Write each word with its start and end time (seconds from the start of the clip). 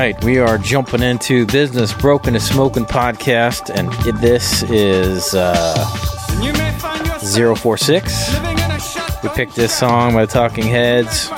right, 0.00 0.24
we 0.24 0.38
are 0.38 0.56
jumping 0.56 1.02
into 1.02 1.44
Business 1.44 1.92
Broken 1.92 2.32
to 2.32 2.40
Smokin' 2.40 2.86
podcast, 2.86 3.68
and 3.68 3.92
this 4.18 4.62
is 4.62 5.34
uh, 5.34 5.74
046. 7.20 9.22
We 9.22 9.28
picked 9.28 9.54
this 9.54 9.76
song 9.76 10.14
by 10.14 10.24
the 10.24 10.32
Talking 10.32 10.64
Heads 10.64 11.28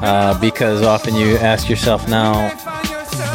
uh, 0.00 0.38
because 0.40 0.82
often 0.82 1.16
you 1.16 1.36
ask 1.38 1.68
yourself 1.68 2.08
now, 2.08 2.50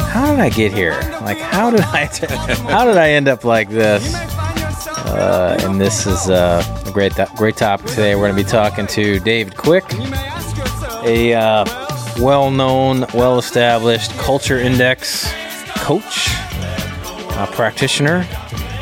how 0.06 0.30
did 0.30 0.40
I 0.40 0.48
get 0.48 0.72
here? 0.72 0.98
Like, 1.20 1.36
how 1.36 1.70
did 1.70 1.82
I, 1.82 2.06
how 2.70 2.86
did 2.86 2.96
I 2.96 3.10
end 3.10 3.28
up 3.28 3.44
like 3.44 3.68
this? 3.68 4.14
Uh, 4.14 5.58
and 5.60 5.78
this 5.78 6.06
is 6.06 6.30
uh, 6.30 6.64
a 6.86 6.90
great, 6.90 7.12
great 7.36 7.58
topic 7.58 7.88
today. 7.88 8.14
We're 8.14 8.28
going 8.28 8.34
to 8.34 8.42
be 8.42 8.48
talking 8.48 8.86
to 8.86 9.20
David 9.20 9.58
Quick, 9.58 9.84
a 11.02 11.34
uh, 11.34 11.83
well-known, 12.18 13.06
well-established 13.14 14.10
culture 14.18 14.58
index 14.58 15.32
coach, 15.78 16.28
a 17.36 17.48
practitioner, 17.52 18.26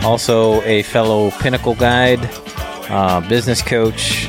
also 0.03 0.61
a 0.63 0.83
fellow 0.83 1.31
Pinnacle 1.33 1.75
guide, 1.75 2.21
uh, 2.91 3.21
business 3.29 3.63
coach, 3.63 4.29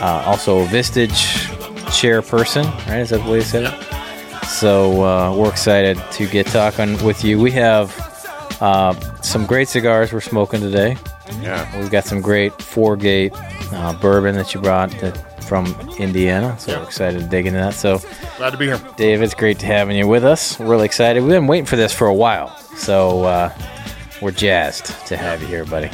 uh, 0.00 0.22
also 0.26 0.64
Vistage 0.66 1.48
chairperson. 1.86 2.64
Right? 2.88 3.00
Is 3.00 3.10
that 3.10 3.24
the 3.24 3.30
way 3.30 3.38
you 3.38 3.42
said 3.42 3.72
it? 3.72 4.48
So 4.48 5.02
uh, 5.04 5.34
we're 5.34 5.48
excited 5.48 5.98
to 6.12 6.26
get 6.26 6.46
talking 6.46 7.02
with 7.04 7.24
you. 7.24 7.40
We 7.40 7.50
have 7.52 7.96
uh, 8.60 8.92
some 9.22 9.46
great 9.46 9.68
cigars 9.68 10.12
we're 10.12 10.20
smoking 10.20 10.60
today. 10.60 10.96
Yeah. 11.40 11.78
We've 11.78 11.90
got 11.90 12.04
some 12.04 12.20
great 12.20 12.52
four 12.60 12.96
gate 12.96 13.32
uh, 13.72 13.94
bourbon 13.94 14.34
that 14.36 14.54
you 14.54 14.60
brought 14.60 14.90
that, 15.00 15.31
from 15.42 15.66
Indiana. 15.98 16.56
So 16.58 16.72
Yeah. 16.72 16.78
we're 16.78 16.84
excited 16.84 17.20
to 17.20 17.26
dig 17.26 17.46
into 17.46 17.58
that. 17.58 17.74
So, 17.74 18.00
Glad 18.38 18.50
to 18.50 18.56
be 18.56 18.66
here. 18.66 18.80
Dave, 18.96 19.22
it's 19.22 19.34
great 19.34 19.58
to 19.60 19.66
having 19.66 19.96
you 19.96 20.06
with 20.08 20.24
us. 20.24 20.58
We're 20.58 20.66
really 20.66 20.86
excited. 20.86 21.20
We've 21.22 21.30
been 21.32 21.46
waiting 21.46 21.66
for 21.66 21.76
this 21.76 21.92
for 21.92 22.06
a 22.06 22.14
while. 22.14 22.56
So 22.76 23.24
uh, 23.24 23.52
we're 24.20 24.30
jazzed 24.30 24.86
to 25.06 25.16
have 25.16 25.40
you 25.42 25.48
here, 25.48 25.64
buddy. 25.64 25.90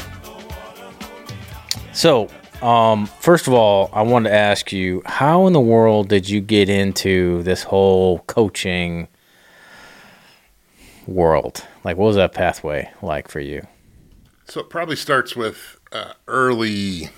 So, 1.93 2.29
um, 2.63 3.07
first 3.21 3.47
of 3.47 3.53
all, 3.53 3.91
I 3.93 4.03
wanted 4.03 4.31
to 4.31 4.35
ask 4.35 4.73
you 4.73 5.03
how 5.05 5.47
in 5.47 5.53
the 5.53 5.61
world 5.61 6.09
did 6.09 6.29
you 6.29 6.41
get 6.41 6.69
into 6.69 7.43
this 7.43 7.63
whole 7.65 8.21
coaching 8.21 9.09
world? 11.07 11.65
Like, 11.85 11.97
what 11.97 12.07
was 12.07 12.17
that 12.17 12.33
pathway 12.35 12.91
like 13.03 13.29
for 13.29 13.41
you? 13.41 13.67
So 14.47 14.61
it 14.61 14.71
probably 14.71 14.97
starts 14.97 15.37
with 15.37 15.79
uh, 15.93 16.13
early 16.27 17.11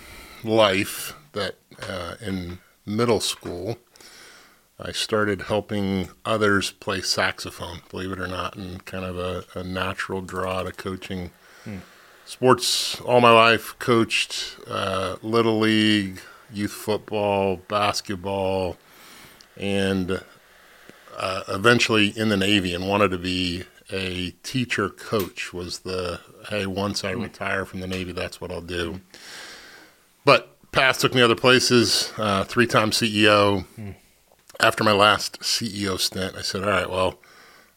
life 0.42 1.14
that 1.32 1.56
uh, 1.88 2.14
in 2.20 2.58
middle 2.86 3.20
school, 3.20 3.78
I 4.78 4.92
started 4.92 5.42
helping 5.42 6.08
others 6.24 6.70
play 6.70 7.02
saxophone, 7.02 7.82
believe 7.90 8.12
it 8.12 8.18
or 8.18 8.26
not, 8.26 8.56
and 8.56 8.84
kind 8.84 9.04
of 9.04 9.18
a, 9.18 9.44
a 9.58 9.62
natural 9.62 10.22
draw 10.22 10.62
to 10.62 10.72
coaching. 10.72 11.30
Sports 12.24 13.00
all 13.00 13.20
my 13.20 13.32
life, 13.32 13.74
coached 13.78 14.56
uh, 14.68 15.16
Little 15.22 15.58
League, 15.58 16.20
youth 16.52 16.70
football, 16.72 17.56
basketball, 17.56 18.76
and 19.56 20.22
uh, 21.16 21.42
eventually 21.48 22.08
in 22.16 22.28
the 22.28 22.36
Navy 22.36 22.74
and 22.74 22.88
wanted 22.88 23.10
to 23.10 23.18
be 23.18 23.64
a 23.92 24.30
teacher 24.42 24.88
coach 24.88 25.52
was 25.52 25.80
the 25.80 26.20
hey 26.48 26.64
once 26.66 27.02
I 27.04 27.10
retire 27.10 27.64
from 27.64 27.80
the 27.80 27.88
Navy 27.88 28.12
that's 28.12 28.40
what 28.40 28.50
I'll 28.52 28.60
do. 28.60 29.00
But 30.24 30.56
path 30.72 30.98
took 30.98 31.14
me 31.14 31.22
other 31.22 31.34
places. 31.34 32.12
Uh, 32.16 32.44
three 32.44 32.66
time 32.66 32.90
CEO. 32.90 33.64
After 34.58 34.84
my 34.84 34.92
last 34.92 35.40
CEO 35.40 35.98
stint, 35.98 36.36
I 36.36 36.42
said, 36.42 36.62
all 36.62 36.68
right, 36.68 36.90
well, 36.90 37.18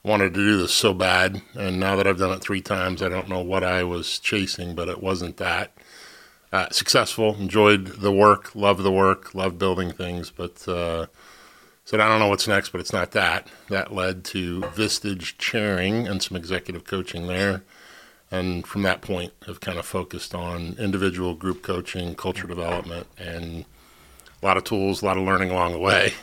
I 0.03 0.09
wanted 0.09 0.33
to 0.33 0.39
do 0.39 0.57
this 0.57 0.73
so 0.73 0.93
bad, 0.93 1.41
and 1.53 1.79
now 1.79 1.95
that 1.95 2.05
I've 2.05 2.17
done 2.17 2.33
it 2.33 2.41
three 2.41 2.59
times, 2.59 3.01
I 3.01 3.07
don't 3.07 3.29
know 3.29 3.39
what 3.39 3.63
I 3.63 3.83
was 3.83 4.19
chasing, 4.19 4.75
but 4.75 4.89
it 4.89 5.01
wasn't 5.01 5.37
that. 5.37 5.71
Uh, 6.51 6.69
successful, 6.71 7.35
enjoyed 7.35 7.87
the 7.87 8.11
work, 8.11 8.53
loved 8.53 8.83
the 8.83 8.91
work, 8.91 9.33
loved 9.33 9.57
building 9.57 9.91
things, 9.91 10.29
but 10.29 10.67
uh, 10.67 11.07
said, 11.85 12.01
I 12.01 12.07
don't 12.07 12.19
know 12.19 12.27
what's 12.27 12.47
next, 12.47 12.69
but 12.69 12.81
it's 12.81 12.93
not 12.93 13.11
that. 13.11 13.47
That 13.69 13.93
led 13.93 14.25
to 14.25 14.61
Vistage 14.61 15.37
chairing 15.37 16.07
and 16.07 16.21
some 16.21 16.35
executive 16.35 16.83
coaching 16.83 17.27
there. 17.27 17.63
And 18.33 18.65
from 18.65 18.81
that 18.81 19.01
point, 19.01 19.31
have 19.45 19.59
kind 19.61 19.77
of 19.77 19.85
focused 19.85 20.33
on 20.33 20.75
individual 20.79 21.35
group 21.35 21.61
coaching, 21.61 22.15
culture 22.15 22.47
development, 22.47 23.05
and 23.17 23.65
a 24.41 24.45
lot 24.45 24.57
of 24.57 24.63
tools, 24.63 25.03
a 25.03 25.05
lot 25.05 25.17
of 25.17 25.23
learning 25.23 25.51
along 25.51 25.71
the 25.73 25.79
way. 25.79 26.13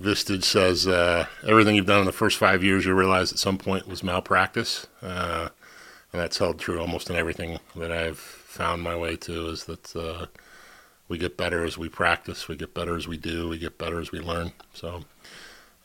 Vistage 0.00 0.44
says 0.44 0.86
uh, 0.86 1.26
everything 1.46 1.74
you've 1.74 1.86
done 1.86 2.00
in 2.00 2.06
the 2.06 2.12
first 2.12 2.38
five 2.38 2.62
years, 2.62 2.84
you 2.84 2.94
realize 2.94 3.32
at 3.32 3.38
some 3.38 3.58
point 3.58 3.86
was 3.86 4.02
malpractice. 4.02 4.86
Uh, 5.02 5.48
and 6.12 6.20
that's 6.20 6.38
held 6.38 6.58
true 6.58 6.80
almost 6.80 7.10
in 7.10 7.16
everything 7.16 7.58
that 7.76 7.92
I've 7.92 8.18
found 8.18 8.82
my 8.82 8.96
way 8.96 9.16
to 9.16 9.48
is 9.48 9.64
that 9.64 9.94
uh, 9.94 10.26
we 11.08 11.18
get 11.18 11.36
better 11.36 11.64
as 11.64 11.76
we 11.76 11.88
practice, 11.88 12.48
we 12.48 12.56
get 12.56 12.74
better 12.74 12.96
as 12.96 13.06
we 13.06 13.16
do, 13.16 13.48
we 13.48 13.58
get 13.58 13.78
better 13.78 14.00
as 14.00 14.10
we 14.10 14.20
learn. 14.20 14.52
So, 14.72 15.04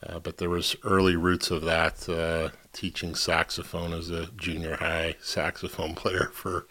uh, 0.07 0.19
but 0.19 0.37
there 0.37 0.49
was 0.49 0.75
early 0.83 1.15
roots 1.15 1.51
of 1.51 1.63
that 1.63 2.07
uh, 2.07 2.49
teaching 2.73 3.15
saxophone 3.15 3.93
as 3.93 4.09
a 4.09 4.27
junior 4.35 4.75
high 4.77 5.15
saxophone 5.21 5.95
player 5.95 6.25
for 6.33 6.67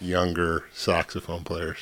younger 0.00 0.64
saxophone 0.72 1.44
players. 1.44 1.78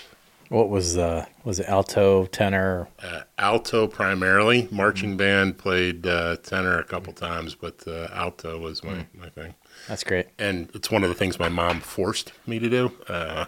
What 0.49 0.69
was 0.69 0.99
uh 0.99 1.25
was 1.45 1.59
it 1.61 1.67
alto, 1.67 2.27
tenor? 2.27 2.89
Uh, 3.03 3.23
alto 3.39 3.87
primarily, 3.87 4.69
marching 4.71 5.17
band 5.17 5.57
played 5.57 6.07
uh, 6.07 6.37
tenor 6.43 6.79
a 6.79 6.85
couple 6.85 7.15
times, 7.15 7.55
but 7.55 7.83
uh, 7.89 8.09
alto 8.13 8.59
was 8.59 8.85
my, 8.85 9.07
my 9.15 9.31
thing. 9.31 9.55
That's 9.89 10.05
great. 10.05 10.27
and 10.39 10.69
it's 10.75 10.91
one 10.91 11.05
of 11.05 11.09
the 11.09 11.15
things 11.15 11.39
my 11.39 11.49
mom 11.49 11.81
forced 11.81 12.33
me 12.47 12.59
to 12.59 12.69
do. 12.69 12.93
Uh, 13.09 13.47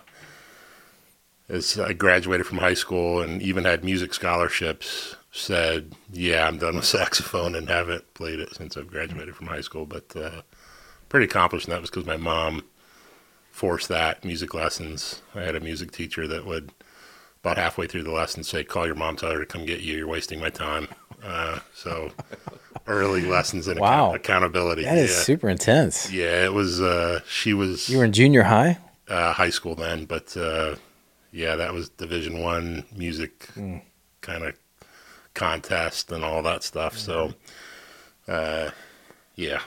as 1.46 1.78
I 1.78 1.92
graduated 1.92 2.46
from 2.46 2.58
high 2.58 2.72
school 2.74 3.20
and 3.20 3.42
even 3.42 3.64
had 3.64 3.84
music 3.84 4.14
scholarships, 4.14 5.16
said, 5.34 5.92
"Yeah, 6.12 6.46
I'm 6.46 6.58
done 6.58 6.76
with 6.76 6.84
saxophone 6.98 7.54
and 7.54 7.68
haven't 7.68 8.14
played 8.14 8.40
it 8.40 8.54
since 8.54 8.76
I've 8.76 8.88
graduated 8.90 9.34
from 9.36 9.48
high 9.48 9.60
school." 9.60 9.86
But 9.86 10.14
uh, 10.16 10.42
pretty 11.08 11.26
accomplished, 11.26 11.66
and 11.66 11.72
that 11.74 11.80
was 11.80 11.90
because 11.90 12.06
my 12.06 12.16
mom 12.16 12.62
forced 13.50 13.88
that 13.88 14.24
music 14.24 14.54
lessons. 14.54 15.22
I 15.34 15.40
had 15.42 15.54
a 15.56 15.60
music 15.60 15.92
teacher 15.92 16.26
that 16.28 16.44
would 16.46 16.72
about 17.42 17.58
halfway 17.58 17.86
through 17.86 18.04
the 18.04 18.12
lesson 18.12 18.42
say, 18.44 18.64
"Call 18.64 18.86
your 18.86 18.94
mom, 18.94 19.16
tell 19.16 19.32
her 19.32 19.40
to 19.40 19.46
come 19.46 19.66
get 19.66 19.80
you. 19.80 19.96
You're 19.98 20.06
wasting 20.08 20.40
my 20.40 20.50
time." 20.50 20.88
Uh, 21.22 21.58
so 21.74 22.10
early 22.86 23.22
lessons 23.22 23.66
in 23.68 23.78
Wow. 23.78 24.08
account- 24.10 24.16
accountability. 24.16 24.82
That 24.84 24.98
is 24.98 25.10
yeah. 25.10 25.16
super 25.22 25.48
intense. 25.48 26.10
Yeah, 26.12 26.44
it 26.44 26.52
was. 26.52 26.80
Uh, 26.80 27.20
she 27.28 27.54
was 27.54 27.88
You 27.88 27.98
were 27.98 28.04
in 28.04 28.12
junior 28.12 28.42
high? 28.44 28.78
uh, 29.08 29.32
high 29.32 29.50
school 29.50 29.74
then, 29.74 30.04
but 30.06 30.36
uh, 30.36 30.76
yeah, 31.32 31.56
that 31.56 31.72
was 31.74 31.88
Division 31.90 32.40
One 32.42 32.84
music 32.94 33.48
kind 34.22 34.44
of 34.44 34.54
contest 35.34 36.10
and 36.12 36.24
all 36.24 36.42
that 36.42 36.62
stuff. 36.62 36.96
So, 36.98 37.34
uh, 38.28 38.70
yeah, 39.36 39.60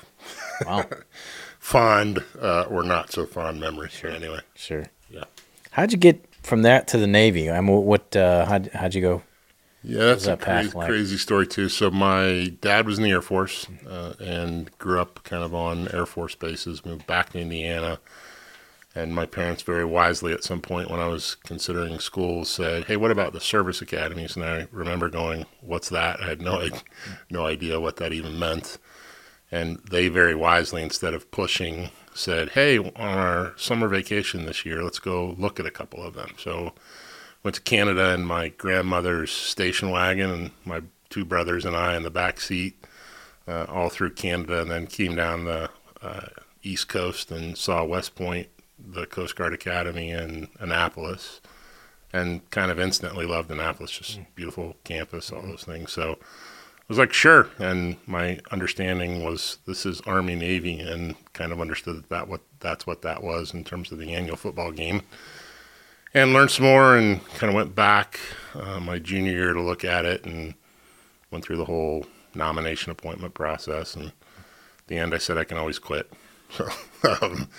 Wow. 0.66 0.86
fond 1.60 2.24
uh, 2.42 2.64
or 2.64 2.84
not 2.84 3.12
so 3.12 3.26
fond 3.26 3.60
memories. 3.60 4.02
Anyway, 4.04 4.40
sure. 4.56 4.86
yeah, 5.10 5.26
How'd 5.72 5.92
you 5.92 5.98
get 5.98 6.24
from 6.44 6.62
that 6.64 6.88
to 6.90 6.98
the 6.98 7.08
Navy? 7.08 7.52
I 7.52 7.60
mean, 7.62 7.84
what? 7.84 8.16
Uh, 8.16 8.46
how'd, 8.46 8.68
how'd 8.74 8.96
you 8.96 9.02
go? 9.02 9.22
yeah, 9.84 10.06
that's 10.06 10.26
that 10.26 10.42
a 10.42 10.44
crazy, 10.44 10.72
like? 10.78 10.88
crazy 10.90 11.18
story 11.18 11.46
too. 11.48 11.70
So 11.70 11.92
my 11.92 12.54
dad 12.62 12.86
was 12.88 12.98
in 12.98 13.04
the 13.04 13.12
Air 13.12 13.22
Force 13.22 13.68
uh, 13.88 14.14
and 14.20 14.76
grew 14.80 15.00
up 15.00 15.24
kind 15.24 15.44
of 15.44 15.54
on 15.54 15.88
Air 15.94 16.06
Force 16.06 16.36
bases. 16.36 16.86
Moved 16.86 17.06
back 17.08 17.30
to 17.32 17.40
Indiana. 17.40 18.00
And 18.98 19.14
my 19.14 19.28
parents 19.28 19.62
very 19.62 19.86
wisely 19.86 20.34
at 20.34 20.44
some 20.44 20.60
point 20.60 20.90
when 20.90 21.00
I 21.00 21.08
was 21.08 21.36
considering 21.36 22.00
school 22.00 22.46
said, 22.46 22.86
"Hey, 22.86 22.98
what 22.98 23.12
about 23.12 23.32
the 23.32 23.40
service 23.40 23.80
academies?" 23.80 24.36
And 24.36 24.44
I 24.44 24.68
remember 24.72 25.08
going, 25.08 25.46
"What's 25.62 25.90
that?" 25.90 26.20
I 26.20 26.26
had 26.26 26.42
no 26.42 26.68
no 27.30 27.46
idea 27.46 27.80
what 27.80 27.98
that 27.98 28.12
even 28.12 28.40
meant. 28.40 28.80
And 29.52 29.78
they 29.88 30.08
very 30.08 30.34
wisely, 30.34 30.82
instead 30.82 31.14
of 31.14 31.30
pushing, 31.30 31.92
said, 32.16 32.50
"Hey, 32.50 32.80
on 32.80 32.92
our 32.96 33.54
summer 33.56 33.88
vacation 33.88 34.48
this 34.48 34.66
year, 34.66 34.84
let's 34.84 34.98
go 34.98 35.36
look 35.38 35.60
at 35.60 35.68
a 35.68 35.72
couple 35.80 36.02
of 36.02 36.16
them." 36.16 36.34
So 36.40 36.74
went 37.44 37.54
to 37.54 37.62
Canada 37.62 38.16
in 38.16 38.26
my 38.26 38.50
grandmother's 38.50 39.32
station 39.32 39.92
wagon, 39.92 40.32
and 40.32 40.52
my 40.66 40.82
two 41.12 41.24
brothers 41.24 41.66
and 41.66 41.76
I 41.76 41.96
in 41.96 42.02
the 42.02 42.10
back 42.10 42.42
seat, 42.42 42.84
uh, 43.48 43.68
all 43.70 43.90
through 43.90 44.16
Canada, 44.16 44.60
and 44.62 44.72
then 44.72 44.88
came 44.88 45.16
down 45.16 45.46
the 45.46 45.70
uh, 46.02 46.30
East 46.64 46.88
Coast 46.88 47.30
and 47.30 47.56
saw 47.56 47.84
West 47.84 48.16
Point, 48.16 48.48
the 48.90 49.06
Coast 49.06 49.36
Guard 49.36 49.54
Academy 49.54 50.12
in 50.12 50.48
Annapolis, 50.60 51.42
and 52.14 52.50
kind 52.52 52.72
of 52.72 52.80
instantly 52.80 53.26
loved 53.26 53.52
Annapolis. 53.52 53.92
Just 53.92 54.20
beautiful 54.36 54.76
campus, 54.84 55.32
all 55.32 55.42
those 55.42 55.64
things. 55.64 55.92
So 55.92 56.14
I 56.14 56.86
was 56.88 56.98
like, 56.98 57.14
sure. 57.14 57.50
And 57.60 57.98
my 58.06 58.40
understanding 58.52 59.24
was 59.24 59.58
this 59.66 59.86
is 59.86 60.02
Army 60.02 60.36
Navy, 60.36 60.80
and 60.80 61.16
kind 61.34 61.52
of 61.52 61.60
understood 61.60 61.98
that, 61.98 62.10
that 62.10 62.28
what 62.28 62.42
that's 62.60 62.88
what 62.88 63.02
that 63.02 63.24
was 63.24 63.54
in 63.54 63.64
terms 63.64 63.92
of 63.92 64.00
the 64.00 64.14
annual 64.14 64.38
football 64.38 64.72
game 64.72 65.02
and 66.14 66.34
learned 66.34 66.50
some 66.50 66.66
more 66.66 66.98
and 66.98 67.24
kind 67.36 67.50
of 67.50 67.54
went 67.54 67.76
back 67.76 68.20
uh, 68.56 68.80
my 68.80 68.98
junior 68.98 69.34
year 69.34 69.54
to 69.54 69.62
look 69.62 69.84
at 69.84 70.06
it 70.06 70.26
and 70.26 70.56
went 71.30 71.44
through 71.44 71.58
the 71.58 71.66
whole 71.66 72.06
nomination 72.34 72.92
appointment 72.92 73.34
process 73.34 73.96
and 73.96 74.12
the 74.88 74.98
end, 74.98 75.14
I 75.14 75.18
said 75.18 75.38
I 75.38 75.44
can 75.44 75.58
always 75.58 75.80
quit. 75.80 76.12
So 76.50 76.66
um, 77.22 77.50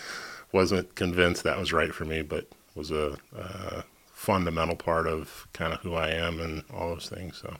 wasn't 0.53 0.95
convinced 0.95 1.43
that 1.45 1.59
was 1.59 1.73
right 1.73 1.95
for 1.95 2.05
me, 2.05 2.23
but 2.23 2.49
was 2.75 2.91
a, 2.91 3.17
a 3.37 3.85
fundamental 4.13 4.77
part 4.77 5.07
of 5.07 5.47
kind 5.53 5.73
of 5.73 5.81
who 5.81 5.95
I 5.95 6.11
am 6.11 6.41
and 6.41 6.65
all 6.73 6.91
those 6.91 7.09
things. 7.09 7.39
So, 7.39 7.57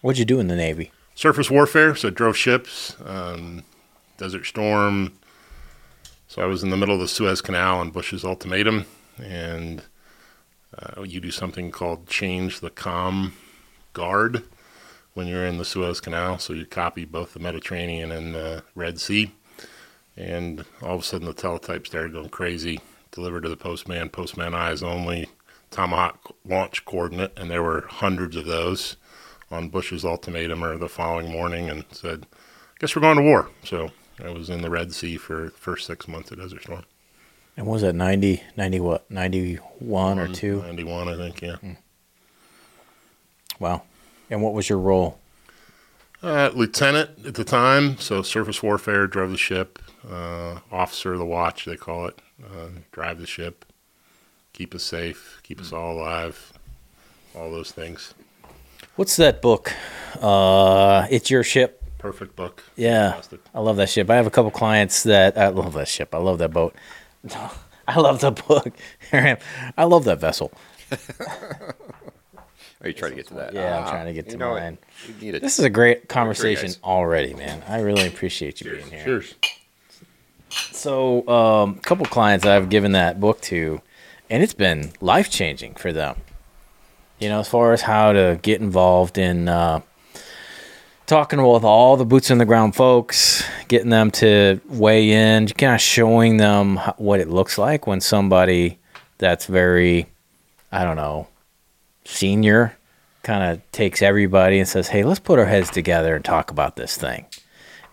What'd 0.00 0.18
you 0.18 0.24
do 0.24 0.40
in 0.40 0.48
the 0.48 0.56
Navy? 0.56 0.90
surface 1.14 1.50
warfare. 1.50 1.94
So 1.94 2.10
drove 2.10 2.36
ships, 2.36 2.96
um, 3.04 3.62
Desert 4.16 4.46
Storm. 4.46 5.12
So 6.26 6.40
I 6.42 6.46
was 6.46 6.62
in 6.62 6.70
the 6.70 6.76
middle 6.76 6.94
of 6.94 7.00
the 7.00 7.08
Suez 7.08 7.42
Canal 7.42 7.82
and 7.82 7.92
Bush's 7.92 8.24
ultimatum, 8.24 8.86
and 9.22 9.82
uh, 10.78 11.02
you 11.02 11.20
do 11.20 11.30
something 11.30 11.70
called 11.70 12.06
change 12.06 12.60
the 12.60 12.70
com 12.70 13.34
guard 13.92 14.42
when 15.12 15.26
you're 15.26 15.44
in 15.46 15.58
the 15.58 15.64
Suez 15.66 16.00
Canal. 16.00 16.38
So 16.38 16.54
you 16.54 16.64
copy 16.64 17.04
both 17.04 17.34
the 17.34 17.40
Mediterranean 17.40 18.10
and 18.10 18.34
the 18.34 18.64
Red 18.74 18.98
Sea, 18.98 19.32
and 20.16 20.64
all 20.82 20.94
of 20.94 21.00
a 21.00 21.04
sudden 21.04 21.26
the 21.26 21.34
teletype 21.34 21.86
started 21.86 22.12
going 22.12 22.28
crazy. 22.28 22.80
Delivered 23.10 23.42
to 23.42 23.48
the 23.50 23.56
postman, 23.56 24.08
postman 24.08 24.54
eyes 24.54 24.82
only, 24.82 25.28
Tomahawk 25.70 26.34
launch 26.46 26.84
coordinate, 26.84 27.32
and 27.36 27.50
there 27.50 27.62
were 27.62 27.82
hundreds 27.82 28.36
of 28.36 28.46
those 28.46 28.96
on 29.50 29.68
Bush's 29.68 30.04
ultimatum 30.04 30.64
or 30.64 30.78
the 30.78 30.88
following 30.88 31.30
morning 31.30 31.68
and 31.68 31.84
said, 31.92 32.26
"I 32.32 32.36
"Guess 32.78 32.96
we're 32.96 33.02
going 33.02 33.18
to 33.18 33.22
war." 33.22 33.50
So 33.64 33.90
I 34.22 34.30
was 34.30 34.48
in 34.48 34.62
the 34.62 34.70
Red 34.70 34.94
Sea 34.94 35.16
for 35.18 35.44
the 35.44 35.50
first 35.50 35.86
six 35.86 36.08
months 36.08 36.30
of 36.30 36.38
Desert 36.38 36.62
Storm. 36.62 36.84
And 37.56 37.66
was 37.66 37.82
that 37.82 37.94
90, 37.94 38.42
90 38.56 38.80
what, 38.80 39.10
91 39.10 40.18
or 40.18 40.28
2? 40.28 40.62
Ninety-one, 40.62 41.08
I 41.08 41.16
think. 41.16 41.42
Yeah. 41.42 41.56
Wow. 43.58 43.82
And 44.30 44.42
what 44.42 44.54
was 44.54 44.70
your 44.70 44.78
role? 44.78 45.18
Uh, 46.22 46.50
lieutenant 46.54 47.26
at 47.26 47.34
the 47.34 47.44
time, 47.44 47.98
so 47.98 48.22
surface 48.22 48.62
warfare, 48.62 49.06
drove 49.06 49.30
the 49.32 49.36
ship. 49.36 49.78
Uh, 50.08 50.58
officer 50.70 51.12
of 51.12 51.18
the 51.18 51.24
watch, 51.24 51.64
they 51.64 51.76
call 51.76 52.06
it. 52.06 52.18
Uh, 52.44 52.68
drive 52.90 53.20
the 53.20 53.26
ship, 53.26 53.64
keep 54.52 54.74
us 54.74 54.82
safe, 54.82 55.40
keep 55.44 55.60
us 55.60 55.72
all 55.72 55.92
alive, 55.98 56.52
all 57.36 57.50
those 57.52 57.70
things. 57.70 58.12
What's 58.96 59.16
that 59.16 59.40
book? 59.40 59.72
Uh, 60.20 61.06
it's 61.10 61.30
your 61.30 61.44
ship. 61.44 61.82
Perfect 61.98 62.34
book. 62.34 62.64
Yeah, 62.76 63.10
Fantastic. 63.10 63.40
I 63.54 63.60
love 63.60 63.76
that 63.76 63.88
ship. 63.88 64.10
I 64.10 64.16
have 64.16 64.26
a 64.26 64.30
couple 64.30 64.50
clients 64.50 65.04
that 65.04 65.38
I 65.38 65.48
love 65.48 65.74
that 65.74 65.86
ship. 65.88 66.14
I 66.14 66.18
love 66.18 66.38
that 66.38 66.50
boat. 66.50 66.74
I 67.86 67.98
love 68.00 68.20
the 68.20 68.32
book. 68.32 68.68
I 69.12 69.84
love 69.84 70.04
that 70.04 70.18
vessel. 70.20 70.52
Are 72.80 72.88
you 72.88 72.92
trying 72.92 73.12
to 73.12 73.16
get 73.16 73.28
to 73.28 73.34
that? 73.34 73.54
Yeah, 73.54 73.78
I'm 73.78 73.84
Ah, 73.84 73.90
trying 73.90 74.06
to 74.06 74.12
get 74.12 74.26
you 74.26 74.32
to 74.32 74.38
know, 74.38 74.54
mine. 74.54 74.78
You 75.06 75.14
need 75.20 75.34
it. 75.36 75.42
This 75.42 75.60
is 75.60 75.64
a 75.64 75.70
great 75.70 76.08
conversation 76.08 76.72
already, 76.82 77.34
man. 77.34 77.62
I 77.68 77.80
really 77.80 78.08
appreciate 78.08 78.60
you 78.60 78.70
Cheers. 78.70 78.78
being 78.80 78.90
here. 78.90 79.04
Cheers. 79.04 79.34
So, 80.52 81.26
um, 81.28 81.76
a 81.78 81.80
couple 81.80 82.04
clients 82.06 82.44
I've 82.44 82.68
given 82.68 82.92
that 82.92 83.20
book 83.20 83.40
to, 83.42 83.80
and 84.28 84.42
it's 84.42 84.54
been 84.54 84.92
life 85.00 85.30
changing 85.30 85.74
for 85.74 85.92
them. 85.92 86.16
You 87.18 87.28
know, 87.28 87.40
as 87.40 87.48
far 87.48 87.72
as 87.72 87.82
how 87.82 88.12
to 88.12 88.38
get 88.42 88.60
involved 88.60 89.16
in 89.16 89.48
uh, 89.48 89.80
talking 91.06 91.42
with 91.42 91.64
all 91.64 91.96
the 91.96 92.04
boots 92.04 92.30
on 92.30 92.38
the 92.38 92.44
ground 92.44 92.74
folks, 92.74 93.44
getting 93.68 93.90
them 93.90 94.10
to 94.10 94.60
weigh 94.68 95.10
in, 95.10 95.46
kind 95.48 95.74
of 95.74 95.80
showing 95.80 96.36
them 96.36 96.78
what 96.96 97.20
it 97.20 97.28
looks 97.28 97.58
like 97.58 97.86
when 97.86 98.00
somebody 98.00 98.78
that's 99.18 99.46
very, 99.46 100.06
I 100.72 100.84
don't 100.84 100.96
know, 100.96 101.28
senior 102.04 102.76
kind 103.22 103.52
of 103.52 103.72
takes 103.72 104.02
everybody 104.02 104.58
and 104.58 104.68
says, 104.68 104.88
hey, 104.88 105.04
let's 105.04 105.20
put 105.20 105.38
our 105.38 105.46
heads 105.46 105.70
together 105.70 106.16
and 106.16 106.24
talk 106.24 106.50
about 106.50 106.76
this 106.76 106.96
thing 106.96 107.26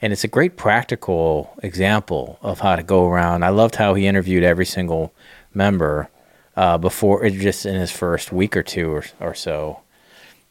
and 0.01 0.13
it's 0.13 0.23
a 0.23 0.27
great 0.27 0.57
practical 0.57 1.53
example 1.63 2.37
of 2.41 2.59
how 2.59 2.75
to 2.75 2.83
go 2.83 3.07
around. 3.07 3.43
I 3.43 3.49
loved 3.49 3.75
how 3.75 3.93
he 3.93 4.07
interviewed 4.07 4.43
every 4.43 4.65
single 4.65 5.13
member 5.53 6.09
uh, 6.55 6.77
before, 6.77 7.27
just 7.29 7.65
in 7.65 7.75
his 7.75 7.91
first 7.91 8.31
week 8.31 8.55
or 8.57 8.63
two 8.63 8.91
or, 8.91 9.03
or 9.19 9.33
so, 9.33 9.81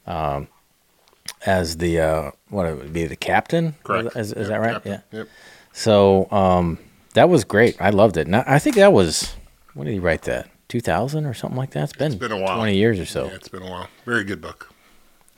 um, 0.07 0.49
as 1.45 1.77
the 1.79 2.01
uh, 2.01 2.31
what 2.49 2.67
it 2.67 2.77
would 2.79 2.93
be 2.93 3.07
the 3.07 3.17
captain. 3.17 3.75
Correct. 3.85 4.17
Is, 4.17 4.33
is 4.33 4.37
Yep, 4.37 4.49
that 4.49 4.61
right? 4.61 4.73
Captain. 4.73 4.93
Yeah. 5.13 5.19
Yep. 5.19 5.29
So 5.73 6.31
um, 6.31 6.79
that 7.15 7.29
was 7.29 7.45
great. 7.45 7.77
I 7.81 7.91
loved 7.91 8.17
it. 8.17 8.27
And 8.27 8.37
I 8.37 8.59
think 8.59 8.77
that 8.77 8.93
was 8.93 9.35
when 9.75 9.87
did 9.87 9.93
he 9.93 9.99
write 9.99 10.23
that? 10.23 10.49
2000 10.69 11.25
or 11.25 11.33
something 11.33 11.57
like 11.57 11.71
that. 11.71 11.85
It's 11.85 11.93
been, 11.95 12.19
been 12.19 12.33
a 12.33 12.37
while. 12.39 12.57
20 12.59 12.77
years 12.77 13.01
or 13.01 13.07
so. 13.07 13.27
Yeah, 13.27 13.35
it's 13.35 13.49
been 13.49 13.63
a 13.63 13.71
while. 13.71 13.89
Very 14.05 14.23
good 14.25 14.41
book. 14.43 14.71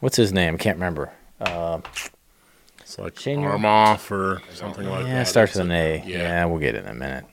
What's 0.01 0.17
his 0.17 0.33
name? 0.33 0.59
Can't 0.59 0.77
remember. 0.77 1.13
Uh, 1.41 1.81
It's 2.91 2.99
like 2.99 3.17
Shane 3.21 3.45
arm 3.45 3.65
off 3.65 4.11
or 4.11 4.43
something 4.53 4.85
like 4.89 5.07
Yeah, 5.07 5.15
that. 5.15 5.23
it 5.23 5.27
starts 5.27 5.55
with 5.55 5.67
an 5.67 5.71
a- 5.71 6.03
A. 6.03 6.05
Yeah. 6.05 6.19
Yeah. 6.19 6.45
we'll 6.47 6.59
get 6.59 6.75
it 6.75 6.83
in 6.85 6.91
a 6.91 6.95
minute. 6.95 7.25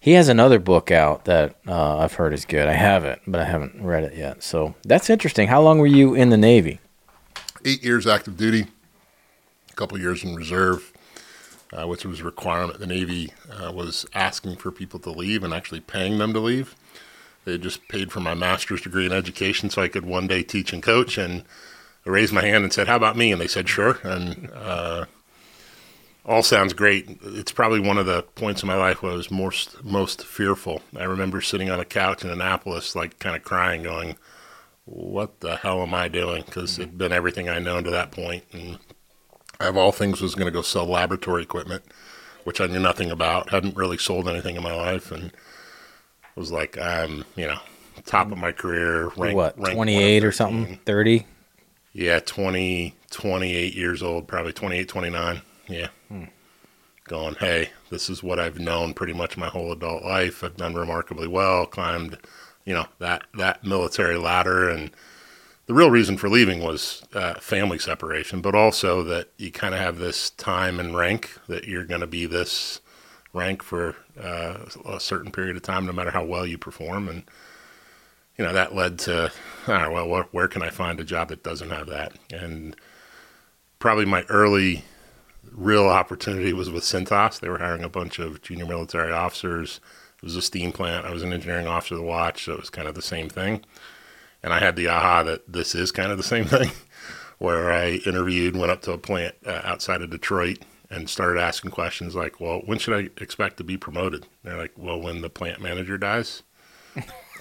He 0.00 0.12
has 0.12 0.28
another 0.28 0.58
book 0.58 0.90
out 0.90 1.26
that 1.26 1.56
uh, 1.68 1.98
I've 1.98 2.14
heard 2.14 2.32
is 2.32 2.46
good. 2.46 2.66
I 2.68 2.72
have 2.72 3.04
it, 3.04 3.20
but 3.26 3.38
I 3.38 3.44
haven't 3.44 3.84
read 3.84 4.04
it 4.04 4.16
yet. 4.16 4.42
So 4.42 4.74
that's 4.82 5.10
interesting. 5.10 5.48
How 5.48 5.60
long 5.60 5.78
were 5.78 5.86
you 5.86 6.14
in 6.14 6.30
the 6.30 6.38
Navy? 6.38 6.80
Eight 7.66 7.84
years 7.84 8.06
active 8.06 8.38
duty, 8.38 8.66
a 9.70 9.74
couple 9.74 9.98
years 10.00 10.24
in 10.24 10.34
reserve, 10.34 10.90
uh, 11.74 11.86
which 11.86 12.06
was 12.06 12.20
a 12.20 12.24
requirement. 12.24 12.78
The 12.78 12.86
Navy 12.86 13.30
uh, 13.50 13.72
was 13.72 14.06
asking 14.14 14.56
for 14.56 14.70
people 14.70 15.00
to 15.00 15.10
leave 15.10 15.44
and 15.44 15.52
actually 15.52 15.80
paying 15.80 16.16
them 16.16 16.32
to 16.32 16.40
leave. 16.40 16.74
They 17.44 17.58
just 17.58 17.88
paid 17.88 18.10
for 18.10 18.20
my 18.20 18.32
master's 18.32 18.80
degree 18.80 19.04
in 19.04 19.12
education 19.12 19.68
so 19.68 19.82
I 19.82 19.88
could 19.88 20.06
one 20.06 20.26
day 20.26 20.42
teach 20.42 20.72
and 20.72 20.82
coach. 20.82 21.18
And 21.18 21.44
I 22.06 22.10
raised 22.10 22.32
my 22.32 22.44
hand 22.44 22.64
and 22.64 22.72
said, 22.72 22.86
How 22.86 22.96
about 22.96 23.16
me? 23.16 23.32
And 23.32 23.40
they 23.40 23.46
said, 23.46 23.68
Sure. 23.68 23.98
And 24.02 24.50
uh, 24.52 25.06
all 26.26 26.42
sounds 26.42 26.72
great. 26.72 27.18
It's 27.22 27.52
probably 27.52 27.80
one 27.80 27.98
of 27.98 28.06
the 28.06 28.22
points 28.34 28.62
in 28.62 28.66
my 28.66 28.76
life 28.76 29.02
where 29.02 29.12
I 29.12 29.16
was 29.16 29.30
most 29.30 29.82
most 29.84 30.24
fearful. 30.24 30.82
I 30.96 31.04
remember 31.04 31.40
sitting 31.40 31.70
on 31.70 31.80
a 31.80 31.84
couch 31.84 32.24
in 32.24 32.30
Annapolis, 32.30 32.96
like 32.96 33.18
kind 33.18 33.36
of 33.36 33.42
crying, 33.44 33.82
going, 33.82 34.16
"What 34.86 35.40
the 35.40 35.56
hell 35.56 35.82
am 35.82 35.94
I 35.94 36.08
doing?" 36.08 36.42
Because 36.46 36.78
it'd 36.78 36.96
been 36.98 37.12
everything 37.12 37.48
I 37.48 37.58
known 37.58 37.84
to 37.84 37.90
that 37.90 38.10
point, 38.10 38.44
and 38.52 38.78
I, 39.60 39.66
of 39.66 39.76
all 39.76 39.92
things, 39.92 40.22
was 40.22 40.34
going 40.34 40.46
to 40.46 40.50
go 40.50 40.62
sell 40.62 40.86
laboratory 40.86 41.42
equipment, 41.42 41.84
which 42.44 42.60
I 42.60 42.66
knew 42.66 42.80
nothing 42.80 43.10
about. 43.10 43.50
Hadn't 43.50 43.76
really 43.76 43.98
sold 43.98 44.26
anything 44.26 44.56
in 44.56 44.62
my 44.62 44.74
life, 44.74 45.12
and 45.12 45.30
was 46.36 46.50
like, 46.50 46.78
I'm, 46.78 47.24
you 47.36 47.46
know, 47.46 47.58
top 48.06 48.32
of 48.32 48.38
my 48.38 48.52
career, 48.52 49.10
rank, 49.16 49.36
what, 49.36 49.58
rank 49.58 49.74
28 49.74 50.24
or 50.24 50.32
something? 50.32 50.78
30? 50.84 51.26
Yeah, 51.94 52.18
20, 52.18 52.92
28 53.10 53.74
years 53.74 54.02
old, 54.02 54.26
probably 54.26 54.52
28, 54.52 54.88
29. 54.88 55.40
Yeah. 55.68 55.88
Going, 57.04 57.36
hey, 57.36 57.70
this 57.88 58.10
is 58.10 58.22
what 58.22 58.40
I've 58.40 58.58
known 58.58 58.94
pretty 58.94 59.12
much 59.12 59.36
my 59.36 59.46
whole 59.46 59.70
adult 59.70 60.02
life. 60.02 60.42
I've 60.42 60.56
done 60.56 60.74
remarkably 60.74 61.28
well, 61.28 61.66
climbed, 61.66 62.18
you 62.64 62.74
know, 62.74 62.86
that, 62.98 63.24
that 63.34 63.62
military 63.62 64.16
ladder. 64.16 64.68
And 64.68 64.90
the 65.66 65.74
real 65.74 65.90
reason 65.90 66.16
for 66.16 66.28
leaving 66.28 66.64
was 66.64 67.04
uh, 67.14 67.34
family 67.34 67.78
separation, 67.78 68.40
but 68.40 68.56
also 68.56 69.04
that 69.04 69.28
you 69.36 69.52
kind 69.52 69.72
of 69.74 69.80
have 69.80 69.98
this 69.98 70.30
time 70.30 70.80
and 70.80 70.96
rank 70.96 71.38
that 71.46 71.68
you're 71.68 71.84
going 71.84 72.00
to 72.00 72.08
be 72.08 72.26
this 72.26 72.80
rank 73.32 73.62
for 73.62 73.94
uh, 74.20 74.58
a 74.84 74.98
certain 74.98 75.30
period 75.30 75.56
of 75.56 75.62
time, 75.62 75.86
no 75.86 75.92
matter 75.92 76.10
how 76.10 76.24
well 76.24 76.44
you 76.46 76.58
perform. 76.58 77.08
And, 77.08 77.22
you 78.36 78.44
know, 78.44 78.52
that 78.52 78.74
led 78.74 78.98
to, 79.00 79.30
all 79.68 79.74
right, 79.74 79.92
well, 79.92 80.08
where, 80.08 80.24
where 80.24 80.48
can 80.48 80.62
I 80.62 80.70
find 80.70 81.00
a 81.00 81.04
job 81.04 81.28
that 81.28 81.42
doesn't 81.42 81.70
have 81.70 81.86
that? 81.86 82.12
And 82.32 82.76
probably 83.78 84.04
my 84.04 84.22
early 84.28 84.84
real 85.52 85.86
opportunity 85.86 86.52
was 86.52 86.70
with 86.70 86.84
Cintas. 86.84 87.40
They 87.40 87.48
were 87.48 87.58
hiring 87.58 87.84
a 87.84 87.88
bunch 87.88 88.18
of 88.18 88.42
junior 88.42 88.66
military 88.66 89.12
officers. 89.12 89.80
It 90.18 90.24
was 90.24 90.36
a 90.36 90.42
steam 90.42 90.72
plant. 90.72 91.06
I 91.06 91.12
was 91.12 91.22
an 91.22 91.32
engineering 91.32 91.66
officer 91.66 91.94
of 91.94 92.00
the 92.00 92.06
watch, 92.06 92.44
so 92.44 92.54
it 92.54 92.60
was 92.60 92.70
kind 92.70 92.88
of 92.88 92.94
the 92.94 93.02
same 93.02 93.28
thing. 93.28 93.64
And 94.42 94.52
I 94.52 94.58
had 94.58 94.76
the 94.76 94.88
aha 94.88 95.22
that 95.22 95.50
this 95.50 95.74
is 95.74 95.92
kind 95.92 96.10
of 96.10 96.18
the 96.18 96.24
same 96.24 96.44
thing, 96.46 96.70
where 97.38 97.72
I 97.72 98.00
interviewed, 98.06 98.56
went 98.56 98.70
up 98.70 98.82
to 98.82 98.92
a 98.92 98.98
plant 98.98 99.34
uh, 99.46 99.62
outside 99.64 100.02
of 100.02 100.10
Detroit, 100.10 100.58
and 100.90 101.08
started 101.08 101.40
asking 101.40 101.70
questions 101.70 102.14
like, 102.14 102.40
"Well, 102.40 102.60
when 102.66 102.78
should 102.78 102.94
I 102.94 103.08
expect 103.22 103.56
to 103.56 103.64
be 103.64 103.76
promoted?" 103.76 104.26
They're 104.42 104.58
like, 104.58 104.72
"Well, 104.76 105.00
when 105.00 105.22
the 105.22 105.30
plant 105.30 105.62
manager 105.62 105.96
dies." 105.96 106.42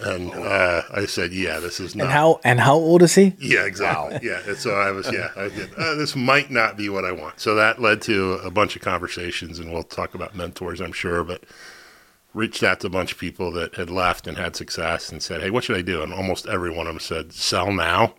And 0.02 0.34
uh, 0.34 0.82
I 0.92 1.06
said, 1.06 1.32
"Yeah, 1.32 1.60
this 1.60 1.80
is 1.80 1.96
not." 1.96 2.06
And 2.06 2.12
how 2.14 2.40
and 2.44 2.60
how 2.60 2.74
old 2.74 3.04
is 3.04 3.14
he? 3.16 3.36
Yeah, 3.40 3.66
exactly. 3.66 4.28
Yeah, 4.28 4.42
and 4.48 4.58
so 4.58 4.74
I 4.74 4.92
was. 4.92 5.12
Yeah, 5.12 5.30
I 5.36 5.50
did. 5.50 5.70
Uh, 5.78 5.96
this 5.96 6.16
might 6.16 6.50
not 6.50 6.78
be 6.78 6.90
what 6.90 7.06
I 7.06 7.12
want. 7.12 7.40
So 7.40 7.56
that 7.56 7.80
led 7.82 8.02
to 8.04 8.34
a 8.44 8.50
bunch 8.50 8.76
of 8.76 8.82
conversations, 8.82 9.60
and 9.60 9.72
we'll 9.72 9.84
talk 9.84 10.16
about 10.16 10.36
mentors, 10.36 10.82
I'm 10.82 10.94
sure. 10.94 11.24
But 11.24 11.44
reached 12.34 12.64
out 12.64 12.80
to 12.80 12.88
a 12.88 12.90
bunch 12.90 13.12
of 13.12 13.20
people 13.20 13.52
that 13.52 13.76
had 13.76 13.90
left 13.90 14.26
and 14.28 14.38
had 14.38 14.56
success, 14.56 15.12
and 15.12 15.22
said, 15.22 15.42
"Hey, 15.42 15.52
what 15.52 15.64
should 15.64 15.78
I 15.78 15.82
do?" 15.84 16.02
And 16.02 16.12
almost 16.14 16.48
every 16.48 16.72
one 16.72 16.88
of 16.88 16.94
them 16.94 17.00
said, 17.00 17.34
"Sell 17.34 17.72
now. 17.72 18.16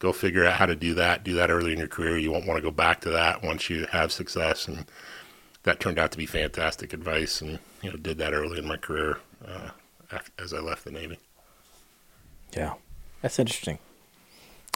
Go 0.00 0.12
figure 0.12 0.44
out 0.44 0.54
how 0.54 0.66
to 0.66 0.74
do 0.74 0.94
that. 0.94 1.22
Do 1.22 1.34
that 1.34 1.50
early 1.50 1.72
in 1.72 1.78
your 1.78 1.86
career. 1.86 2.18
You 2.18 2.32
won't 2.32 2.46
want 2.46 2.58
to 2.58 2.62
go 2.62 2.72
back 2.72 3.00
to 3.02 3.10
that 3.10 3.42
once 3.44 3.70
you 3.70 3.86
have 3.92 4.10
success." 4.10 4.66
And 4.66 4.86
that 5.62 5.78
turned 5.78 5.98
out 5.98 6.10
to 6.12 6.18
be 6.18 6.26
fantastic 6.26 6.92
advice, 6.92 7.40
and 7.40 7.60
you 7.82 7.90
know, 7.90 7.96
did 7.96 8.18
that 8.18 8.32
early 8.34 8.58
in 8.58 8.66
my 8.66 8.76
career 8.76 9.18
uh, 9.46 9.70
af- 9.70 9.72
as 10.38 10.52
I 10.52 10.58
left 10.58 10.84
the 10.84 10.90
Navy. 10.90 11.18
Yeah, 12.56 12.74
that's 13.20 13.38
interesting. 13.38 13.78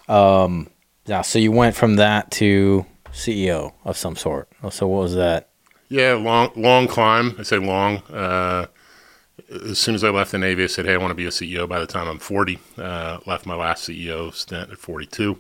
Um, 0.09 0.71
yeah, 1.07 1.23
so 1.23 1.39
you 1.39 1.53
went 1.53 1.77
from 1.77 1.97
that 1.97 2.31
to 2.33 2.87
CEO 3.13 3.73
of 3.85 3.97
some 3.97 4.17
sort. 4.17 4.49
So 4.71 4.87
what 4.87 5.03
was 5.03 5.15
that? 5.15 5.49
Yeah, 5.89 6.15
long 6.15 6.51
long 6.57 6.89
climb. 6.89 7.37
I 7.39 7.43
say 7.43 7.59
long. 7.59 7.99
Uh, 8.13 8.67
as 9.51 9.79
soon 9.79 9.95
as 9.95 10.03
I 10.03 10.11
left 10.11 10.33
the 10.33 10.39
Navy, 10.39 10.65
I 10.65 10.67
said, 10.67 10.87
"Hey, 10.87 10.95
I 10.95 10.97
want 10.97 11.11
to 11.11 11.15
be 11.15 11.27
a 11.27 11.31
CEO 11.31 11.69
by 11.69 11.79
the 11.79 11.87
time 11.87 12.09
I'm 12.09 12.19
40." 12.19 12.59
Uh, 12.77 13.19
left 13.27 13.47
my 13.47 13.55
last 13.55 13.89
CEO 13.89 14.33
stint 14.35 14.71
at 14.71 14.79
42, 14.79 15.39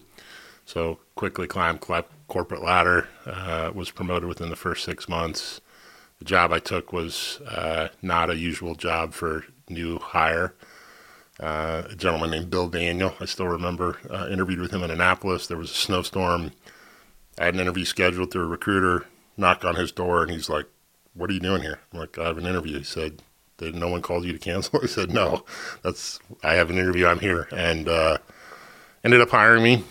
so 0.65 0.99
quickly 1.17 1.47
climbed 1.47 1.81
corporate 2.29 2.62
ladder. 2.62 3.09
Uh, 3.25 3.73
was 3.75 3.91
promoted 3.91 4.29
within 4.29 4.50
the 4.50 4.57
first 4.57 4.85
six 4.85 5.09
months. 5.09 5.61
The 6.19 6.25
job 6.25 6.53
I 6.53 6.61
took 6.61 6.93
was 6.93 7.41
uh, 7.49 7.88
not 8.00 8.31
a 8.31 8.37
usual 8.37 8.75
job 8.75 9.12
for 9.12 9.45
new 9.68 9.99
hire. 9.99 10.54
Uh, 11.38 11.82
a 11.90 11.94
gentleman 11.94 12.30
named 12.30 12.50
Bill 12.50 12.68
Daniel. 12.68 13.14
I 13.20 13.26
still 13.26 13.49
remember. 13.49 13.99
Uh, 14.08 14.28
interviewed 14.30 14.61
with 14.61 14.70
him 14.70 14.82
in 14.82 14.90
Annapolis. 14.90 15.46
There 15.46 15.58
was 15.58 15.70
a 15.70 15.75
snowstorm. 15.75 16.52
I 17.38 17.44
had 17.44 17.54
an 17.54 17.61
interview 17.61 17.85
scheduled 17.85 18.30
through 18.30 18.44
a 18.44 18.49
recruiter. 18.49 19.06
Knocked 19.37 19.66
on 19.66 19.76
his 19.76 19.92
door, 19.92 20.23
and 20.23 20.30
he's 20.32 20.49
like, 20.49 20.64
"What 21.12 21.28
are 21.28 21.35
you 21.35 21.40
doing 21.40 21.61
here?" 21.61 21.78
I'm 21.92 21.99
like, 22.00 22.16
"I 22.16 22.28
have 22.28 22.38
an 22.38 22.46
interview." 22.46 22.78
He 22.78 22.85
said, 22.85 23.20
"Did 23.58 23.75
no 23.75 23.88
one 23.88 24.00
called 24.00 24.25
you 24.25 24.32
to 24.32 24.38
cancel?" 24.38 24.80
I 24.82 24.87
said, 24.87 25.11
"No, 25.11 25.44
that's 25.82 26.18
I 26.42 26.54
have 26.54 26.70
an 26.70 26.78
interview. 26.78 27.06
I'm 27.06 27.20
here." 27.20 27.49
And 27.52 27.87
uh, 27.87 28.16
ended 29.04 29.20
up 29.20 29.28
hiring 29.28 29.62
me. 29.62 29.85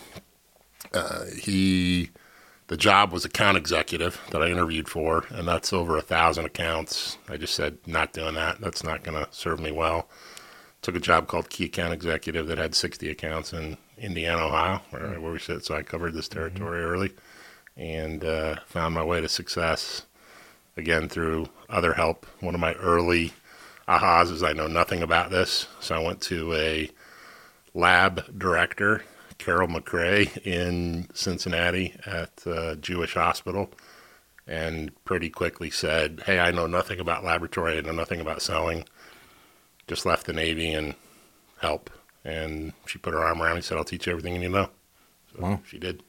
Uh, 0.92 1.26
he, 1.40 2.10
the 2.68 2.76
job 2.76 3.12
was 3.12 3.24
account 3.24 3.56
executive 3.56 4.20
that 4.30 4.42
I 4.42 4.48
interviewed 4.48 4.88
for, 4.88 5.24
and 5.30 5.46
that's 5.46 5.72
over 5.72 5.96
a 5.96 6.02
thousand 6.02 6.46
accounts. 6.46 7.18
I 7.28 7.36
just 7.36 7.54
said, 7.54 7.78
"Not 7.86 8.12
doing 8.12 8.34
that. 8.34 8.60
That's 8.60 8.82
not 8.82 9.04
going 9.04 9.22
to 9.22 9.28
serve 9.32 9.60
me 9.60 9.72
well." 9.72 10.08
took 10.86 10.94
a 10.94 11.00
job 11.00 11.26
called 11.26 11.50
key 11.50 11.64
account 11.64 11.92
executive 11.92 12.46
that 12.46 12.58
had 12.58 12.72
60 12.72 13.10
accounts 13.10 13.52
in 13.52 13.76
Indiana, 13.98 14.46
Ohio, 14.46 14.80
where, 14.90 15.20
where 15.20 15.32
we 15.32 15.38
sit. 15.40 15.64
So 15.64 15.74
I 15.74 15.82
covered 15.82 16.14
this 16.14 16.28
territory 16.28 16.80
mm-hmm. 16.80 16.92
early 16.92 17.12
and 17.76 18.24
uh, 18.24 18.56
found 18.66 18.94
my 18.94 19.02
way 19.02 19.20
to 19.20 19.28
success 19.28 20.06
again 20.76 21.08
through 21.08 21.48
other 21.68 21.94
help. 21.94 22.24
One 22.38 22.54
of 22.54 22.60
my 22.60 22.74
early 22.74 23.32
ahas 23.88 24.30
is 24.30 24.44
I 24.44 24.52
know 24.52 24.68
nothing 24.68 25.02
about 25.02 25.30
this. 25.30 25.66
So 25.80 25.96
I 25.96 25.98
went 25.98 26.20
to 26.22 26.54
a 26.54 26.88
lab 27.74 28.38
director, 28.38 29.02
Carol 29.38 29.68
McRae, 29.68 30.36
in 30.44 31.08
Cincinnati 31.14 31.94
at 32.04 32.46
uh, 32.46 32.74
Jewish 32.76 33.14
Hospital 33.14 33.70
and 34.46 34.92
pretty 35.04 35.28
quickly 35.28 35.70
said, 35.70 36.22
Hey, 36.26 36.38
I 36.38 36.50
know 36.50 36.66
nothing 36.66 37.00
about 37.00 37.24
laboratory. 37.24 37.78
I 37.78 37.80
know 37.80 37.92
nothing 37.92 38.20
about 38.20 38.42
selling 38.42 38.84
just 39.86 40.06
left 40.06 40.26
the 40.26 40.32
Navy 40.32 40.72
and 40.72 40.94
help. 41.60 41.90
And 42.24 42.72
she 42.86 42.98
put 42.98 43.14
her 43.14 43.22
arm 43.22 43.40
around 43.40 43.52
me 43.52 43.56
and 43.56 43.64
said, 43.64 43.78
I'll 43.78 43.84
teach 43.84 44.06
you 44.06 44.12
everything 44.12 44.34
you 44.34 44.40
need 44.40 44.46
to 44.46 44.52
know. 44.52 44.70
So 45.34 45.42
wow. 45.42 45.60
she 45.66 45.78
did. 45.78 46.02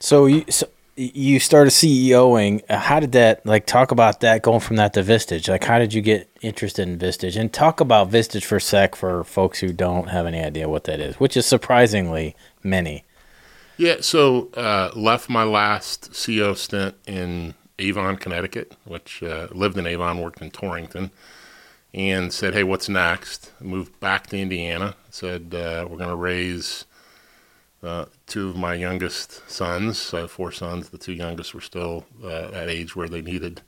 So 0.00 0.26
you, 0.26 0.44
so 0.48 0.66
you 0.96 1.40
started 1.40 1.70
CEOing. 1.70 2.68
How 2.70 3.00
did 3.00 3.12
that, 3.12 3.44
like, 3.46 3.66
talk 3.66 3.90
about 3.90 4.20
that 4.20 4.42
going 4.42 4.60
from 4.60 4.76
that 4.76 4.94
to 4.94 5.02
Vistage? 5.02 5.48
Like, 5.48 5.64
how 5.64 5.78
did 5.78 5.94
you 5.94 6.02
get 6.02 6.30
interested 6.42 6.86
in 6.86 6.98
Vistage? 6.98 7.38
And 7.40 7.52
talk 7.52 7.80
about 7.80 8.10
Vistage 8.10 8.44
for 8.44 8.56
a 8.56 8.60
sec 8.60 8.94
for 8.94 9.24
folks 9.24 9.60
who 9.60 9.72
don't 9.72 10.08
have 10.08 10.26
any 10.26 10.40
idea 10.40 10.68
what 10.68 10.84
that 10.84 11.00
is, 11.00 11.16
which 11.16 11.36
is 11.36 11.46
surprisingly 11.46 12.36
many. 12.62 13.04
Yeah, 13.78 13.96
so 14.00 14.50
uh, 14.54 14.90
left 14.94 15.28
my 15.28 15.44
last 15.44 16.12
CEO 16.12 16.56
stint 16.56 16.94
in 17.06 17.54
Avon, 17.78 18.16
Connecticut, 18.16 18.76
which 18.84 19.22
uh, 19.22 19.48
lived 19.50 19.78
in 19.78 19.86
Avon, 19.86 20.20
worked 20.20 20.42
in 20.42 20.50
Torrington 20.50 21.10
and 21.94 22.32
said, 22.32 22.54
"Hey, 22.54 22.62
what's 22.62 22.88
next?" 22.88 23.50
moved 23.60 23.98
back 23.98 24.26
to 24.28 24.38
Indiana. 24.38 24.94
Said 25.10 25.54
uh, 25.54 25.86
we're 25.88 25.96
going 25.96 26.10
to 26.10 26.16
raise 26.16 26.84
uh, 27.82 28.06
two 28.26 28.50
of 28.50 28.56
my 28.56 28.74
youngest 28.74 29.48
sons. 29.50 30.14
I 30.14 30.20
have 30.20 30.30
four 30.30 30.52
sons. 30.52 30.90
The 30.90 30.98
two 30.98 31.12
youngest 31.12 31.54
were 31.54 31.60
still 31.60 32.06
uh, 32.22 32.50
at 32.52 32.68
age 32.68 32.94
where 32.94 33.08
they 33.08 33.22
needed 33.22 33.62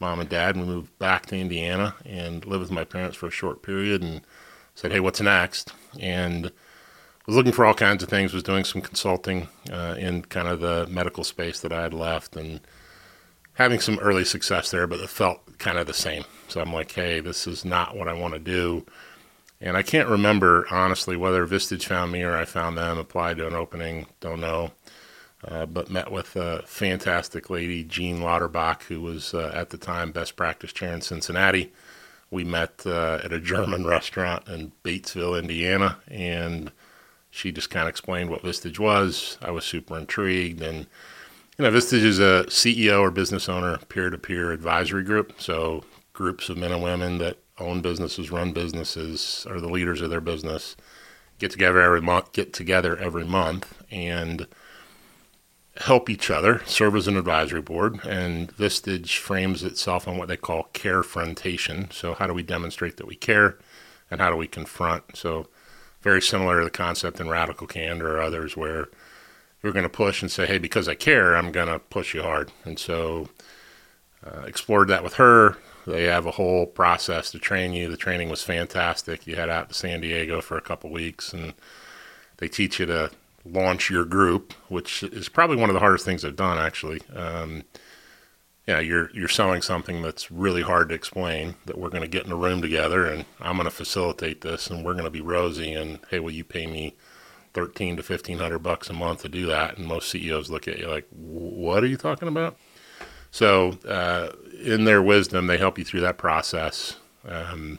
mom 0.00 0.20
and 0.20 0.28
dad. 0.28 0.56
We 0.56 0.64
moved 0.64 0.98
back 0.98 1.26
to 1.26 1.36
Indiana 1.36 1.94
and 2.04 2.44
lived 2.44 2.62
with 2.62 2.70
my 2.72 2.84
parents 2.84 3.16
for 3.16 3.28
a 3.28 3.30
short 3.30 3.62
period. 3.62 4.02
And 4.02 4.22
said, 4.74 4.92
"Hey, 4.92 5.00
what's 5.00 5.20
next?" 5.20 5.72
And 6.00 6.50
was 7.26 7.36
looking 7.36 7.52
for 7.52 7.64
all 7.64 7.74
kinds 7.74 8.02
of 8.02 8.08
things. 8.08 8.32
Was 8.32 8.42
doing 8.42 8.64
some 8.64 8.82
consulting 8.82 9.48
uh, 9.70 9.96
in 9.98 10.22
kind 10.22 10.48
of 10.48 10.60
the 10.60 10.86
medical 10.88 11.24
space 11.24 11.60
that 11.60 11.72
I 11.72 11.82
had 11.82 11.94
left 11.94 12.36
and 12.36 12.60
having 13.54 13.80
some 13.80 13.98
early 13.98 14.24
success 14.24 14.70
there, 14.70 14.86
but 14.86 15.00
it 15.00 15.10
felt 15.10 15.58
kind 15.58 15.78
of 15.78 15.86
the 15.86 15.94
same. 15.94 16.24
So 16.48 16.60
I'm 16.60 16.72
like, 16.72 16.90
hey, 16.92 17.20
this 17.20 17.46
is 17.46 17.64
not 17.64 17.96
what 17.96 18.08
I 18.08 18.14
want 18.14 18.34
to 18.34 18.40
do. 18.40 18.86
And 19.62 19.76
I 19.76 19.82
can't 19.82 20.08
remember, 20.08 20.66
honestly, 20.72 21.16
whether 21.16 21.46
Vistage 21.46 21.84
found 21.84 22.10
me 22.10 22.22
or 22.22 22.36
I 22.36 22.44
found 22.44 22.76
them, 22.76 22.98
applied 22.98 23.36
to 23.36 23.46
an 23.46 23.54
opening, 23.54 24.06
don't 24.18 24.40
know. 24.40 24.72
Uh, 25.46 25.66
but 25.66 25.88
met 25.90 26.10
with 26.10 26.34
a 26.36 26.62
fantastic 26.66 27.48
lady, 27.48 27.84
Jean 27.84 28.20
Lauterbach, 28.20 28.82
who 28.84 29.00
was 29.00 29.34
uh, 29.34 29.52
at 29.54 29.70
the 29.70 29.78
time 29.78 30.10
best 30.10 30.34
practice 30.36 30.72
chair 30.72 30.92
in 30.92 31.00
Cincinnati. 31.00 31.72
We 32.30 32.44
met 32.44 32.82
uh, 32.84 33.20
at 33.24 33.32
a 33.32 33.40
German 33.40 33.86
restaurant 33.86 34.48
in 34.48 34.72
Batesville, 34.84 35.40
Indiana, 35.40 35.98
and 36.08 36.72
she 37.30 37.52
just 37.52 37.70
kind 37.70 37.84
of 37.84 37.90
explained 37.90 38.30
what 38.30 38.42
Vistage 38.42 38.78
was. 38.78 39.38
I 39.40 39.50
was 39.52 39.64
super 39.64 39.96
intrigued, 39.96 40.60
and 40.60 40.86
you 41.58 41.64
know, 41.64 41.70
Vistage 41.70 42.04
is 42.04 42.18
a 42.18 42.44
CEO 42.48 43.00
or 43.00 43.10
business 43.10 43.48
owner 43.48 43.78
peer-to-peer 43.88 44.50
advisory 44.50 45.04
group. 45.04 45.40
So 45.40 45.84
groups 46.12 46.48
of 46.48 46.56
men 46.56 46.72
and 46.72 46.82
women 46.82 47.18
that 47.18 47.38
own 47.58 47.80
businesses, 47.80 48.30
run 48.30 48.52
businesses, 48.52 49.46
are 49.48 49.60
the 49.60 49.68
leaders 49.68 50.00
of 50.00 50.10
their 50.10 50.20
business, 50.20 50.76
get 51.38 51.50
together 51.50 51.80
every 51.80 52.00
month, 52.00 52.32
get 52.32 52.52
together 52.52 52.96
every 52.96 53.24
month, 53.24 53.82
and 53.90 54.46
help 55.76 56.10
each 56.10 56.30
other, 56.30 56.62
serve 56.66 56.94
as 56.96 57.08
an 57.08 57.16
advisory 57.16 57.62
board. 57.62 58.04
And 58.04 58.54
Vistage 58.56 59.16
frames 59.16 59.62
itself 59.62 60.06
on 60.06 60.18
what 60.18 60.28
they 60.28 60.36
call 60.36 60.64
care 60.72 61.02
carefrontation. 61.02 61.92
So 61.92 62.14
how 62.14 62.26
do 62.26 62.34
we 62.34 62.42
demonstrate 62.42 62.96
that 62.98 63.06
we 63.06 63.16
care, 63.16 63.58
and 64.10 64.20
how 64.20 64.30
do 64.30 64.36
we 64.36 64.46
confront? 64.46 65.16
So 65.16 65.48
very 66.02 66.20
similar 66.20 66.58
to 66.58 66.64
the 66.64 66.70
concept 66.70 67.20
in 67.20 67.28
Radical 67.28 67.66
Candor 67.66 68.16
or 68.16 68.20
others 68.20 68.56
where 68.56 68.88
we're 69.62 69.72
going 69.72 69.84
to 69.84 69.88
push 69.88 70.20
and 70.22 70.30
say, 70.30 70.46
hey, 70.46 70.58
because 70.58 70.88
I 70.88 70.94
care, 70.94 71.36
I'm 71.36 71.52
going 71.52 71.68
to 71.68 71.78
push 71.78 72.14
you 72.14 72.22
hard. 72.22 72.50
And 72.64 72.78
so 72.78 73.28
uh, 74.26 74.42
explored 74.42 74.88
that 74.88 75.04
with 75.04 75.14
her. 75.14 75.56
They 75.86 76.04
have 76.04 76.26
a 76.26 76.32
whole 76.32 76.66
process 76.66 77.30
to 77.32 77.38
train 77.38 77.72
you. 77.72 77.90
The 77.90 77.96
training 77.96 78.28
was 78.28 78.42
fantastic. 78.42 79.26
You 79.26 79.36
head 79.36 79.50
out 79.50 79.68
to 79.68 79.74
San 79.74 80.00
Diego 80.00 80.40
for 80.40 80.56
a 80.56 80.62
couple 80.62 80.90
weeks, 80.90 81.32
and 81.32 81.54
they 82.36 82.48
teach 82.48 82.78
you 82.78 82.86
to 82.86 83.10
launch 83.44 83.90
your 83.90 84.04
group, 84.04 84.52
which 84.68 85.02
is 85.02 85.28
probably 85.28 85.56
one 85.56 85.70
of 85.70 85.74
the 85.74 85.80
hardest 85.80 86.04
things 86.04 86.24
I've 86.24 86.36
done, 86.36 86.58
actually. 86.58 87.02
Um, 87.14 87.64
yeah, 88.66 88.78
you're 88.78 89.10
you're 89.12 89.28
selling 89.28 89.60
something 89.60 90.02
that's 90.02 90.30
really 90.30 90.62
hard 90.62 90.90
to 90.90 90.94
explain. 90.94 91.56
That 91.66 91.78
we're 91.78 91.88
going 91.88 92.02
to 92.02 92.08
get 92.08 92.26
in 92.26 92.32
a 92.32 92.36
room 92.36 92.62
together, 92.62 93.06
and 93.06 93.24
I'm 93.40 93.56
going 93.56 93.64
to 93.64 93.74
facilitate 93.74 94.42
this, 94.42 94.70
and 94.70 94.84
we're 94.84 94.92
going 94.92 95.04
to 95.04 95.10
be 95.10 95.20
rosy. 95.20 95.72
And 95.72 95.98
hey, 96.10 96.20
will 96.20 96.30
you 96.30 96.44
pay 96.44 96.66
me 96.66 96.94
thirteen 97.54 97.96
to 97.96 98.04
fifteen 98.04 98.38
hundred 98.38 98.60
bucks 98.60 98.88
a 98.88 98.92
month 98.92 99.22
to 99.22 99.28
do 99.28 99.46
that, 99.46 99.78
and 99.78 99.86
most 99.86 100.10
CEOs 100.10 100.48
look 100.48 100.68
at 100.68 100.78
you 100.78 100.86
like, 100.86 101.08
"What 101.10 101.82
are 101.82 101.88
you 101.88 101.96
talking 101.96 102.28
about?" 102.28 102.56
So, 103.32 103.78
uh, 103.88 104.28
in 104.62 104.84
their 104.84 105.02
wisdom, 105.02 105.46
they 105.46 105.58
help 105.58 105.78
you 105.78 105.84
through 105.84 106.00
that 106.00 106.18
process. 106.18 106.96
Um, 107.26 107.78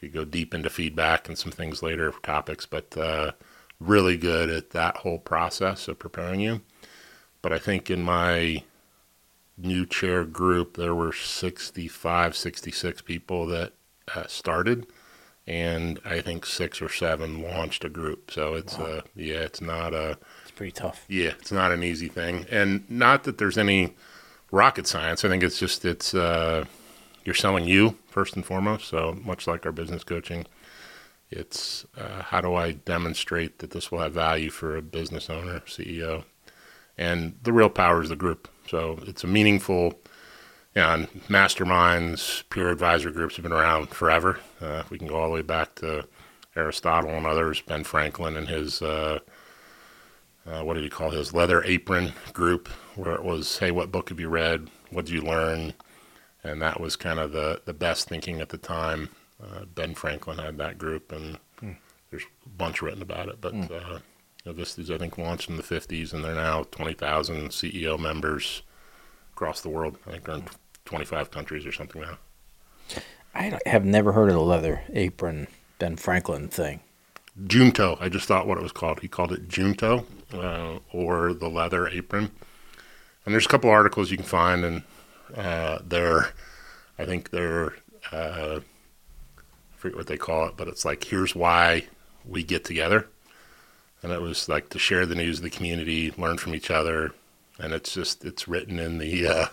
we 0.00 0.08
go 0.08 0.24
deep 0.24 0.54
into 0.54 0.70
feedback 0.70 1.28
and 1.28 1.36
some 1.36 1.52
things 1.52 1.82
later 1.82 2.12
topics, 2.22 2.66
but 2.66 2.96
uh, 2.96 3.32
really 3.78 4.16
good 4.16 4.50
at 4.50 4.70
that 4.70 4.98
whole 4.98 5.18
process 5.18 5.88
of 5.88 5.98
preparing 5.98 6.40
you. 6.40 6.62
But 7.42 7.52
I 7.52 7.58
think 7.58 7.90
in 7.90 8.02
my 8.02 8.62
new 9.58 9.84
chair 9.84 10.24
group, 10.24 10.76
there 10.76 10.94
were 10.94 11.12
65, 11.12 12.36
66 12.36 13.02
people 13.02 13.46
that 13.46 13.72
uh, 14.14 14.26
started 14.26 14.86
and 15.50 15.98
I 16.04 16.20
think 16.20 16.46
six 16.46 16.80
or 16.80 16.88
seven 16.88 17.42
launched 17.42 17.84
a 17.84 17.88
group. 17.88 18.30
So 18.30 18.54
it's 18.54 18.78
wow. 18.78 18.84
uh 18.86 19.00
yeah, 19.16 19.40
it's 19.40 19.60
not 19.60 19.92
a 19.92 20.16
it's 20.42 20.52
pretty 20.52 20.72
tough. 20.72 21.04
Yeah, 21.08 21.32
it's 21.40 21.50
not 21.50 21.72
an 21.72 21.82
easy 21.82 22.06
thing, 22.08 22.46
and 22.50 22.88
not 22.88 23.24
that 23.24 23.38
there's 23.38 23.58
any 23.58 23.94
rocket 24.50 24.86
science. 24.86 25.24
I 25.24 25.28
think 25.28 25.42
it's 25.42 25.58
just 25.58 25.84
it's 25.84 26.14
uh, 26.14 26.64
you're 27.24 27.34
selling 27.34 27.64
you 27.66 27.96
first 28.08 28.36
and 28.36 28.44
foremost. 28.44 28.88
So 28.88 29.18
much 29.24 29.46
like 29.46 29.66
our 29.66 29.72
business 29.72 30.04
coaching, 30.04 30.46
it's 31.30 31.86
uh, 31.96 32.22
how 32.22 32.40
do 32.40 32.54
I 32.54 32.72
demonstrate 32.72 33.58
that 33.58 33.70
this 33.70 33.90
will 33.90 34.00
have 34.00 34.14
value 34.14 34.50
for 34.50 34.76
a 34.76 34.82
business 34.82 35.30
owner, 35.30 35.60
CEO, 35.60 36.24
and 36.98 37.36
the 37.42 37.52
real 37.52 37.70
power 37.70 38.02
is 38.02 38.08
the 38.08 38.16
group. 38.16 38.48
So 38.68 38.98
it's 39.06 39.24
a 39.24 39.26
meaningful 39.26 40.00
and 40.74 41.08
masterminds, 41.28 42.44
peer 42.50 42.68
advisor 42.68 43.10
groups 43.10 43.36
have 43.36 43.42
been 43.42 43.52
around 43.52 43.88
forever. 43.88 44.38
Uh, 44.60 44.84
we 44.90 44.98
can 44.98 45.08
go 45.08 45.16
all 45.16 45.26
the 45.26 45.34
way 45.34 45.42
back 45.42 45.74
to 45.76 46.06
Aristotle 46.54 47.10
and 47.10 47.26
others, 47.26 47.60
Ben 47.60 47.84
Franklin 47.84 48.36
and 48.36 48.48
his, 48.48 48.80
uh, 48.82 49.18
uh, 50.46 50.62
what 50.62 50.74
did 50.74 50.84
he 50.84 50.90
call 50.90 51.10
his 51.10 51.34
leather 51.34 51.62
apron 51.64 52.12
group, 52.32 52.68
where 53.00 53.14
it 53.14 53.24
was, 53.24 53.58
hey, 53.58 53.70
what 53.70 53.90
book 53.90 54.10
have 54.10 54.20
you 54.20 54.28
read? 54.28 54.68
What 54.90 55.06
did 55.06 55.14
you 55.14 55.22
learn? 55.22 55.72
And 56.44 56.60
that 56.60 56.80
was 56.80 56.96
kind 56.96 57.18
of 57.18 57.32
the, 57.32 57.62
the 57.64 57.72
best 57.72 58.08
thinking 58.08 58.40
at 58.40 58.50
the 58.50 58.58
time. 58.58 59.08
Uh, 59.42 59.64
ben 59.64 59.94
Franklin 59.94 60.38
had 60.38 60.58
that 60.58 60.76
group, 60.76 61.10
and 61.10 61.38
hmm. 61.58 61.72
there's 62.10 62.24
a 62.44 62.48
bunch 62.50 62.82
written 62.82 63.00
about 63.00 63.28
it. 63.28 63.40
But 63.40 63.54
hmm. 63.54 63.62
uh, 63.62 63.98
you 64.44 64.46
know, 64.46 64.52
this 64.52 64.78
is, 64.78 64.90
I 64.90 64.98
think, 64.98 65.16
launched 65.16 65.48
in 65.48 65.56
the 65.56 65.62
50s, 65.62 66.12
and 66.12 66.22
they're 66.22 66.34
now 66.34 66.64
20,000 66.70 67.48
CEO 67.48 67.98
members 67.98 68.62
across 69.32 69.62
the 69.62 69.70
world. 69.70 69.96
I 70.06 70.12
think 70.12 70.24
they're 70.24 70.34
in 70.36 70.44
25 70.84 71.30
countries 71.30 71.64
or 71.64 71.72
something 71.72 72.02
now. 72.02 72.18
I 73.34 73.58
have 73.64 73.84
never 73.84 74.12
heard 74.12 74.28
of 74.28 74.34
the 74.34 74.42
leather 74.42 74.82
apron 74.92 75.46
Ben 75.78 75.96
Franklin 75.96 76.48
thing. 76.48 76.80
Junto. 77.46 77.96
I 78.00 78.08
just 78.08 78.26
thought 78.26 78.46
what 78.46 78.58
it 78.58 78.62
was 78.62 78.72
called. 78.72 79.00
He 79.00 79.08
called 79.08 79.32
it 79.32 79.48
Junto 79.48 80.04
uh, 80.34 80.78
or 80.92 81.32
the 81.32 81.48
leather 81.48 81.88
apron. 81.88 82.30
And 83.24 83.34
there's 83.34 83.46
a 83.46 83.48
couple 83.48 83.70
articles 83.70 84.10
you 84.10 84.16
can 84.16 84.26
find, 84.26 84.64
and 84.64 84.82
uh, 85.36 85.78
they're, 85.86 86.32
I 86.98 87.04
think 87.04 87.30
they're, 87.30 87.74
uh, 88.12 88.60
I 88.60 89.76
forget 89.76 89.96
what 89.96 90.06
they 90.06 90.16
call 90.16 90.46
it, 90.46 90.54
but 90.56 90.68
it's 90.68 90.84
like, 90.84 91.04
here's 91.04 91.34
why 91.34 91.84
we 92.26 92.42
get 92.42 92.64
together. 92.64 93.06
And 94.02 94.12
it 94.12 94.22
was 94.22 94.48
like 94.48 94.70
to 94.70 94.78
share 94.78 95.04
the 95.04 95.14
news 95.14 95.38
of 95.38 95.44
the 95.44 95.50
community, 95.50 96.12
learn 96.16 96.38
from 96.38 96.54
each 96.54 96.70
other. 96.70 97.12
And 97.58 97.74
it's 97.74 97.92
just, 97.92 98.24
it's 98.24 98.48
written 98.48 98.78
in 98.78 98.96
the 98.96 99.26
uh, 99.26 99.46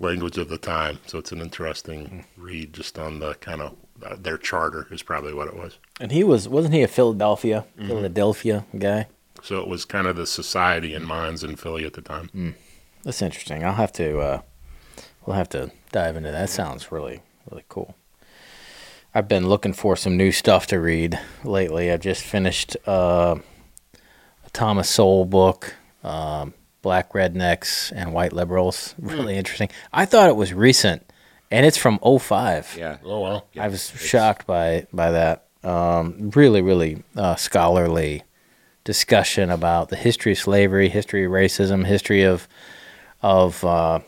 language 0.00 0.36
of 0.38 0.48
the 0.48 0.58
time. 0.58 0.98
So 1.06 1.18
it's 1.18 1.30
an 1.30 1.40
interesting 1.40 2.24
read 2.36 2.72
just 2.72 2.98
on 2.98 3.20
the 3.20 3.34
kind 3.34 3.62
of, 3.62 3.76
uh, 4.04 4.16
their 4.18 4.38
charter 4.38 4.88
is 4.90 5.02
probably 5.02 5.32
what 5.32 5.46
it 5.48 5.56
was. 5.56 5.78
And 6.00 6.10
he 6.10 6.24
was 6.24 6.48
wasn't 6.48 6.74
he 6.74 6.82
a 6.82 6.88
Philadelphia 6.88 7.64
Philadelphia 7.78 8.66
guy? 8.76 9.06
So 9.42 9.60
it 9.60 9.68
was 9.68 9.84
kind 9.84 10.06
of 10.06 10.16
the 10.16 10.26
society 10.26 10.92
and 10.92 11.06
minds 11.06 11.44
in 11.44 11.56
Philly 11.56 11.84
at 11.84 11.94
the 11.94 12.02
time. 12.02 12.28
Mm. 12.34 12.54
That's 13.06 13.22
interesting. 13.22 13.64
I'll 13.64 13.74
have 13.74 13.92
to 13.92 14.18
uh, 14.18 14.40
we'll 15.24 15.36
have 15.36 15.48
to 15.50 15.70
dive 15.92 16.16
into 16.16 16.32
that. 16.32 16.50
Sounds 16.50 16.90
really 16.90 17.20
really 17.48 17.62
cool. 17.68 17.94
I've 19.14 19.28
been 19.28 19.48
looking 19.48 19.72
for 19.72 19.94
some 19.94 20.16
new 20.16 20.32
stuff 20.32 20.66
to 20.66 20.80
read 20.80 21.16
lately. 21.44 21.92
I've 21.92 22.00
just 22.00 22.24
finished 22.24 22.76
uh, 22.84 23.36
a 24.44 24.50
Thomas 24.52 24.90
Sowell 24.90 25.24
book, 25.24 25.76
um, 26.02 26.52
Black 26.82 27.12
Rednecks 27.12 27.92
and 27.94 28.12
White 28.12 28.32
Liberals. 28.32 28.96
Really 28.98 29.36
interesting. 29.36 29.68
I 29.92 30.04
thought 30.04 30.28
it 30.28 30.34
was 30.36 30.52
recent, 30.52 31.08
and 31.48 31.64
it's 31.64 31.78
from 31.78 32.00
05. 32.00 32.74
Yeah. 32.76 32.98
Oh 33.04 33.20
well. 33.20 33.46
Yeah, 33.52 33.66
I 33.66 33.68
was 33.68 33.88
it's- 33.88 34.04
shocked 34.04 34.48
by 34.48 34.88
by 34.92 35.12
that. 35.12 35.44
Um, 35.62 36.32
really, 36.34 36.60
really 36.60 37.04
uh, 37.16 37.36
scholarly 37.36 38.24
discussion 38.82 39.48
about 39.50 39.90
the 39.90 39.96
history 39.96 40.32
of 40.32 40.38
slavery, 40.38 40.88
history 40.88 41.24
of 41.24 41.30
racism, 41.30 41.86
history 41.86 42.22
of 42.22 42.48
of. 43.26 43.64
Uh, 43.64 44.00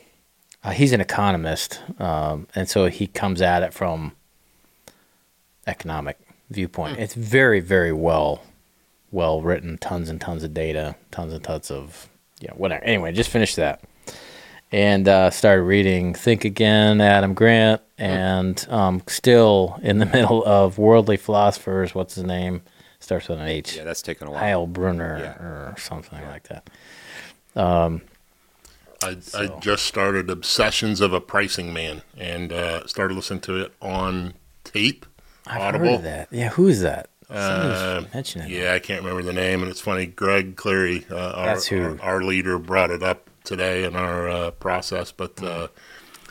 uh, 0.64 0.70
he's 0.70 0.92
an 0.92 1.00
economist, 1.00 1.80
um, 2.00 2.48
and 2.54 2.68
so 2.68 2.87
he 2.87 3.06
comes 3.06 3.40
at 3.40 3.62
it 3.62 3.72
from 3.72 4.12
economic 5.66 6.18
viewpoint. 6.50 6.98
It's 6.98 7.14
very, 7.14 7.60
very 7.60 7.92
well 7.92 8.42
well 9.10 9.40
written. 9.40 9.78
Tons 9.78 10.08
and 10.08 10.20
tons 10.20 10.42
of 10.42 10.52
data. 10.52 10.96
Tons 11.10 11.32
and 11.32 11.42
tons 11.44 11.70
of 11.70 12.08
yeah, 12.40 12.52
whatever. 12.52 12.82
Anyway, 12.84 13.12
just 13.12 13.30
finished 13.30 13.56
that 13.56 13.82
and 14.70 15.08
uh, 15.08 15.30
started 15.30 15.62
reading 15.62 16.12
Think 16.14 16.44
Again, 16.44 17.00
Adam 17.00 17.32
Grant, 17.34 17.80
and 17.96 18.66
um, 18.68 19.02
still 19.06 19.78
in 19.82 19.98
the 19.98 20.06
middle 20.14 20.44
of 20.44 20.76
Worldly 20.78 21.16
Philosophers. 21.16 21.94
What's 21.94 22.14
his 22.16 22.25
name? 22.25 22.62
Starts 23.00 23.28
with 23.28 23.38
an 23.38 23.46
H. 23.46 23.76
Yeah, 23.76 23.84
that's 23.84 24.02
taken 24.02 24.26
a 24.26 24.30
while. 24.32 24.66
Heilbroner 24.66 25.20
Yeah. 25.20 25.32
or 25.42 25.75
something 25.78 26.20
like 26.26 26.48
that. 26.48 26.68
I, 29.02 29.17
So- 29.21 29.38
I 29.57 29.61
just 29.61 29.87
started 29.87 30.26
Confessions 30.28 31.00
of 31.00 31.12
a 31.12 31.21
Pricing 31.21 31.73
Man 31.73 32.02
and 32.17 32.52
uh, 32.52 32.87
started 32.87 33.14
listening 33.14 33.40
to 33.43 33.57
it 33.57 33.73
on 33.81 34.35
tape. 34.64 35.07
I've 35.47 35.61
Audible. 35.62 35.87
heard 35.87 35.95
of 35.97 36.02
that. 36.02 36.28
Yeah, 36.31 36.49
who 36.50 36.69
is 36.69 36.81
that? 36.83 37.09
Uh, 37.31 38.05
mentioning. 38.14 38.50
Yeah, 38.50 38.73
I 38.75 38.78
can't 38.78 39.02
remember 39.02 39.23
the 39.23 39.32
name, 39.34 39.63
and 39.63 39.71
it's 39.71 39.80
funny. 39.80 40.06
Greg 40.06 40.56
Cleary, 40.56 41.06
uh, 41.11 41.17
our, 41.32 41.47
That's 41.47 41.67
who- 41.67 41.82
our 41.82 42.00
our 42.02 42.23
leader, 42.23 42.58
brought 42.58 42.91
it 42.91 43.02
up 43.02 43.28
today 43.45 43.84
in 43.84 43.95
our 43.97 44.28
uh, 44.28 44.50
process. 44.52 45.13
But 45.13 45.43
uh, 45.43 45.69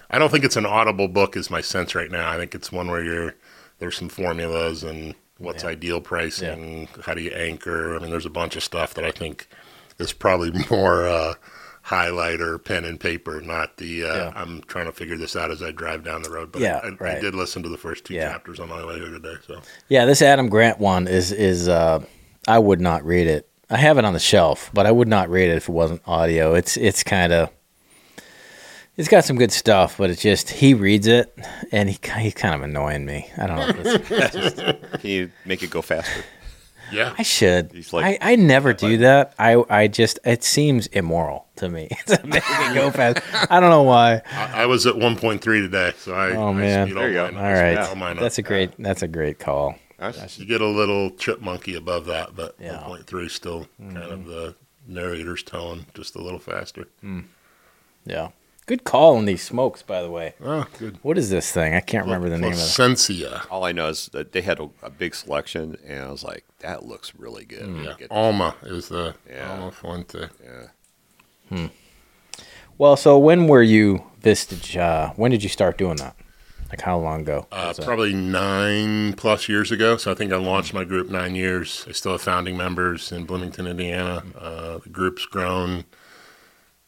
I 0.10 0.18
don't 0.20 0.30
think 0.32 0.44
it's 0.44 0.56
an 0.56 0.66
audible 0.66 1.08
book. 1.08 1.36
Is 1.38 1.50
my 1.52 1.62
sense 1.62 1.94
right 1.96 2.10
now. 2.12 2.30
I 2.30 2.38
think 2.38 2.54
it's 2.56 2.72
one 2.72 2.88
where 2.90 3.04
you're 3.04 3.36
there's 3.80 3.96
some 3.98 4.10
formulas 4.10 4.84
and 4.84 5.14
what's 5.38 5.64
Yeah. 5.64 5.70
ideal 5.70 6.02
pricing, 6.02 6.88
how 7.04 7.14
do 7.14 7.22
you 7.22 7.30
anchor. 7.32 7.96
I 7.96 8.00
mean, 8.00 8.10
there's 8.10 8.26
a 8.26 8.30
bunch 8.32 8.56
of 8.56 8.64
stuff 8.64 8.96
that 8.96 9.06
I 9.06 9.12
think 9.12 9.48
is 10.00 10.14
probably 10.14 10.52
more 10.72 11.08
uh, 11.08 11.34
highlighter, 11.88 12.62
pen 12.64 12.84
and 12.86 13.00
paper, 13.00 13.40
not 13.42 13.78
the 13.78 14.04
uh, 14.04 14.16
Yeah. 14.16 14.32
I'm 14.36 14.62
trying 14.64 14.86
to 14.88 14.92
figure 14.92 15.16
this 15.18 15.36
out 15.36 15.52
as 15.52 15.64
I 15.64 15.72
drive 15.72 16.04
down 16.04 16.22
the 16.22 16.30
road. 16.30 16.52
But 16.52 16.62
Yeah, 16.62 16.82
I, 16.84 16.88
I 16.88 16.92
right. 17.00 17.22
did 17.22 17.34
listen 17.34 17.64
to 17.64 17.70
the 17.70 17.78
first 17.78 18.04
two 18.06 18.14
Yeah. 18.14 18.32
chapters 18.32 18.60
on 18.60 18.68
my 18.70 18.86
way 18.86 18.96
here 19.00 19.10
today. 19.10 19.36
So 19.48 19.62
Yeah, 19.88 20.06
this 20.06 20.22
Adam 20.22 20.50
Grant 20.50 20.80
one 20.80 21.08
is 21.08 21.32
is 21.32 21.68
uh, 21.70 22.04
I 22.48 22.60
would 22.60 22.82
not 22.82 23.06
read 23.06 23.28
it. 23.28 23.50
I 23.70 23.78
have 23.78 23.98
it 23.98 24.06
on 24.06 24.14
the 24.14 24.20
shelf, 24.20 24.70
but 24.74 24.86
I 24.86 24.92
would 24.92 25.08
not 25.08 25.30
read 25.30 25.50
it 25.50 25.58
if 25.58 25.70
it 25.70 25.72
wasn't 25.74 26.02
audio. 26.06 26.54
It's 26.56 26.76
it's 26.78 27.04
kind 27.04 27.32
of 27.34 27.50
it's 28.98 29.08
got 29.08 29.24
some 29.26 29.38
good 29.38 29.52
stuff, 29.52 29.98
but 29.98 30.10
it's 30.10 30.22
just 30.22 30.50
he 30.50 30.74
reads 30.74 31.06
it 31.08 31.38
and 31.72 31.88
he 31.90 31.98
he's 32.20 32.34
kind 32.34 32.56
of 32.56 32.62
annoying 32.64 33.06
me. 33.06 33.30
I 33.38 33.48
don't 33.48 33.58
know. 33.58 33.92
If 33.94 34.12
it's, 34.12 34.62
Can 35.02 35.10
you 35.10 35.32
make 35.46 35.64
it 35.64 35.70
go 35.70 35.82
faster? 35.82 36.24
Yeah, 36.92 37.14
I 37.18 37.24
should. 37.24 37.72
He's 37.74 37.92
like- 37.94 38.22
I, 38.22 38.34
I 38.34 38.36
never 38.36 38.74
do 38.74 38.98
that. 39.00 39.34
I 39.40 39.64
I 39.70 39.88
just 39.88 40.20
it 40.26 40.44
seems 40.44 40.88
immoral 40.88 41.48
to 41.58 41.70
me 41.70 41.90
to 42.08 42.20
make 42.26 42.44
it 42.46 42.76
go 42.76 42.92
fast. 42.92 43.20
I 43.52 43.60
don't 43.60 43.70
know 43.70 43.84
why. 43.84 44.22
I, 44.32 44.64
I 44.64 44.66
was 44.66 44.86
at 44.86 44.96
1.3 44.96 45.42
today, 45.42 45.94
so 45.98 46.14
I. 46.14 46.32
Oh, 46.32 46.50
I 46.50 46.54
man. 46.54 46.94
There 46.94 47.08
you 47.10 47.14
go. 47.14 47.32
mine 47.32 47.36
All 47.36 47.40
up. 47.40 47.46
I 47.46 47.54
right, 47.64 47.76
speed 47.84 47.90
all 47.90 47.96
mine 47.96 48.18
up. 48.18 48.22
that's 48.24 48.38
a 48.38 48.42
great 48.44 48.72
that's 48.78 49.02
a 49.02 49.08
great 49.08 49.40
call. 49.40 49.76
That's- 50.00 50.38
You 50.38 50.46
get 50.46 50.62
a 50.62 50.68
little 50.68 51.10
chipmunky 51.12 51.76
above 51.76 52.06
that, 52.06 52.36
but 52.36 52.56
Yeah. 52.60 52.74
Mm-hmm. 52.78 53.16
1.3 53.16 53.32
still 53.32 53.68
kind 53.80 53.98
of 53.98 54.26
the 54.26 54.56
narrator's 54.88 55.44
tone, 55.44 55.86
just 55.96 56.16
a 56.16 56.22
little 56.22 56.40
faster. 56.40 56.86
Yeah, 58.06 58.30
good 58.68 58.84
call 58.84 59.18
on 59.18 59.26
these 59.26 59.42
smokes, 59.42 59.82
by 59.82 60.02
the 60.04 60.12
way. 60.12 60.36
Oh, 60.44 60.68
good. 60.78 61.00
What 61.02 61.18
is 61.18 61.30
this 61.32 61.52
thing? 61.52 61.74
I 61.74 61.80
can't 61.80 62.06
remember 62.06 62.30
the 62.30 62.38
name 62.38 62.52
of 62.54 62.58
it. 62.60 62.62
Plasencia. 62.62 63.42
all 63.50 63.64
I 63.66 63.72
know 63.72 63.88
is 63.90 64.08
that 64.14 64.32
they 64.34 64.42
had 64.42 64.60
a, 64.60 64.70
a 64.84 64.90
big 64.92 65.16
selection, 65.16 65.78
and 65.86 66.04
I 66.04 66.12
was 66.12 66.24
like, 66.24 66.46
that 66.60 66.86
looks 66.86 67.16
really 67.16 67.46
good. 67.46 67.64
Mm. 67.64 67.84
Yeah. 67.86 67.94
Get- 67.98 68.12
Alma 68.12 68.56
is 68.64 68.90
the 68.90 69.16
Yeah. 69.30 69.52
Alma 69.52 69.72
Fuerte. 69.72 70.30
yeah. 70.44 71.68
Well, 72.78 72.96
so 72.96 73.18
when 73.18 73.48
were 73.48 73.64
you 73.64 74.04
Vistage? 74.22 74.78
Uh, 74.78 75.12
when 75.16 75.32
did 75.32 75.42
you 75.44 75.50
start 75.50 75.78
doing 75.78 75.96
that? 75.98 76.16
Like 76.70 76.82
how 76.82 77.00
long 77.00 77.22
ago? 77.22 77.48
Uh, 77.52 77.66
was 77.70 77.78
that? 77.78 77.86
probably 77.86 78.14
nine 78.14 79.14
plus 79.14 79.48
years 79.48 79.72
ago. 79.72 79.96
So 79.98 80.12
I 80.12 80.14
think 80.16 80.34
I 80.34 80.36
launched 80.38 80.74
my 80.74 80.84
group 80.84 81.10
nine 81.10 81.34
years. 81.34 81.86
I 81.88 81.94
still 81.94 82.12
have 82.12 82.22
founding 82.22 82.58
members 82.58 83.12
in 83.14 83.24
Bloomington, 83.24 83.66
Indiana. 83.68 84.22
Uh, 84.38 84.78
the 84.80 84.90
group's 84.90 85.26
grown. 85.26 85.86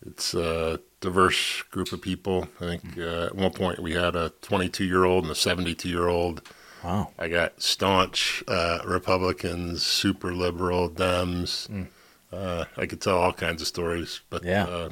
It's 0.05 0.33
a 0.33 0.81
diverse 1.01 1.61
group 1.63 1.91
of 1.91 2.01
people. 2.01 2.47
I 2.59 2.65
think 2.65 2.97
uh, 2.97 3.25
at 3.27 3.35
one 3.35 3.51
point 3.51 3.79
we 3.79 3.93
had 3.93 4.15
a 4.15 4.29
22 4.41 4.83
year 4.85 5.05
old 5.05 5.23
and 5.23 5.31
a 5.31 5.35
72 5.35 5.87
year 5.89 6.07
old. 6.07 6.41
Wow. 6.83 7.11
I 7.19 7.27
got 7.27 7.61
staunch 7.61 8.43
uh, 8.47 8.79
Republicans, 8.85 9.85
super 9.85 10.33
liberal 10.33 10.89
Dems. 10.89 11.87
Uh, 12.31 12.65
I 12.77 12.85
could 12.85 13.01
tell 13.01 13.17
all 13.17 13.33
kinds 13.33 13.61
of 13.61 13.67
stories, 13.67 14.21
but 14.29 14.43
Yeah. 14.43 14.63
uh, 14.65 14.89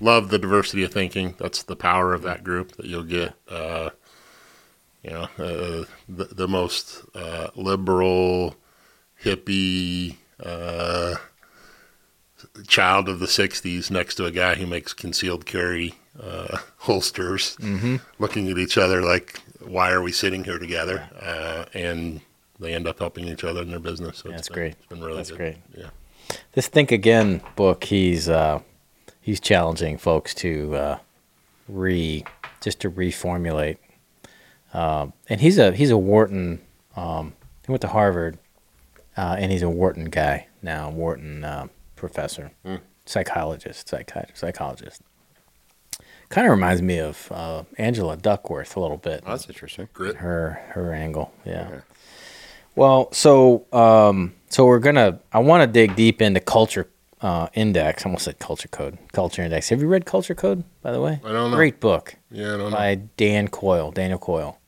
love 0.00 0.28
the 0.30 0.38
diversity 0.38 0.82
of 0.82 0.92
thinking. 0.92 1.34
That's 1.38 1.62
the 1.62 1.76
power 1.76 2.12
of 2.12 2.22
that 2.22 2.44
group 2.44 2.72
that 2.76 2.86
you'll 2.86 3.04
get. 3.04 3.34
Uh, 3.48 3.90
you 5.02 5.10
know, 5.10 5.22
uh, 5.38 5.84
the, 6.08 6.24
the 6.32 6.48
most 6.48 7.02
uh, 7.14 7.48
liberal, 7.56 8.56
hippie 9.24 10.16
uh, 10.44 11.14
child 12.66 13.08
of 13.08 13.18
the 13.20 13.26
'60s 13.26 13.90
next 13.90 14.16
to 14.16 14.24
a 14.26 14.30
guy 14.30 14.54
who 14.54 14.66
makes 14.66 14.92
concealed 14.92 15.46
carry 15.46 15.94
uh, 16.20 16.58
holsters, 16.78 17.56
looking 18.18 18.50
at 18.50 18.58
each 18.58 18.76
other 18.78 19.02
like, 19.02 19.40
"Why 19.60 19.90
are 19.92 20.02
we 20.02 20.12
sitting 20.12 20.44
here 20.44 20.58
together?" 20.58 21.08
Uh, 21.20 21.64
and 21.74 22.20
they 22.60 22.74
end 22.74 22.86
up 22.86 22.98
helping 22.98 23.26
each 23.28 23.44
other 23.44 23.62
in 23.62 23.70
their 23.70 23.80
business. 23.80 24.18
So 24.18 24.28
That's 24.28 24.40
it's 24.42 24.48
been, 24.48 24.54
great. 24.54 24.72
It's 24.74 24.86
been 24.86 25.00
really 25.02 25.16
That's 25.16 25.30
good. 25.30 25.38
great. 25.38 25.56
Yeah. 25.76 25.90
This 26.52 26.68
Think 26.68 26.92
Again 26.92 27.40
book, 27.56 27.84
he's 27.84 28.28
uh, 28.28 28.60
he's 29.20 29.40
challenging 29.40 29.98
folks 29.98 30.34
to 30.36 30.74
uh, 30.74 30.98
re 31.68 32.24
just 32.60 32.80
to 32.80 32.90
reformulate. 32.90 33.78
Um, 34.72 35.12
and 35.28 35.40
he's 35.40 35.58
a 35.58 35.72
he's 35.72 35.90
a 35.90 35.98
Wharton. 35.98 36.60
Um, 36.96 37.34
he 37.66 37.72
went 37.72 37.82
to 37.82 37.88
Harvard, 37.88 38.38
uh, 39.16 39.36
and 39.38 39.50
he's 39.52 39.62
a 39.62 39.68
Wharton 39.68 40.06
guy 40.06 40.46
now. 40.62 40.90
Wharton 40.90 41.44
professor, 42.08 42.50
psychologist, 43.06 43.88
psychiatrist, 43.88 44.40
psychologist. 44.40 45.02
Kind 46.30 46.46
of 46.46 46.50
reminds 46.50 46.82
me 46.82 46.98
of 46.98 47.30
uh, 47.30 47.62
Angela 47.78 48.16
Duckworth 48.16 48.74
a 48.76 48.80
little 48.80 48.96
bit. 48.96 49.22
Oh, 49.26 49.30
that's 49.30 49.46
interesting. 49.48 49.88
Grit. 49.92 50.16
her 50.16 50.60
her 50.70 50.92
angle. 50.92 51.32
Yeah. 51.44 51.68
Okay. 51.68 51.80
Well, 52.74 53.12
so 53.12 53.66
um, 53.72 54.34
so 54.48 54.64
we're 54.66 54.78
gonna. 54.80 55.20
I 55.32 55.38
want 55.40 55.62
to 55.62 55.66
dig 55.66 55.94
deep 55.94 56.22
into 56.22 56.40
culture 56.40 56.88
uh, 57.20 57.48
index. 57.54 58.04
I 58.04 58.08
almost 58.08 58.24
said 58.24 58.38
culture 58.38 58.68
code. 58.68 58.96
Culture 59.12 59.42
index. 59.42 59.68
Have 59.68 59.80
you 59.82 59.88
read 59.88 60.06
Culture 60.06 60.34
Code? 60.34 60.64
By 60.80 60.90
the 60.90 61.00
way, 61.00 61.20
I 61.24 61.32
don't 61.32 61.50
know. 61.50 61.56
Great 61.56 61.80
book 61.80 62.14
Yeah, 62.30 62.54
I 62.54 62.56
don't 62.56 62.70
know. 62.70 62.76
by 62.76 62.94
Dan 63.16 63.48
Coyle. 63.48 63.92
Daniel 63.92 64.18
Coyle. 64.18 64.58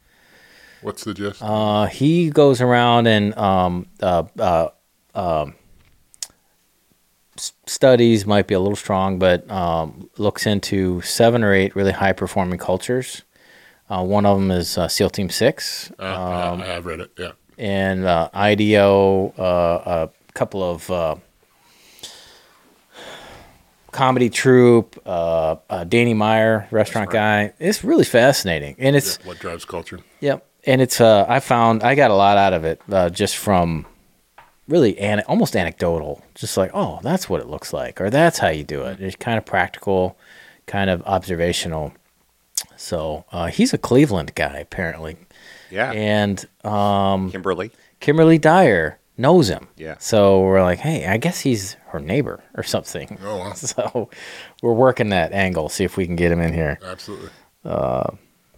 What's 0.82 1.02
the 1.04 1.14
gist? 1.14 1.40
Uh, 1.42 1.86
he 1.86 2.28
goes 2.28 2.60
around 2.60 3.06
and 3.06 3.34
um, 3.38 3.86
uh, 4.02 4.24
uh, 4.38 4.68
um, 5.14 5.54
s- 5.54 5.63
studies 7.66 8.26
might 8.26 8.46
be 8.46 8.54
a 8.54 8.60
little 8.60 8.76
strong, 8.76 9.18
but 9.18 9.48
um, 9.50 10.08
looks 10.18 10.46
into 10.46 11.00
seven 11.02 11.42
or 11.44 11.52
eight 11.54 11.74
really 11.76 11.92
high 11.92 12.12
performing 12.12 12.58
cultures. 12.58 13.22
Uh, 13.90 14.02
one 14.02 14.24
of 14.26 14.38
them 14.38 14.50
is 14.50 14.78
uh, 14.78 14.88
SEAL 14.88 15.10
Team 15.10 15.28
Six, 15.30 15.90
Uh, 15.98 16.04
yeah, 16.04 16.52
I 16.64 16.66
have 16.66 16.86
read 16.86 17.00
it. 17.00 17.10
Yeah. 17.18 17.32
and 17.58 18.04
uh, 18.04 18.28
IDEO, 18.34 19.34
uh, 19.38 20.08
a 20.08 20.32
couple 20.34 20.62
of 20.62 20.90
uh, 20.90 21.16
comedy 23.92 24.30
troupe, 24.30 25.00
uh, 25.06 25.56
uh, 25.70 25.84
Danny 25.84 26.14
Meyer, 26.14 26.66
restaurant 26.70 27.10
guy. 27.10 27.52
It's 27.60 27.84
really 27.84 28.04
fascinating, 28.04 28.76
and 28.78 28.96
it's 28.96 29.16
What 29.24 29.38
drives 29.38 29.64
culture? 29.64 30.00
Yep. 30.20 30.46
And 30.66 30.80
it's 30.80 30.98
uh 31.00 31.26
I 31.28 31.40
found 31.40 31.82
I 31.82 31.94
got 31.94 32.10
a 32.10 32.14
lot 32.14 32.38
out 32.38 32.54
of 32.54 32.64
it 32.64 32.80
uh, 32.90 33.10
just 33.10 33.36
from 33.36 33.84
really 34.68 34.98
an- 34.98 35.22
almost 35.28 35.56
anecdotal. 35.56 36.22
Just 36.34 36.56
like, 36.56 36.70
oh, 36.74 37.00
that's 37.02 37.28
what 37.28 37.40
it 37.40 37.48
looks 37.48 37.72
like 37.72 38.00
or 38.00 38.10
that's 38.10 38.38
how 38.38 38.48
you 38.48 38.64
do 38.64 38.82
it. 38.82 39.00
It's 39.00 39.16
kind 39.16 39.38
of 39.38 39.44
practical, 39.44 40.16
kind 40.66 40.90
of 40.90 41.02
observational. 41.02 41.92
So, 42.76 43.24
uh, 43.32 43.46
he's 43.46 43.72
a 43.72 43.78
Cleveland 43.78 44.34
guy 44.34 44.58
apparently. 44.58 45.16
Yeah. 45.70 45.92
And 45.92 46.44
um 46.64 47.30
Kimberly. 47.30 47.70
Kimberly 48.00 48.38
Dyer 48.38 48.98
knows 49.16 49.48
him. 49.48 49.68
Yeah. 49.76 49.96
So 49.98 50.40
we're 50.42 50.62
like, 50.62 50.78
hey, 50.80 51.06
I 51.06 51.16
guess 51.18 51.40
he's 51.40 51.76
her 51.88 52.00
neighbor 52.00 52.42
or 52.56 52.62
something. 52.62 53.18
Oh, 53.22 53.38
wow. 53.38 53.52
So 53.54 54.10
we're 54.62 54.72
working 54.72 55.10
that 55.10 55.32
angle, 55.32 55.68
see 55.68 55.84
if 55.84 55.96
we 55.96 56.06
can 56.06 56.16
get 56.16 56.32
him 56.32 56.40
in 56.40 56.52
here. 56.52 56.78
Absolutely. 56.84 57.30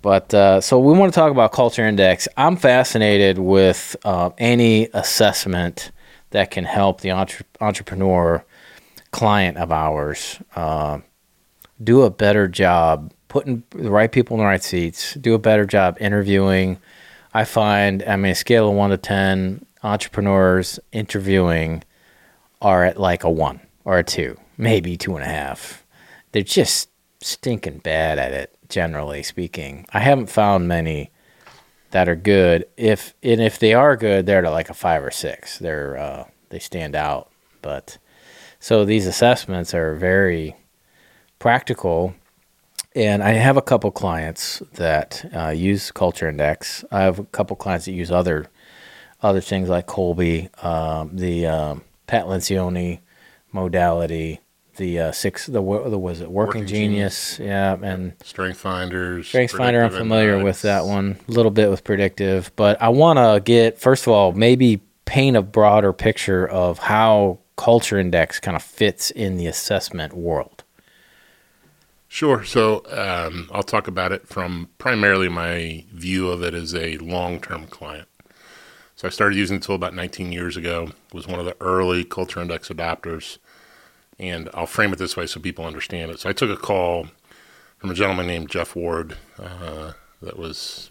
But 0.03 0.33
uh, 0.33 0.61
so 0.61 0.79
we 0.79 0.93
want 0.97 1.13
to 1.13 1.19
talk 1.19 1.33
about 1.33 1.53
culture 1.53 1.85
index. 1.85 2.29
I'm 2.37 2.57
fascinated 2.57 3.39
with 3.39 3.97
uh, 4.05 4.31
any 4.39 4.89
assessment 4.95 5.91
that 6.37 6.51
can 6.51 6.65
help 6.65 7.01
the 7.01 7.11
entre- 7.11 7.47
entrepreneur 7.63 8.45
client 9.11 9.57
of 9.57 9.73
ours 9.73 10.39
uh, 10.55 10.99
do 11.83 12.03
a 12.03 12.11
better 12.11 12.47
job 12.47 13.11
putting 13.29 13.63
the 13.71 13.91
right 13.91 14.13
people 14.13 14.37
in 14.37 14.41
the 14.41 14.47
right 14.47 14.63
seats, 14.63 15.15
do 15.15 15.33
a 15.33 15.39
better 15.39 15.65
job 15.65 15.97
interviewing. 15.99 16.77
I 17.33 17.45
find, 17.45 18.05
I 18.07 18.17
mean, 18.17 18.33
a 18.33 18.35
scale 18.35 18.69
of 18.69 18.75
one 18.75 18.91
to 18.91 18.99
10, 18.99 19.65
entrepreneurs 19.83 20.79
interviewing 20.93 21.83
are 22.61 22.85
at 22.85 23.01
like 23.01 23.25
a 23.25 23.31
one 23.31 23.59
or 23.87 23.97
a 23.97 24.05
two, 24.05 24.39
maybe 24.59 24.99
two 24.99 25.17
and 25.17 25.25
a 25.25 25.29
half. 25.29 25.87
They're 26.33 26.43
just 26.43 26.91
stinking 27.23 27.79
bad 27.79 28.19
at 28.19 28.35
it, 28.35 28.55
generally 28.69 29.23
speaking. 29.23 29.87
I 29.95 30.01
haven't 30.01 30.27
found 30.27 30.69
many 30.69 31.11
that 31.97 32.11
are 32.11 32.15
good. 32.15 32.67
If 32.77 33.15
and 33.23 33.41
if 33.41 33.59
they 33.59 33.73
are 33.73 33.97
good, 33.97 34.27
they're 34.27 34.45
at 34.45 34.53
like 34.53 34.69
a 34.69 34.75
five 34.75 35.03
or 35.03 35.11
six. 35.11 35.59
They're 35.59 35.97
uh, 35.97 36.25
they 36.51 36.59
stand 36.59 36.95
out. 36.95 37.31
But 37.63 37.97
so 38.61 38.85
these 38.85 39.07
assessments 39.07 39.73
are 39.73 39.95
very 39.95 40.57
practical. 41.39 42.15
And 42.95 43.23
I 43.23 43.31
have 43.31 43.57
a 43.57 43.63
couple 43.63 43.91
clients 43.93 44.63
that 44.75 45.25
uh, 45.35 45.49
use 45.49 45.91
Culture 45.91 46.29
Index. 46.29 46.85
I 46.91 47.01
have 47.01 47.19
a 47.19 47.25
couple 47.25 47.57
clients 47.57 47.87
that 47.87 47.93
use 47.93 48.11
other 48.11 48.51
other 49.23 49.41
things 49.41 49.71
like 49.71 49.87
Kolbe, 49.87 50.51
um, 50.63 51.17
the 51.17 51.47
um, 51.47 51.83
Pat 52.07 52.27
Lencioni 52.27 53.01
modality, 53.53 54.41
the 54.77 55.01
uh, 55.01 55.13
six, 55.13 55.47
the, 55.47 55.61
was 55.63 56.21
it 56.21 56.31
Working, 56.31 56.63
Working 56.63 56.67
Genius, 56.67 57.39
yeah, 57.39 57.77
and 57.81 58.15
Strength 58.23 58.59
finders. 58.59 59.29
Strength 59.29 59.53
Finder. 59.53 59.83
I'm 59.83 59.91
familiar 59.91 60.43
with 60.43 60.63
that 60.63 60.85
one, 60.85 61.19
a 61.29 61.33
little 61.33 61.51
bit 61.51 61.71
with 61.71 61.85
predictive, 61.85 62.51
but 62.57 62.81
I 62.81 62.89
want 62.89 63.19
to 63.19 63.41
get 63.45 63.79
first 63.79 64.07
of 64.07 64.13
all 64.13 64.33
maybe 64.33 64.81
paint 65.05 65.37
a 65.37 65.43
broader 65.43 65.93
picture 65.93 66.47
of 66.47 66.79
how 66.79 67.39
Culture 67.57 67.99
Index 67.99 68.39
kind 68.39 68.57
of 68.57 68.63
fits 68.63 69.11
in 69.11 69.37
the 69.37 69.47
assessment 69.47 70.13
world. 70.13 70.65
Sure. 72.09 72.45
So 72.45 72.83
um, 72.91 73.49
I'll 73.53 73.63
talk 73.63 73.89
about 73.89 74.13
it 74.13 74.29
from 74.29 74.69
primarily 74.79 75.29
my 75.29 75.85
view 75.93 76.31
of 76.31 76.43
it 76.43 76.55
as 76.55 76.75
a 76.75 76.99
long-term 76.99 77.67
client. 77.67 78.09
So 78.95 79.07
I 79.07 79.11
started 79.11 79.37
using 79.37 79.59
the 79.59 79.67
tool 79.67 79.75
about 79.75 79.95
19 79.95 80.33
years 80.33 80.57
ago. 80.57 80.93
Was 81.13 81.27
one 81.27 81.39
of 81.39 81.45
the 81.45 81.57
early 81.61 82.05
Culture 82.05 82.41
Index 82.41 82.69
adopters, 82.69 83.39
and 84.19 84.49
I'll 84.55 84.67
frame 84.67 84.93
it 84.93 84.99
this 84.99 85.17
way 85.17 85.27
so 85.27 85.41
people 85.41 85.65
understand 85.65 86.11
it. 86.11 86.21
So 86.21 86.31
I 86.31 86.33
took 86.33 86.51
a 86.51 86.61
call 86.61 87.09
from 87.79 87.91
a 87.91 87.95
gentleman 87.95 88.27
named 88.27 88.51
Jeff 88.51 88.75
Ward 88.75 89.17
uh, 89.39 89.93
that 90.23 90.39
was 90.39 90.91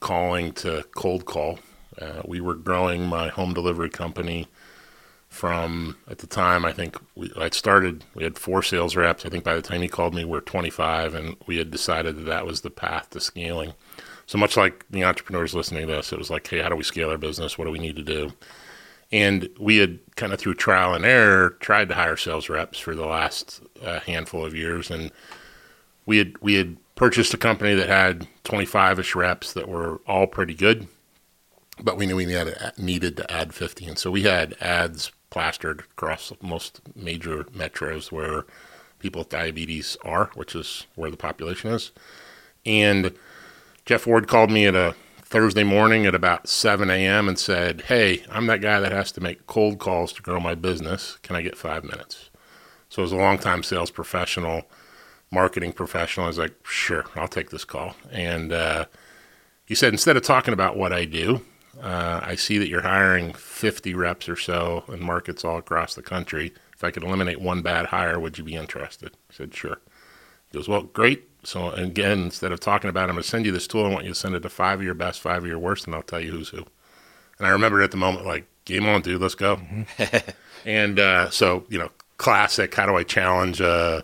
calling 0.00 0.52
to 0.52 0.84
cold 0.94 1.24
call. 1.24 1.58
Uh, 2.00 2.22
we 2.24 2.40
were 2.40 2.54
growing 2.54 3.06
my 3.06 3.28
home 3.28 3.54
delivery 3.54 3.90
company 3.90 4.46
from 5.28 5.96
at 6.08 6.18
the 6.18 6.26
time 6.26 6.64
I 6.64 6.72
think 6.72 6.96
we 7.14 7.30
I'd 7.36 7.52
started 7.52 8.02
we 8.14 8.24
had 8.24 8.38
four 8.38 8.62
sales 8.62 8.96
reps 8.96 9.26
I 9.26 9.28
think 9.28 9.44
by 9.44 9.54
the 9.54 9.62
time 9.62 9.82
he 9.82 9.88
called 9.88 10.14
me 10.14 10.24
we 10.24 10.36
are 10.38 10.42
25 10.42 11.14
and 11.14 11.36
we 11.46 11.58
had 11.58 11.70
decided 11.70 12.16
that 12.16 12.26
that 12.26 12.46
was 12.46 12.62
the 12.62 12.70
path 12.70 13.10
to 13.10 13.20
scaling 13.20 13.74
so 14.24 14.38
much 14.38 14.56
like 14.56 14.86
the 14.88 15.04
entrepreneurs 15.04 15.54
listening 15.54 15.86
to 15.86 15.92
this 15.94 16.14
it 16.14 16.18
was 16.18 16.30
like 16.30 16.48
hey 16.48 16.60
how 16.60 16.70
do 16.70 16.76
we 16.76 16.82
scale 16.82 17.10
our 17.10 17.18
business 17.18 17.58
what 17.58 17.66
do 17.66 17.70
we 17.70 17.78
need 17.78 17.96
to 17.96 18.02
do 18.02 18.32
and 19.10 19.48
we 19.58 19.78
had 19.78 19.98
kind 20.16 20.32
of 20.32 20.40
through 20.40 20.54
trial 20.54 20.94
and 20.94 21.04
error 21.04 21.50
tried 21.60 21.88
to 21.88 21.94
hire 21.94 22.16
sales 22.16 22.48
reps 22.48 22.78
for 22.78 22.94
the 22.94 23.06
last 23.06 23.62
uh, 23.82 24.00
handful 24.00 24.44
of 24.44 24.54
years. 24.54 24.90
And 24.90 25.10
we 26.06 26.18
had 26.18 26.34
we 26.40 26.54
had 26.54 26.76
purchased 26.94 27.32
a 27.32 27.38
company 27.38 27.74
that 27.74 27.88
had 27.88 28.26
25ish 28.44 29.14
reps 29.14 29.52
that 29.52 29.68
were 29.68 30.00
all 30.06 30.26
pretty 30.26 30.54
good 30.54 30.88
but 31.80 31.96
we 31.96 32.06
knew 32.06 32.16
we 32.16 32.26
needed, 32.26 32.56
needed 32.76 33.16
to 33.16 33.32
add 33.32 33.54
50 33.54 33.86
and 33.86 33.98
so 33.98 34.10
we 34.10 34.22
had 34.22 34.56
ads 34.60 35.12
plastered 35.30 35.80
across 35.80 36.32
most 36.42 36.80
major 36.96 37.44
metros 37.44 38.10
where 38.10 38.44
people 38.98 39.20
with 39.20 39.28
diabetes 39.28 39.96
are 40.02 40.30
which 40.34 40.54
is 40.54 40.86
where 40.96 41.10
the 41.10 41.16
population 41.16 41.70
is. 41.70 41.92
And 42.66 43.12
jeff 43.84 44.06
ward 44.06 44.28
called 44.28 44.50
me 44.50 44.66
at 44.66 44.74
a 44.74 44.94
thursday 45.28 45.64
morning 45.64 46.06
at 46.06 46.14
about 46.14 46.48
7 46.48 46.90
a.m 46.90 47.28
and 47.28 47.38
said 47.38 47.82
hey 47.82 48.24
i'm 48.30 48.46
that 48.46 48.60
guy 48.60 48.80
that 48.80 48.92
has 48.92 49.12
to 49.12 49.20
make 49.20 49.46
cold 49.46 49.78
calls 49.78 50.12
to 50.12 50.22
grow 50.22 50.40
my 50.40 50.54
business 50.54 51.18
can 51.22 51.36
i 51.36 51.42
get 51.42 51.56
five 51.56 51.84
minutes 51.84 52.30
so 52.88 53.02
as 53.02 53.12
a 53.12 53.16
longtime 53.16 53.62
sales 53.62 53.90
professional 53.90 54.62
marketing 55.30 55.72
professional 55.72 56.24
i 56.24 56.28
was 56.28 56.38
like 56.38 56.54
sure 56.66 57.04
i'll 57.16 57.28
take 57.28 57.50
this 57.50 57.64
call 57.64 57.94
and 58.10 58.52
uh, 58.52 58.86
he 59.66 59.74
said 59.74 59.92
instead 59.92 60.16
of 60.16 60.22
talking 60.22 60.54
about 60.54 60.76
what 60.76 60.92
i 60.92 61.04
do 61.04 61.42
uh, 61.80 62.20
I 62.22 62.34
see 62.34 62.58
that 62.58 62.68
you're 62.68 62.82
hiring 62.82 63.32
50 63.32 63.94
reps 63.94 64.28
or 64.28 64.36
so 64.36 64.84
in 64.88 65.02
markets 65.02 65.44
all 65.44 65.58
across 65.58 65.94
the 65.94 66.02
country. 66.02 66.52
If 66.74 66.82
I 66.82 66.90
could 66.90 67.04
eliminate 67.04 67.40
one 67.40 67.62
bad 67.62 67.86
hire, 67.86 68.18
would 68.18 68.38
you 68.38 68.44
be 68.44 68.54
interested? 68.54 69.16
I 69.30 69.34
said, 69.34 69.54
sure. 69.54 69.80
He 70.50 70.58
goes, 70.58 70.68
well, 70.68 70.82
great. 70.82 71.27
So 71.48 71.70
again, 71.70 72.24
instead 72.24 72.52
of 72.52 72.60
talking 72.60 72.90
about, 72.90 73.08
it, 73.08 73.08
I'm 73.08 73.14
going 73.14 73.22
to 73.22 73.28
send 73.28 73.46
you 73.46 73.52
this 73.52 73.66
tool. 73.66 73.86
I 73.86 73.88
want 73.88 74.04
you 74.04 74.10
to 74.10 74.18
send 74.18 74.34
it 74.34 74.40
to 74.40 74.50
five 74.50 74.80
of 74.80 74.84
your 74.84 74.92
best, 74.92 75.18
five 75.20 75.44
of 75.44 75.48
your 75.48 75.58
worst, 75.58 75.86
and 75.86 75.94
I'll 75.94 76.02
tell 76.02 76.20
you 76.20 76.30
who's 76.30 76.50
who. 76.50 76.66
And 77.38 77.46
I 77.46 77.48
remember 77.48 77.80
at 77.80 77.90
the 77.90 77.96
moment, 77.96 78.26
like, 78.26 78.46
game 78.66 78.86
on, 78.86 79.00
dude, 79.00 79.22
let's 79.22 79.34
go. 79.34 79.58
and 80.66 80.98
uh, 81.00 81.30
so, 81.30 81.64
you 81.70 81.78
know, 81.78 81.88
classic. 82.18 82.74
How 82.74 82.84
do 82.84 82.96
I 82.96 83.02
challenge 83.02 83.62
uh, 83.62 84.02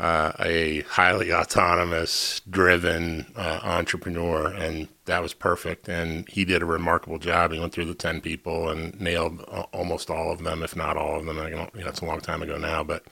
uh, 0.00 0.32
a 0.40 0.80
highly 0.80 1.32
autonomous, 1.32 2.40
driven 2.50 3.26
uh, 3.36 3.60
entrepreneur? 3.62 4.48
And 4.48 4.88
that 5.04 5.22
was 5.22 5.34
perfect. 5.34 5.88
And 5.88 6.28
he 6.28 6.44
did 6.44 6.60
a 6.60 6.66
remarkable 6.66 7.20
job. 7.20 7.52
He 7.52 7.60
went 7.60 7.72
through 7.72 7.86
the 7.86 7.94
10 7.94 8.20
people 8.20 8.68
and 8.68 9.00
nailed 9.00 9.42
almost 9.72 10.10
all 10.10 10.32
of 10.32 10.42
them, 10.42 10.64
if 10.64 10.74
not 10.74 10.96
all 10.96 11.20
of 11.20 11.24
them. 11.24 11.38
I 11.38 11.50
don't, 11.50 11.72
you 11.76 11.82
know, 11.82 11.88
it's 11.88 12.00
a 12.00 12.04
long 12.04 12.20
time 12.20 12.42
ago 12.42 12.58
now. 12.58 12.82
But 12.82 13.04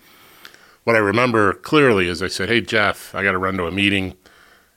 what 0.87 0.95
I 0.95 1.01
remember 1.01 1.53
clearly 1.53 2.07
is 2.07 2.23
I 2.23 2.29
said, 2.29 2.49
Hey, 2.49 2.61
Jeff, 2.61 3.13
I 3.13 3.25
got 3.25 3.33
to 3.33 3.39
run 3.39 3.57
to 3.57 3.67
a 3.67 3.73
meeting. 3.73 4.15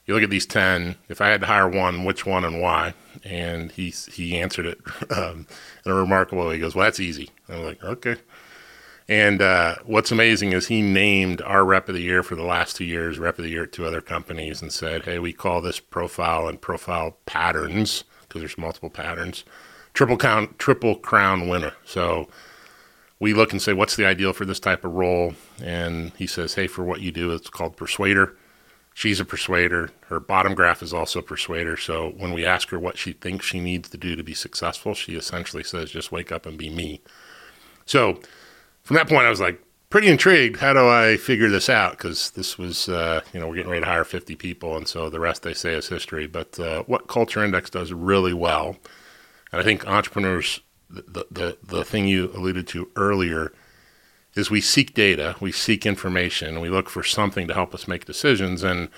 You 0.08 0.16
look 0.16 0.24
at 0.24 0.32
these 0.32 0.48
10. 0.48 0.96
If 1.08 1.22
I 1.22 1.28
had 1.28 1.42
to 1.42 1.46
hire 1.48 1.70
one, 1.70 2.04
which 2.04 2.26
one 2.26 2.44
and 2.44 2.60
why? 2.60 2.96
And 3.24 3.72
he, 3.72 3.92
he 3.92 4.36
answered 4.36 4.66
it 4.66 4.80
um, 5.16 5.46
in 5.86 5.92
a 5.92 5.94
remarkable 5.94 6.48
way. 6.48 6.56
He 6.56 6.60
goes, 6.60 6.74
Well, 6.74 6.86
that's 6.86 7.00
easy. 7.00 7.30
I'm 7.48 7.64
like, 7.64 7.84
Okay. 7.84 8.16
And 9.08 9.40
uh, 9.40 9.76
what's 9.86 10.12
amazing 10.12 10.52
is 10.54 10.66
he 10.66 10.82
named 10.82 11.44
our 11.44 11.64
rep 11.64 11.90
of 11.90 11.94
the 11.94 12.02
year 12.02 12.24
for 12.24 12.36
the 12.36 12.44
last 12.44 12.76
two 12.76 12.86
years, 12.86 13.20
rep 13.20 13.38
of 13.38 13.44
the 13.44 13.52
year 13.52 13.64
at 13.64 13.72
two 13.72 13.86
other 13.86 14.02
companies, 14.02 14.62
and 14.62 14.72
said, 14.72 15.06
"Hey, 15.06 15.18
we 15.18 15.34
call 15.34 15.62
this 15.62 15.80
profile 15.80 16.48
and 16.48 16.62
profile 16.62 17.18
patterns 17.26 18.04
because 18.22 18.42
there's 18.42 18.58
multiple 18.58 18.92
patterns. 18.92 19.46
Triple 19.96 20.18
count, 20.18 20.60
triple 20.60 20.96
crown 20.96 21.48
winner." 21.48 21.74
So 21.86 22.28
we 23.20 23.34
look 23.34 23.52
and 23.52 23.62
say, 23.62 23.74
"What's 23.74 23.96
the 23.96 24.06
ideal 24.06 24.34
for 24.34 24.46
this 24.46 24.60
type 24.60 24.86
of 24.86 24.94
role?" 24.94 25.36
And 25.62 26.12
he 26.18 26.28
says, 26.28 26.56
"Hey, 26.56 26.68
for 26.68 26.84
what 26.84 27.02
you 27.02 27.12
do, 27.12 27.32
it's 27.32 27.50
called 27.50 27.78
persuader." 27.78 28.36
She's 28.94 29.20
a 29.20 29.26
persuader. 29.26 29.92
Her 30.08 30.20
bottom 30.20 30.56
graph 30.56 30.82
is 30.84 30.94
also 30.94 31.20
a 31.20 31.24
persuader. 31.24 31.78
So 31.78 32.10
when 32.18 32.34
we 32.34 32.46
ask 32.46 32.70
her 32.70 32.80
what 32.80 32.98
she 32.98 33.14
thinks 33.14 33.46
she 33.46 33.60
needs 33.60 33.90
to 33.90 33.98
do 33.98 34.16
to 34.16 34.24
be 34.24 34.34
successful, 34.34 34.94
she 34.94 35.16
essentially 35.16 35.64
says, 35.64 35.92
"Just 35.92 36.12
wake 36.12 36.32
up 36.32 36.46
and 36.46 36.58
be 36.58 36.70
me." 36.70 37.02
So 37.86 38.20
from 38.84 38.96
that 38.96 39.08
point, 39.08 39.26
I 39.26 39.30
was 39.30 39.40
like 39.40 39.62
pretty 39.90 40.08
intrigued. 40.08 40.58
How 40.58 40.74
do 40.74 40.88
I 40.88 41.18
figure 41.18 41.50
this 41.50 41.70
out? 41.70 41.92
Because 41.92 42.32
this 42.32 42.58
was, 42.58 42.90
uh, 42.90 43.22
you 43.34 43.40
know, 43.40 43.48
we're 43.48 43.56
getting 43.56 43.72
ready 43.72 43.82
to 43.82 43.90
hire 43.90 44.04
50 44.04 44.36
people, 44.36 44.78
and 44.78 44.88
so 44.88 45.10
the 45.10 45.20
rest 45.20 45.44
they 45.44 45.54
say 45.54 45.74
is 45.74 45.88
history. 45.88 46.28
But 46.28 46.60
uh, 46.60 46.84
what 46.84 47.08
Culture 47.08 47.44
Index 47.44 47.70
does 47.70 47.92
really 47.92 48.34
well, 48.34 48.78
and 49.52 49.62
I 49.62 49.64
think 49.64 49.88
entrepreneurs, 49.88 50.60
the, 50.90 51.26
the 51.32 51.58
the 51.64 51.84
thing 51.84 52.08
you 52.08 52.32
alluded 52.34 52.68
to 52.70 52.90
earlier, 52.96 53.52
is 54.36 54.50
we 54.50 54.62
seek 54.62 54.94
data, 54.94 55.36
we 55.40 55.52
seek 55.52 55.86
information, 55.86 56.62
we 56.62 56.70
look 56.70 56.90
for 56.90 57.04
something 57.04 57.48
to 57.48 57.54
help 57.54 57.74
us 57.74 57.88
make 57.88 58.06
decisions. 58.06 58.64
And 58.64 58.90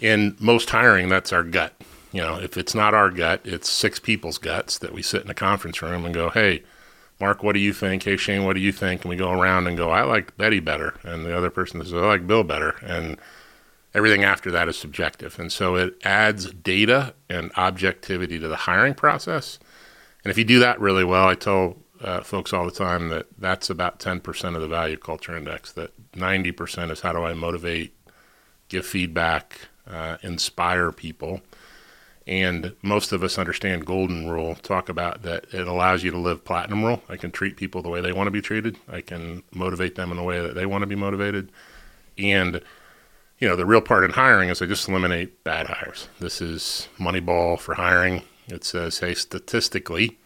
in 0.00 0.36
most 0.38 0.70
hiring, 0.70 1.08
that's 1.08 1.32
our 1.32 1.42
gut. 1.42 1.74
You 2.12 2.22
know, 2.22 2.40
if 2.40 2.56
it's 2.56 2.74
not 2.74 2.94
our 2.94 3.10
gut, 3.10 3.40
it's 3.44 3.68
six 3.70 4.00
people's 4.00 4.38
guts 4.38 4.78
that 4.78 4.92
we 4.92 5.02
sit 5.02 5.24
in 5.24 5.30
a 5.30 5.34
conference 5.34 5.80
room 5.80 6.04
and 6.04 6.14
go, 6.14 6.30
hey, 6.30 6.62
Mark, 7.20 7.42
what 7.42 7.52
do 7.52 7.60
you 7.60 7.72
think? 7.72 8.02
Hey, 8.02 8.16
Shane, 8.16 8.44
what 8.44 8.54
do 8.54 8.60
you 8.60 8.72
think? 8.72 9.02
And 9.02 9.10
we 9.10 9.16
go 9.16 9.30
around 9.30 9.66
and 9.66 9.76
go, 9.76 9.90
I 9.90 10.02
like 10.02 10.36
Betty 10.36 10.58
better. 10.58 10.98
And 11.02 11.24
the 11.24 11.36
other 11.36 11.50
person 11.50 11.80
says, 11.82 11.92
I 11.92 11.98
like 11.98 12.26
Bill 12.26 12.42
better. 12.42 12.76
And 12.82 13.18
everything 13.94 14.24
after 14.24 14.50
that 14.50 14.68
is 14.68 14.78
subjective. 14.78 15.38
And 15.38 15.52
so 15.52 15.76
it 15.76 15.94
adds 16.02 16.52
data 16.52 17.14
and 17.28 17.52
objectivity 17.56 18.38
to 18.38 18.48
the 18.48 18.56
hiring 18.56 18.94
process. 18.94 19.58
And 20.24 20.30
if 20.30 20.38
you 20.38 20.44
do 20.44 20.58
that 20.60 20.80
really 20.80 21.04
well, 21.04 21.28
I 21.28 21.34
tell 21.34 21.76
uh, 22.02 22.20
folks 22.22 22.52
all 22.52 22.64
the 22.64 22.70
time 22.70 23.08
that 23.08 23.26
that's 23.38 23.70
about 23.70 23.98
10% 23.98 24.54
of 24.54 24.60
the 24.60 24.68
value 24.68 24.96
culture 24.96 25.36
index, 25.36 25.72
that 25.72 25.92
90% 26.12 26.90
is 26.90 27.00
how 27.00 27.12
do 27.12 27.22
I 27.22 27.34
motivate, 27.34 27.94
give 28.68 28.86
feedback, 28.86 29.68
uh, 29.86 30.16
inspire 30.22 30.92
people. 30.92 31.40
And 32.26 32.74
most 32.82 33.12
of 33.12 33.22
us 33.22 33.38
understand 33.38 33.86
golden 33.86 34.28
rule, 34.28 34.54
talk 34.54 34.88
about 34.88 35.22
that 35.22 35.46
it 35.52 35.66
allows 35.66 36.04
you 36.04 36.10
to 36.10 36.18
live 36.18 36.44
platinum 36.44 36.84
rule. 36.84 37.02
I 37.08 37.16
can 37.16 37.30
treat 37.30 37.56
people 37.56 37.82
the 37.82 37.88
way 37.88 38.00
they 38.00 38.12
want 38.12 38.28
to 38.28 38.30
be 38.30 38.42
treated. 38.42 38.78
I 38.88 39.00
can 39.00 39.42
motivate 39.52 39.96
them 39.96 40.10
in 40.10 40.16
the 40.16 40.22
way 40.22 40.40
that 40.40 40.54
they 40.54 40.66
want 40.66 40.82
to 40.82 40.86
be 40.86 40.94
motivated. 40.94 41.50
And, 42.18 42.60
you 43.38 43.48
know, 43.48 43.56
the 43.56 43.66
real 43.66 43.80
part 43.80 44.04
in 44.04 44.10
hiring 44.10 44.48
is 44.48 44.62
I 44.62 44.66
just 44.66 44.88
eliminate 44.88 45.42
bad 45.44 45.66
hires. 45.66 46.08
This 46.20 46.40
is 46.40 46.88
Moneyball 46.98 47.58
for 47.58 47.74
hiring. 47.74 48.22
It 48.50 48.64
says, 48.64 48.98
hey, 48.98 49.14
statistically, 49.14 50.18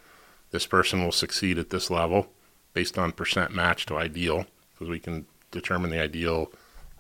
this 0.51 0.67
person 0.67 1.03
will 1.03 1.13
succeed 1.13 1.59
at 1.59 1.71
this 1.71 1.91
level 1.91 2.29
based 2.73 2.99
on 2.99 3.13
percent 3.13 3.55
match 3.55 3.87
to 3.87 3.97
ideal, 3.97 4.47
because 4.73 4.89
we 4.89 4.99
can 4.99 5.27
determine 5.51 5.91
the 5.91 6.01
ideal 6.01 6.51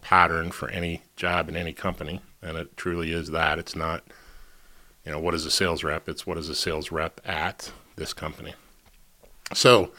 pattern 0.03 0.51
for 0.51 0.69
any 0.71 1.03
job 1.17 1.49
in 1.49 1.57
any 1.57 1.73
company. 1.73 2.21
And 2.43 2.57
it 2.57 2.77
truly 2.77 3.13
is 3.13 3.31
that. 3.31 3.59
It's 3.59 3.75
not 3.75 4.05
you 5.05 5.13
know, 5.13 5.19
what 5.19 5.35
is 5.35 5.45
a 5.45 5.51
sales 5.51 5.85
rep? 5.85 6.09
It's 6.09 6.27
what 6.27 6.39
is 6.39 6.49
a 6.49 6.55
sales 6.55 6.91
rep 6.91 7.21
at 7.25 7.71
this 7.97 8.13
company. 8.13 8.55
So 9.53 9.91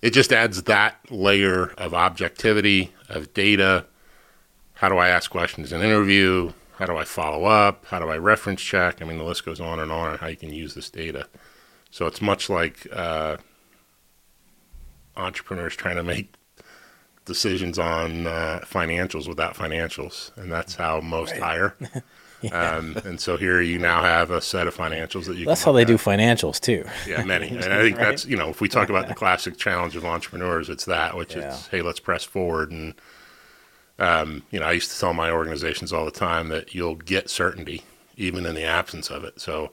it 0.00 0.10
just 0.10 0.32
adds 0.32 0.62
that 0.62 0.98
layer 1.10 1.66
of 1.76 1.92
objectivity, 1.92 2.92
of 3.08 3.34
data. 3.34 3.84
How 4.74 4.88
do 4.88 4.96
I 4.96 5.10
ask 5.10 5.30
questions 5.30 5.72
in 5.72 5.82
interview? 5.82 6.52
How 6.80 6.86
do 6.86 6.96
I 6.96 7.04
follow 7.04 7.44
up? 7.44 7.84
How 7.86 7.98
do 7.98 8.08
I 8.08 8.16
reference 8.16 8.62
check? 8.62 9.02
I 9.02 9.04
mean, 9.04 9.18
the 9.18 9.24
list 9.24 9.44
goes 9.44 9.60
on 9.60 9.78
and 9.78 9.92
on 9.92 10.12
on 10.12 10.18
how 10.18 10.28
you 10.28 10.36
can 10.36 10.50
use 10.50 10.74
this 10.74 10.88
data. 10.88 11.28
So 11.90 12.06
it's 12.06 12.22
much 12.22 12.48
like 12.48 12.86
uh, 12.90 13.36
entrepreneurs 15.14 15.76
trying 15.76 15.96
to 15.96 16.02
make 16.02 16.32
decisions 17.26 17.78
on 17.78 18.26
uh, 18.26 18.60
financials 18.64 19.28
without 19.28 19.54
financials, 19.54 20.34
and 20.38 20.50
that's 20.50 20.74
how 20.74 21.02
most 21.02 21.32
right. 21.32 21.42
hire. 21.42 21.76
Yeah. 22.42 22.76
Um, 22.76 22.96
and 23.04 23.20
so 23.20 23.36
here 23.36 23.60
you 23.60 23.78
now 23.78 24.00
have 24.00 24.30
a 24.30 24.40
set 24.40 24.66
of 24.66 24.74
financials 24.74 25.26
that 25.26 25.36
you. 25.36 25.44
That's 25.44 25.62
how 25.62 25.72
they 25.72 25.82
at. 25.82 25.88
do 25.88 25.98
financials 25.98 26.58
too. 26.58 26.86
Yeah, 27.06 27.22
many. 27.22 27.48
And 27.50 27.70
I 27.70 27.82
think 27.82 27.98
right? 27.98 28.06
that's 28.06 28.24
you 28.24 28.34
know 28.34 28.48
if 28.48 28.62
we 28.62 28.68
talk 28.70 28.88
about 28.88 29.08
the 29.08 29.14
classic 29.22 29.58
challenge 29.58 29.94
of 29.94 30.06
entrepreneurs, 30.06 30.70
it's 30.70 30.86
that 30.86 31.18
which 31.18 31.36
yeah. 31.36 31.52
is 31.52 31.66
hey 31.66 31.82
let's 31.82 32.00
press 32.00 32.24
forward 32.24 32.70
and 32.70 32.94
um, 34.00 34.42
you 34.50 34.58
know 34.60 34.66
I 34.66 34.72
used 34.72 34.90
to 34.92 34.98
tell 34.98 35.14
my 35.14 35.30
organizations 35.30 35.92
all 35.92 36.04
the 36.04 36.10
time 36.10 36.48
that 36.48 36.74
you'll 36.74 36.96
get 36.96 37.30
certainty 37.30 37.82
even 38.16 38.44
in 38.44 38.54
the 38.54 38.64
absence 38.64 39.10
of 39.10 39.24
it. 39.24 39.40
So 39.40 39.72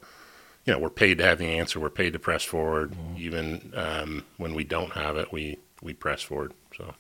you 0.66 0.74
know 0.74 0.80
we're 0.80 0.90
paid 0.90 1.18
to 1.18 1.24
have 1.24 1.40
the 1.40 1.48
answer, 1.48 1.80
we're 1.80 1.90
paid 1.90 2.14
to 2.14 2.20
press 2.20 2.44
forward, 2.44 2.92
mm-hmm. 2.92 3.18
even 3.18 3.74
um, 3.76 4.26
when 4.38 4.54
we 4.54 4.64
don't 4.64 4.94
have 4.94 5.18
it, 5.18 5.32
we 5.32 5.58
we 5.82 5.94
press 5.94 6.22
forward. 6.22 6.54
So 6.76 6.94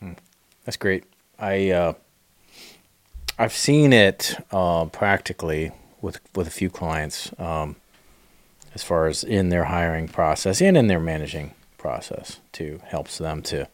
hmm. 0.00 0.12
that's 0.64 0.76
great. 0.76 1.04
I. 1.38 1.70
Uh, 1.70 1.92
I've 3.40 3.52
seen 3.52 3.92
it 3.92 4.36
uh, 4.50 4.86
practically 4.86 5.70
with 6.00 6.20
with 6.34 6.48
a 6.48 6.50
few 6.50 6.68
clients, 6.68 7.30
um, 7.38 7.76
as 8.74 8.82
far 8.82 9.06
as 9.06 9.22
in 9.22 9.50
their 9.50 9.64
hiring 9.64 10.08
process 10.08 10.60
and 10.60 10.76
in 10.76 10.88
their 10.88 10.98
managing 10.98 11.54
process 11.76 12.40
too. 12.50 12.80
Helps 12.86 13.18
them 13.18 13.42
to 13.42 13.68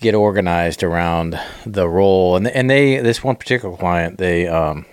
get 0.00 0.14
organized 0.14 0.82
around 0.82 1.38
the 1.64 1.88
role, 1.88 2.36
and 2.36 2.46
and 2.48 2.70
they 2.70 2.98
this 2.98 3.22
one 3.22 3.36
particular 3.36 3.76
client 3.76 4.18
they 4.18 4.46
um, 4.46 4.86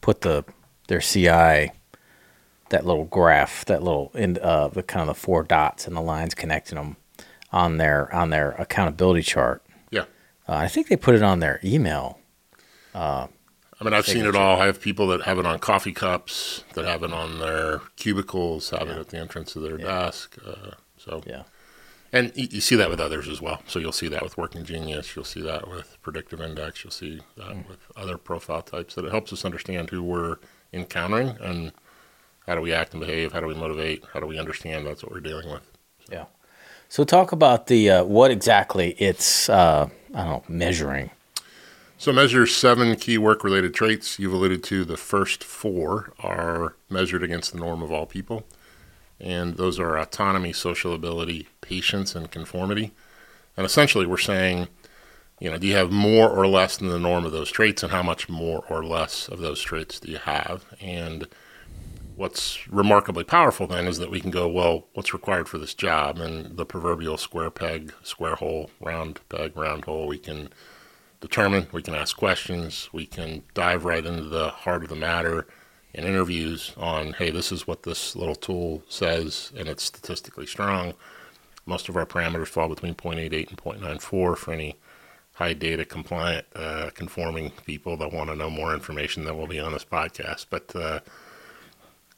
put 0.00 0.22
the 0.22 0.44
their 0.88 1.00
CI 1.00 1.72
that 2.68 2.84
little 2.84 3.04
graph, 3.04 3.64
that 3.66 3.82
little 3.82 4.10
in 4.14 4.38
uh, 4.42 4.68
the 4.68 4.82
kind 4.82 5.08
of 5.08 5.14
the 5.14 5.20
four 5.20 5.42
dots 5.42 5.86
and 5.86 5.96
the 5.96 6.00
lines 6.00 6.34
connecting 6.34 6.76
them 6.76 6.96
on 7.52 7.76
their 7.76 8.12
on 8.14 8.30
their 8.30 8.52
accountability 8.52 9.22
chart 9.22 9.62
uh, 10.48 10.54
I 10.54 10.68
think 10.68 10.88
they 10.88 10.96
put 10.96 11.14
it 11.14 11.22
on 11.22 11.40
their 11.40 11.60
email. 11.64 12.20
Uh, 12.94 13.26
I 13.78 13.84
mean, 13.84 13.92
I've 13.92 14.06
signature. 14.06 14.32
seen 14.32 14.34
it 14.34 14.40
all. 14.40 14.60
I 14.60 14.66
have 14.66 14.80
people 14.80 15.08
that 15.08 15.22
have 15.22 15.38
it 15.38 15.46
on 15.46 15.58
coffee 15.58 15.92
cups, 15.92 16.64
that 16.74 16.84
have 16.84 17.02
it 17.02 17.12
on 17.12 17.38
their 17.40 17.80
cubicles, 17.96 18.70
have 18.70 18.86
yeah. 18.86 18.94
it 18.94 18.98
at 19.00 19.08
the 19.08 19.18
entrance 19.18 19.54
of 19.56 19.62
their 19.62 19.78
yeah. 19.78 19.86
desk. 19.86 20.36
Uh, 20.46 20.72
so 20.96 21.22
yeah, 21.26 21.42
and 22.16 22.32
you, 22.34 22.60
see 22.60 22.76
that 22.76 22.90
with 22.90 23.00
others 23.00 23.28
as 23.28 23.40
well. 23.40 23.62
So 23.66 23.78
you'll 23.78 23.92
see 23.92 24.08
that 24.08 24.22
with 24.22 24.36
Working 24.36 24.64
Genius. 24.64 25.14
You'll 25.14 25.24
see 25.24 25.42
that 25.42 25.68
with 25.68 25.96
Predictive 26.02 26.40
Index. 26.40 26.82
You'll 26.84 26.90
see 26.90 27.20
that 27.36 27.48
mm. 27.48 27.68
with 27.68 27.78
other 27.96 28.16
profile 28.18 28.62
types. 28.62 28.94
That 28.94 29.04
it 29.04 29.10
helps 29.10 29.32
us 29.32 29.44
understand 29.44 29.90
who 29.90 30.02
we're 30.02 30.38
encountering 30.72 31.36
and 31.40 31.72
how 32.46 32.54
do 32.54 32.60
we 32.60 32.72
act 32.72 32.94
and 32.94 33.00
behave. 33.00 33.32
How 33.32 33.40
do 33.40 33.46
we 33.46 33.54
motivate? 33.54 34.04
How 34.12 34.20
do 34.20 34.26
we 34.26 34.38
understand 34.38 34.86
that's 34.86 35.02
what 35.02 35.12
we're 35.12 35.20
dealing 35.20 35.50
with? 35.50 35.62
So. 36.06 36.12
Yeah. 36.12 36.24
So 36.88 37.04
talk 37.04 37.32
about 37.32 37.66
the 37.66 37.90
uh, 37.90 38.04
what 38.04 38.30
exactly 38.30 38.94
it's 38.98 39.48
uh, 39.48 39.88
I 40.14 40.24
don't 40.24 40.30
know 40.30 40.44
measuring. 40.48 41.10
So 41.98 42.12
measure 42.12 42.46
seven 42.46 42.94
key 42.96 43.18
work 43.18 43.42
related 43.42 43.74
traits. 43.74 44.18
You've 44.18 44.32
alluded 44.32 44.62
to 44.64 44.84
the 44.84 44.96
first 44.96 45.42
four 45.42 46.12
are 46.20 46.76
measured 46.90 47.22
against 47.22 47.52
the 47.52 47.58
norm 47.58 47.82
of 47.82 47.90
all 47.90 48.06
people, 48.06 48.44
and 49.20 49.56
those 49.56 49.78
are 49.78 49.96
autonomy, 49.96 50.52
social 50.52 50.92
ability, 50.92 51.48
patience, 51.60 52.14
and 52.14 52.30
conformity. 52.30 52.92
And 53.56 53.64
essentially, 53.64 54.06
we're 54.06 54.18
saying, 54.18 54.68
you 55.40 55.50
know, 55.50 55.58
do 55.58 55.66
you 55.66 55.74
have 55.76 55.90
more 55.90 56.30
or 56.30 56.46
less 56.46 56.76
than 56.76 56.88
the 56.88 56.98
norm 56.98 57.24
of 57.24 57.32
those 57.32 57.50
traits, 57.50 57.82
and 57.82 57.92
how 57.92 58.02
much 58.02 58.28
more 58.28 58.64
or 58.68 58.84
less 58.84 59.28
of 59.28 59.38
those 59.38 59.60
traits 59.62 60.00
do 60.00 60.10
you 60.10 60.18
have? 60.18 60.64
And 60.80 61.26
what's 62.14 62.66
remarkably 62.68 63.24
powerful 63.24 63.66
then 63.66 63.86
is 63.86 63.98
that 63.98 64.10
we 64.10 64.20
can 64.20 64.30
go, 64.30 64.48
well, 64.48 64.86
what's 64.94 65.12
required 65.12 65.48
for 65.48 65.58
this 65.58 65.74
job? 65.74 66.18
And 66.18 66.56
the 66.56 66.66
proverbial 66.66 67.18
square 67.18 67.50
peg, 67.50 67.92
square 68.02 68.36
hole, 68.36 68.70
round 68.80 69.20
peg, 69.28 69.56
round 69.56 69.84
hole, 69.84 70.06
we 70.06 70.18
can 70.18 70.48
determine, 71.20 71.66
we 71.72 71.82
can 71.82 71.94
ask 71.94 72.16
questions, 72.16 72.88
we 72.92 73.06
can 73.06 73.42
dive 73.54 73.84
right 73.84 74.04
into 74.04 74.24
the 74.24 74.48
heart 74.48 74.82
of 74.82 74.88
the 74.88 74.96
matter 74.96 75.46
in 75.96 76.04
interviews 76.04 76.72
on, 76.76 77.14
hey, 77.14 77.30
this 77.30 77.50
is 77.50 77.66
what 77.66 77.82
this 77.82 78.14
little 78.14 78.34
tool 78.34 78.82
says, 78.88 79.50
and 79.56 79.66
it's 79.66 79.82
statistically 79.82 80.46
strong. 80.46 80.92
Most 81.64 81.88
of 81.88 81.96
our 81.96 82.04
parameters 82.04 82.48
fall 82.48 82.68
between 82.68 82.94
0.88 82.94 83.48
and 83.48 83.56
0.94 83.56 84.36
for 84.36 84.52
any 84.52 84.76
high 85.32 85.54
data 85.54 85.86
compliant, 85.86 86.46
uh, 86.54 86.90
conforming 86.94 87.50
people 87.64 87.96
that 87.96 88.12
want 88.12 88.28
to 88.28 88.36
know 88.36 88.50
more 88.50 88.74
information 88.74 89.24
that 89.24 89.34
will 89.34 89.46
be 89.46 89.58
on 89.58 89.72
this 89.72 89.84
podcast. 89.84 90.46
But 90.50 90.76
uh, 90.76 91.00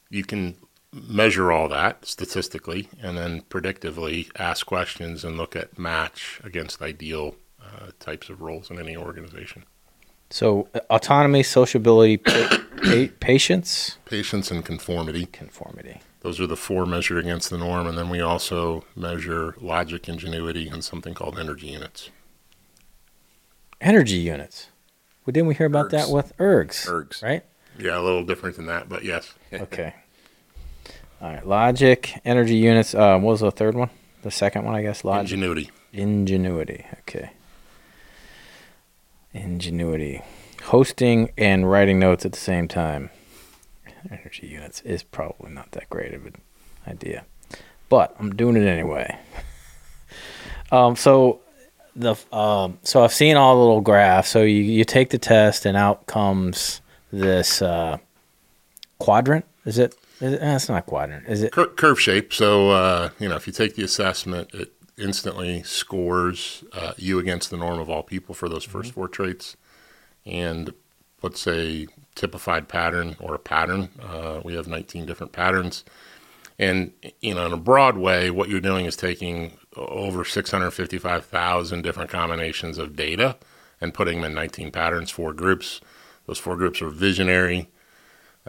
you 0.09 0.25
can 0.25 0.57
measure 0.91 1.51
all 1.51 1.69
that 1.69 2.05
statistically 2.05 2.89
and 3.01 3.17
then 3.17 3.41
predictively 3.43 4.29
ask 4.37 4.65
questions 4.65 5.23
and 5.23 5.37
look 5.37 5.55
at 5.55 5.79
match 5.79 6.41
against 6.43 6.81
ideal 6.81 7.35
uh, 7.61 7.91
types 7.99 8.29
of 8.29 8.41
roles 8.41 8.69
in 8.69 8.77
any 8.77 8.97
organization. 8.97 9.63
So, 10.29 10.67
uh, 10.75 10.79
autonomy, 10.89 11.43
sociability, 11.43 12.17
pa- 12.17 12.61
pa- 12.83 13.07
patience, 13.19 13.97
patience, 14.05 14.51
and 14.51 14.63
conformity. 14.63 15.25
Conformity. 15.27 16.01
Those 16.21 16.39
are 16.39 16.47
the 16.47 16.57
four 16.57 16.85
measured 16.85 17.17
against 17.17 17.49
the 17.49 17.57
norm, 17.57 17.87
and 17.87 17.97
then 17.97 18.09
we 18.09 18.19
also 18.19 18.83
measure 18.95 19.55
logic, 19.59 20.07
ingenuity, 20.09 20.67
and 20.67 20.83
something 20.83 21.13
called 21.13 21.39
energy 21.39 21.67
units. 21.67 22.09
Energy 23.81 24.17
units. 24.17 24.67
Well, 25.25 25.31
didn't 25.31 25.47
we 25.47 25.55
hear 25.55 25.67
about 25.67 25.87
ergs. 25.87 25.91
that 25.91 26.09
with 26.09 26.37
ergs? 26.37 26.87
Ergs, 26.87 27.23
right? 27.23 27.43
Yeah, 27.77 27.97
a 27.97 28.01
little 28.01 28.23
different 28.25 28.57
than 28.57 28.65
that, 28.65 28.89
but 28.89 29.03
yes. 29.03 29.33
okay. 29.53 29.95
All 31.21 31.29
right. 31.29 31.47
Logic, 31.47 32.19
energy 32.25 32.55
units. 32.55 32.93
Uh, 32.93 33.17
what 33.17 33.31
was 33.31 33.39
the 33.39 33.51
third 33.51 33.75
one? 33.75 33.89
The 34.21 34.31
second 34.31 34.65
one, 34.65 34.75
I 34.75 34.81
guess. 34.81 35.03
Logic. 35.03 35.31
Ingenuity. 35.31 35.71
Ingenuity. 35.93 36.85
Okay. 36.99 37.31
Ingenuity. 39.33 40.21
Hosting 40.63 41.31
and 41.37 41.69
writing 41.69 41.99
notes 41.99 42.25
at 42.25 42.31
the 42.31 42.39
same 42.39 42.67
time. 42.67 43.09
Energy 44.09 44.47
units 44.47 44.81
is 44.81 45.03
probably 45.03 45.51
not 45.51 45.71
that 45.71 45.89
great 45.89 46.13
of 46.13 46.25
an 46.25 46.35
idea, 46.87 47.25
but 47.89 48.15
I'm 48.19 48.35
doing 48.35 48.55
it 48.55 48.65
anyway. 48.65 49.17
um, 50.71 50.95
so 50.95 51.41
the 51.95 52.15
um, 52.31 52.79
so 52.83 53.03
I've 53.03 53.13
seen 53.13 53.35
all 53.35 53.55
the 53.55 53.61
little 53.61 53.81
graphs. 53.81 54.29
So 54.29 54.43
you, 54.43 54.61
you 54.61 54.85
take 54.85 55.09
the 55.09 55.17
test 55.17 55.65
and 55.65 55.75
out 55.75 56.07
comes 56.07 56.81
this 57.11 57.61
uh, 57.61 57.97
quadrant. 58.99 59.45
Is 59.65 59.77
it? 59.77 59.95
Eh, 60.21 60.37
it's 60.55 60.69
not 60.69 60.85
quadrant. 60.85 61.27
Is 61.27 61.43
it? 61.43 61.51
Cur- 61.51 61.67
curve 61.67 61.99
shape. 61.99 62.33
So 62.33 62.71
uh, 62.71 63.09
you 63.19 63.27
know, 63.27 63.35
if 63.35 63.47
you 63.47 63.53
take 63.53 63.75
the 63.75 63.83
assessment, 63.83 64.49
it 64.53 64.71
instantly 64.99 65.63
scores 65.63 66.63
uh, 66.73 66.93
you 66.97 67.19
against 67.19 67.49
the 67.49 67.57
norm 67.57 67.79
of 67.79 67.89
all 67.89 68.03
people 68.03 68.35
for 68.35 68.49
those 68.49 68.65
1st 68.67 68.91
four 68.91 69.07
traits, 69.07 69.57
and 70.25 70.73
let's 71.21 71.41
say 71.41 71.87
typified 72.15 72.67
pattern 72.67 73.15
or 73.19 73.35
a 73.35 73.39
pattern. 73.39 73.89
Uh, 74.01 74.41
we 74.43 74.55
have 74.55 74.67
19 74.67 75.05
different 75.05 75.31
patterns. 75.31 75.83
And 76.57 76.91
you 77.21 77.33
know, 77.33 77.45
in 77.45 77.53
a 77.53 77.57
broad 77.57 77.97
way, 77.97 78.29
what 78.29 78.49
you're 78.49 78.59
doing 78.59 78.85
is 78.85 78.97
taking 78.97 79.57
over 79.75 80.25
655,000 80.25 81.81
different 81.81 82.09
combinations 82.09 82.77
of 82.77 82.95
data 82.95 83.37
and 83.79 83.93
putting 83.93 84.21
them 84.21 84.31
in 84.31 84.35
19 84.35 84.71
patterns, 84.71 85.09
four 85.09 85.33
groups. 85.33 85.79
Those 86.25 86.37
four 86.37 86.57
groups 86.57 86.81
are 86.81 86.89
visionary, 86.89 87.69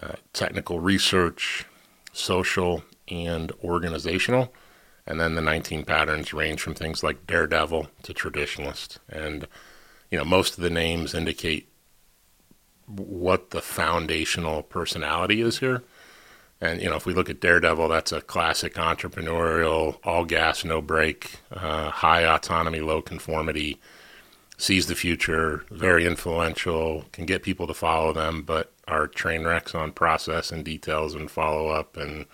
uh, 0.02 0.14
technical 0.32 0.80
research, 0.80 1.64
social, 2.12 2.82
and 3.08 3.52
organizational. 3.62 4.52
And 5.10 5.18
then 5.18 5.34
the 5.34 5.42
19 5.42 5.84
patterns 5.84 6.32
range 6.32 6.60
from 6.60 6.74
things 6.74 7.02
like 7.02 7.26
daredevil 7.26 7.88
to 8.04 8.14
traditionalist. 8.14 8.98
And, 9.08 9.48
you 10.08 10.16
know, 10.16 10.24
most 10.24 10.56
of 10.56 10.62
the 10.62 10.70
names 10.70 11.14
indicate 11.14 11.68
what 12.86 13.50
the 13.50 13.60
foundational 13.60 14.62
personality 14.62 15.40
is 15.40 15.58
here. 15.58 15.82
And, 16.60 16.80
you 16.80 16.88
know, 16.88 16.94
if 16.94 17.06
we 17.06 17.12
look 17.12 17.28
at 17.28 17.40
Daredevil, 17.40 17.88
that's 17.88 18.12
a 18.12 18.20
classic 18.20 18.74
entrepreneurial, 18.74 19.98
all 20.04 20.24
gas, 20.24 20.64
no 20.64 20.80
brake, 20.80 21.40
uh, 21.50 21.90
high 21.90 22.24
autonomy, 22.24 22.78
low 22.78 23.02
conformity, 23.02 23.80
sees 24.58 24.86
the 24.86 24.94
future, 24.94 25.64
very 25.72 26.06
influential, 26.06 27.06
can 27.10 27.26
get 27.26 27.42
people 27.42 27.66
to 27.66 27.74
follow 27.74 28.12
them, 28.12 28.42
but 28.42 28.72
are 28.86 29.08
train 29.08 29.42
wrecks 29.42 29.74
on 29.74 29.90
process 29.90 30.52
and 30.52 30.64
details 30.64 31.16
and 31.16 31.32
follow 31.32 31.68
up 31.68 31.96
and 31.96 32.26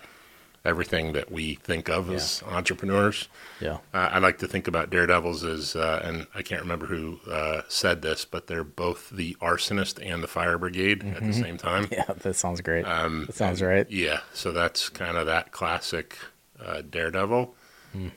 everything 0.67 1.13
that 1.13 1.31
we 1.31 1.55
think 1.55 1.89
of 1.89 2.11
as 2.11 2.43
entrepreneurs. 2.45 3.29
Yeah. 3.61 3.77
Uh, 3.93 4.09
I 4.11 4.19
like 4.19 4.37
to 4.39 4.47
think 4.47 4.67
about 4.67 4.89
daredevils 4.89 5.43
as, 5.43 5.75
uh, 5.75 6.01
and 6.03 6.27
I 6.35 6.41
can't 6.41 6.61
remember 6.61 6.85
who 6.87 7.19
uh, 7.31 7.61
said 7.69 8.01
this, 8.01 8.25
but 8.25 8.47
they're 8.47 8.65
both 8.65 9.09
the 9.09 9.35
arsonist 9.41 10.05
and 10.05 10.21
the 10.21 10.27
fire 10.27 10.57
brigade 10.57 11.05
at 11.15 11.23
the 11.23 11.33
same 11.33 11.57
time. 11.57 11.87
Yeah, 11.97 12.03
that 12.05 12.35
sounds 12.35 12.59
great. 12.61 12.85
Um, 12.85 13.25
that 13.27 13.35
sounds 13.35 13.61
right. 13.61 13.89
Yeah, 13.89 14.19
so 14.33 14.51
that's 14.51 14.89
kind 14.89 15.15
of 15.17 15.25
that 15.25 15.51
classic 15.51 16.17
uh, 16.63 16.81
daredevil. 16.87 17.55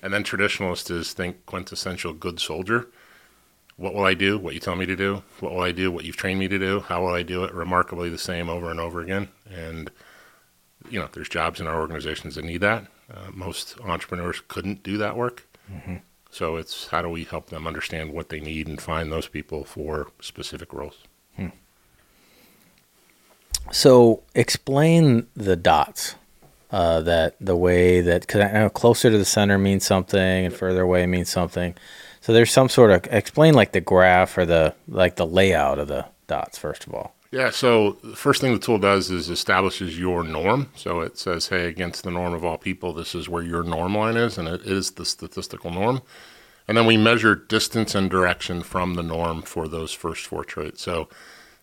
And 0.03 0.13
then 0.13 0.25
traditionalist 0.25 0.91
is 0.91 1.15
think 1.15 1.47
quintessential 1.47 2.13
good 2.13 2.39
soldier. 2.39 2.89
What 3.77 3.95
will 3.95 4.05
I 4.05 4.13
do? 4.13 4.39
What 4.39 4.53
you 4.53 4.61
tell 4.61 4.77
me 4.77 4.85
to 4.85 4.95
do? 4.95 5.23
What 5.39 5.53
will 5.53 5.63
I 5.63 5.73
do? 5.73 5.91
What 5.91 6.05
you've 6.05 6.19
trained 6.19 6.39
me 6.39 6.49
to 6.49 6.59
do? 6.59 6.81
How 6.81 7.01
will 7.01 7.15
I 7.15 7.23
do 7.23 7.45
it? 7.45 7.55
Remarkably 7.55 8.11
the 8.11 8.19
same 8.19 8.51
over 8.51 8.71
and 8.71 8.79
over 8.79 9.01
again. 9.01 9.29
And 9.51 9.91
you 10.91 10.99
know, 10.99 11.09
there's 11.13 11.29
jobs 11.29 11.61
in 11.61 11.67
our 11.67 11.81
organizations 11.81 12.35
that 12.35 12.45
need 12.45 12.61
that. 12.63 12.87
Uh, 13.13 13.31
most 13.33 13.79
entrepreneurs 13.81 14.43
couldn't 14.49 14.83
do 14.83 14.99
that 14.99 15.17
work. 15.17 15.47
So 16.31 16.57
it's 16.57 16.89
how 16.89 17.03
do 17.03 17.09
we 17.09 17.25
help 17.25 17.51
them 17.51 17.67
understand 17.67 18.13
what 18.13 18.29
they 18.29 18.41
need 18.41 18.69
and 18.69 18.81
find 18.81 19.11
those 19.11 19.27
people 19.27 19.65
for 19.65 20.13
specific 20.21 20.73
roles. 20.73 20.99
So 23.73 24.23
explain 24.35 25.27
the 25.35 25.57
dots. 25.57 26.15
Uh, 26.73 27.01
that 27.01 27.35
the 27.41 27.57
way 27.57 28.01
that 28.01 28.21
because 28.21 28.43
I 28.43 28.53
know 28.53 28.71
closer 28.71 29.11
to 29.11 29.19
the 29.19 29.25
center 29.25 29.59
means 29.59 29.85
something 29.85 30.21
and 30.47 30.55
further 30.55 30.83
away 30.83 31.05
means 31.05 31.29
something. 31.29 31.75
So 32.21 32.33
there's 32.33 32.53
some 32.53 32.69
sort 32.69 32.93
of 32.93 33.13
explain 33.13 33.55
like 33.55 33.73
the 33.73 33.81
graph 33.81 34.39
or 34.39 34.47
the 34.47 34.77
like 34.87 35.17
the 35.17 35.27
layout 35.27 35.81
of 35.81 35.89
the 35.89 36.07
dots 36.29 36.59
first 36.59 36.87
of 36.87 36.95
all. 36.95 37.17
Yeah, 37.33 37.51
so 37.51 37.93
the 38.03 38.17
first 38.17 38.41
thing 38.41 38.53
the 38.53 38.59
tool 38.59 38.79
does 38.79 39.09
is 39.11 39.31
establishes 39.31 39.99
your 39.99 40.25
norm. 40.25 40.71
So 40.75 41.01
it 41.01 41.17
says, 41.17 41.49
hey, 41.49 41.67
against 41.67 42.03
the 42.03 42.11
norm 42.11 42.33
of 42.35 42.45
all 42.45 42.59
people, 42.59 42.93
this 42.93 43.15
is 43.15 43.29
where 43.29 43.43
your 43.43 43.63
norm 43.63 43.95
line 43.95 44.17
is, 44.17 44.37
and 44.37 44.49
it 44.49 44.63
is 44.63 44.93
the 44.93 45.05
statistical 45.05 45.71
norm. 45.71 46.03
And 46.67 46.77
then 46.77 46.87
we 46.87 46.97
measure 46.97 47.37
distance 47.37 47.95
and 47.95 48.11
direction 48.11 48.63
from 48.63 48.95
the 48.95 49.03
norm 49.03 49.43
for 49.43 49.69
those 49.69 49.93
first 49.93 50.27
four 50.27 50.45
traits. 50.45 50.83
So, 50.83 51.09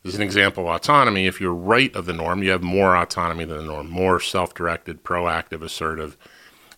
as 0.05 0.15
an 0.15 0.21
example 0.21 0.69
autonomy, 0.69 1.27
if 1.27 1.41
you're 1.41 1.53
right 1.53 1.93
of 1.93 2.05
the 2.05 2.13
norm, 2.13 2.43
you 2.43 2.51
have 2.51 2.63
more 2.63 2.95
autonomy 2.95 3.43
than 3.43 3.57
the 3.57 3.63
norm, 3.63 3.89
more 3.89 4.21
self 4.21 4.53
directed, 4.53 5.03
proactive, 5.03 5.61
assertive. 5.61 6.15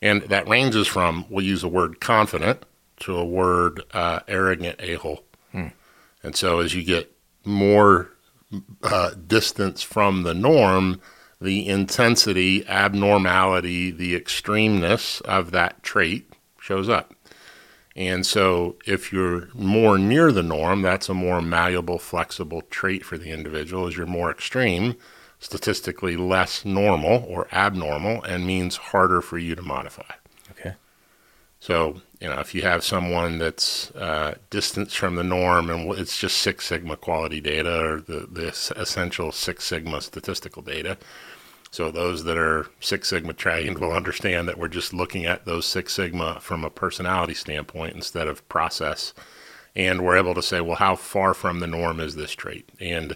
And 0.01 0.23
that 0.23 0.47
ranges 0.47 0.87
from, 0.87 1.25
we'll 1.29 1.45
use 1.45 1.61
the 1.61 1.67
word 1.67 1.99
confident 1.99 2.65
to 3.01 3.15
a 3.17 3.25
word 3.25 3.83
uh, 3.93 4.21
arrogant 4.27 4.77
a 4.79 4.95
hole. 4.95 5.23
And 6.23 6.35
so 6.35 6.59
as 6.59 6.73
you 6.73 6.83
get 6.83 7.15
more 7.45 8.11
uh, 8.83 9.11
distance 9.27 9.81
from 9.81 10.23
the 10.23 10.33
norm, 10.33 11.01
the 11.41 11.67
intensity, 11.67 12.67
abnormality, 12.67 13.91
the 13.91 14.19
extremeness 14.19 15.21
of 15.21 15.51
that 15.51 15.81
trait 15.83 16.31
shows 16.59 16.89
up. 16.89 17.13
And 17.95 18.25
so, 18.25 18.77
if 18.85 19.11
you're 19.11 19.49
more 19.53 19.97
near 19.97 20.31
the 20.31 20.43
norm, 20.43 20.81
that's 20.81 21.09
a 21.09 21.13
more 21.13 21.41
malleable, 21.41 21.99
flexible 21.99 22.61
trait 22.69 23.03
for 23.03 23.17
the 23.17 23.31
individual. 23.31 23.87
As 23.87 23.97
you're 23.97 24.05
more 24.05 24.31
extreme, 24.31 24.95
statistically 25.39 26.15
less 26.15 26.63
normal 26.63 27.25
or 27.27 27.47
abnormal, 27.51 28.23
and 28.23 28.45
means 28.45 28.77
harder 28.77 29.21
for 29.21 29.37
you 29.37 29.55
to 29.55 29.61
modify. 29.61 30.13
Okay. 30.51 30.75
So, 31.59 32.01
you 32.19 32.27
know, 32.27 32.39
if 32.39 32.53
you 32.53 32.61
have 32.63 32.83
someone 32.83 33.37
that's 33.37 33.91
uh, 33.91 34.35
distanced 34.49 34.97
from 34.97 35.15
the 35.15 35.23
norm 35.23 35.69
and 35.69 35.91
it's 35.97 36.19
just 36.19 36.37
Six 36.37 36.65
Sigma 36.65 36.97
quality 36.97 37.39
data 37.39 37.79
or 37.79 38.01
the, 38.01 38.27
the 38.29 38.47
essential 38.75 39.31
Six 39.31 39.63
Sigma 39.63 40.01
statistical 40.01 40.61
data, 40.61 40.97
so 41.71 41.91
those 41.91 42.23
that 42.25 42.37
are 42.37 42.67
Six 42.79 43.07
Sigma 43.07 43.33
trained 43.33 43.77
will 43.77 43.93
understand 43.93 44.47
that 44.47 44.57
we're 44.57 44.67
just 44.67 44.93
looking 44.93 45.25
at 45.25 45.45
those 45.45 45.65
Six 45.65 45.93
Sigma 45.93 46.39
from 46.41 46.65
a 46.65 46.69
personality 46.69 47.35
standpoint 47.35 47.95
instead 47.95 48.27
of 48.27 48.47
process. 48.49 49.13
And 49.75 50.03
we're 50.03 50.17
able 50.17 50.33
to 50.33 50.41
say, 50.41 50.61
well, 50.61 50.75
how 50.75 50.95
far 50.95 51.33
from 51.33 51.59
the 51.59 51.67
norm 51.67 51.99
is 51.99 52.15
this 52.15 52.31
trait? 52.31 52.69
And 52.81 53.15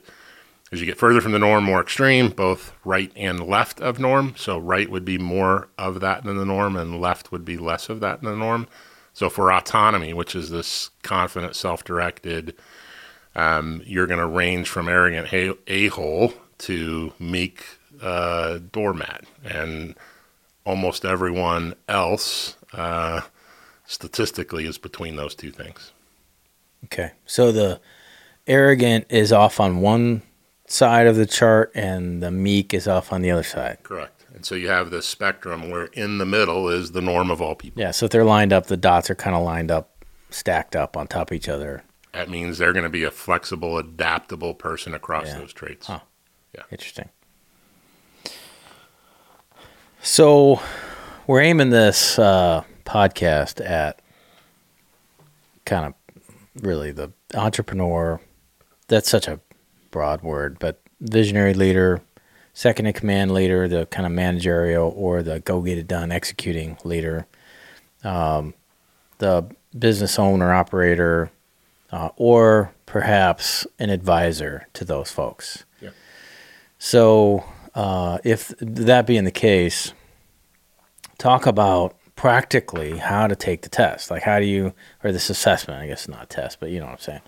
as 0.71 0.79
you 0.79 0.85
get 0.85 0.97
further 0.97 1.19
from 1.19 1.33
the 1.33 1.39
norm, 1.39 1.65
more 1.65 1.81
extreme, 1.81 2.29
both 2.29 2.73
right 2.85 3.11
and 3.15 3.45
left 3.45 3.81
of 3.81 3.99
norm. 3.99 4.33
So 4.37 4.57
right 4.57 4.89
would 4.89 5.03
be 5.03 5.17
more 5.17 5.67
of 5.77 5.99
that 5.99 6.23
than 6.23 6.37
the 6.37 6.45
norm, 6.45 6.75
and 6.75 7.01
left 7.01 7.31
would 7.31 7.43
be 7.43 7.57
less 7.57 7.89
of 7.89 7.99
that 7.99 8.21
than 8.21 8.31
the 8.31 8.37
norm. 8.37 8.67
So 9.13 9.29
for 9.29 9.53
autonomy, 9.53 10.13
which 10.13 10.35
is 10.35 10.49
this 10.49 10.89
confident, 11.03 11.55
self-directed, 11.55 12.55
um, 13.35 13.81
you're 13.85 14.07
going 14.07 14.19
to 14.19 14.27
range 14.27 14.69
from 14.69 14.89
arrogant 14.89 15.31
a-hole 15.67 16.33
to 16.59 17.13
meek 17.19 17.63
uh, 18.01 18.59
doormat, 18.71 19.25
and 19.43 19.95
almost 20.65 21.05
everyone 21.05 21.75
else 21.87 22.55
uh, 22.73 23.21
statistically 23.85 24.65
is 24.65 24.77
between 24.77 25.15
those 25.15 25.35
two 25.35 25.51
things. 25.51 25.91
Okay. 26.85 27.11
So 27.25 27.51
the 27.51 27.79
arrogant 28.47 29.05
is 29.09 29.31
off 29.31 29.59
on 29.59 29.81
one 29.81 30.21
side 30.67 31.07
of 31.07 31.15
the 31.15 31.25
chart 31.25 31.71
and 31.75 32.21
the 32.21 32.31
meek 32.31 32.73
is 32.73 32.87
off 32.87 33.13
on 33.13 33.21
the 33.21 33.31
other 33.31 33.43
side. 33.43 33.77
Correct. 33.83 34.12
And 34.33 34.45
so 34.45 34.55
you 34.55 34.67
have 34.69 34.89
this 34.89 35.05
spectrum 35.05 35.69
where 35.69 35.85
in 35.85 36.17
the 36.17 36.25
middle 36.25 36.67
is 36.67 36.91
the 36.91 37.01
norm 37.01 37.29
of 37.29 37.41
all 37.41 37.53
people. 37.55 37.79
Yeah. 37.81 37.91
So 37.91 38.05
if 38.05 38.11
they're 38.11 38.23
lined 38.25 38.51
up, 38.51 38.65
the 38.65 38.77
dots 38.77 39.09
are 39.09 39.15
kind 39.15 39.35
of 39.35 39.43
lined 39.43 39.69
up, 39.69 40.03
stacked 40.31 40.75
up 40.75 40.97
on 40.97 41.05
top 41.07 41.29
of 41.31 41.35
each 41.35 41.47
other. 41.47 41.83
That 42.13 42.29
means 42.29 42.57
they're 42.57 42.73
going 42.73 42.83
to 42.83 42.89
be 42.89 43.03
a 43.03 43.11
flexible, 43.11 43.77
adaptable 43.77 44.53
person 44.55 44.93
across 44.95 45.27
Yeah. 45.27 45.37
those 45.39 45.53
traits. 45.53 45.87
Huh. 45.87 45.99
Yeah. 46.55 46.63
Interesting. 46.71 47.09
So 50.01 50.59
we're 51.27 51.41
aiming 51.41 51.69
this 51.69 52.19
uh, 52.19 52.63
podcast 52.85 53.63
at 53.67 54.01
kind 55.65 55.85
of 55.85 55.93
really 56.63 56.91
the 56.91 57.11
entrepreneur. 57.33 58.19
That's 58.87 59.09
such 59.09 59.27
a 59.27 59.39
broad 59.91 60.21
word, 60.21 60.57
but 60.59 60.81
visionary 60.99 61.53
leader, 61.53 62.01
second 62.53 62.85
in 62.85 62.93
command 62.93 63.33
leader, 63.33 63.67
the 63.67 63.85
kind 63.87 64.05
of 64.05 64.11
managerial 64.11 64.93
or 64.95 65.23
the 65.23 65.39
go 65.39 65.61
get 65.61 65.77
it 65.77 65.87
done 65.87 66.11
executing 66.11 66.77
leader, 66.83 67.25
um, 68.03 68.53
the 69.17 69.45
business 69.77 70.19
owner, 70.19 70.53
operator, 70.53 71.31
uh, 71.91 72.09
or 72.15 72.73
perhaps 72.85 73.65
an 73.79 73.89
advisor 73.89 74.67
to 74.73 74.85
those 74.85 75.11
folks. 75.11 75.65
Yeah. 75.81 75.89
So, 76.77 77.43
uh, 77.75 78.19
if 78.23 78.53
that 78.59 79.07
being 79.07 79.23
the 79.23 79.31
case, 79.31 79.93
talk 81.17 81.45
about 81.45 81.95
practically 82.15 82.97
how 82.97 83.27
to 83.27 83.35
take 83.35 83.61
the 83.63 83.69
test. 83.69 84.11
Like, 84.11 84.23
how 84.23 84.39
do 84.39 84.45
you, 84.45 84.73
or 85.03 85.11
this 85.11 85.29
assessment? 85.29 85.81
I 85.81 85.87
guess 85.87 86.07
not 86.07 86.29
test, 86.29 86.59
but 86.59 86.69
you 86.69 86.79
know 86.79 86.85
what 86.85 86.93
I'm 86.93 86.99
saying. 86.99 87.21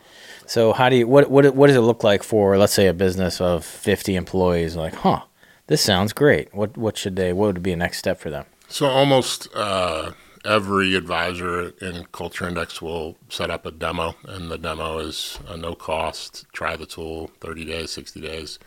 So, 0.48 0.74
how 0.74 0.90
do 0.90 0.96
you? 0.96 1.08
What 1.08 1.30
what 1.30 1.56
what 1.56 1.68
does 1.68 1.76
it 1.76 1.82
look 1.82 2.04
like 2.04 2.24
for, 2.24 2.58
let's 2.58 2.74
say, 2.74 2.88
a 2.88 2.94
business 2.94 3.42
of 3.42 3.66
50 3.66 4.16
employees? 4.16 4.76
Like, 4.76 4.96
huh, 4.96 5.22
this 5.68 5.82
sounds 5.82 6.14
great. 6.14 6.54
What 6.54 6.78
what 6.78 6.98
should 6.98 7.16
they? 7.16 7.34
What 7.34 7.48
would 7.48 7.64
be 7.64 7.72
a 7.72 7.76
next 7.76 7.98
step 7.98 8.20
for 8.20 8.30
them? 8.30 8.46
So 8.68 8.88
almost 8.88 9.48
uh, 9.56 10.12
every 10.44 10.96
advisor 10.96 11.70
in 11.82 12.06
Culture 12.12 12.48
Index 12.48 12.82
will 12.82 13.18
set 13.30 13.50
up 13.50 13.66
a 13.66 13.72
demo, 13.72 14.16
and 14.26 14.50
the 14.50 14.58
demo 14.58 15.00
is 15.00 15.40
a 15.48 15.58
no 15.58 15.76
cost. 15.76 16.46
Try 16.54 16.76
the 16.76 16.86
tool, 16.86 17.32
thirty 17.42 17.66
days, 17.66 17.92
sixty 17.92 18.22
days, 18.22 18.60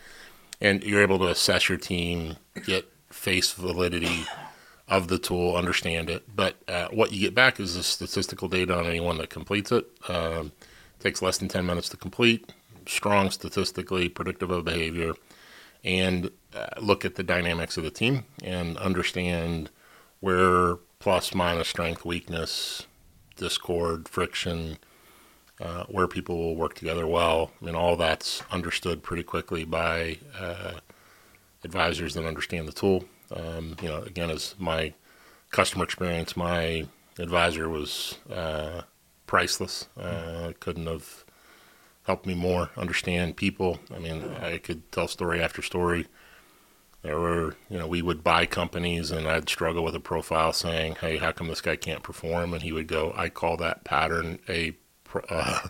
and 0.59 0.83
you're 0.83 1.01
able 1.01 1.19
to 1.19 1.27
assess 1.27 1.69
your 1.69 1.77
team, 1.77 2.35
get 2.65 2.91
face 3.09 3.53
validity 3.53 4.25
of 4.87 5.07
the 5.07 5.19
tool, 5.19 5.55
understand 5.55 6.09
it. 6.09 6.23
But 6.35 6.55
uh, 6.67 6.87
what 6.89 7.13
you 7.13 7.21
get 7.21 7.35
back 7.35 7.59
is 7.59 7.75
the 7.75 7.83
statistical 7.83 8.47
data 8.47 8.77
on 8.77 8.85
anyone 8.85 9.17
that 9.19 9.29
completes 9.29 9.71
it. 9.71 9.85
Um, 10.07 10.51
takes 10.99 11.21
less 11.21 11.37
than 11.37 11.47
10 11.47 11.65
minutes 11.65 11.89
to 11.89 11.97
complete, 11.97 12.53
strong 12.85 13.31
statistically, 13.31 14.09
predictive 14.09 14.51
of 14.51 14.65
behavior, 14.65 15.13
and 15.83 16.31
uh, 16.55 16.67
look 16.81 17.05
at 17.05 17.15
the 17.15 17.23
dynamics 17.23 17.77
of 17.77 17.83
the 17.83 17.91
team 17.91 18.25
and 18.43 18.77
understand 18.77 19.69
where 20.19 20.77
plus, 20.99 21.33
minus, 21.33 21.69
strength, 21.69 22.03
weakness, 22.03 22.85
discord, 23.37 24.09
friction, 24.09 24.77
uh, 25.61 25.85
where 25.85 26.07
people 26.07 26.37
will 26.37 26.55
work 26.55 26.75
together 26.75 27.07
well. 27.07 27.51
I 27.61 27.65
mean, 27.65 27.75
all 27.75 27.95
that's 27.95 28.43
understood 28.51 29.01
pretty 29.03 29.23
quickly 29.23 29.63
by 29.63 30.17
uh, 30.37 30.73
advisors 31.63 32.13
that 32.13 32.25
understand 32.25 32.67
the 32.67 32.73
tool. 32.73 33.05
Um, 33.31 33.75
you 33.81 33.87
know, 33.87 34.01
again, 34.01 34.29
as 34.29 34.55
my 34.57 34.93
customer 35.51 35.83
experience, 35.83 36.35
my 36.35 36.87
advisor 37.17 37.69
was 37.69 38.17
uh, 38.31 38.81
priceless. 39.29 39.87
Uh, 39.95 40.53
couldn't 40.59 40.87
have 40.87 41.23
helped 42.07 42.25
me 42.25 42.33
more 42.33 42.71
understand 42.75 43.37
people. 43.37 43.79
I 43.95 43.99
mean, 43.99 44.23
I 44.41 44.57
could 44.57 44.91
tell 44.91 45.07
story 45.07 45.39
after 45.39 45.61
story. 45.61 46.07
There 47.03 47.19
were, 47.19 47.55
you 47.69 47.77
know, 47.77 47.85
we 47.85 48.01
would 48.01 48.23
buy 48.23 48.47
companies 48.47 49.11
and 49.11 49.27
I'd 49.27 49.47
struggle 49.47 49.83
with 49.83 49.93
a 49.93 49.99
profile 49.99 50.51
saying, 50.51 50.95
hey, 50.95 51.17
how 51.17 51.31
come 51.31 51.47
this 51.47 51.61
guy 51.61 51.75
can't 51.75 52.01
perform? 52.01 52.55
And 52.55 52.63
he 52.63 52.71
would 52.71 52.87
go, 52.87 53.13
I 53.15 53.29
call 53.29 53.55
that 53.57 53.83
pattern 53.83 54.39
a 54.49 54.75
uh, 55.29 55.67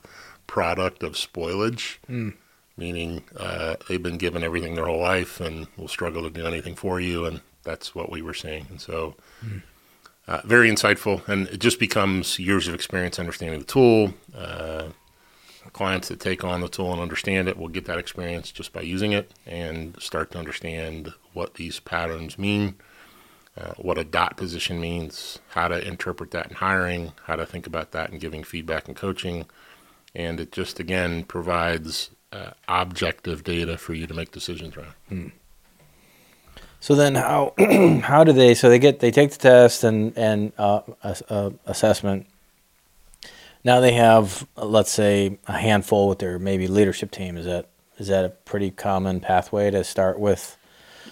product 0.47 1.03
of 1.03 1.13
spoilage. 1.13 1.97
Mm 2.09 2.35
meaning 2.77 3.21
uh, 3.35 3.75
they've 3.89 4.01
been 4.01 4.17
given 4.17 4.41
everything 4.41 4.73
their 4.73 4.85
whole 4.85 5.01
life 5.01 5.41
and 5.41 5.67
will 5.75 5.89
struggle 5.89 6.23
to 6.23 6.29
do 6.29 6.47
anything 6.47 6.75
for 6.75 6.97
you. 7.01 7.25
And 7.25 7.41
that's 7.63 7.93
what 7.93 8.09
we 8.09 8.21
were 8.21 8.33
seeing. 8.33 8.67
And 8.69 8.79
so, 8.79 9.17
mm. 9.45 9.61
Uh, 10.29 10.41
very 10.45 10.69
insightful. 10.69 11.27
And 11.27 11.47
it 11.47 11.59
just 11.59 11.79
becomes 11.79 12.37
years 12.37 12.67
of 12.67 12.75
experience 12.75 13.19
understanding 13.19 13.59
the 13.59 13.65
tool. 13.65 14.13
Uh, 14.33 14.89
clients 15.73 16.07
that 16.07 16.19
take 16.19 16.43
on 16.43 16.61
the 16.61 16.69
tool 16.69 16.91
and 16.91 17.01
understand 17.01 17.47
it 17.47 17.57
will 17.57 17.67
get 17.67 17.85
that 17.85 17.97
experience 17.97 18.51
just 18.51 18.71
by 18.71 18.81
using 18.81 19.11
it 19.11 19.31
and 19.45 19.99
start 20.01 20.31
to 20.31 20.37
understand 20.37 21.13
what 21.33 21.55
these 21.55 21.79
patterns 21.79 22.37
mean. 22.37 22.75
Uh, 23.57 23.73
what 23.77 23.97
a 23.97 24.03
dot 24.03 24.37
position 24.37 24.79
means, 24.79 25.39
how 25.49 25.67
to 25.67 25.85
interpret 25.85 26.31
that 26.31 26.47
in 26.47 26.55
hiring, 26.55 27.11
how 27.23 27.35
to 27.35 27.45
think 27.45 27.67
about 27.67 27.91
that 27.91 28.09
in 28.09 28.19
giving 28.19 28.43
feedback 28.43 28.87
and 28.87 28.95
coaching. 28.95 29.45
And 30.15 30.39
it 30.39 30.51
just, 30.51 30.79
again, 30.79 31.23
provides 31.23 32.11
uh, 32.31 32.51
objective 32.67 33.43
data 33.43 33.77
for 33.77 33.93
you 33.93 34.07
to 34.07 34.13
make 34.13 34.31
decisions 34.31 34.77
around. 34.77 34.93
Hmm. 35.09 35.27
So 36.79 36.95
then, 36.95 37.15
how 37.15 37.53
how 38.03 38.23
do 38.23 38.31
they? 38.31 38.53
So 38.53 38.69
they 38.69 38.79
get 38.79 38.99
they 38.99 39.11
take 39.11 39.31
the 39.31 39.37
test 39.37 39.83
and 39.83 40.17
and 40.17 40.53
uh, 40.57 40.81
uh, 41.03 41.51
assessment. 41.65 42.27
Now 43.63 43.81
they 43.81 43.91
have, 43.93 44.47
let's 44.55 44.91
say, 44.91 45.37
a 45.47 45.57
handful 45.57 46.07
with 46.07 46.19
their 46.19 46.39
maybe 46.39 46.67
leadership 46.67 47.11
team. 47.11 47.37
Is 47.37 47.45
that 47.45 47.69
is 47.97 48.07
that 48.07 48.25
a 48.25 48.29
pretty 48.29 48.71
common 48.71 49.19
pathway 49.19 49.69
to 49.71 49.83
start 49.83 50.19
with? 50.19 50.57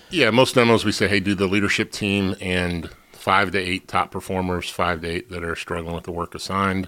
Yeah, 0.09 0.29
most 0.29 0.55
demos 0.55 0.85
we 0.85 0.93
say, 0.93 1.09
hey, 1.09 1.19
do 1.19 1.35
the 1.35 1.47
leadership 1.47 1.91
team 1.91 2.35
and 2.39 2.89
five 3.11 3.51
to 3.51 3.57
eight 3.57 3.89
top 3.89 4.11
performers, 4.11 4.69
five 4.69 5.01
to 5.01 5.07
eight 5.09 5.29
that 5.29 5.43
are 5.43 5.55
struggling 5.55 5.95
with 5.95 6.05
the 6.05 6.13
work 6.13 6.33
assigned 6.33 6.87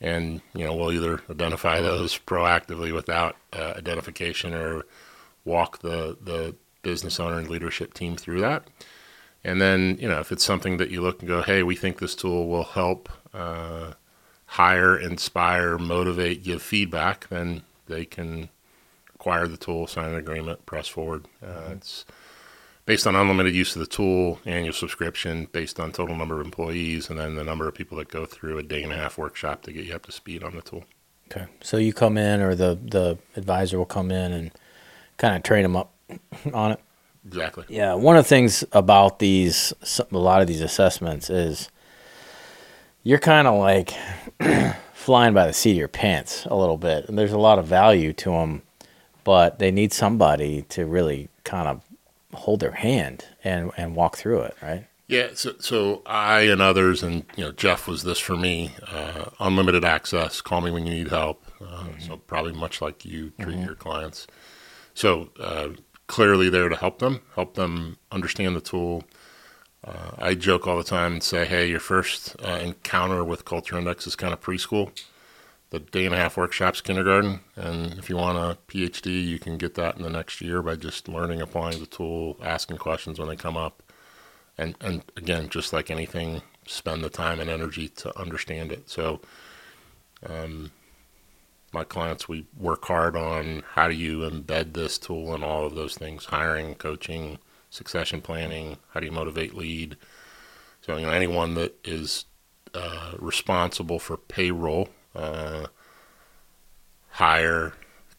and 0.00 0.40
you 0.54 0.64
know 0.64 0.74
we'll 0.74 0.92
either 0.92 1.20
identify 1.30 1.80
those 1.80 2.18
proactively 2.18 2.92
without 2.92 3.36
uh, 3.52 3.74
identification 3.76 4.54
or 4.54 4.84
walk 5.44 5.78
the 5.80 6.16
the 6.22 6.54
business 6.82 7.18
owner 7.20 7.38
and 7.38 7.48
leadership 7.48 7.94
team 7.94 8.16
through 8.16 8.40
that 8.40 8.64
and 9.44 9.60
then 9.60 9.96
you 10.00 10.08
know 10.08 10.20
if 10.20 10.32
it's 10.32 10.44
something 10.44 10.76
that 10.76 10.90
you 10.90 11.00
look 11.00 11.20
and 11.20 11.28
go 11.28 11.42
hey 11.42 11.62
we 11.62 11.76
think 11.76 11.98
this 11.98 12.14
tool 12.14 12.48
will 12.48 12.64
help 12.64 13.08
uh, 13.34 13.92
hire 14.46 14.96
inspire 14.96 15.78
motivate 15.78 16.42
give 16.44 16.62
feedback 16.62 17.28
then 17.28 17.62
they 17.86 18.04
can 18.04 18.48
acquire 19.14 19.46
the 19.46 19.56
tool 19.56 19.86
sign 19.86 20.10
an 20.10 20.16
agreement 20.16 20.64
press 20.66 20.88
forward 20.88 21.26
uh, 21.42 21.46
mm-hmm. 21.46 21.72
it's 21.72 22.04
based 22.88 23.06
on 23.06 23.14
unlimited 23.14 23.54
use 23.54 23.76
of 23.76 23.80
the 23.80 23.86
tool, 23.86 24.40
annual 24.46 24.72
subscription 24.72 25.46
based 25.52 25.78
on 25.78 25.92
total 25.92 26.16
number 26.16 26.40
of 26.40 26.46
employees, 26.46 27.10
and 27.10 27.18
then 27.18 27.34
the 27.34 27.44
number 27.44 27.68
of 27.68 27.74
people 27.74 27.98
that 27.98 28.08
go 28.08 28.24
through 28.24 28.56
a 28.56 28.62
day 28.62 28.82
and 28.82 28.90
a 28.90 28.96
half 28.96 29.18
workshop 29.18 29.60
to 29.60 29.72
get 29.72 29.84
you 29.84 29.94
up 29.94 30.06
to 30.06 30.10
speed 30.10 30.42
on 30.42 30.56
the 30.56 30.62
tool. 30.62 30.84
Okay, 31.30 31.44
so 31.60 31.76
you 31.76 31.92
come 31.92 32.16
in, 32.16 32.40
or 32.40 32.54
the 32.54 32.78
the 32.82 33.18
advisor 33.36 33.76
will 33.76 33.84
come 33.84 34.10
in 34.10 34.32
and 34.32 34.50
kind 35.18 35.36
of 35.36 35.42
train 35.42 35.64
them 35.64 35.76
up 35.76 35.92
on 36.52 36.72
it. 36.72 36.80
Exactly. 37.26 37.64
Yeah, 37.68 37.94
one 37.94 38.16
of 38.16 38.24
the 38.24 38.28
things 38.28 38.64
about 38.72 39.18
these, 39.18 39.72
a 39.98 40.16
lot 40.16 40.40
of 40.40 40.46
these 40.46 40.62
assessments 40.62 41.28
is 41.28 41.68
you're 43.02 43.18
kind 43.18 43.46
of 43.46 43.58
like 43.58 43.92
flying 44.94 45.34
by 45.34 45.46
the 45.46 45.52
seat 45.52 45.72
of 45.72 45.76
your 45.76 45.88
pants 45.88 46.46
a 46.46 46.56
little 46.56 46.78
bit, 46.78 47.08
and 47.08 47.18
there's 47.18 47.32
a 47.32 47.38
lot 47.38 47.58
of 47.58 47.66
value 47.66 48.12
to 48.14 48.30
them, 48.30 48.62
but 49.24 49.58
they 49.58 49.70
need 49.70 49.92
somebody 49.92 50.62
to 50.70 50.86
really 50.86 51.28
kind 51.44 51.68
of 51.68 51.82
hold 52.34 52.60
their 52.60 52.72
hand 52.72 53.24
and 53.42 53.70
and 53.76 53.94
walk 53.96 54.16
through 54.16 54.40
it, 54.40 54.56
right? 54.62 54.86
Yeah, 55.06 55.28
so 55.34 55.54
so 55.58 56.02
I 56.04 56.42
and 56.42 56.60
others, 56.60 57.02
and 57.02 57.24
you 57.36 57.44
know, 57.44 57.52
Jeff 57.52 57.88
was 57.88 58.02
this 58.02 58.18
for 58.18 58.36
me. 58.36 58.72
Uh, 58.86 59.30
unlimited 59.40 59.84
access. 59.84 60.40
Call 60.42 60.60
me 60.60 60.70
when 60.70 60.86
you 60.86 60.92
need 60.92 61.08
help. 61.08 61.42
Uh, 61.60 61.64
mm-hmm. 61.64 62.00
So 62.00 62.18
probably 62.18 62.52
much 62.52 62.82
like 62.82 63.04
you 63.04 63.32
treat 63.40 63.56
mm-hmm. 63.56 63.64
your 63.64 63.74
clients. 63.74 64.26
So 64.92 65.30
uh, 65.40 65.70
clearly 66.08 66.50
there 66.50 66.68
to 66.68 66.76
help 66.76 66.98
them, 66.98 67.20
help 67.36 67.54
them 67.54 67.98
understand 68.10 68.56
the 68.56 68.60
tool. 68.60 69.04
Uh, 69.84 70.10
I 70.18 70.34
joke 70.34 70.66
all 70.66 70.76
the 70.76 70.82
time 70.82 71.12
and 71.12 71.22
say, 71.22 71.44
hey, 71.44 71.68
your 71.68 71.78
first 71.80 72.34
uh, 72.42 72.58
encounter 72.60 73.22
with 73.22 73.44
Culture 73.44 73.78
Index 73.78 74.06
is 74.08 74.16
kind 74.16 74.32
of 74.32 74.40
preschool. 74.40 74.90
The 75.70 75.78
day 75.78 76.06
and 76.06 76.14
a 76.14 76.18
half 76.18 76.38
workshops 76.38 76.80
kindergarten 76.80 77.40
and 77.54 77.98
if 77.98 78.08
you 78.08 78.16
want 78.16 78.38
a 78.38 78.56
phd 78.72 79.04
you 79.04 79.38
can 79.38 79.58
get 79.58 79.74
that 79.74 79.98
in 79.98 80.02
the 80.02 80.08
next 80.08 80.40
year 80.40 80.62
by 80.62 80.76
just 80.76 81.10
learning 81.10 81.42
applying 81.42 81.78
the 81.78 81.84
tool 81.84 82.38
asking 82.42 82.78
questions 82.78 83.18
when 83.18 83.28
they 83.28 83.36
come 83.36 83.58
up. 83.58 83.82
And 84.56 84.76
and 84.80 85.02
again 85.14 85.50
just 85.50 85.74
like 85.74 85.90
anything 85.90 86.40
spend 86.66 87.04
the 87.04 87.10
time 87.10 87.38
and 87.38 87.50
energy 87.50 87.88
to 87.88 88.18
understand 88.18 88.72
it. 88.72 88.88
So 88.88 89.20
um, 90.26 90.70
my 91.72 91.84
clients 91.84 92.28
we 92.28 92.46
work 92.56 92.84
hard 92.86 93.16
on 93.16 93.62
how 93.74 93.88
do 93.88 93.94
you 93.94 94.18
embed 94.20 94.72
this 94.72 94.98
tool 94.98 95.34
in 95.34 95.42
all 95.42 95.66
of 95.66 95.74
those 95.74 95.94
things 95.94 96.26
hiring 96.26 96.74
coaching 96.74 97.38
succession 97.70 98.20
planning 98.20 98.76
how 98.90 99.00
do 99.00 99.06
you 99.06 99.12
motivate 99.12 99.54
lead 99.54 99.96
so 100.80 100.96
you 100.96 101.04
know 101.04 101.12
anyone 101.12 101.54
that 101.54 101.74
is 101.84 102.24
uh, 102.74 103.12
responsible 103.18 103.98
for 103.98 104.16
payroll 104.16 104.88
uh, 105.14 105.66
hire, 107.18 107.72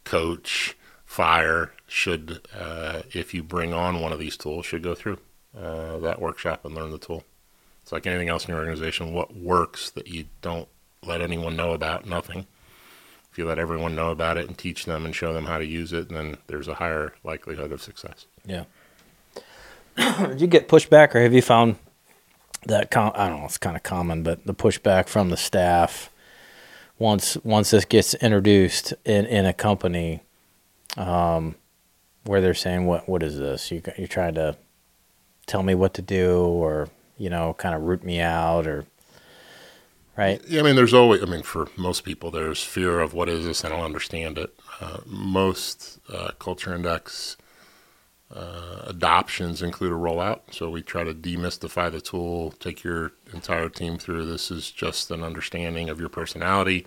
coach, 0.03 0.75
fire 1.05 1.71
should, 1.87 2.41
uh, 2.53 3.01
if 3.13 3.33
you 3.33 3.41
bring 3.41 3.73
on 3.73 4.01
one 4.01 4.11
of 4.11 4.19
these 4.19 4.35
tools, 4.35 4.65
should 4.65 4.83
go 4.83 4.93
through 4.93 5.17
uh, 5.57 5.97
that 5.99 6.21
workshop 6.21 6.65
and 6.65 6.75
learn 6.75 6.91
the 6.91 6.97
tool. 6.97 7.23
It's 7.81 7.93
like 7.93 8.05
anything 8.05 8.27
else 8.27 8.45
in 8.45 8.51
your 8.51 8.59
organization. 8.59 9.13
What 9.13 9.35
works 9.35 9.89
that 9.91 10.07
you 10.07 10.25
don't 10.41 10.67
let 11.01 11.21
anyone 11.21 11.55
know 11.55 11.71
about? 11.71 12.05
Nothing. 12.05 12.45
You 13.39 13.45
let 13.45 13.57
everyone 13.57 13.95
know 13.95 14.11
about 14.11 14.37
it 14.37 14.47
and 14.47 14.57
teach 14.57 14.83
them 14.83 15.05
and 15.05 15.15
show 15.15 15.31
them 15.33 15.45
how 15.45 15.57
to 15.57 15.65
use 15.65 15.93
it, 15.93 16.09
and 16.09 16.17
then 16.17 16.37
there's 16.47 16.67
a 16.67 16.73
higher 16.73 17.13
likelihood 17.23 17.71
of 17.71 17.81
success. 17.81 18.25
Yeah. 18.45 18.65
Did 19.97 20.41
you 20.41 20.47
get 20.47 20.67
pushback, 20.67 21.15
or 21.15 21.21
have 21.21 21.33
you 21.33 21.41
found 21.41 21.77
that? 22.65 22.91
Com- 22.91 23.13
I 23.15 23.29
don't 23.29 23.39
know. 23.39 23.45
It's 23.45 23.57
kind 23.57 23.77
of 23.77 23.83
common, 23.83 24.23
but 24.23 24.45
the 24.45 24.53
pushback 24.53 25.07
from 25.07 25.29
the 25.29 25.37
staff 25.37 26.09
once 26.97 27.37
once 27.45 27.71
this 27.71 27.85
gets 27.85 28.13
introduced 28.15 28.93
in, 29.05 29.25
in 29.25 29.45
a 29.45 29.53
company 29.53 30.19
um, 30.97 31.55
where 32.25 32.41
they're 32.41 32.53
saying 32.53 32.85
what 32.85 33.07
what 33.07 33.23
is 33.23 33.39
this 33.39 33.71
you 33.71 33.81
you're 33.97 34.07
trying 34.07 34.35
to 34.35 34.57
tell 35.47 35.63
me 35.63 35.73
what 35.73 35.93
to 35.93 36.01
do 36.01 36.43
or 36.43 36.89
you 37.17 37.29
know 37.29 37.53
kind 37.57 37.73
of 37.73 37.83
root 37.83 38.03
me 38.03 38.19
out 38.19 38.67
or 38.67 38.85
right 40.19 40.41
yeah 40.47 40.59
i 40.59 40.63
mean 40.63 40.75
there's 40.75 40.93
always 40.93 41.21
i 41.23 41.25
mean 41.25 41.43
for 41.43 41.67
most 41.75 42.03
people 42.03 42.29
there's 42.29 42.63
fear 42.63 42.99
of 42.99 43.13
what 43.13 43.29
is 43.29 43.45
this 43.45 43.63
and 43.63 43.73
i 43.73 43.77
don't 43.77 43.85
understand 43.85 44.37
it 44.37 44.53
uh, 44.81 44.99
most 45.05 45.99
uh, 46.13 46.31
culture 46.39 46.73
index 46.73 47.37
uh, 48.33 48.83
adoptions 48.85 49.61
include 49.61 49.91
a 49.91 49.95
rollout. 49.95 50.41
So 50.51 50.69
we 50.69 50.81
try 50.81 51.03
to 51.03 51.13
demystify 51.13 51.91
the 51.91 52.01
tool, 52.01 52.51
take 52.59 52.83
your 52.83 53.13
entire 53.33 53.69
team 53.69 53.97
through. 53.97 54.25
This 54.25 54.51
is 54.51 54.69
just 54.69 55.09
an 55.09 55.23
understanding 55.23 55.89
of 55.89 55.99
your 55.99 56.09
personality, 56.09 56.85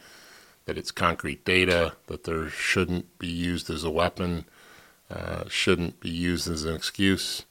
that 0.66 0.78
it's 0.78 0.92
concrete 0.92 1.44
data, 1.44 1.94
that 2.06 2.24
there 2.24 2.48
shouldn't 2.48 3.18
be 3.18 3.26
used 3.26 3.70
as 3.70 3.82
a 3.82 3.90
weapon, 3.90 4.44
uh, 5.10 5.44
shouldn't 5.48 5.98
be 5.98 6.10
used 6.10 6.48
as 6.48 6.64
an 6.64 6.76
excuse, 6.76 7.44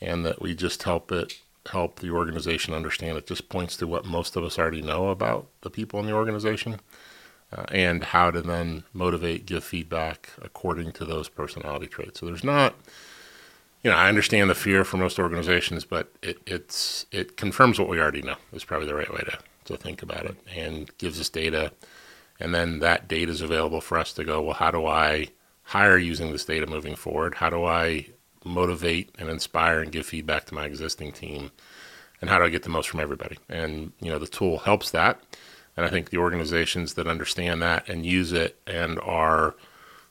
and 0.00 0.26
that 0.26 0.42
we 0.42 0.54
just 0.54 0.82
help 0.82 1.12
it 1.12 1.38
help 1.66 2.00
the 2.00 2.10
organization 2.10 2.74
understand. 2.74 3.18
It 3.18 3.26
just 3.26 3.48
points 3.48 3.76
to 3.78 3.86
what 3.86 4.04
most 4.04 4.36
of 4.36 4.44
us 4.44 4.58
already 4.58 4.82
know 4.82 5.08
about 5.08 5.48
the 5.62 5.70
people 5.70 6.00
in 6.00 6.06
the 6.06 6.12
organization. 6.12 6.80
Uh, 7.50 7.64
and 7.70 8.04
how 8.04 8.30
to 8.30 8.42
then 8.42 8.84
motivate, 8.92 9.46
give 9.46 9.64
feedback 9.64 10.28
according 10.42 10.92
to 10.92 11.06
those 11.06 11.30
personality 11.30 11.86
traits. 11.86 12.20
So 12.20 12.26
there's 12.26 12.44
not 12.44 12.74
you 13.82 13.90
know, 13.90 13.96
I 13.96 14.08
understand 14.08 14.50
the 14.50 14.54
fear 14.54 14.84
for 14.84 14.96
most 14.96 15.18
organizations, 15.18 15.84
but 15.84 16.12
it, 16.22 16.38
it's 16.46 17.06
it 17.12 17.36
confirms 17.36 17.78
what 17.78 17.88
we 17.88 18.00
already 18.00 18.22
know. 18.22 18.36
Is 18.52 18.64
probably 18.64 18.88
the 18.88 18.94
right 18.94 19.12
way 19.12 19.20
to 19.20 19.38
to 19.66 19.76
think 19.76 20.02
about 20.02 20.24
it, 20.24 20.36
and 20.54 20.90
gives 20.98 21.20
us 21.20 21.28
data, 21.28 21.72
and 22.40 22.54
then 22.54 22.80
that 22.80 23.06
data 23.06 23.30
is 23.30 23.40
available 23.40 23.80
for 23.80 23.98
us 23.98 24.12
to 24.14 24.24
go. 24.24 24.42
Well, 24.42 24.54
how 24.54 24.70
do 24.70 24.86
I 24.86 25.28
hire 25.62 25.98
using 25.98 26.32
this 26.32 26.44
data 26.44 26.66
moving 26.66 26.96
forward? 26.96 27.36
How 27.36 27.50
do 27.50 27.64
I 27.64 28.06
motivate 28.48 29.14
and 29.18 29.28
inspire 29.28 29.80
and 29.80 29.92
give 29.92 30.06
feedback 30.06 30.46
to 30.46 30.54
my 30.54 30.66
existing 30.66 31.12
team? 31.12 31.50
And 32.20 32.28
how 32.28 32.38
do 32.38 32.44
I 32.44 32.48
get 32.48 32.64
the 32.64 32.68
most 32.68 32.88
from 32.88 33.00
everybody? 33.00 33.38
And 33.48 33.92
you 34.00 34.10
know, 34.10 34.18
the 34.18 34.26
tool 34.26 34.58
helps 34.58 34.90
that. 34.90 35.20
And 35.76 35.86
I 35.86 35.90
think 35.90 36.10
the 36.10 36.18
organizations 36.18 36.94
that 36.94 37.06
understand 37.06 37.62
that 37.62 37.88
and 37.88 38.04
use 38.04 38.32
it 38.32 38.58
and 38.66 38.98
are 39.00 39.54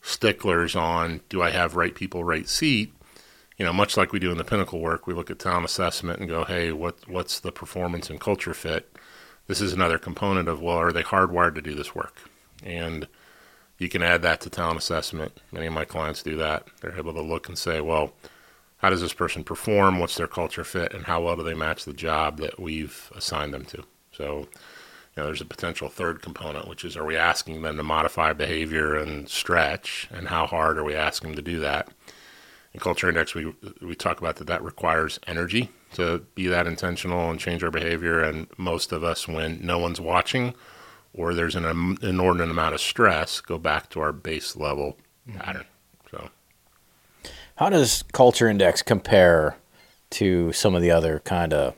sticklers 0.01 0.75
on 0.75 1.19
do 1.27 1.41
I 1.41 1.49
have 1.49 1.75
right 1.75 1.93
people, 1.93 2.23
right 2.23 2.47
seat, 2.47 2.93
you 3.57 3.65
know, 3.65 3.73
much 3.73 3.97
like 3.97 4.13
we 4.13 4.19
do 4.19 4.31
in 4.31 4.38
the 4.38 4.43
pinnacle 4.43 4.79
work, 4.79 5.07
we 5.07 5.13
look 5.13 5.29
at 5.31 5.39
talent 5.39 5.65
assessment 5.65 6.19
and 6.19 6.29
go, 6.29 6.43
hey, 6.45 6.71
what 6.71 6.97
what's 7.09 7.39
the 7.39 7.51
performance 7.51 8.09
and 8.09 8.19
culture 8.19 8.53
fit? 8.53 8.95
This 9.47 9.61
is 9.61 9.73
another 9.73 9.97
component 9.97 10.47
of 10.47 10.61
well, 10.61 10.77
are 10.77 10.93
they 10.93 11.03
hardwired 11.03 11.55
to 11.55 11.61
do 11.61 11.73
this 11.73 11.95
work? 11.95 12.29
And 12.63 13.07
you 13.78 13.89
can 13.89 14.01
add 14.01 14.21
that 14.23 14.41
to 14.41 14.49
talent 14.49 14.80
assessment. 14.80 15.39
Many 15.51 15.67
of 15.67 15.73
my 15.73 15.86
clients 15.86 16.23
do 16.23 16.36
that. 16.38 16.67
They're 16.82 16.97
able 16.97 17.13
to 17.13 17.21
look 17.21 17.47
and 17.47 17.57
say, 17.57 17.82
well, 17.82 18.13
how 18.78 18.89
does 18.89 19.01
this 19.01 19.13
person 19.13 19.43
perform? 19.43 19.99
What's 19.99 20.15
their 20.15 20.28
culture 20.28 20.63
fit? 20.63 20.93
And 20.93 21.05
how 21.05 21.21
well 21.21 21.36
do 21.36 21.43
they 21.43 21.53
match 21.53 21.86
the 21.86 21.93
job 21.93 22.38
that 22.38 22.59
we've 22.59 23.11
assigned 23.15 23.53
them 23.53 23.65
to? 23.65 23.84
So, 24.11 24.39
you 24.39 24.47
know, 25.17 25.25
there's 25.25 25.41
a 25.41 25.45
potential 25.45 25.89
third 25.89 26.21
component, 26.21 26.67
which 26.67 26.86
is 26.86 26.95
are 26.95 27.05
we 27.05 27.17
asking 27.17 27.61
them 27.61 27.78
to 27.78 27.84
modify 27.84 28.34
behavior 28.34 28.95
and 28.95 29.28
stretch? 29.30 30.07
And 30.11 30.28
how 30.28 30.45
hard 30.45 30.78
are 30.78 30.84
we 30.84 30.95
asking 30.95 31.32
them 31.32 31.36
to 31.38 31.51
do 31.51 31.59
that? 31.59 31.89
In 32.73 32.80
Culture 32.80 33.09
Index, 33.09 33.34
we, 33.34 33.53
we 33.82 33.95
talk 33.95 34.19
about 34.19 34.36
that 34.36 34.47
that 34.47 34.63
requires 34.63 35.19
energy 35.25 35.71
to 35.93 36.19
be 36.36 36.47
that 36.47 36.67
intentional 36.67 37.32
and 37.32 37.39
change 37.39 37.63
our 37.63 37.71
behavior. 37.71 38.21
And 38.21 38.47
most 38.57 38.91
of 38.91 39.03
us, 39.03 39.28
when 39.28 39.59
no 39.65 39.80
one's 39.80 40.01
watching, 40.01 40.53
or 41.18 41.34
there's 41.34 41.55
an 41.55 41.65
um, 41.65 41.97
inordinate 42.01 42.51
amount 42.51 42.76
of 42.76 42.80
stress, 42.80 43.41
go 43.41 43.57
back 43.57 43.89
to 43.89 43.99
our 43.99 44.13
base 44.13 44.55
level 44.55 44.95
mm-hmm. 45.28 45.39
pattern. 45.39 45.65
So, 46.11 46.30
how 47.55 47.70
does 47.70 48.03
Culture 48.13 48.47
Index 48.47 48.82
compare 48.82 49.57
to 50.11 50.53
some 50.53 50.76
of 50.76 50.82
the 50.82 50.91
other 50.91 51.20
kind 51.26 51.53
of 51.53 51.76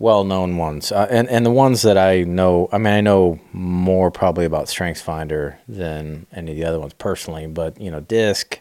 well-known 0.00 0.56
ones, 0.56 0.90
uh, 0.90 1.06
and 1.10 1.28
and 1.28 1.44
the 1.44 1.50
ones 1.50 1.82
that 1.82 1.98
I 1.98 2.22
know? 2.22 2.68
I 2.72 2.78
mean, 2.78 2.94
I 2.94 3.00
know 3.00 3.38
more 3.52 4.10
probably 4.10 4.46
about 4.46 4.66
StrengthsFinder 4.66 5.56
than 5.68 6.26
any 6.32 6.52
of 6.52 6.56
the 6.56 6.64
other 6.64 6.80
ones 6.80 6.94
personally, 6.94 7.46
but 7.46 7.80
you 7.80 7.90
know, 7.90 8.00
DISC, 8.00 8.60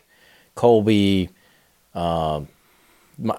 Kolbe. 0.56 1.30
Uh, 1.96 2.42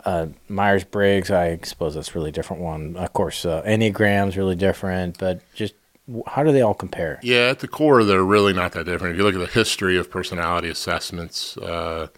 uh, 0.04 0.26
Myers 0.48 0.82
Briggs, 0.82 1.30
I 1.30 1.56
suppose 1.62 1.94
that's 1.94 2.16
really 2.16 2.32
different 2.32 2.60
one. 2.60 2.96
Of 2.96 3.12
course, 3.12 3.44
uh, 3.44 3.62
Enneagram's 3.64 4.36
really 4.36 4.56
different, 4.56 5.18
but 5.18 5.40
just 5.54 5.74
how 6.26 6.42
do 6.42 6.52
they 6.52 6.62
all 6.62 6.74
compare? 6.74 7.18
Yeah, 7.22 7.48
at 7.48 7.60
the 7.60 7.68
core, 7.68 8.04
they're 8.04 8.24
really 8.24 8.52
not 8.52 8.72
that 8.72 8.84
different. 8.84 9.14
If 9.14 9.18
you 9.18 9.24
look 9.24 9.34
at 9.34 9.40
the 9.40 9.58
history 9.58 9.96
of 9.98 10.10
personality 10.10 10.68
assessments, 10.68 11.56
uh, 11.58 12.08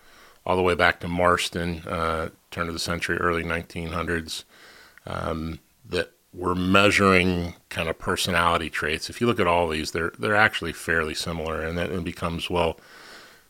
all 0.47 0.57
the 0.57 0.63
way 0.63 0.75
back 0.75 1.01
to 1.01 1.09
Marston, 1.09 1.81
uh, 1.87 2.31
turn 2.51 2.69
of 2.69 2.75
the 2.75 2.81
century, 2.81 3.19
early 3.19 3.43
1900s, 3.43 4.45
um, 5.07 5.59
that 5.89 6.13
we're 6.33 6.55
measuring 6.55 7.55
kind 7.69 7.89
of 7.89 7.99
personality 7.99 8.71
traits. 8.71 9.11
If 9.11 9.21
you 9.21 9.27
look 9.27 9.41
at 9.41 9.47
all 9.47 9.69
these, 9.69 9.91
they're 9.91 10.13
they're 10.19 10.37
actually 10.37 10.73
fairly 10.73 11.15
similar, 11.15 11.63
and 11.63 11.77
then 11.77 11.91
it 11.91 12.05
becomes 12.05 12.49
well, 12.49 12.79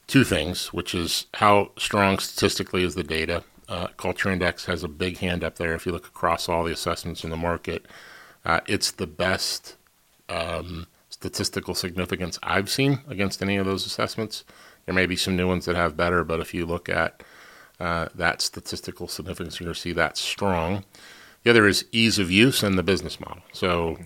two 0.06 0.24
things, 0.24 0.72
which 0.72 0.94
is 0.94 1.26
how 1.34 1.72
strong 1.78 2.18
statistically 2.18 2.82
is 2.82 2.94
the 2.94 3.02
data. 3.02 3.44
Uh, 3.68 3.88
Culture 3.96 4.30
Index 4.30 4.64
has 4.64 4.82
a 4.82 4.88
big 4.88 5.18
hand 5.18 5.44
up 5.44 5.56
there. 5.56 5.74
If 5.74 5.86
you 5.86 5.92
look 5.92 6.06
across 6.06 6.48
all 6.48 6.64
the 6.64 6.72
assessments 6.72 7.22
in 7.22 7.30
the 7.30 7.36
market, 7.36 7.86
uh, 8.44 8.60
it's 8.66 8.90
the 8.90 9.06
best 9.06 9.76
um, 10.30 10.86
statistical 11.10 11.74
significance 11.74 12.38
I've 12.42 12.70
seen 12.70 13.00
against 13.08 13.42
any 13.42 13.56
of 13.56 13.66
those 13.66 13.84
assessments. 13.84 14.44
There 14.86 14.94
may 14.94 15.06
be 15.06 15.16
some 15.16 15.36
new 15.36 15.46
ones 15.46 15.66
that 15.66 15.76
have 15.76 15.96
better, 15.96 16.24
but 16.24 16.40
if 16.40 16.54
you 16.54 16.64
look 16.64 16.88
at 16.88 17.22
uh, 17.78 18.08
that 18.14 18.40
statistical 18.40 19.08
significance, 19.08 19.60
you're 19.60 19.66
going 19.66 19.74
to 19.74 19.80
see 19.80 19.92
that 19.92 20.16
strong. 20.16 20.84
The 21.42 21.50
other 21.50 21.66
is 21.66 21.84
ease 21.92 22.18
of 22.18 22.30
use 22.30 22.62
and 22.62 22.78
the 22.78 22.82
business 22.82 23.18
model. 23.20 23.42
So, 23.52 23.98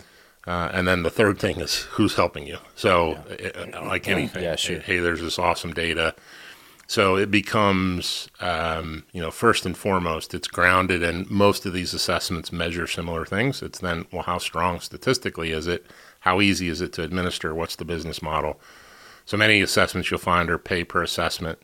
uh, 0.47 0.71
and 0.73 0.87
then 0.87 1.03
the 1.03 1.11
third 1.11 1.39
thing 1.39 1.61
is 1.61 1.83
who's 1.93 2.15
helping 2.15 2.47
you. 2.47 2.59
So, 2.75 3.13
yeah. 3.29 3.35
it, 3.35 3.75
uh, 3.75 3.85
like 3.87 4.09
anything, 4.09 4.43
yeah, 4.43 4.57
sure. 4.57 4.81
hey, 4.81 4.99
there's 4.99 5.21
this 5.21 5.39
awesome 5.39 5.73
data. 5.73 6.15
So 6.87 7.17
it 7.17 7.31
becomes, 7.31 8.29
um, 8.41 9.05
you 9.13 9.21
know, 9.21 9.31
first 9.31 9.65
and 9.65 9.77
foremost, 9.77 10.35
it's 10.35 10.49
grounded, 10.49 11.03
and 11.03 11.29
most 11.31 11.65
of 11.65 11.73
these 11.73 11.95
assessments 11.95 12.53
measure 12.53 12.87
similar 12.87 13.25
things. 13.25 13.63
It's 13.63 13.79
then, 13.79 14.07
well, 14.13 14.23
how 14.23 14.39
strong 14.39 14.81
statistically 14.81 15.51
is 15.51 15.67
it? 15.67 15.87
How 16.25 16.41
easy 16.41 16.71
is 16.71 16.81
it 16.81 16.95
to 16.95 17.03
administer? 17.03 17.55
What's 17.55 17.77
the 17.77 17.85
business 17.85 18.23
model? 18.23 18.59
So 19.27 19.37
many 19.37 19.61
assessments 19.61 20.11
you'll 20.11 20.21
find 20.21 20.49
are 20.49 20.57
pay 20.57 20.83
per 20.83 21.03
assessment. 21.03 21.59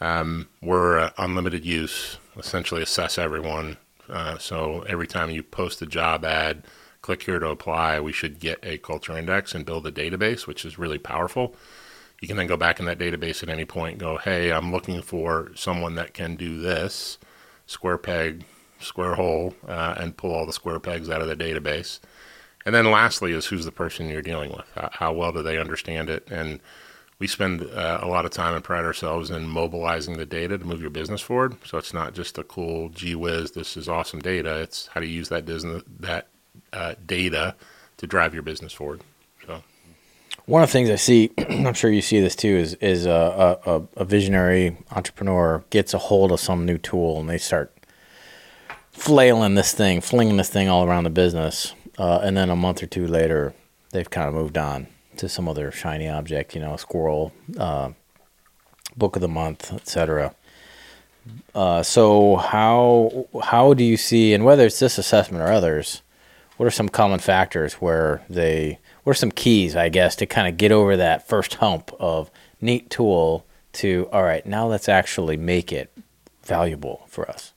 Um, 0.00 0.48
we're 0.62 0.98
uh, 0.98 1.10
unlimited 1.18 1.66
use, 1.66 2.16
essentially 2.38 2.80
assess 2.80 3.18
everyone. 3.18 3.76
Uh, 4.08 4.38
so 4.38 4.80
every 4.88 5.06
time 5.06 5.28
you 5.28 5.42
post 5.42 5.82
a 5.82 5.86
job 5.86 6.24
ad, 6.24 6.64
click 7.02 7.24
here 7.24 7.38
to 7.38 7.48
apply, 7.48 8.00
we 8.00 8.12
should 8.12 8.40
get 8.40 8.58
a 8.62 8.78
culture 8.78 9.14
index 9.14 9.54
and 9.54 9.66
build 9.66 9.86
a 9.86 9.92
database, 9.92 10.46
which 10.46 10.64
is 10.64 10.78
really 10.78 10.98
powerful. 10.98 11.54
You 12.22 12.28
can 12.28 12.38
then 12.38 12.46
go 12.46 12.56
back 12.56 12.80
in 12.80 12.86
that 12.86 12.98
database 12.98 13.42
at 13.42 13.50
any 13.50 13.66
point 13.66 13.92
and 13.92 14.00
go, 14.00 14.16
hey, 14.16 14.52
I'm 14.52 14.72
looking 14.72 15.02
for 15.02 15.50
someone 15.54 15.96
that 15.96 16.14
can 16.14 16.36
do 16.36 16.58
this, 16.58 17.18
square 17.66 17.98
peg, 17.98 18.44
square 18.80 19.16
hole, 19.16 19.54
uh, 19.68 19.96
and 19.98 20.16
pull 20.16 20.32
all 20.32 20.46
the 20.46 20.52
square 20.54 20.80
pegs 20.80 21.10
out 21.10 21.20
of 21.20 21.28
the 21.28 21.36
database. 21.36 22.00
And 22.64 22.74
then 22.74 22.90
lastly 22.90 23.32
is 23.32 23.46
who's 23.46 23.64
the 23.64 23.72
person 23.72 24.08
you're 24.08 24.22
dealing 24.22 24.52
with? 24.52 24.66
How, 24.92 25.12
well 25.12 25.32
do 25.32 25.42
they 25.42 25.58
understand 25.58 26.08
it? 26.08 26.28
And 26.30 26.60
we 27.18 27.26
spend 27.26 27.62
uh, 27.62 28.00
a 28.02 28.08
lot 28.08 28.24
of 28.24 28.30
time 28.30 28.54
and 28.54 28.64
pride 28.64 28.84
ourselves 28.84 29.30
in 29.30 29.46
mobilizing 29.46 30.16
the 30.16 30.26
data 30.26 30.58
to 30.58 30.64
move 30.64 30.80
your 30.80 30.90
business 30.90 31.20
forward. 31.20 31.56
So 31.64 31.78
it's 31.78 31.94
not 31.94 32.14
just 32.14 32.38
a 32.38 32.44
cool 32.44 32.88
gee 32.88 33.14
whiz, 33.14 33.52
this 33.52 33.76
is 33.76 33.88
awesome 33.88 34.20
data. 34.20 34.60
It's 34.60 34.88
how 34.88 35.00
to 35.00 35.06
use 35.06 35.28
that 35.28 35.44
business, 35.44 35.82
that 36.00 36.28
uh, 36.72 36.94
data 37.06 37.54
to 37.98 38.06
drive 38.06 38.34
your 38.34 38.42
business 38.42 38.72
forward. 38.72 39.02
So. 39.46 39.62
One 40.46 40.62
of 40.62 40.68
the 40.68 40.72
things 40.72 40.90
I 40.90 40.96
see, 40.96 41.30
I'm 41.38 41.74
sure 41.74 41.92
you 41.92 42.02
see 42.02 42.20
this 42.20 42.34
too, 42.34 42.56
is 42.56 42.74
is 42.74 43.06
a, 43.06 43.58
a, 43.64 43.82
a 43.96 44.04
visionary 44.04 44.76
entrepreneur 44.90 45.62
gets 45.70 45.94
a 45.94 45.98
hold 45.98 46.32
of 46.32 46.40
some 46.40 46.66
new 46.66 46.78
tool 46.78 47.20
and 47.20 47.28
they 47.28 47.38
start 47.38 47.72
flailing 48.90 49.54
this 49.54 49.72
thing, 49.72 50.00
flinging 50.00 50.38
this 50.38 50.50
thing 50.50 50.68
all 50.68 50.84
around 50.84 51.04
the 51.04 51.10
business 51.10 51.72
uh, 51.98 52.20
and 52.22 52.36
then 52.36 52.50
a 52.50 52.56
month 52.56 52.82
or 52.82 52.86
two 52.86 53.06
later, 53.06 53.54
they've 53.90 54.10
kind 54.10 54.28
of 54.28 54.34
moved 54.34 54.56
on 54.56 54.86
to 55.16 55.28
some 55.28 55.48
other 55.48 55.70
shiny 55.70 56.08
object, 56.08 56.54
you 56.54 56.60
know, 56.60 56.76
squirrel, 56.76 57.32
uh, 57.58 57.90
book 58.96 59.16
of 59.16 59.22
the 59.22 59.28
month, 59.28 59.72
etc. 59.72 60.34
Uh, 61.54 61.82
so 61.82 62.36
how 62.36 63.26
how 63.42 63.74
do 63.74 63.84
you 63.84 63.96
see, 63.96 64.32
and 64.34 64.44
whether 64.44 64.66
it's 64.66 64.78
this 64.78 64.98
assessment 64.98 65.42
or 65.42 65.52
others, 65.52 66.02
what 66.56 66.66
are 66.66 66.70
some 66.70 66.88
common 66.88 67.18
factors 67.18 67.74
where 67.74 68.22
they, 68.28 68.78
what 69.04 69.12
are 69.12 69.14
some 69.14 69.30
keys, 69.30 69.76
I 69.76 69.88
guess, 69.88 70.16
to 70.16 70.26
kind 70.26 70.48
of 70.48 70.56
get 70.56 70.72
over 70.72 70.96
that 70.96 71.28
first 71.28 71.54
hump 71.54 71.92
of 71.98 72.30
neat 72.60 72.90
tool 72.90 73.44
to 73.74 74.08
all 74.12 74.22
right, 74.22 74.44
now 74.44 74.66
let's 74.66 74.88
actually 74.88 75.36
make 75.36 75.72
it 75.72 75.92
valuable 76.44 77.04
for 77.08 77.28
us. 77.28 77.51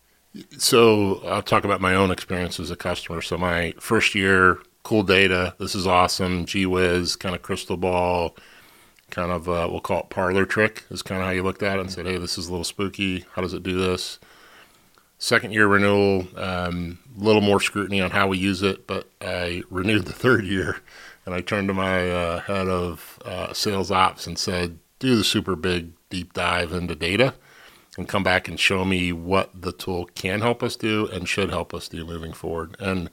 So 0.57 1.21
I'll 1.25 1.41
talk 1.41 1.63
about 1.63 1.81
my 1.81 1.95
own 1.95 2.11
experience 2.11 2.59
as 2.59 2.71
a 2.71 2.75
customer. 2.75 3.21
So 3.21 3.37
my 3.37 3.73
first 3.79 4.15
year, 4.15 4.59
cool 4.83 5.03
data. 5.03 5.55
This 5.59 5.75
is 5.75 5.87
awesome. 5.87 6.45
Gee 6.45 6.65
whiz, 6.65 7.15
kind 7.15 7.35
of 7.35 7.41
crystal 7.41 7.77
ball, 7.77 8.35
kind 9.09 9.31
of 9.31 9.47
uh, 9.47 9.67
we'll 9.69 9.81
call 9.81 10.01
it 10.01 10.09
parlor 10.09 10.45
trick 10.45 10.83
is 10.89 11.01
kind 11.01 11.21
of 11.21 11.27
how 11.27 11.31
you 11.31 11.43
looked 11.43 11.63
at 11.63 11.77
it 11.77 11.81
and 11.81 11.91
said, 11.91 12.05
hey, 12.05 12.17
this 12.17 12.37
is 12.37 12.47
a 12.47 12.51
little 12.51 12.63
spooky. 12.63 13.25
How 13.33 13.41
does 13.41 13.53
it 13.53 13.63
do 13.63 13.77
this? 13.77 14.19
Second 15.17 15.53
year 15.53 15.67
renewal, 15.67 16.27
a 16.35 16.67
um, 16.67 16.99
little 17.15 17.41
more 17.41 17.61
scrutiny 17.61 18.01
on 18.01 18.11
how 18.11 18.27
we 18.27 18.37
use 18.37 18.61
it, 18.61 18.85
but 18.85 19.09
I 19.21 19.63
renewed 19.69 20.05
the 20.05 20.13
third 20.13 20.45
year 20.45 20.81
and 21.25 21.33
I 21.33 21.41
turned 21.41 21.69
to 21.69 21.73
my 21.73 22.09
uh, 22.09 22.39
head 22.41 22.67
of 22.67 23.19
uh, 23.23 23.53
sales 23.53 23.91
ops 23.91 24.27
and 24.27 24.37
said, 24.37 24.79
do 24.99 25.15
the 25.15 25.23
super 25.23 25.55
big 25.55 25.93
deep 26.09 26.33
dive 26.33 26.73
into 26.73 26.95
data 26.95 27.35
and 27.97 28.07
come 28.07 28.23
back 28.23 28.47
and 28.47 28.59
show 28.59 28.83
me 28.85 29.11
what 29.11 29.49
the 29.59 29.71
tool 29.71 30.05
can 30.15 30.41
help 30.41 30.61
us 30.61 30.75
do 30.75 31.07
and 31.07 31.27
should 31.29 31.49
help 31.49 31.73
us 31.73 31.87
do 31.87 32.05
moving 32.05 32.33
forward. 32.33 32.75
And 32.79 33.09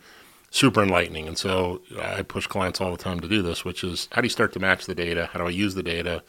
super 0.53 0.83
enlightening. 0.83 1.26
And 1.26 1.39
so 1.39 1.80
I 1.99 2.22
push 2.22 2.47
clients 2.47 2.80
all 2.80 2.93
the 2.93 3.03
time 3.03 3.20
to 3.20 3.28
do 3.28 3.41
this, 3.41 3.64
which 3.64 3.83
is 3.83 4.07
how 4.12 4.20
do 4.20 4.26
you 4.26 4.30
start 4.30 4.53
to 4.53 4.61
match 4.61 4.85
the 4.85 4.95
data? 4.95 5.30
How 5.33 5.39
do 5.39 5.47
I 5.47 5.51
use 5.51 5.74
the 5.74 5.83
data? 5.83 6.22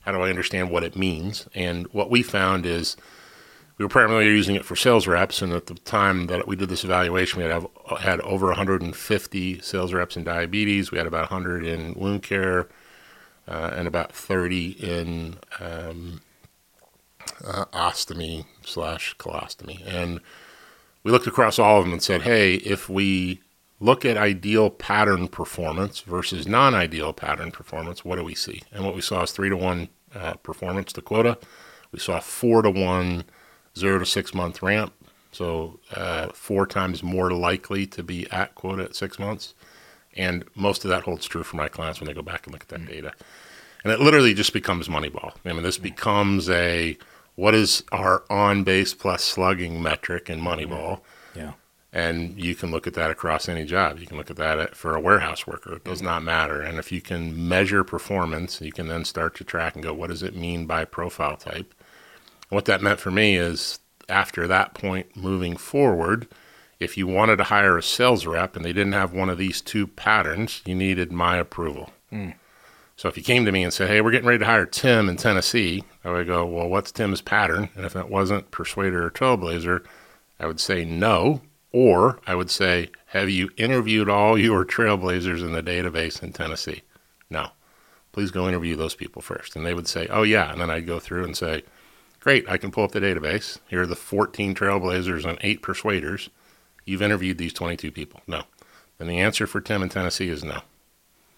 How 0.00 0.10
do 0.10 0.20
I 0.20 0.30
understand 0.30 0.70
what 0.70 0.82
it 0.82 0.96
means? 0.96 1.46
And 1.54 1.86
what 1.88 2.10
we 2.10 2.22
found 2.22 2.66
is 2.66 2.96
we 3.78 3.84
were 3.84 3.88
primarily 3.88 4.26
using 4.26 4.56
it 4.56 4.64
for 4.64 4.74
sales 4.74 5.06
reps. 5.06 5.40
And 5.40 5.52
at 5.52 5.66
the 5.66 5.74
time 5.74 6.26
that 6.26 6.48
we 6.48 6.56
did 6.56 6.68
this 6.68 6.82
evaluation, 6.82 7.40
we 7.40 7.48
had, 7.48 7.64
had 8.00 8.20
over 8.22 8.46
150 8.46 9.60
sales 9.60 9.92
reps 9.92 10.16
in 10.16 10.24
diabetes. 10.24 10.90
We 10.90 10.98
had 10.98 11.06
about 11.06 11.30
100 11.30 11.64
in 11.64 11.94
wound 11.94 12.24
care 12.24 12.66
uh, 13.46 13.70
and 13.76 13.86
about 13.86 14.10
30 14.12 14.70
in 14.70 15.36
um, 15.60 16.20
uh, 17.44 17.64
ostomy 17.66 18.44
slash 18.64 19.16
colostomy. 19.16 19.82
And 19.86 20.20
we 21.02 21.10
looked 21.10 21.26
across 21.26 21.58
all 21.58 21.78
of 21.78 21.84
them 21.84 21.92
and 21.92 22.02
said, 22.02 22.22
hey, 22.22 22.54
if 22.56 22.88
we 22.88 23.40
look 23.80 24.04
at 24.04 24.16
ideal 24.16 24.70
pattern 24.70 25.28
performance 25.28 26.00
versus 26.00 26.46
non 26.46 26.74
ideal 26.74 27.12
pattern 27.12 27.50
performance, 27.50 28.04
what 28.04 28.16
do 28.16 28.24
we 28.24 28.34
see? 28.34 28.62
And 28.72 28.84
what 28.84 28.94
we 28.94 29.00
saw 29.00 29.22
is 29.22 29.32
three 29.32 29.48
to 29.48 29.56
one 29.56 29.88
uh, 30.14 30.34
performance 30.34 30.92
to 30.94 31.02
quota. 31.02 31.38
We 31.92 31.98
saw 31.98 32.20
four 32.20 32.62
to 32.62 32.70
one 32.70 33.24
zero 33.76 33.98
to 33.98 34.06
six 34.06 34.34
month 34.34 34.62
ramp. 34.62 34.92
So 35.30 35.78
uh, 35.94 36.28
four 36.32 36.66
times 36.66 37.02
more 37.02 37.30
likely 37.30 37.86
to 37.88 38.02
be 38.02 38.28
at 38.30 38.54
quota 38.54 38.84
at 38.84 38.96
six 38.96 39.18
months. 39.18 39.54
And 40.16 40.44
most 40.54 40.84
of 40.84 40.88
that 40.88 41.04
holds 41.04 41.26
true 41.26 41.44
for 41.44 41.56
my 41.56 41.68
clients 41.68 42.00
when 42.00 42.08
they 42.08 42.14
go 42.14 42.22
back 42.22 42.46
and 42.46 42.52
look 42.52 42.62
at 42.62 42.68
that 42.68 42.80
mm-hmm. 42.80 42.92
data. 42.92 43.12
And 43.84 43.92
it 43.92 44.00
literally 44.00 44.34
just 44.34 44.52
becomes 44.52 44.88
Moneyball. 44.88 45.34
I 45.44 45.52
mean, 45.52 45.62
this 45.62 45.78
becomes 45.78 46.50
a 46.50 46.98
what 47.38 47.54
is 47.54 47.84
our 47.92 48.24
on 48.28 48.64
base 48.64 48.94
plus 48.94 49.22
slugging 49.22 49.80
metric 49.80 50.28
in 50.28 50.40
Moneyball? 50.40 51.02
Yeah. 51.36 51.52
And 51.92 52.36
you 52.36 52.56
can 52.56 52.72
look 52.72 52.88
at 52.88 52.94
that 52.94 53.12
across 53.12 53.48
any 53.48 53.64
job. 53.64 54.00
You 54.00 54.08
can 54.08 54.16
look 54.16 54.28
at 54.28 54.36
that 54.38 54.74
for 54.74 54.96
a 54.96 55.00
warehouse 55.00 55.46
worker. 55.46 55.74
It 55.76 55.84
does 55.84 56.02
not 56.02 56.24
matter. 56.24 56.60
And 56.60 56.78
if 56.78 56.90
you 56.90 57.00
can 57.00 57.48
measure 57.48 57.84
performance, 57.84 58.60
you 58.60 58.72
can 58.72 58.88
then 58.88 59.04
start 59.04 59.36
to 59.36 59.44
track 59.44 59.76
and 59.76 59.84
go, 59.84 59.94
what 59.94 60.10
does 60.10 60.24
it 60.24 60.34
mean 60.34 60.66
by 60.66 60.84
profile 60.84 61.36
type? 61.36 61.72
what 62.48 62.64
that 62.64 62.82
meant 62.82 62.98
for 62.98 63.10
me 63.12 63.36
is 63.36 63.78
after 64.08 64.48
that 64.48 64.74
point 64.74 65.14
moving 65.14 65.56
forward, 65.56 66.26
if 66.80 66.96
you 66.96 67.06
wanted 67.06 67.36
to 67.36 67.44
hire 67.44 67.78
a 67.78 67.82
sales 67.84 68.26
rep 68.26 68.56
and 68.56 68.64
they 68.64 68.72
didn't 68.72 68.94
have 68.94 69.12
one 69.12 69.30
of 69.30 69.38
these 69.38 69.60
two 69.60 69.86
patterns, 69.86 70.60
you 70.64 70.74
needed 70.74 71.12
my 71.12 71.36
approval. 71.36 71.92
Mm. 72.12 72.34
So 72.98 73.08
if 73.08 73.16
you 73.16 73.22
came 73.22 73.44
to 73.44 73.52
me 73.52 73.62
and 73.62 73.72
said, 73.72 73.88
"Hey, 73.88 74.00
we're 74.00 74.10
getting 74.10 74.26
ready 74.26 74.40
to 74.40 74.44
hire 74.44 74.66
Tim 74.66 75.08
in 75.08 75.16
Tennessee," 75.16 75.84
I 76.04 76.10
would 76.10 76.26
go, 76.26 76.44
"Well, 76.44 76.68
what's 76.68 76.90
Tim's 76.90 77.20
pattern?" 77.20 77.68
And 77.76 77.86
if 77.86 77.94
it 77.94 78.08
wasn't 78.08 78.50
Persuader 78.50 79.06
or 79.06 79.10
Trailblazer, 79.10 79.84
I 80.40 80.46
would 80.46 80.58
say 80.58 80.84
no, 80.84 81.40
or 81.70 82.18
I 82.26 82.34
would 82.34 82.50
say, 82.50 82.90
"Have 83.06 83.30
you 83.30 83.50
interviewed 83.56 84.08
all 84.08 84.36
your 84.36 84.64
Trailblazers 84.64 85.42
in 85.42 85.52
the 85.52 85.62
database 85.62 86.24
in 86.24 86.32
Tennessee?" 86.32 86.82
No. 87.30 87.52
Please 88.10 88.32
go 88.32 88.48
interview 88.48 88.74
those 88.74 88.96
people 88.96 89.22
first. 89.22 89.54
And 89.54 89.64
they 89.64 89.74
would 89.74 89.86
say, 89.86 90.08
"Oh 90.10 90.24
yeah," 90.24 90.50
and 90.50 90.60
then 90.60 90.68
I'd 90.68 90.84
go 90.84 90.98
through 90.98 91.22
and 91.22 91.36
say, 91.36 91.62
"Great, 92.18 92.48
I 92.48 92.56
can 92.56 92.72
pull 92.72 92.82
up 92.82 92.90
the 92.90 93.00
database. 93.00 93.58
Here 93.68 93.82
are 93.82 93.86
the 93.86 93.94
14 93.94 94.56
Trailblazers 94.56 95.24
and 95.24 95.38
eight 95.42 95.62
Persuaders. 95.62 96.30
You've 96.84 97.02
interviewed 97.02 97.38
these 97.38 97.52
22 97.52 97.92
people." 97.92 98.22
No. 98.26 98.42
And 98.98 99.08
the 99.08 99.20
answer 99.20 99.46
for 99.46 99.60
Tim 99.60 99.84
in 99.84 99.88
Tennessee 99.88 100.30
is 100.30 100.42
no. 100.42 100.62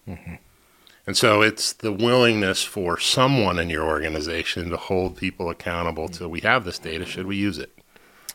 Mm-hmm. 0.09 0.35
And 1.07 1.17
so 1.17 1.41
it's 1.41 1.73
the 1.73 1.91
willingness 1.91 2.63
for 2.63 2.99
someone 2.99 3.57
in 3.57 3.69
your 3.69 3.85
organization 3.85 4.69
to 4.69 4.77
hold 4.77 5.17
people 5.17 5.49
accountable 5.49 6.07
to 6.09 6.29
we 6.29 6.41
have 6.41 6.63
this 6.63 6.77
data, 6.77 7.05
should 7.05 7.25
we 7.25 7.35
use 7.35 7.57
it? 7.57 7.75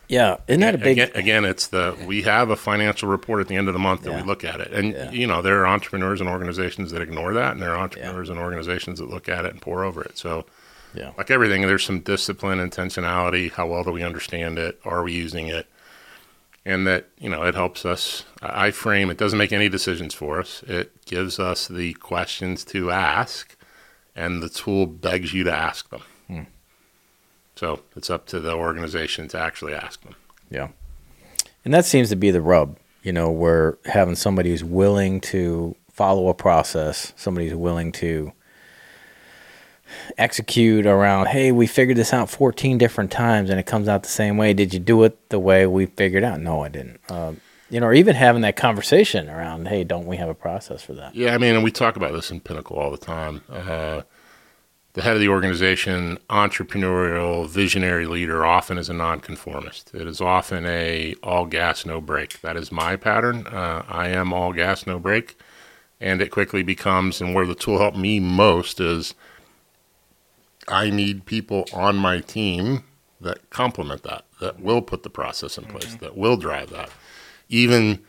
Yeah, 0.09 0.37
isn't 0.47 0.61
that 0.61 0.75
a 0.75 0.79
big? 0.79 0.99
Again, 0.99 1.11
again, 1.15 1.45
it's 1.45 1.67
the 1.67 1.97
we 2.07 2.23
have 2.23 2.51
a 2.51 2.57
financial 2.57 3.09
report 3.09 3.41
at 3.41 3.49
the 3.49 3.57
end 3.57 3.67
of 3.69 3.75
the 3.75 3.81
month 3.81 4.03
that 4.03 4.11
yeah. 4.11 4.21
we 4.21 4.27
look 4.27 4.45
at 4.45 4.61
it, 4.61 4.73
and 4.73 4.93
yeah. 4.93 5.11
you 5.11 5.27
know 5.27 5.43
there 5.43 5.61
are 5.61 5.67
entrepreneurs 5.67 6.21
and 6.21 6.31
organizations 6.31 6.93
that 6.93 7.03
ignore 7.03 7.35
that, 7.35 7.53
and 7.53 7.63
there 7.63 7.73
are 7.73 7.79
entrepreneurs 7.79 8.29
yeah. 8.29 8.35
and 8.35 8.41
organizations 8.41 9.01
that 9.01 9.11
look 9.11 9.29
at 9.29 9.45
it 9.45 9.53
and 9.53 9.61
pour 9.61 9.85
over 9.85 10.03
it. 10.03 10.17
So, 10.17 10.47
yeah, 10.95 11.11
like 11.19 11.31
everything, 11.31 11.63
there's 11.63 11.85
some 11.85 12.01
discipline, 12.01 12.59
intentionality. 12.59 13.51
How 13.51 13.67
well 13.67 13.83
do 13.83 13.91
we 13.91 14.05
understand 14.05 14.59
it? 14.59 14.81
Are 14.85 15.03
we 15.03 15.13
using 15.13 15.49
it? 15.49 15.67
And 16.67 16.87
that 16.87 17.07
you 17.19 17.31
know 17.31 17.45
it 17.45 17.55
helps 17.55 17.87
us 17.87 18.25
i 18.43 18.71
frame 18.71 19.09
it 19.09 19.17
doesn't 19.17 19.39
make 19.39 19.53
any 19.53 19.71
decisions 19.71 20.13
for 20.13 20.41
us. 20.41 20.63
It 20.67 21.07
gives 21.07 21.39
us 21.39 21.69
the 21.69 21.95
questions 21.95 22.65
to 22.67 22.91
ask 22.91 23.57
and 24.15 24.43
the 24.43 24.49
tool 24.49 24.87
begs 24.87 25.33
you 25.33 25.45
to 25.45 25.53
ask 25.53 25.89
them. 25.91 26.03
Hmm. 26.27 26.43
so 27.55 27.81
it's 27.95 28.11
up 28.11 28.27
to 28.27 28.41
the 28.41 28.53
organization 28.53 29.29
to 29.29 29.39
actually 29.39 29.75
ask 29.75 30.03
them. 30.03 30.17
Yeah. 30.51 30.69
And 31.65 31.73
that 31.73 31.85
seems 31.85 32.09
to 32.11 32.17
be 32.17 32.31
the 32.31 32.43
rub 32.43 32.77
you 33.03 33.13
know 33.13 33.31
where 33.31 33.79
having 33.85 34.17
somebody 34.17 34.51
who's 34.51 34.65
willing 34.65 35.21
to 35.21 35.77
follow 35.93 36.29
a 36.29 36.35
process 36.35 37.13
somebody 37.17 37.49
who's 37.49 37.57
willing 37.57 37.93
to 37.93 38.33
execute 40.19 40.87
around, 40.87 41.27
hey, 41.27 41.53
we 41.53 41.67
figured 41.67 41.97
this 41.97 42.13
out 42.13 42.31
14 42.31 42.79
different 42.79 43.11
times 43.11 43.51
and 43.51 43.61
it 43.61 43.67
comes 43.67 43.89
out 43.89 44.03
the 44.03 44.09
same 44.09 44.37
way. 44.37 44.53
Did 44.53 44.73
you 44.75 44.81
do 44.81 45.03
it 45.05 45.29
the 45.29 45.39
way 45.39 45.67
we 45.67 45.87
figured 45.87 46.25
out? 46.25 46.41
No, 46.41 46.65
I 46.65 46.69
didn't. 46.69 47.01
Um, 47.11 47.41
you 47.71 47.81
know, 47.81 47.87
or 47.87 47.95
even 47.95 48.15
having 48.15 48.43
that 48.43 48.57
conversation 48.57 49.29
around, 49.29 49.69
hey, 49.69 49.83
don't 49.83 50.07
we 50.07 50.17
have 50.17 50.29
a 50.29 50.35
process 50.35 50.83
for 50.83 50.95
that? 50.95 51.15
Yeah, 51.15 51.35
I 51.35 51.39
mean, 51.39 51.55
and 51.55 51.65
we 51.65 51.73
talk 51.73 51.97
about 51.97 52.13
this 52.13 52.31
in 52.31 52.41
Pinnacle 52.41 52.77
all 52.77 52.91
the 52.91 52.97
time. 52.97 53.43
Uh, 53.51 54.03
the 54.97 55.03
head 55.03 55.15
of 55.15 55.21
the 55.21 55.29
organization, 55.29 56.19
entrepreneurial, 56.31 57.47
visionary 57.47 58.07
leader, 58.07 58.47
often 58.47 58.79
is 58.79 58.89
a 58.89 58.95
nonconformist. 58.95 59.95
It 59.95 60.07
is 60.07 60.23
often 60.23 60.65
a 60.65 61.15
all 61.23 61.45
gas, 61.45 61.85
no 61.85 62.01
brake. 62.01 62.41
That 62.41 62.57
is 62.57 62.73
my 62.73 62.97
pattern. 62.97 63.47
Uh, 63.47 63.85
I 63.87 64.09
am 64.09 64.33
all 64.33 64.55
gas, 64.55 64.87
no 64.87 64.99
brake, 64.99 65.39
and 66.01 66.23
it 66.23 66.31
quickly 66.31 66.63
becomes. 66.63 67.21
And 67.21 67.35
where 67.35 67.45
the 67.45 67.55
tool 67.55 67.79
helped 67.79 67.99
me 67.99 68.21
most 68.21 68.81
is 68.81 69.15
I 70.69 70.91
need 70.91 71.27
people 71.27 71.67
on 71.73 71.97
my 71.97 72.21
team 72.21 72.85
that 73.21 73.51
complement 73.51 74.03
that, 74.03 74.25
that 74.41 74.61
will 74.61 74.83
put 74.83 75.03
the 75.03 75.11
process 75.11 75.57
in 75.59 75.65
place, 75.65 75.87
mm-hmm. 75.87 76.05
that 76.05 76.17
will 76.17 76.37
drive 76.37 76.71
that. 76.71 76.91
Even 77.49 78.05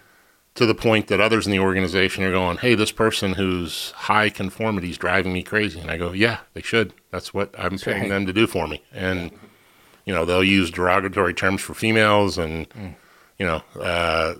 to 0.55 0.66
the 0.66 0.76
point 0.76 1.08
that 1.08 1.22
others 1.22 1.45
in 1.45 1.51
the 1.51 1.60
organization 1.60 2.24
are 2.24 2.32
going, 2.32 2.58
hey, 2.58 2.74
this 2.74 2.91
person 2.91 3.34
who's 3.34 3.91
high 3.91 4.30
conformity 4.30 4.89
is 4.89 4.97
driving 4.97 5.32
me 5.32 5.43
crazy. 5.43 5.80
And 5.80 5.91
I 5.91 5.97
go, 5.97 6.14
yeah, 6.14 6.39
they 6.55 6.64
should. 6.64 6.93
That's 7.12 7.32
what 7.32 7.53
I'm 7.58 7.72
That's 7.72 7.84
paying 7.84 8.01
right. 8.01 8.10
them 8.10 8.26
to 8.26 8.34
do 8.34 8.47
for 8.47 8.68
me. 8.68 8.82
And, 8.91 9.32
you 10.05 10.14
know, 10.16 10.26
they'll 10.26 10.43
use 10.43 10.72
derogatory 10.72 11.36
terms 11.36 11.62
for 11.62 11.76
females 11.76 12.39
and, 12.39 12.68
mm. 12.72 12.95
you 13.38 13.45
know, 13.45 13.62
uh, 13.80 14.34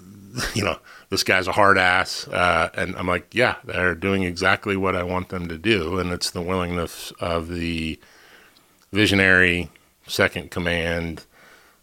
you 0.54 0.64
know, 0.64 0.78
this 1.10 1.22
guy's 1.24 1.46
a 1.46 1.52
hard 1.52 1.78
ass. 1.78 2.28
Uh, 2.28 2.68
and 2.74 2.94
I'm 2.96 3.06
like, 3.06 3.34
yeah, 3.34 3.56
they're 3.64 3.94
doing 3.94 4.22
exactly 4.22 4.76
what 4.76 4.94
I 4.94 5.02
want 5.02 5.30
them 5.30 5.48
to 5.48 5.58
do. 5.58 5.98
And 5.98 6.12
it's 6.12 6.30
the 6.30 6.42
willingness 6.42 7.12
of 7.20 7.48
the 7.48 7.98
visionary 8.92 9.70
second 10.06 10.50
command 10.50 11.24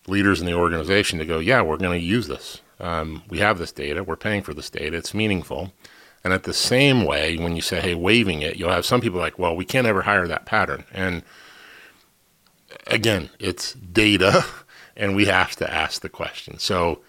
leaders 0.07 0.39
in 0.39 0.45
the 0.45 0.53
organization 0.53 1.19
to 1.19 1.25
go, 1.25 1.39
yeah, 1.39 1.61
we're 1.61 1.77
going 1.77 1.99
to 1.99 2.05
use 2.05 2.27
this. 2.27 2.61
Um, 2.79 3.23
we 3.29 3.39
have 3.39 3.57
this 3.57 3.71
data. 3.71 4.03
We're 4.03 4.15
paying 4.15 4.43
for 4.43 4.53
this 4.53 4.69
data. 4.69 4.97
It's 4.97 5.13
meaningful. 5.13 5.73
And 6.23 6.33
at 6.33 6.43
the 6.43 6.53
same 6.53 7.05
way, 7.05 7.37
when 7.37 7.55
you 7.55 7.61
say, 7.61 7.79
hey, 7.79 7.95
waiving 7.95 8.41
it, 8.41 8.57
you'll 8.57 8.71
have 8.71 8.85
some 8.85 9.01
people 9.01 9.19
like, 9.19 9.39
well, 9.39 9.55
we 9.55 9.65
can't 9.65 9.87
ever 9.87 10.01
hire 10.01 10.27
that 10.27 10.45
pattern. 10.45 10.83
And 10.91 11.23
again, 12.87 13.29
it's 13.39 13.73
data, 13.73 14.43
and 14.97 15.15
we 15.15 15.25
have 15.25 15.55
to 15.57 15.71
ask 15.71 16.01
the 16.01 16.09
question. 16.09 16.57
So 16.57 17.01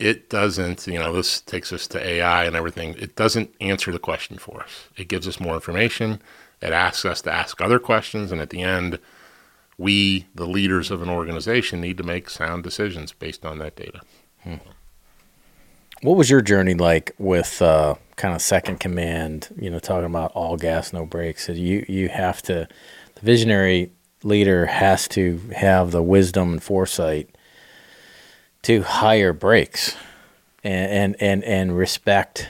it 0.00 0.30
doesn't, 0.30 0.86
you 0.86 0.98
know, 0.98 1.12
this 1.12 1.42
takes 1.42 1.72
us 1.72 1.86
to 1.88 2.04
AI 2.04 2.44
and 2.44 2.56
everything. 2.56 2.94
It 2.98 3.16
doesn't 3.16 3.54
answer 3.60 3.92
the 3.92 3.98
question 3.98 4.38
for 4.38 4.62
us. 4.62 4.88
It 4.96 5.08
gives 5.08 5.28
us 5.28 5.38
more 5.38 5.54
information. 5.54 6.22
It 6.62 6.72
asks 6.72 7.04
us 7.04 7.20
to 7.22 7.32
ask 7.32 7.60
other 7.60 7.78
questions. 7.78 8.32
And 8.32 8.40
at 8.40 8.48
the 8.48 8.62
end, 8.62 8.98
we, 9.76 10.26
the 10.34 10.46
leaders 10.46 10.90
of 10.90 11.02
an 11.02 11.10
organization, 11.10 11.82
need 11.82 11.98
to 11.98 12.02
make 12.02 12.30
sound 12.30 12.62
decisions 12.62 13.12
based 13.12 13.44
on 13.44 13.58
that 13.58 13.76
data. 13.76 14.00
Hmm. 14.42 14.56
What 16.00 16.16
was 16.16 16.30
your 16.30 16.40
journey 16.40 16.72
like 16.72 17.14
with 17.18 17.60
uh, 17.60 17.94
kind 18.16 18.34
of 18.34 18.40
second 18.40 18.80
command? 18.80 19.54
You 19.60 19.68
know, 19.68 19.78
talking 19.78 20.06
about 20.06 20.32
all 20.32 20.56
gas, 20.56 20.94
no 20.94 21.04
brakes. 21.04 21.46
You 21.50 21.84
you 21.88 22.08
have 22.08 22.40
to, 22.42 22.66
the 23.16 23.20
visionary 23.20 23.92
leader 24.22 24.64
has 24.64 25.06
to 25.08 25.38
have 25.54 25.90
the 25.90 26.02
wisdom 26.02 26.52
and 26.52 26.62
foresight 26.62 27.36
to 28.62 28.82
hire 28.82 29.32
brakes 29.32 29.96
and, 30.62 30.90
and, 30.90 31.16
and, 31.20 31.44
and 31.44 31.76
respect 31.76 32.48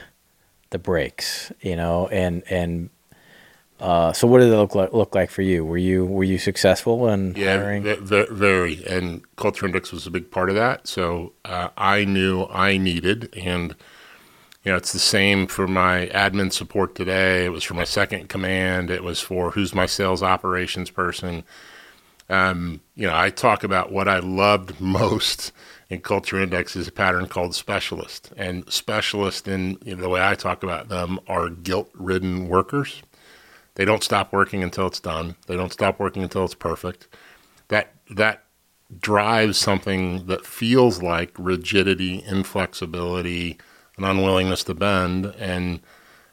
the 0.69 0.79
brakes, 0.79 1.51
you 1.61 1.75
know, 1.75 2.07
and, 2.07 2.43
and, 2.49 2.89
uh, 3.79 4.13
so 4.13 4.27
what 4.27 4.39
did 4.39 4.49
it 4.49 4.55
look 4.55 4.75
like, 4.75 4.93
look 4.93 5.15
like 5.15 5.31
for 5.31 5.41
you? 5.41 5.65
Were 5.65 5.77
you, 5.77 6.05
were 6.05 6.23
you 6.23 6.37
successful 6.37 7.07
in 7.09 7.33
yeah, 7.35 7.57
hiring? 7.57 7.83
Yeah, 7.83 8.25
very. 8.29 8.85
And 8.85 9.23
culture 9.37 9.65
index 9.65 9.91
was 9.91 10.05
a 10.05 10.11
big 10.11 10.29
part 10.29 10.49
of 10.49 10.55
that. 10.55 10.87
So, 10.87 11.33
uh, 11.45 11.69
I 11.75 12.05
knew 12.05 12.45
I 12.51 12.77
needed, 12.77 13.35
and, 13.35 13.75
you 14.63 14.71
know, 14.71 14.77
it's 14.77 14.93
the 14.93 14.99
same 14.99 15.47
for 15.47 15.67
my 15.67 16.07
admin 16.13 16.53
support 16.53 16.93
today. 16.93 17.45
It 17.45 17.49
was 17.49 17.63
for 17.63 17.73
my 17.73 17.83
second 17.83 18.29
command. 18.29 18.91
It 18.91 19.03
was 19.03 19.19
for 19.19 19.51
who's 19.51 19.73
my 19.73 19.87
sales 19.87 20.21
operations 20.21 20.91
person. 20.91 21.43
Um, 22.29 22.81
you 22.95 23.07
know, 23.07 23.17
I 23.17 23.31
talk 23.31 23.63
about 23.63 23.91
what 23.91 24.07
I 24.07 24.19
loved 24.19 24.79
most 24.81 25.51
in 25.91 25.99
Culture 25.99 26.41
Index 26.41 26.77
is 26.77 26.87
a 26.87 26.91
pattern 26.91 27.27
called 27.27 27.53
specialist. 27.53 28.31
And 28.37 28.67
specialist, 28.71 29.45
in 29.45 29.77
you 29.83 29.93
know, 29.93 30.01
the 30.01 30.09
way 30.09 30.25
I 30.25 30.35
talk 30.35 30.63
about 30.63 30.87
them, 30.87 31.19
are 31.27 31.49
guilt 31.49 31.89
ridden 31.93 32.47
workers. 32.47 33.03
They 33.75 33.83
don't 33.83 34.01
stop 34.01 34.31
working 34.31 34.63
until 34.63 34.87
it's 34.87 35.01
done. 35.01 35.35
They 35.47 35.57
don't 35.57 35.73
stop 35.73 35.99
working 35.99 36.23
until 36.23 36.45
it's 36.45 36.55
perfect. 36.55 37.09
That 37.67 37.93
that 38.09 38.45
drives 39.01 39.57
something 39.57 40.27
that 40.27 40.45
feels 40.45 41.01
like 41.01 41.31
rigidity, 41.37 42.23
inflexibility, 42.25 43.57
an 43.97 44.05
unwillingness 44.05 44.63
to 44.65 44.73
bend, 44.73 45.25
and 45.37 45.81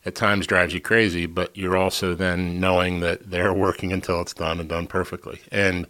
at 0.07 0.15
times 0.15 0.47
drives 0.47 0.73
you 0.73 0.81
crazy, 0.81 1.27
but 1.27 1.57
you're 1.57 1.77
also 1.77 2.15
then 2.15 2.61
knowing 2.61 3.01
that 3.01 3.31
they're 3.31 3.53
working 3.67 3.93
until 3.93 4.21
it's 4.21 4.35
done 4.35 4.61
and 4.61 4.69
done 4.69 4.87
perfectly. 4.87 5.41
And 5.51 5.89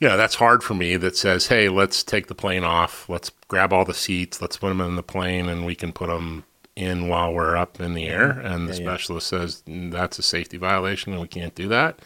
you 0.00 0.08
know, 0.08 0.16
that's 0.16 0.34
hard 0.36 0.62
for 0.62 0.74
me 0.74 0.96
that 0.98 1.16
says, 1.16 1.46
"Hey, 1.48 1.68
let's 1.68 2.02
take 2.04 2.26
the 2.26 2.34
plane 2.34 2.64
off. 2.64 3.08
Let's 3.08 3.30
grab 3.48 3.72
all 3.72 3.84
the 3.84 3.94
seats. 3.94 4.40
Let's 4.42 4.56
put 4.58 4.68
them 4.68 4.80
in 4.80 4.96
the 4.96 5.02
plane 5.02 5.48
and 5.48 5.64
we 5.66 5.74
can 5.74 5.92
put 5.92 6.08
them 6.08 6.44
in 6.74 7.08
while 7.08 7.32
we're 7.32 7.56
up 7.56 7.80
in 7.80 7.94
the 7.94 8.06
air." 8.08 8.30
And 8.30 8.68
the 8.68 8.74
Yeah, 8.74 8.78
yeah. 8.80 8.86
specialist 8.90 9.26
says, 9.28 9.62
"Mm, 9.66 9.92
"That's 9.92 10.18
a 10.18 10.22
safety 10.22 10.56
violation 10.58 11.12
and 11.12 11.22
we 11.22 11.28
can't 11.28 11.54
do 11.54 11.68
that." 11.68 12.00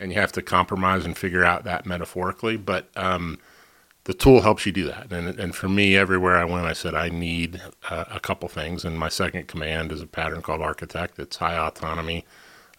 And 0.00 0.10
you 0.12 0.18
have 0.18 0.32
to 0.32 0.40
compromise 0.42 1.04
and 1.04 1.16
figure 1.16 1.44
out 1.44 1.64
that 1.64 1.84
metaphorically, 1.86 2.56
but 2.56 2.88
um 2.96 3.38
the 4.04 4.14
tool 4.14 4.42
helps 4.42 4.66
you 4.66 4.72
do 4.72 4.86
that. 4.86 5.10
And, 5.12 5.38
and 5.38 5.54
for 5.54 5.68
me, 5.68 5.96
everywhere 5.96 6.36
I 6.36 6.44
went, 6.44 6.66
I 6.66 6.74
said, 6.74 6.94
I 6.94 7.08
need 7.08 7.62
uh, 7.90 8.04
a 8.10 8.20
couple 8.20 8.48
things. 8.50 8.84
And 8.84 8.98
my 8.98 9.08
second 9.08 9.48
command 9.48 9.92
is 9.92 10.02
a 10.02 10.06
pattern 10.06 10.42
called 10.42 10.60
Architect. 10.60 11.18
It's 11.18 11.36
high 11.36 11.56
autonomy, 11.56 12.26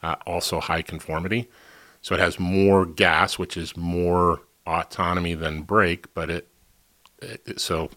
uh, 0.03 0.15
also 0.27 0.59
high 0.59 0.83
conformity. 0.83 1.47
So 2.05 2.13
it 2.13 2.21
has 2.21 2.39
more 2.39 2.85
gas, 2.85 3.39
which 3.39 3.57
is 3.57 3.75
more 3.75 4.41
autonomy 4.67 5.33
than 5.33 5.63
brake, 5.63 6.13
but 6.13 6.29
it, 6.29 6.47
it, 7.19 7.59
so 7.59 7.89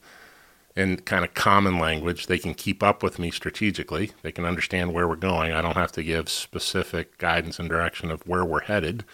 in 0.74 0.96
kind 1.00 1.26
of 1.26 1.34
common 1.34 1.78
language, 1.78 2.26
they 2.26 2.38
can 2.38 2.54
keep 2.54 2.82
up 2.82 3.02
with 3.02 3.18
me 3.18 3.30
strategically. 3.30 4.12
They 4.22 4.32
can 4.32 4.46
understand 4.46 4.94
where 4.94 5.06
we're 5.06 5.16
going. 5.16 5.52
I 5.52 5.60
don't 5.60 5.76
have 5.76 5.92
to 5.92 6.02
give 6.02 6.30
specific 6.30 7.18
guidance 7.18 7.58
and 7.58 7.68
direction 7.68 8.10
of 8.10 8.26
where 8.26 8.46
we're 8.46 8.62
headed. 8.62 9.04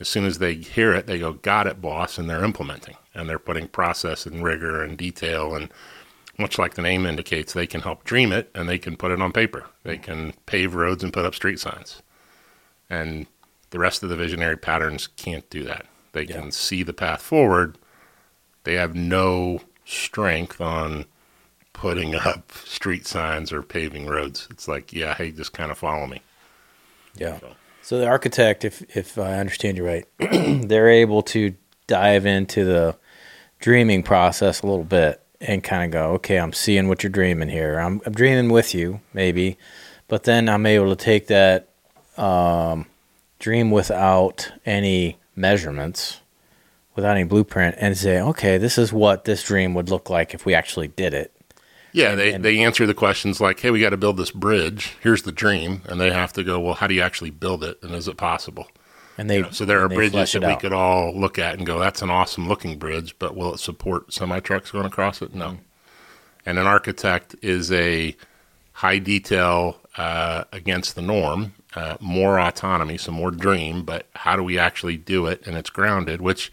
As 0.00 0.06
soon 0.06 0.26
as 0.26 0.36
they 0.36 0.52
hear 0.52 0.92
it, 0.92 1.06
they 1.06 1.18
go, 1.18 1.32
"Got 1.32 1.66
it, 1.66 1.80
boss," 1.80 2.18
and 2.18 2.28
they're 2.28 2.44
implementing 2.44 2.96
and 3.14 3.30
they're 3.30 3.38
putting 3.38 3.68
process 3.68 4.26
and 4.26 4.44
rigor 4.44 4.82
and 4.82 4.98
detail 4.98 5.54
and 5.54 5.70
much 6.36 6.58
like 6.58 6.74
the 6.74 6.82
name 6.82 7.06
indicates, 7.06 7.54
they 7.54 7.66
can 7.66 7.80
help 7.80 8.04
dream 8.04 8.32
it 8.32 8.50
and 8.54 8.68
they 8.68 8.76
can 8.76 8.98
put 8.98 9.12
it 9.12 9.22
on 9.22 9.32
paper. 9.32 9.64
They 9.82 9.96
can 9.96 10.34
pave 10.44 10.74
roads 10.74 11.02
and 11.02 11.10
put 11.10 11.24
up 11.24 11.34
street 11.34 11.58
signs. 11.58 12.02
And 12.90 13.26
the 13.76 13.80
rest 13.82 14.02
of 14.02 14.08
the 14.08 14.16
visionary 14.16 14.56
patterns 14.56 15.06
can't 15.18 15.48
do 15.50 15.62
that. 15.64 15.84
They 16.12 16.22
Yeah. 16.22 16.40
can 16.40 16.50
see 16.50 16.82
the 16.82 16.94
path 16.94 17.20
forward. 17.20 17.76
They 18.64 18.72
have 18.76 18.94
no 18.94 19.60
strength 19.84 20.62
on 20.62 21.04
putting 21.74 22.14
up 22.30 22.52
street 22.52 23.06
signs 23.06 23.52
or 23.52 23.62
paving 23.62 24.06
roads. 24.06 24.48
It's 24.50 24.66
like, 24.66 24.94
yeah, 24.94 25.14
hey, 25.14 25.30
just 25.30 25.52
kind 25.52 25.70
of 25.70 25.76
follow 25.76 26.06
me. 26.06 26.22
Yeah. 27.16 27.38
So- 27.38 27.56
So 27.82 27.98
the 27.98 28.06
architect, 28.06 28.64
if 28.64 28.82
if 28.96 29.18
I 29.18 29.34
understand 29.38 29.76
you 29.76 29.84
right, 29.86 30.06
they're 30.18 30.88
able 30.88 31.22
to 31.34 31.54
dive 31.86 32.24
into 32.24 32.64
the 32.64 32.96
dreaming 33.60 34.02
process 34.02 34.62
a 34.62 34.66
little 34.66 34.84
bit 34.84 35.20
and 35.40 35.62
kind 35.62 35.84
of 35.84 35.90
go, 35.92 36.12
okay, 36.14 36.38
I'm 36.38 36.54
seeing 36.54 36.88
what 36.88 37.02
you're 37.02 37.10
dreaming 37.10 37.50
here. 37.50 37.78
I'm, 37.78 38.00
I'm 38.06 38.14
dreaming 38.14 38.48
with 38.50 38.74
you, 38.74 39.02
maybe, 39.12 39.58
but 40.08 40.24
then 40.24 40.48
I'm 40.48 40.64
able 40.64 40.88
to 40.96 41.04
take 41.04 41.26
that 41.26 41.68
um, 42.16 42.86
dream 43.46 43.70
without 43.70 44.50
any 44.66 45.16
measurements, 45.36 46.18
without 46.96 47.12
any 47.16 47.22
blueprint, 47.22 47.76
and 47.78 47.96
say, 47.96 48.20
okay, 48.20 48.58
this 48.58 48.76
is 48.76 48.92
what 48.92 49.24
this 49.24 49.44
dream 49.44 49.72
would 49.72 49.88
look 49.88 50.10
like 50.10 50.34
if 50.34 50.44
we 50.44 50.52
actually 50.52 50.88
did 50.88 51.14
it. 51.14 51.32
Yeah, 51.92 52.16
they, 52.16 52.32
and- 52.32 52.44
they 52.44 52.58
answer 52.64 52.86
the 52.86 52.92
questions 52.92 53.40
like, 53.40 53.60
hey, 53.60 53.70
we 53.70 53.80
got 53.80 53.90
to 53.90 53.96
build 53.96 54.16
this 54.16 54.32
bridge. 54.32 54.96
Here's 55.00 55.22
the 55.22 55.30
dream. 55.30 55.82
And 55.88 56.00
they 56.00 56.10
have 56.10 56.32
to 56.32 56.42
go, 56.42 56.58
well, 56.58 56.74
how 56.74 56.88
do 56.88 56.94
you 56.94 57.02
actually 57.02 57.30
build 57.30 57.62
it? 57.62 57.78
And 57.84 57.94
is 57.94 58.08
it 58.08 58.16
possible? 58.16 58.66
And 59.16 59.30
they 59.30 59.48
So 59.52 59.64
there 59.64 59.80
are 59.84 59.88
bridges 59.88 60.32
that 60.32 60.42
we 60.42 60.48
out. 60.48 60.60
could 60.60 60.72
all 60.72 61.16
look 61.16 61.38
at 61.38 61.54
and 61.56 61.64
go, 61.64 61.78
that's 61.78 62.02
an 62.02 62.10
awesome 62.10 62.48
looking 62.48 62.78
bridge, 62.80 63.14
but 63.20 63.36
will 63.36 63.54
it 63.54 63.60
support 63.60 64.12
semi 64.12 64.40
trucks 64.40 64.72
going 64.72 64.86
across 64.86 65.22
it? 65.22 65.28
Mm-hmm. 65.30 65.38
No. 65.38 65.58
And 66.44 66.58
an 66.58 66.66
architect 66.66 67.36
is 67.42 67.70
a 67.70 68.16
high 68.72 68.98
detail 68.98 69.78
uh, 69.96 70.44
against 70.52 70.94
the 70.94 71.02
norm, 71.02 71.54
uh, 71.74 71.96
more 72.00 72.38
autonomy, 72.38 72.98
so 72.98 73.12
more 73.12 73.30
dream, 73.30 73.82
but 73.82 74.06
how 74.14 74.36
do 74.36 74.42
we 74.42 74.58
actually 74.58 74.96
do 74.96 75.26
it? 75.26 75.46
And 75.46 75.56
it's 75.56 75.70
grounded, 75.70 76.20
which 76.20 76.52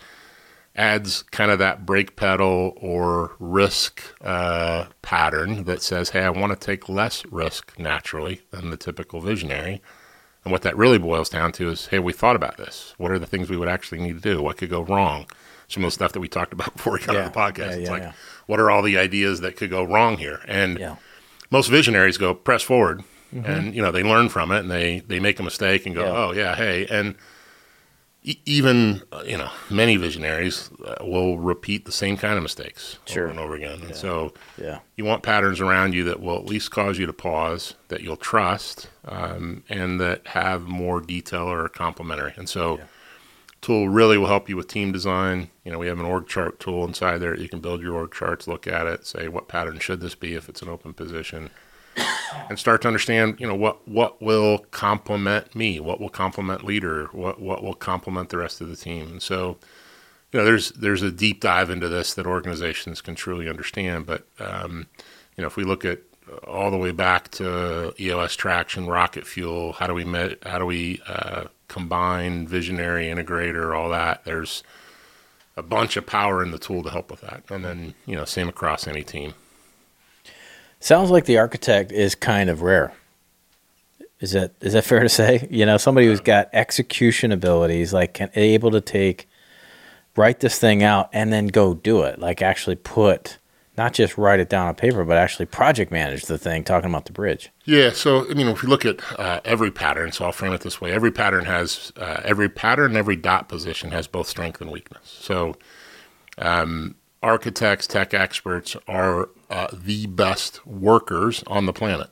adds 0.76 1.22
kind 1.24 1.52
of 1.52 1.60
that 1.60 1.86
brake 1.86 2.16
pedal 2.16 2.74
or 2.78 3.36
risk 3.40 4.02
uh, 4.24 4.86
pattern 5.02 5.66
that 5.66 5.82
says, 5.82 6.10
hey, 6.12 6.22
I 6.22 6.30
want 6.30 6.52
to 6.52 6.66
take 6.66 6.90
less 6.90 7.26
risk 7.28 7.78
naturally 7.78 8.42
than 8.52 8.70
the 8.72 8.78
typical 8.78 9.22
visionary. 9.22 9.82
And 10.44 10.52
what 10.52 10.64
that 10.64 10.76
really 10.76 10.98
boils 10.98 11.30
down 11.30 11.52
to 11.54 11.70
is, 11.70 11.88
hey, 11.88 12.00
we 12.00 12.12
thought 12.12 12.36
about 12.36 12.58
this. 12.58 12.96
What 12.98 13.12
are 13.12 13.20
the 13.20 13.26
things 13.28 13.50
we 13.50 13.56
would 13.58 13.70
actually 13.70 14.02
need 14.02 14.22
to 14.22 14.34
do? 14.36 14.42
What 14.42 14.58
could 14.58 14.70
go 14.70 14.82
wrong? 14.82 15.28
Some 15.68 15.84
of 15.84 15.88
the 15.88 15.92
stuff 15.92 16.12
that 16.14 16.20
we 16.20 16.28
talked 16.28 16.54
about 16.54 16.74
before 16.78 16.94
we 16.94 17.00
got 17.00 17.14
Yeah. 17.16 17.26
on 17.26 17.32
the 17.32 17.38
podcast. 17.38 17.58
Yeah, 17.58 17.72
it's 17.76 17.90
yeah, 17.90 17.92
like, 17.92 18.14
what 18.48 18.60
are 18.60 18.70
all 18.72 18.82
the 18.82 18.98
ideas 18.98 19.42
that 19.42 19.56
could 19.56 19.70
go 19.70 19.84
wrong 19.84 20.18
here? 20.18 20.42
And 20.48 20.98
most 21.52 21.70
visionaries 21.70 22.18
go 22.18 22.34
press 22.34 22.64
forward, 22.64 23.04
and 23.46 23.74
you 23.76 23.82
know 23.82 23.92
they 23.92 24.04
learn 24.04 24.30
from 24.30 24.52
it, 24.52 24.60
and 24.60 24.70
they 24.72 25.00
they 25.08 25.20
make 25.20 25.40
a 25.40 25.44
mistake 25.44 25.86
and 25.86 25.96
go, 25.96 26.04
Mm-hmm. 26.04 26.14
Yeah. 26.16 26.24
oh 26.26 26.32
yeah, 26.34 26.56
hey, 26.56 26.86
and 26.88 27.16
e- 28.24 28.40
even 28.46 29.02
uh, 29.12 29.24
you 29.26 29.38
know 29.38 29.50
many 29.70 29.96
visionaries 29.98 30.70
uh, 30.86 31.04
will 31.06 31.38
repeat 31.40 31.86
the 31.86 31.92
same 31.92 32.18
kind 32.18 32.38
of 32.38 32.44
mistakes 32.44 32.98
Sure. 33.06 33.24
over 33.24 33.32
and 33.32 33.40
over 33.40 33.56
again. 33.56 33.82
And 33.84 33.96
so 33.96 34.34
Yeah. 34.58 34.80
you 34.96 35.06
want 35.06 35.24
patterns 35.24 35.60
around 35.60 35.94
you 35.94 36.04
that 36.06 36.20
will 36.22 36.38
at 36.38 36.46
least 36.46 36.72
cause 36.72 36.98
you 37.00 37.06
to 37.06 37.14
pause, 37.14 37.76
that 37.90 38.02
you'll 38.02 38.18
trust, 38.18 38.90
um, 39.06 39.64
and 39.70 40.00
that 40.00 40.28
have 40.28 40.64
more 40.64 41.02
detail 41.02 41.44
or 41.52 41.68
complementary. 41.70 42.34
And 42.38 42.48
so, 42.50 42.78
Yeah. 42.78 42.84
tool 43.62 43.88
really 43.90 44.18
will 44.18 44.28
help 44.28 44.50
you 44.50 44.58
with 44.58 44.68
team 44.68 44.92
design. 44.92 45.50
You 45.64 45.72
know, 45.72 45.80
we 45.80 45.88
have 45.88 46.00
an 46.00 46.06
org 46.06 46.28
chart 46.28 46.60
tool 46.60 46.86
inside 46.86 47.20
there. 47.20 47.36
You 47.38 47.48
can 47.50 47.60
build 47.62 47.82
your 47.82 47.94
org 47.96 48.14
charts, 48.14 48.48
look 48.48 48.68
at 48.68 48.88
it, 48.88 49.06
say 49.08 49.28
what 49.30 49.48
pattern 49.48 49.80
should 49.80 50.02
this 50.02 50.16
be 50.16 50.34
if 50.36 50.50
it's 50.50 50.62
an 50.62 50.68
open 50.70 50.94
position, 50.94 51.50
and 52.50 52.60
start 52.60 52.82
to 52.84 52.88
understand. 52.88 53.40
You 53.40 53.48
know 53.48 53.56
what 53.56 53.88
what 53.88 54.22
will 54.22 54.60
complement 54.72 55.56
me, 55.56 55.80
what 55.80 56.00
will 56.00 56.10
complement 56.10 56.64
leader, 56.64 57.06
what 57.12 57.40
what 57.40 57.64
will 57.64 57.74
complement 57.74 58.30
the 58.30 58.38
rest 58.38 58.62
of 58.62 58.70
the 58.70 58.76
team. 58.76 59.08
And 59.12 59.22
so, 59.22 59.58
you 60.32 60.40
know, 60.40 60.46
there's 60.46 60.72
there's 60.72 61.02
a 61.02 61.12
deep 61.12 61.42
dive 61.42 61.70
into 61.70 61.90
this 61.90 62.14
that 62.14 62.26
organizations 62.26 63.02
can 63.02 63.16
truly 63.16 63.50
understand. 63.50 64.06
But 64.06 64.28
um, 64.40 64.88
you 65.38 65.42
know, 65.42 65.48
if 65.48 65.56
we 65.56 65.64
look 65.64 65.86
at 65.86 66.00
all 66.48 66.72
the 66.72 66.78
way 66.78 66.92
back 66.92 67.30
to 67.32 67.94
EOS 68.00 68.36
traction, 68.36 68.88
rocket 68.88 69.28
fuel, 69.28 69.74
how 69.74 69.88
do 69.88 69.94
we 69.94 70.06
met, 70.06 70.44
how 70.44 70.58
do 70.58 70.66
we 70.66 71.02
uh, 71.08 71.46
combine 71.68 72.48
visionary 72.48 73.06
integrator, 73.06 73.76
all 73.76 73.90
that? 73.90 74.24
There's 74.26 74.64
a 75.56 75.64
bunch 75.64 75.98
of 75.98 76.06
power 76.06 76.42
in 76.42 76.52
the 76.52 76.58
tool 76.58 76.84
to 76.84 76.90
help 76.90 77.12
with 77.12 77.22
that, 77.22 77.44
and 77.50 77.64
then 77.64 77.94
you 78.06 78.16
know, 78.16 78.26
same 78.26 78.50
across 78.50 78.88
any 78.88 79.04
team. 79.04 79.34
Sounds 80.84 81.10
like 81.10 81.24
the 81.24 81.38
architect 81.38 81.94
is 81.94 82.14
kind 82.14 82.50
of 82.50 82.62
rare. 82.62 82.92
Is 84.20 84.34
that 84.34 84.52
is 84.60 84.74
that 84.74 84.84
fair 84.84 85.00
to 85.00 85.08
say? 85.08 85.48
You 85.50 85.66
know, 85.66 85.78
somebody 85.78 86.08
who's 86.08 86.20
got 86.20 86.50
execution 86.52 87.32
abilities, 87.32 87.94
like 87.94 88.14
can 88.16 88.30
able 88.36 88.70
to 88.72 88.82
take, 88.82 89.30
write 90.18 90.42
this 90.42 90.60
thing 90.60 90.84
out 90.84 91.10
and 91.14 91.32
then 91.32 91.48
go 91.48 91.74
do 91.74 92.02
it. 92.02 92.20
Like 92.20 92.42
actually 92.42 92.76
put, 92.76 93.38
not 93.78 93.94
just 93.94 94.18
write 94.18 94.42
it 94.42 94.50
down 94.50 94.68
on 94.68 94.76
paper, 94.76 95.06
but 95.06 95.16
actually 95.16 95.46
project 95.46 95.90
manage 95.90 96.24
the 96.24 96.38
thing. 96.38 96.66
Talking 96.66 96.90
about 96.90 97.06
the 97.06 97.14
bridge. 97.14 97.50
Yeah, 97.64 97.92
so 97.92 98.30
I 98.30 98.34
mean, 98.34 98.50
if 98.50 98.62
you 98.62 98.68
look 98.68 98.84
at 98.84 99.00
uh, 99.18 99.40
every 99.46 99.72
pattern, 99.72 100.12
so 100.12 100.26
I'll 100.26 100.34
frame 100.34 100.52
it 100.52 100.60
this 100.62 100.82
way: 100.82 100.92
every 100.92 101.14
pattern 101.14 101.46
has 101.46 101.94
uh, 101.96 102.20
every 102.26 102.50
pattern, 102.50 102.98
every 102.98 103.16
dot 103.16 103.48
position 103.48 103.92
has 103.92 104.08
both 104.08 104.28
strength 104.28 104.60
and 104.60 104.70
weakness. 104.70 105.18
So, 105.22 105.56
um, 106.38 106.96
architects, 107.24 107.88
tech 107.88 108.14
experts 108.14 108.76
are 108.88 109.30
uh, 109.50 109.68
the 109.74 110.06
best 110.08 110.66
workers 110.68 111.44
on 111.48 111.66
the 111.66 111.74
planet. 111.74 112.10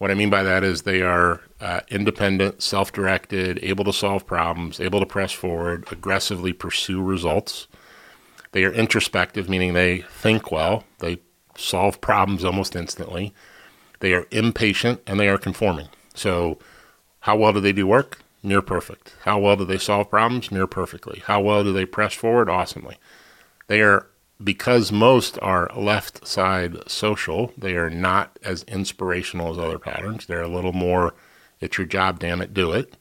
What 0.00 0.10
I 0.10 0.14
mean 0.14 0.30
by 0.30 0.42
that 0.42 0.64
is 0.64 0.82
they 0.82 1.02
are 1.02 1.42
uh, 1.60 1.80
independent, 1.90 2.62
self-directed, 2.62 3.58
able 3.62 3.84
to 3.84 3.92
solve 3.92 4.26
problems, 4.26 4.80
able 4.80 4.98
to 4.98 5.04
press 5.04 5.30
forward, 5.30 5.84
aggressively 5.92 6.54
pursue 6.54 7.02
results. 7.02 7.68
They 8.52 8.64
are 8.64 8.72
introspective, 8.72 9.50
meaning 9.50 9.74
they 9.74 9.98
think 10.00 10.50
well, 10.50 10.84
they 11.00 11.18
solve 11.54 12.00
problems 12.00 12.46
almost 12.46 12.74
instantly. 12.74 13.34
They 13.98 14.14
are 14.14 14.26
impatient 14.30 15.02
and 15.06 15.20
they 15.20 15.28
are 15.28 15.36
conforming. 15.36 15.88
So, 16.14 16.58
how 17.20 17.36
well 17.36 17.52
do 17.52 17.60
they 17.60 17.74
do 17.74 17.86
work? 17.86 18.22
Near 18.42 18.62
perfect. 18.62 19.12
How 19.24 19.38
well 19.38 19.56
do 19.56 19.66
they 19.66 19.76
solve 19.76 20.08
problems? 20.08 20.50
Near 20.50 20.66
perfectly. 20.66 21.22
How 21.26 21.42
well 21.42 21.62
do 21.62 21.74
they 21.74 21.84
press 21.84 22.14
forward? 22.14 22.48
Awesomely. 22.48 22.96
They 23.66 23.82
are, 23.82 24.06
because 24.42 24.90
most 24.90 25.38
are 25.42 25.70
left 25.76 26.26
side 26.26 26.76
social, 26.88 27.52
they 27.56 27.74
are 27.74 27.90
not 27.90 28.38
as 28.42 28.62
inspirational 28.64 29.50
as 29.50 29.58
other 29.58 29.78
patterns. 29.78 30.26
They're 30.26 30.42
a 30.42 30.48
little 30.48 30.72
more, 30.72 31.14
it's 31.60 31.76
your 31.76 31.86
job, 31.86 32.18
damn 32.18 32.40
it, 32.40 32.54
do 32.54 32.72
it. 32.72 32.96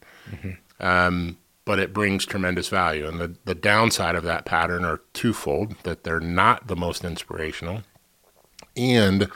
Um, 0.80 1.38
but 1.66 1.80
it 1.80 1.94
brings 1.94 2.26
tremendous 2.26 2.68
value. 2.68 3.08
And 3.08 3.20
the, 3.20 3.36
the 3.46 3.56
downside 3.56 4.16
of 4.16 4.24
that 4.24 4.46
pattern 4.46 4.84
are 4.84 5.02
twofold 5.14 5.76
that 5.84 6.04
they're 6.04 6.20
not 6.20 6.68
the 6.68 6.76
most 6.76 7.04
inspirational 7.04 7.84
and 8.76 9.30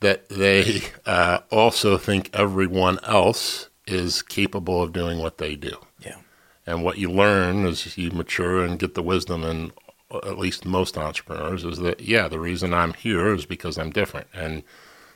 that 0.00 0.28
they 0.28 0.82
uh, 1.06 1.40
also 1.50 1.98
think 1.98 2.30
everyone 2.32 2.98
else 3.02 3.70
is 3.86 4.22
capable 4.22 4.82
of 4.82 4.92
doing 4.92 5.18
what 5.18 5.38
they 5.38 5.56
do. 5.56 5.76
Yeah. 6.00 6.16
And 6.66 6.84
what 6.84 6.98
you 6.98 7.10
learn 7.10 7.66
as 7.66 7.96
you 7.96 8.10
mature 8.10 8.64
and 8.64 8.78
get 8.78 8.94
the 8.94 9.02
wisdom 9.02 9.42
in 9.42 9.72
at 10.12 10.38
least 10.38 10.64
most 10.64 10.96
entrepreneurs 10.96 11.64
is 11.64 11.78
that, 11.78 12.00
yeah, 12.00 12.28
the 12.28 12.38
reason 12.38 12.72
I'm 12.72 12.94
here 12.94 13.34
is 13.34 13.44
because 13.46 13.76
I'm 13.78 13.90
different. 13.90 14.26
And 14.32 14.62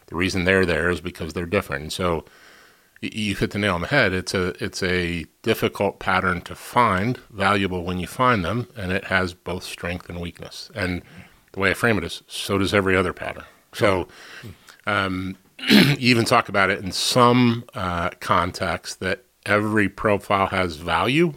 The 0.07 0.17
reason 0.17 0.45
they're 0.45 0.67
there 0.67 0.91
is 0.91 1.01
because 1.01 1.33
they're 1.33 1.47
different. 1.47 1.83
And 1.83 1.93
so 1.93 2.25
you 3.01 3.35
hit 3.35 3.51
the 3.51 3.59
nail 3.59 3.75
on 3.75 3.81
the 3.81 3.87
head. 3.89 4.13
It's 4.13 4.35
a 4.35 4.49
it's 4.63 4.83
a 4.83 5.25
difficult 5.43 5.99
pattern 5.99 6.43
to 6.43 6.55
find, 6.55 7.19
valuable 7.31 7.83
when 7.85 7.99
you 7.99 8.07
find 8.07 8.45
them, 8.45 8.69
and 8.77 8.93
it 8.93 9.05
has 9.05 9.35
both 9.35 9.65
strength 9.65 10.09
and 10.09 10.21
weakness. 10.21 10.71
And 10.75 11.03
the 11.53 11.61
way 11.61 11.71
I 11.71 11.75
frame 11.75 11.99
it 11.99 12.05
is, 12.05 12.23
so 12.29 12.59
does 12.59 12.75
every 12.75 12.97
other 12.97 13.13
pattern. 13.13 13.45
So 13.73 14.07
um, 14.87 15.37
you 15.69 15.97
even 15.99 16.25
talk 16.25 16.49
about 16.49 16.71
it 16.71 16.79
in 16.85 16.93
some 16.93 17.65
uh, 17.75 18.11
context 18.21 19.01
that 19.01 19.25
every 19.47 19.89
profile 19.89 20.47
has 20.49 20.77
value 20.77 21.35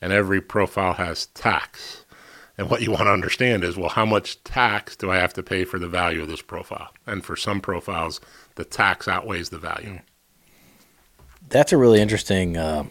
and 0.00 0.12
every 0.12 0.40
profile 0.40 0.94
has 0.94 1.26
tax. 1.26 1.99
And 2.60 2.68
what 2.68 2.82
you 2.82 2.90
want 2.90 3.04
to 3.04 3.10
understand 3.10 3.64
is, 3.64 3.78
well, 3.78 3.88
how 3.88 4.04
much 4.04 4.44
tax 4.44 4.94
do 4.94 5.10
I 5.10 5.16
have 5.16 5.32
to 5.32 5.42
pay 5.42 5.64
for 5.64 5.78
the 5.78 5.88
value 5.88 6.20
of 6.20 6.28
this 6.28 6.42
profile? 6.42 6.92
And 7.06 7.24
for 7.24 7.34
some 7.34 7.62
profiles, 7.62 8.20
the 8.56 8.66
tax 8.66 9.08
outweighs 9.08 9.48
the 9.48 9.58
value. 9.58 10.00
That's 11.48 11.72
a 11.72 11.78
really 11.78 12.02
interesting 12.02 12.58
uh, 12.58 12.84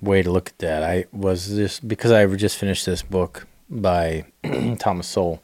way 0.00 0.22
to 0.22 0.30
look 0.30 0.50
at 0.50 0.58
that. 0.58 0.84
I 0.84 1.06
was 1.10 1.48
just 1.48 1.88
because 1.88 2.12
I 2.12 2.24
just 2.36 2.56
finished 2.56 2.86
this 2.86 3.02
book 3.02 3.48
by 3.68 4.26
Thomas 4.78 5.08
Sowell. 5.08 5.42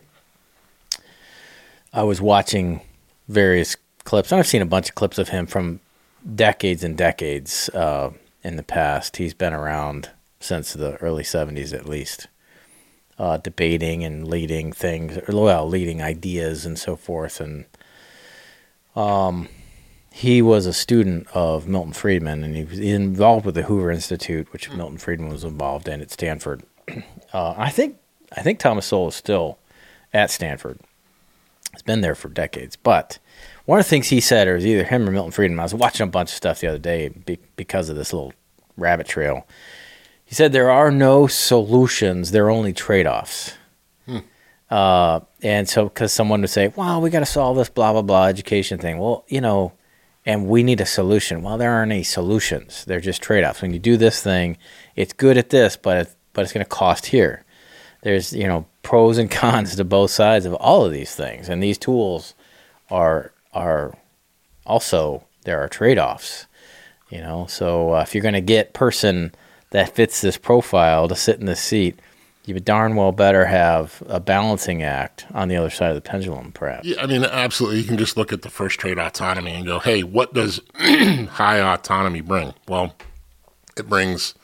I 1.93 2.05
was 2.05 2.20
watching 2.20 2.81
various 3.26 3.74
clips, 4.05 4.31
and 4.31 4.39
I've 4.39 4.47
seen 4.47 4.62
a 4.62 4.66
bunch 4.66 4.89
of 4.89 4.95
clips 4.95 5.18
of 5.18 5.31
him 5.31 5.47
from 5.47 5.81
decades 6.33 6.85
and 6.85 6.97
decades 6.97 7.68
uh, 7.70 8.12
in 8.45 8.55
the 8.55 8.62
past. 8.62 9.16
He's 9.16 9.35
been 9.35 9.53
around 9.53 10.11
since 10.39 10.74
the 10.74 10.95
early 10.99 11.24
70s 11.24 11.74
at 11.74 11.89
least, 11.89 12.29
uh, 13.18 13.38
debating 13.38 14.04
and 14.04 14.28
leading 14.28 14.72
things, 14.72 15.16
or, 15.16 15.42
well, 15.42 15.68
leading 15.68 16.02
ideas 16.02 16.64
and 16.64 16.78
so 16.78 16.96
forth. 16.96 17.40
And 17.40 17.64
um, 18.94 19.48
he 20.12 20.40
was 20.42 20.66
a 20.66 20.72
student 20.72 21.26
of 21.34 21.68
Milton 21.68 21.92
Friedman, 21.92 22.44
and 22.44 22.56
he 22.56 22.64
was 22.64 22.78
involved 22.78 23.44
with 23.44 23.54
the 23.54 23.62
Hoover 23.62 23.90
Institute, 23.90 24.52
which 24.52 24.70
Milton 24.70 24.98
Friedman 24.98 25.30
was 25.30 25.44
involved 25.44 25.88
in 25.88 26.00
at 26.00 26.10
Stanford. 26.10 26.62
Uh, 27.30 27.54
I 27.58 27.68
think 27.68 27.98
I 28.34 28.40
think 28.40 28.58
Thomas 28.58 28.86
Sowell 28.86 29.08
is 29.08 29.14
still 29.14 29.58
at 30.14 30.30
Stanford. 30.30 30.80
He's 31.72 31.82
been 31.82 32.00
there 32.00 32.14
for 32.14 32.30
decades. 32.30 32.74
But 32.74 33.18
one 33.66 33.78
of 33.78 33.84
the 33.84 33.90
things 33.90 34.08
he 34.08 34.20
said, 34.20 34.48
or 34.48 34.52
it 34.52 34.54
was 34.54 34.66
either 34.66 34.84
him 34.84 35.06
or 35.06 35.12
Milton 35.12 35.32
Friedman, 35.32 35.60
I 35.60 35.64
was 35.64 35.74
watching 35.74 36.04
a 36.04 36.10
bunch 36.10 36.30
of 36.30 36.36
stuff 36.36 36.60
the 36.60 36.68
other 36.68 36.78
day 36.78 37.08
be, 37.08 37.38
because 37.56 37.90
of 37.90 37.96
this 37.96 38.14
little 38.14 38.32
rabbit 38.78 39.06
trail. 39.06 39.46
He 40.29 40.35
said 40.35 40.53
there 40.53 40.70
are 40.70 40.91
no 40.91 41.26
solutions, 41.26 42.33
there 42.33 42.45
are 42.45 42.51
only 42.51 42.74
trade 42.74 43.07
offs. 43.07 43.55
Uh, 44.70 45.20
and 45.43 45.66
so, 45.66 45.85
because 45.85 46.12
someone 46.12 46.43
would 46.43 46.51
say, 46.51 46.70
well, 46.76 47.01
we 47.01 47.09
got 47.09 47.20
to 47.20 47.26
solve 47.26 47.57
this 47.57 47.70
blah, 47.70 47.93
blah, 47.93 48.03
blah 48.03 48.26
education 48.26 48.79
thing. 48.79 48.99
Well, 48.99 49.24
you 49.26 49.41
know, 49.41 49.72
and 50.26 50.47
we 50.47 50.62
need 50.62 50.83
a 50.83 50.87
solution. 50.87 51.41
Well, 51.41 51.57
there 51.57 51.72
aren't 51.72 51.93
any 51.93 52.03
solutions. 52.03 52.85
They're 52.85 53.01
just 53.01 53.22
trade 53.22 53.45
offs. 53.45 53.62
When 53.62 53.72
you 53.72 53.79
do 53.79 53.97
this 53.97 54.22
thing, 54.22 54.59
it's 54.95 55.14
good 55.14 55.39
at 55.39 55.49
this, 55.49 55.79
but 55.79 55.97
it, 55.97 56.14
but 56.35 56.43
it's 56.43 56.53
going 56.53 56.62
to 56.62 56.68
cost 56.68 57.07
here. 57.07 57.47
There's 58.03 58.35
you 58.35 58.47
know 58.47 58.66
pros 58.83 59.16
and 59.16 59.31
cons 59.41 59.74
to 59.76 59.85
both 59.85 60.11
sides 60.11 60.45
of 60.45 60.53
all 60.57 60.85
of 60.85 60.93
these 60.93 61.14
things, 61.14 61.49
and 61.49 61.62
these 61.62 61.79
tools 61.79 62.35
are 62.91 63.33
are 63.55 63.97
also 64.66 65.24
there 65.45 65.59
are 65.59 65.68
trade 65.68 65.99
offs. 65.99 66.45
You 67.09 67.22
know, 67.22 67.47
so 67.49 67.95
uh, 67.95 68.03
if 68.03 68.14
you're 68.14 68.20
going 68.20 68.35
to 68.35 68.43
get 68.43 68.74
person 68.74 69.33
that 69.70 69.94
fits 69.94 70.20
this 70.20 70.36
profile 70.36 71.08
to 71.08 71.16
sit 71.16 71.38
in 71.40 71.46
this 71.46 71.60
seat, 71.60 71.98
you 72.44 72.54
would 72.54 72.64
darn 72.64 72.96
well 72.96 73.12
better 73.12 73.44
have 73.44 74.02
a 74.06 74.18
balancing 74.18 74.82
act 74.82 75.26
on 75.34 75.48
the 75.48 75.56
other 75.56 75.68
side 75.68 75.90
of 75.90 75.94
the 75.94 76.00
pendulum, 76.00 76.50
perhaps. 76.52 76.86
Yeah, 76.86 77.02
I 77.02 77.06
mean, 77.06 77.22
absolutely. 77.24 77.78
You 77.80 77.84
can 77.84 77.98
just 77.98 78.16
look 78.16 78.32
at 78.32 78.40
the 78.40 78.48
first 78.48 78.80
trade 78.80 78.98
autonomy 78.98 79.52
and 79.52 79.66
go, 79.66 79.78
hey, 79.78 80.02
what 80.02 80.32
does 80.32 80.60
high 80.74 81.60
autonomy 81.60 82.22
bring? 82.22 82.54
Well, 82.66 82.94
it 83.76 83.88
brings 83.88 84.34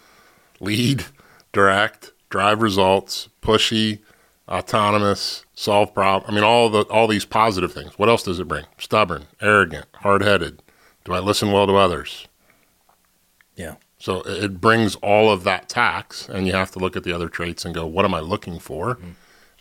lead, 0.60 1.06
direct, 1.52 2.12
drive 2.28 2.60
results, 2.60 3.30
pushy, 3.40 4.00
autonomous, 4.48 5.46
solve 5.54 5.94
problem. 5.94 6.30
I 6.30 6.34
mean, 6.34 6.44
all 6.44 6.68
the 6.68 6.82
all 6.84 7.08
these 7.08 7.24
positive 7.24 7.72
things. 7.72 7.98
What 7.98 8.08
else 8.08 8.22
does 8.22 8.38
it 8.38 8.48
bring? 8.48 8.66
Stubborn, 8.78 9.24
arrogant, 9.40 9.86
hard 9.94 10.22
headed. 10.22 10.62
Do 11.04 11.12
I 11.12 11.20
listen 11.20 11.52
well 11.52 11.66
to 11.66 11.76
others? 11.76 12.28
Yeah. 13.56 13.76
So 14.04 14.20
it 14.20 14.44
it 14.44 14.60
brings 14.60 14.96
all 14.96 15.30
of 15.30 15.44
that 15.44 15.70
tax, 15.70 16.28
and 16.28 16.46
you 16.46 16.52
have 16.52 16.70
to 16.72 16.78
look 16.78 16.94
at 16.94 17.04
the 17.04 17.12
other 17.14 17.30
traits 17.30 17.64
and 17.64 17.74
go, 17.74 17.86
what 17.86 18.04
am 18.04 18.12
I 18.12 18.20
looking 18.20 18.58
for? 18.58 18.96
Mm-hmm. 18.96 19.10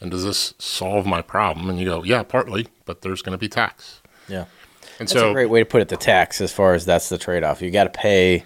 And 0.02 0.12
does 0.12 0.26
this 0.26 0.54
solve 0.60 1.06
my 1.06 1.22
problem? 1.22 1.70
And 1.70 1.80
you 1.80 1.86
go, 1.86 2.04
yeah, 2.04 2.24
partly, 2.24 2.68
but 2.84 3.04
there's 3.04 3.22
going 3.22 3.32
to 3.32 3.38
be 3.38 3.48
tax. 3.48 4.02
Yeah. 4.28 4.48
And 5.00 5.08
That's 5.08 5.14
so, 5.14 5.30
a 5.30 5.34
great 5.34 5.50
way 5.50 5.62
to 5.62 5.66
put 5.66 5.82
it. 5.82 5.88
The 5.88 5.96
tax, 5.96 6.42
as 6.42 6.52
far 6.52 6.74
as 6.74 6.84
that's 6.84 7.08
the 7.08 7.18
trade 7.18 7.46
off. 7.46 7.62
You 7.62 7.72
got 7.72 7.86
to 7.86 7.90
pay. 7.90 8.44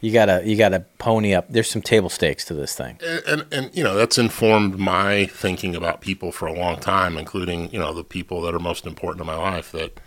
You 0.00 0.12
gotta 0.12 0.42
you 0.44 0.56
gotta 0.56 0.80
pony 0.98 1.34
up. 1.34 1.46
There's 1.48 1.70
some 1.70 1.82
table 1.82 2.08
stakes 2.08 2.44
to 2.46 2.54
this 2.54 2.74
thing. 2.74 2.98
and, 3.04 3.22
and 3.26 3.46
and 3.52 3.76
you 3.76 3.84
know 3.84 3.94
that's 3.94 4.18
informed 4.18 4.76
my 4.78 5.26
thinking 5.26 5.76
about 5.76 6.00
people 6.00 6.32
for 6.32 6.46
a 6.46 6.52
long 6.52 6.78
time, 6.78 7.16
including 7.16 7.70
you 7.72 7.78
know 7.78 7.92
the 7.92 8.02
people 8.04 8.42
that 8.42 8.54
are 8.54 8.58
most 8.58 8.84
important 8.84 9.20
in 9.20 9.26
my 9.26 9.36
life. 9.36 9.70
That, 9.72 10.00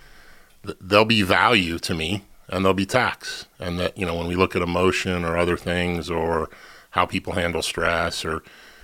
that 0.63 0.77
there'll 0.81 1.05
be 1.05 1.21
value 1.21 1.77
to 1.79 1.93
me, 1.93 2.23
and 2.49 2.63
there'll 2.63 2.73
be 2.73 2.85
tax, 2.85 3.45
and 3.59 3.79
that 3.79 3.97
you 3.97 4.05
know 4.05 4.15
when 4.15 4.27
we 4.27 4.35
look 4.35 4.55
at 4.55 4.61
emotion 4.61 5.23
or 5.23 5.37
other 5.37 5.57
things, 5.57 6.09
or 6.09 6.49
how 6.91 7.05
people 7.05 7.33
handle 7.33 7.61
stress, 7.61 8.23
or 8.23 8.43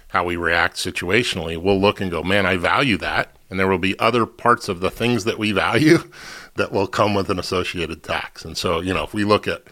how 0.09 0.23
we 0.23 0.35
react 0.35 0.75
situationally, 0.75 1.57
we'll 1.57 1.79
look 1.79 2.01
and 2.01 2.11
go, 2.11 2.21
man, 2.21 2.45
I 2.45 2.57
value 2.57 2.97
that, 2.97 3.35
and 3.49 3.59
there 3.59 3.67
will 3.67 3.77
be 3.77 3.97
other 3.97 4.25
parts 4.25 4.67
of 4.67 4.81
the 4.81 4.91
things 4.91 5.23
that 5.23 5.39
we 5.39 5.51
value 5.51 5.99
that 6.55 6.71
will 6.71 6.87
come 6.87 7.13
with 7.13 7.29
an 7.29 7.39
associated 7.39 8.03
tax. 8.03 8.43
And 8.43 8.57
so 8.57 8.79
you 8.79 8.93
know 8.93 9.03
if 9.03 9.13
we 9.13 9.23
look 9.23 9.47
at 9.47 9.63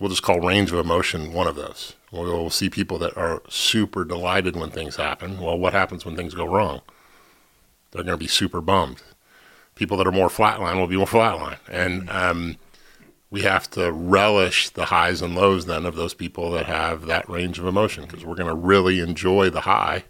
we'll 0.00 0.08
just 0.08 0.22
call 0.22 0.40
range 0.40 0.72
of 0.72 0.78
emotion 0.78 1.32
one 1.32 1.46
of 1.46 1.54
those. 1.54 1.94
We'll, 2.10 2.24
we'll 2.24 2.50
see 2.50 2.70
people 2.70 2.98
that 2.98 3.16
are 3.16 3.42
super 3.48 4.04
delighted 4.04 4.56
when 4.56 4.70
things 4.70 4.96
happen. 4.96 5.38
Well, 5.38 5.58
what 5.58 5.74
happens 5.74 6.04
when 6.04 6.16
things 6.16 6.34
go 6.34 6.46
wrong? 6.46 6.80
They're 7.92 8.02
going 8.02 8.18
to 8.18 8.24
be 8.24 8.26
super 8.26 8.60
bummed. 8.60 9.02
People 9.74 9.96
that 9.98 10.06
are 10.06 10.12
more 10.12 10.28
flatline 10.28 10.76
will 10.76 10.86
be 10.86 10.96
more 10.96 11.06
flatline. 11.06 11.58
And 11.68 12.08
um, 12.10 12.56
we 13.30 13.42
have 13.42 13.70
to 13.70 13.92
relish 13.92 14.70
the 14.70 14.86
highs 14.86 15.22
and 15.22 15.34
lows 15.34 15.66
then 15.66 15.86
of 15.86 15.94
those 15.94 16.14
people 16.14 16.50
that 16.50 16.66
have 16.66 17.06
that 17.06 17.28
range 17.28 17.58
of 17.58 17.66
emotion 17.66 18.04
because 18.04 18.24
we're 18.24 18.34
going 18.34 18.48
to 18.48 18.54
really 18.54 19.00
enjoy 19.00 19.48
the 19.48 19.62
high. 19.62 20.04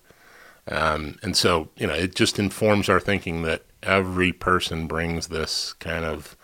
Um, 0.67 1.19
and 1.23 1.37
so, 1.37 1.69
you 1.77 1.87
know, 1.87 1.95
it 1.95 2.15
just 2.15 2.39
informs 2.39 2.89
our 2.89 3.01
thinking 3.01 3.43
that 3.43 3.65
every 3.83 4.33
person 4.33 4.87
brings 4.87 5.29
this 5.29 5.75
kind 5.75 6.05
of 6.05 6.37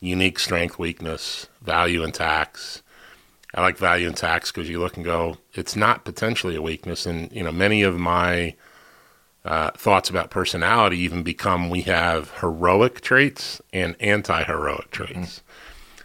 unique 0.00 0.38
strength, 0.38 0.78
weakness, 0.78 1.48
value, 1.62 2.02
and 2.02 2.14
tax. 2.14 2.82
I 3.54 3.60
like 3.60 3.76
value 3.76 4.06
and 4.06 4.16
tax 4.16 4.50
because 4.50 4.68
you 4.68 4.80
look 4.80 4.96
and 4.96 5.04
go, 5.04 5.38
it's 5.52 5.76
not 5.76 6.04
potentially 6.04 6.56
a 6.56 6.62
weakness. 6.62 7.06
And, 7.06 7.30
you 7.32 7.42
know, 7.42 7.52
many 7.52 7.82
of 7.82 7.98
my 7.98 8.54
uh, 9.44 9.70
thoughts 9.72 10.10
about 10.10 10.30
personality 10.30 10.98
even 10.98 11.22
become 11.22 11.70
we 11.70 11.82
have 11.82 12.30
heroic 12.40 13.00
traits 13.00 13.60
and 13.72 13.96
anti 14.00 14.42
heroic 14.44 14.90
traits. 14.90 15.42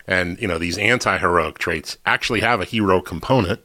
And, 0.08 0.40
you 0.40 0.48
know, 0.48 0.58
these 0.58 0.78
anti 0.78 1.18
heroic 1.18 1.58
traits 1.58 1.98
actually 2.06 2.42
have 2.42 2.62
a 2.62 2.66
hero 2.66 3.02
component, 3.02 3.62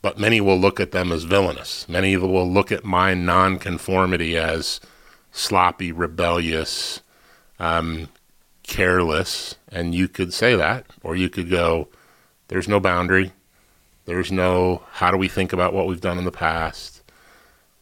but 0.00 0.18
many 0.18 0.40
will 0.40 0.58
look 0.58 0.78
at 0.80 0.92
them 0.92 1.10
as 1.10 1.24
villainous. 1.24 1.88
Many 1.88 2.16
will 2.16 2.50
look 2.50 2.70
at 2.70 2.84
my 2.84 3.14
nonconformity 3.14 4.36
as 4.36 4.80
sloppy, 5.32 5.90
rebellious, 5.90 7.00
um, 7.58 8.08
careless, 8.62 9.56
and 9.68 9.94
you 9.94 10.08
could 10.08 10.32
say 10.32 10.54
that, 10.54 10.86
or 11.02 11.16
you 11.16 11.28
could 11.28 11.50
go, 11.50 11.88
there's 12.48 12.68
no 12.68 12.80
boundary. 12.80 13.32
There's 14.04 14.32
no, 14.32 14.82
how 14.92 15.10
do 15.10 15.16
we 15.16 15.28
think 15.28 15.52
about 15.52 15.72
what 15.72 15.86
we've 15.86 16.00
done 16.00 16.18
in 16.18 16.24
the 16.24 16.32
past? 16.32 17.02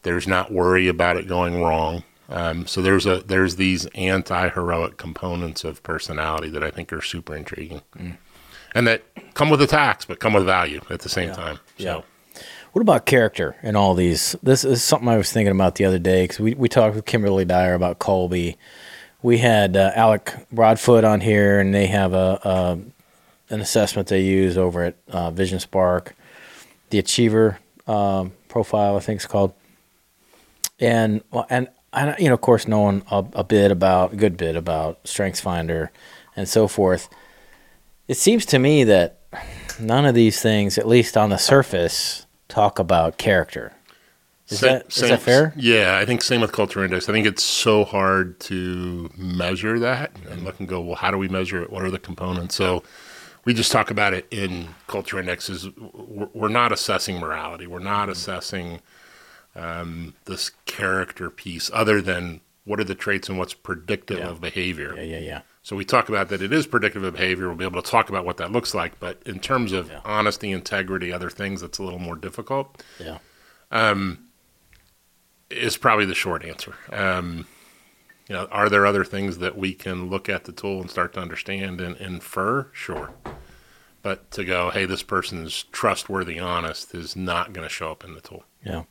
There's 0.03 0.29
not 0.29 0.53
worry 0.53 0.89
about 0.89 1.17
it 1.17 1.27
going 1.29 1.61
wrong. 1.61 2.05
Um, 2.31 2.67
so 2.67 2.81
there's 2.81 3.07
a 3.07 3.21
there's 3.21 3.57
these 3.57 3.87
anti-heroic 3.87 4.97
components 4.97 5.65
of 5.65 5.83
personality 5.83 6.49
that 6.51 6.63
I 6.63 6.71
think 6.71 6.93
are 6.93 7.03
super 7.03 7.35
intriguing, 7.35 7.83
and 8.75 8.87
that 8.87 9.03
come 9.35 9.51
with 9.51 9.61
a 9.61 9.67
tax, 9.67 10.05
but 10.05 10.21
come 10.21 10.33
with 10.33 10.45
value 10.45 10.81
at 10.91 11.01
the 11.01 11.09
same 11.09 11.33
time. 11.33 11.57
So, 11.57 11.85
Yeah. 11.85 12.01
What 12.73 12.83
about 12.83 13.05
character 13.05 13.57
in 13.65 13.75
all 13.75 13.95
these? 13.95 14.37
This 14.45 14.65
is 14.65 14.81
something 14.85 15.09
I 15.09 15.17
was 15.17 15.33
thinking 15.33 15.51
about 15.51 15.75
the 15.75 15.85
other 15.85 15.99
day 15.99 16.23
because 16.23 16.39
we, 16.39 16.55
we 16.55 16.69
talked 16.69 16.95
with 16.95 17.05
Kimberly 17.05 17.45
Dyer 17.45 17.75
about 17.75 17.99
Kolbe. 17.99 18.57
We 19.23 19.39
had 19.39 19.77
uh, 19.77 19.91
Alec 19.97 20.33
Broadfoot 20.53 21.03
on 21.03 21.21
here, 21.21 21.59
and 21.59 21.75
they 21.75 21.89
have 21.89 22.13
a, 22.13 22.39
a 22.45 22.79
an 23.53 23.61
assessment 23.61 24.07
they 24.07 24.23
use 24.23 24.57
over 24.57 24.85
at 24.85 24.95
uh, 25.09 25.33
Vision 25.33 25.59
Spark, 25.59 26.15
the 26.91 27.01
Achiever 27.01 27.59
um, 27.89 28.33
profile, 28.49 28.97
I 28.97 29.01
think 29.01 29.17
it's 29.17 29.27
called. 29.27 29.53
And 30.79 31.23
well, 31.33 31.47
and 31.51 31.69
I, 31.93 32.17
you 32.19 32.29
know, 32.29 32.35
of 32.35 32.41
course, 32.41 32.69
knowing 32.69 33.03
a, 33.11 33.25
a 33.35 33.45
bit 33.45 33.71
about, 33.71 34.13
a 34.13 34.17
good 34.17 34.37
bit 34.37 34.57
about 34.57 35.03
StrengthsFinder 35.05 35.89
and 36.37 36.49
so 36.49 36.69
forth. 36.69 37.09
It 38.09 38.17
seems 38.17 38.47
to 38.47 38.59
me 38.59 38.85
that 38.85 39.21
none 39.81 40.05
of 40.07 40.15
these 40.15 40.41
things, 40.41 40.79
at 40.79 40.87
least 40.87 41.17
on 41.17 41.31
the 41.31 41.37
surface, 41.37 42.27
talk 42.49 42.79
about 42.79 43.19
character. 43.19 43.73
Is 44.49 44.59
Sa- 44.59 44.67
that 44.67 44.89
is 44.89 45.09
that 45.09 45.23
fair? 45.23 45.53
Yeah, 45.57 45.97
I 45.97 46.05
think 46.05 46.23
same 46.23 46.41
with 46.41 46.51
culture 46.51 46.85
index. 46.85 47.09
I 47.09 47.13
think 47.13 47.27
it's 47.27 47.45
so 47.45 47.85
hard 47.85 48.41
to 48.41 49.09
measure 49.17 49.79
that 49.79 50.11
and 50.29 50.43
look 50.43 50.59
and 50.59 50.69
go, 50.69 50.81
well, 50.81 50.97
how 50.97 51.13
do 51.13 51.19
we 51.19 51.29
measure 51.29 51.63
it? 51.63 51.71
What 51.71 51.85
are 51.85 51.91
the 51.91 52.01
components? 52.01 52.57
So 52.57 52.83
we 53.45 53.55
just 53.55 53.71
talk 53.71 53.93
about 53.93 54.13
it 54.13 54.27
in 54.33 54.69
culture 54.89 55.21
indexes. 55.21 55.69
We're 55.77 56.29
we're 56.35 56.49
not 56.49 56.73
assessing 56.73 57.21
morality. 57.21 57.69
We're 57.69 57.79
not 57.79 58.03
mm-hmm. 58.03 58.13
assessing 58.13 58.81
um, 59.57 60.15
this 60.27 60.51
character 60.67 61.31
piece 61.31 61.71
other 61.73 62.01
than 62.01 62.41
what 62.65 62.79
are 62.79 62.85
the 62.85 62.95
traits 62.95 63.29
and 63.29 63.39
what's 63.39 63.55
predictive 63.55 64.19
Yeah. 64.19 64.29
of 64.29 64.41
behavior. 64.41 64.95
Yeah, 64.97 65.03
yeah, 65.03 65.19
yeah. 65.19 65.41
So 65.63 65.77
we 65.77 65.85
talk 65.85 66.09
about 66.09 66.29
that 66.29 66.41
it 66.43 66.53
is 66.53 66.67
predictive 66.67 67.03
of 67.05 67.15
behavior. 67.15 67.49
We'll 67.49 67.57
be 67.57 67.65
able 67.65 67.83
to 67.83 67.91
talk 67.91 68.09
about 68.09 68.25
what 68.25 68.37
that 68.39 68.53
looks 68.53 68.75
like. 68.75 68.99
But 69.01 69.21
in 69.27 69.41
terms 69.41 69.73
of 69.73 69.89
Yeah. 69.91 70.01
honesty, 70.05 70.51
integrity, 70.53 71.13
other 71.13 71.31
things, 71.31 71.61
that's 71.61 71.79
a 71.79 71.83
little 71.83 71.99
more 71.99 72.17
difficult 72.17 72.83
Yeah. 72.99 73.19
Um, 73.71 74.19
is 75.51 75.77
probably 75.77 76.05
the 76.07 76.15
short 76.15 76.45
answer. 76.45 76.75
Um, 76.93 77.47
you 78.29 78.37
know, 78.37 78.47
are 78.53 78.69
there 78.69 78.87
other 78.87 79.05
things 79.05 79.39
that 79.39 79.57
we 79.57 79.75
can 79.75 80.09
look 80.09 80.29
at 80.29 80.45
the 80.45 80.53
tool 80.53 80.81
and 80.81 80.91
start 80.91 81.13
to 81.15 81.21
understand 81.21 81.81
and 81.81 81.97
infer? 81.97 82.69
Sure. 82.73 83.11
But 84.03 84.31
to 84.33 84.45
go, 84.45 84.71
hey, 84.71 84.87
this 84.87 85.03
person 85.03 85.45
is 85.45 85.65
trustworthy, 85.73 86.39
honest, 86.39 86.95
is 86.95 87.17
not 87.17 87.53
going 87.53 87.67
to 87.69 87.73
show 87.75 87.91
up 87.91 88.05
in 88.05 88.15
the 88.15 88.21
tool. 88.21 88.45
Yeah. 88.65 88.85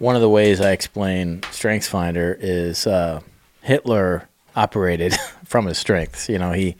One 0.00 0.16
of 0.16 0.22
the 0.22 0.30
ways 0.30 0.62
I 0.62 0.72
explain 0.72 1.42
StrengthsFinder 1.42 2.34
is 2.40 2.86
uh, 2.86 3.20
Hitler 3.60 4.26
operated 4.56 5.14
from 5.44 5.66
his 5.66 5.76
strengths. 5.76 6.26
You 6.26 6.38
know, 6.38 6.52
he 6.52 6.76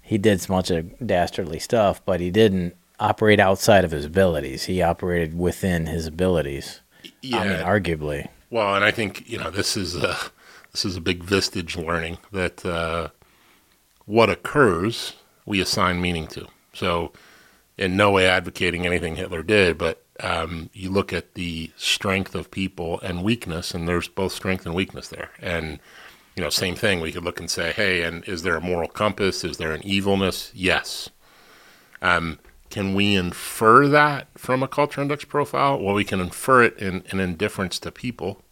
he 0.00 0.18
did 0.18 0.44
a 0.44 0.48
bunch 0.48 0.70
of 0.70 1.04
dastardly 1.04 1.58
stuff, 1.58 2.00
but 2.04 2.20
he 2.20 2.30
didn't 2.30 2.76
operate 3.00 3.40
outside 3.40 3.84
of 3.84 3.90
his 3.90 4.04
abilities. 4.04 4.64
He 4.64 4.82
operated 4.82 5.36
within 5.36 5.86
his 5.86 6.06
abilities. 6.06 6.80
Yeah. 7.22 7.40
I 7.40 7.48
mean, 7.48 7.58
arguably. 7.58 8.28
Well, 8.50 8.76
and 8.76 8.84
I 8.84 8.92
think 8.92 9.28
you 9.28 9.36
know 9.36 9.50
this 9.50 9.76
is 9.76 9.96
a 9.96 10.16
this 10.70 10.84
is 10.84 10.96
a 10.96 11.00
big 11.00 11.24
Vistage 11.24 11.76
learning 11.76 12.18
that 12.30 12.64
uh, 12.64 13.08
what 14.06 14.30
occurs 14.30 15.14
we 15.44 15.60
assign 15.60 16.00
meaning 16.00 16.28
to. 16.28 16.46
So, 16.72 17.12
in 17.76 17.96
no 17.96 18.12
way 18.12 18.28
advocating 18.28 18.86
anything 18.86 19.16
Hitler 19.16 19.42
did, 19.42 19.76
but 19.76 20.03
um, 20.20 20.70
you 20.72 20.90
look 20.90 21.12
at 21.12 21.34
the 21.34 21.70
strength 21.76 22.34
of 22.34 22.50
people 22.50 23.00
and 23.00 23.22
weakness, 23.22 23.74
and 23.74 23.88
there's 23.88 24.08
both 24.08 24.32
strength 24.32 24.66
and 24.66 24.74
weakness 24.74 25.08
there. 25.08 25.30
And 25.40 25.80
you 26.36 26.42
know, 26.42 26.50
same 26.50 26.74
thing. 26.74 27.00
We 27.00 27.12
could 27.12 27.24
look 27.24 27.38
and 27.38 27.50
say, 27.50 27.72
hey, 27.72 28.02
and 28.02 28.24
is 28.24 28.42
there 28.42 28.56
a 28.56 28.60
moral 28.60 28.88
compass? 28.88 29.44
Is 29.44 29.56
there 29.56 29.72
an 29.72 29.84
evilness? 29.84 30.50
Yes. 30.52 31.10
Um, 32.02 32.38
can 32.70 32.94
we 32.94 33.14
infer 33.14 33.86
that 33.88 34.26
from 34.36 34.62
a 34.62 34.68
culture 34.68 35.00
index 35.00 35.24
profile? 35.24 35.78
Well, 35.78 35.94
we 35.94 36.04
can 36.04 36.20
infer 36.20 36.64
it 36.64 36.76
in 36.78 37.04
an 37.10 37.20
indifference 37.20 37.78
to 37.80 37.92
people. 37.92 38.42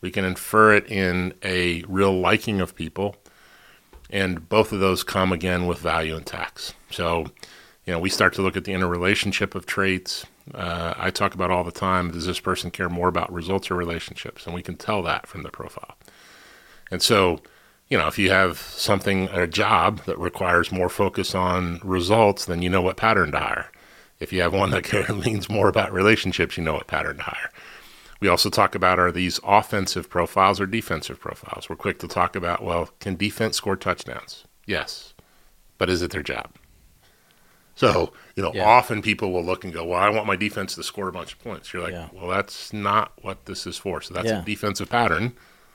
We 0.00 0.10
can 0.10 0.24
infer 0.24 0.72
it 0.74 0.86
in 0.90 1.34
a 1.42 1.82
real 1.88 2.18
liking 2.18 2.60
of 2.60 2.76
people. 2.76 3.16
And 4.08 4.48
both 4.48 4.72
of 4.72 4.80
those 4.80 5.02
come 5.02 5.32
again 5.32 5.66
with 5.66 5.78
value 5.78 6.16
and 6.16 6.24
tax. 6.24 6.74
So, 6.90 7.26
you 7.84 7.92
know, 7.92 7.98
we 7.98 8.08
start 8.08 8.34
to 8.34 8.42
look 8.42 8.56
at 8.56 8.64
the 8.64 8.72
interrelationship 8.72 9.54
of 9.54 9.66
traits. 9.66 10.26
Uh, 10.54 10.94
I 10.96 11.10
talk 11.10 11.34
about 11.34 11.50
all 11.50 11.64
the 11.64 11.70
time 11.70 12.10
does 12.10 12.26
this 12.26 12.40
person 12.40 12.70
care 12.70 12.88
more 12.88 13.08
about 13.08 13.32
results 13.32 13.70
or 13.70 13.74
relationships? 13.74 14.46
And 14.46 14.54
we 14.54 14.62
can 14.62 14.76
tell 14.76 15.02
that 15.02 15.26
from 15.26 15.42
the 15.42 15.50
profile. 15.50 15.96
And 16.90 17.02
so, 17.02 17.40
you 17.88 17.98
know, 17.98 18.08
if 18.08 18.18
you 18.18 18.30
have 18.30 18.58
something, 18.58 19.28
a 19.28 19.46
job 19.46 20.04
that 20.04 20.18
requires 20.18 20.72
more 20.72 20.88
focus 20.88 21.34
on 21.34 21.80
results, 21.84 22.44
then 22.46 22.62
you 22.62 22.68
know 22.68 22.82
what 22.82 22.96
pattern 22.96 23.32
to 23.32 23.38
hire. 23.38 23.70
If 24.18 24.32
you 24.32 24.42
have 24.42 24.52
one 24.52 24.70
that 24.70 25.08
leans 25.10 25.48
more 25.48 25.68
about 25.68 25.92
relationships, 25.92 26.56
you 26.56 26.64
know 26.64 26.74
what 26.74 26.86
pattern 26.86 27.16
to 27.16 27.22
hire. 27.22 27.50
We 28.20 28.28
also 28.28 28.50
talk 28.50 28.74
about 28.74 28.98
are 28.98 29.10
these 29.10 29.40
offensive 29.42 30.10
profiles 30.10 30.60
or 30.60 30.66
defensive 30.66 31.18
profiles? 31.18 31.70
We're 31.70 31.76
quick 31.76 31.98
to 32.00 32.08
talk 32.08 32.36
about, 32.36 32.62
well, 32.62 32.90
can 33.00 33.16
defense 33.16 33.56
score 33.56 33.76
touchdowns? 33.76 34.44
Yes. 34.66 35.14
But 35.78 35.88
is 35.88 36.02
it 36.02 36.10
their 36.10 36.22
job? 36.22 36.50
So, 37.80 38.12
you 38.36 38.42
know, 38.42 38.52
Yeah. 38.54 38.68
often 38.68 39.00
people 39.00 39.32
will 39.32 39.42
look 39.42 39.64
and 39.64 39.72
go, 39.72 39.84
well, 39.86 39.98
I 39.98 40.10
want 40.10 40.26
my 40.26 40.36
defense 40.36 40.74
to 40.74 40.82
score 40.82 41.08
a 41.08 41.12
bunch 41.12 41.32
of 41.32 41.38
points. 41.42 41.72
You're 41.72 41.82
like, 41.82 41.92
Yeah. 41.94 42.08
well, 42.12 42.28
that's 42.28 42.74
not 42.74 43.12
what 43.22 43.46
this 43.46 43.66
is 43.66 43.78
for. 43.78 44.02
So 44.02 44.12
that's 44.12 44.26
Yeah. 44.28 44.42
a 44.42 44.44
defensive 44.44 44.90
pattern. 44.90 45.32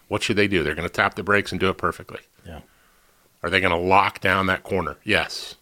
What 0.08 0.22
should 0.22 0.36
they 0.36 0.48
do? 0.48 0.62
They're 0.64 0.76
going 0.76 0.88
to 0.88 0.94
tap 0.94 1.16
the 1.16 1.24
brakes 1.24 1.52
and 1.52 1.60
do 1.60 1.68
it 1.70 1.80
perfectly. 1.80 2.20
Yeah. 2.46 2.60
Are 3.42 3.50
they 3.50 3.60
going 3.60 3.74
to 3.74 3.80
lock 3.80 4.22
down 4.22 4.46
that 4.46 4.62
corner? 4.62 4.98
Yes. 5.04 5.56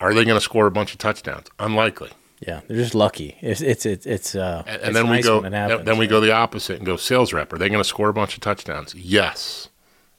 Are 0.00 0.12
they 0.12 0.24
going 0.24 0.36
to 0.36 0.40
score 0.40 0.66
a 0.66 0.72
bunch 0.72 0.90
of 0.92 0.98
touchdowns? 0.98 1.46
Unlikely. 1.60 2.10
Yeah. 2.40 2.62
They're 2.66 2.76
just 2.76 2.96
lucky. 2.96 3.36
It's 3.40 3.60
it's 3.60 3.86
it's, 3.86 4.06
it's 4.06 4.34
uh 4.34 4.64
And, 4.66 4.82
it's 4.82 4.92
then 4.92 5.08
we 5.08 5.22
go. 5.22 5.40
happens. 5.40 5.84
then 5.84 5.98
we 5.98 6.08
go 6.08 6.20
the 6.20 6.32
opposite 6.32 6.78
and 6.78 6.84
go 6.84 6.96
sales 6.96 7.32
rep. 7.32 7.52
Are 7.52 7.58
they 7.58 7.68
going 7.68 7.78
to 7.80 7.88
score 7.88 8.08
a 8.08 8.12
bunch 8.12 8.34
of 8.34 8.40
touchdowns? 8.40 8.92
Yes. 8.96 9.68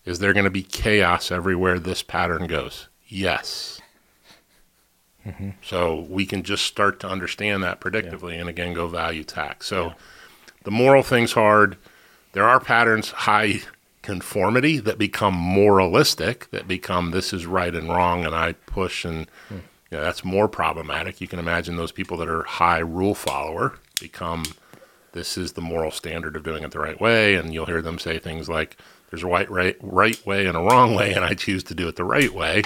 Is 0.05 0.19
there 0.19 0.31
going 0.31 0.45
to 0.45 0.49
be 0.49 0.63
chaos 0.63 1.29
everywhere 1.29 1.77
this 1.77 2.01
pattern 2.03 2.47
goes? 2.47 2.87
Yes. 3.05 3.74
Mm-hmm. 5.25 5.49
So 5.63 6.05
we 6.09 6.25
can 6.25 6.43
just 6.43 6.65
start 6.65 6.99
to 7.01 7.07
understand 7.07 7.63
that 7.63 7.79
predictively, 7.81 8.39
and 8.39 8.47
again 8.49 8.73
go 8.73 8.87
value 8.87 9.23
tax. 9.23 9.65
So 9.67 9.93
the 10.63 10.71
moral 10.71 11.03
thing's 11.03 11.33
hard. 11.33 11.77
There 12.33 12.47
are 12.47 12.59
patterns 12.59 13.11
high 13.11 13.61
conformity 14.01 14.77
that 14.79 14.97
become 14.99 15.33
moralistic, 15.33 16.49
that 16.51 16.67
become 16.67 17.11
this 17.11 17.33
is 17.33 17.45
right 17.45 17.73
and 17.73 17.89
wrong, 17.89 18.25
and 18.25 18.35
I 18.35 18.53
push 18.53 19.03
and 19.03 19.27
Hmm. 19.49 19.55
you 19.89 19.97
know, 19.97 20.03
that's 20.03 20.23
more 20.23 20.47
problematic. 20.47 21.21
You 21.21 21.27
can 21.27 21.39
imagine 21.39 21.75
those 21.75 21.91
people 21.91 22.17
that 22.17 22.29
are 22.29 22.43
high 22.43 22.79
rule 22.79 23.15
follower 23.15 23.79
become 23.99 24.43
this 25.13 25.37
is 25.37 25.53
the 25.53 25.61
moral 25.61 25.91
standard 25.91 26.35
of 26.35 26.43
doing 26.43 26.61
it 26.63 26.71
the 26.71 26.79
right 26.79 26.99
way, 26.99 27.35
and 27.35 27.53
you'll 27.53 27.65
hear 27.65 27.81
them 27.81 27.97
say 27.97 28.19
things 28.19 28.47
like 28.49 28.77
there's 29.09 29.23
a 29.23 29.27
right 29.27 29.49
right 29.49 29.77
right 29.81 30.23
way 30.25 30.45
and 30.45 30.57
a 30.57 30.59
wrong 30.59 30.93
way, 30.93 31.13
and 31.13 31.23
I 31.25 31.33
choose 31.33 31.63
to 31.63 31.73
do 31.73 31.87
it 31.87 31.95
the 31.95 32.03
right 32.03 32.33
way. 32.33 32.63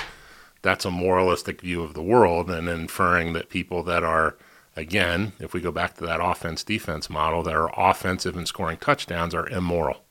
That's 0.62 0.86
a 0.86 0.92
moralistic 0.92 1.62
view 1.62 1.84
of 1.84 1.94
the 1.94 2.04
world, 2.04 2.50
and 2.50 2.68
inferring 2.68 3.34
that 3.34 3.50
people 3.50 3.84
that 3.84 4.04
are 4.04 4.38
again, 4.76 5.34
if 5.40 5.54
we 5.54 5.62
go 5.62 5.72
back 5.72 5.96
to 5.96 6.06
that 6.06 6.22
offense 6.22 6.64
defense 6.64 7.10
model, 7.10 7.44
that 7.44 7.56
are 7.56 7.72
offensive 7.78 8.36
and 8.36 8.48
scoring 8.48 8.78
touchdowns 8.78 9.36
are 9.36 9.48
immoral. 9.50 10.04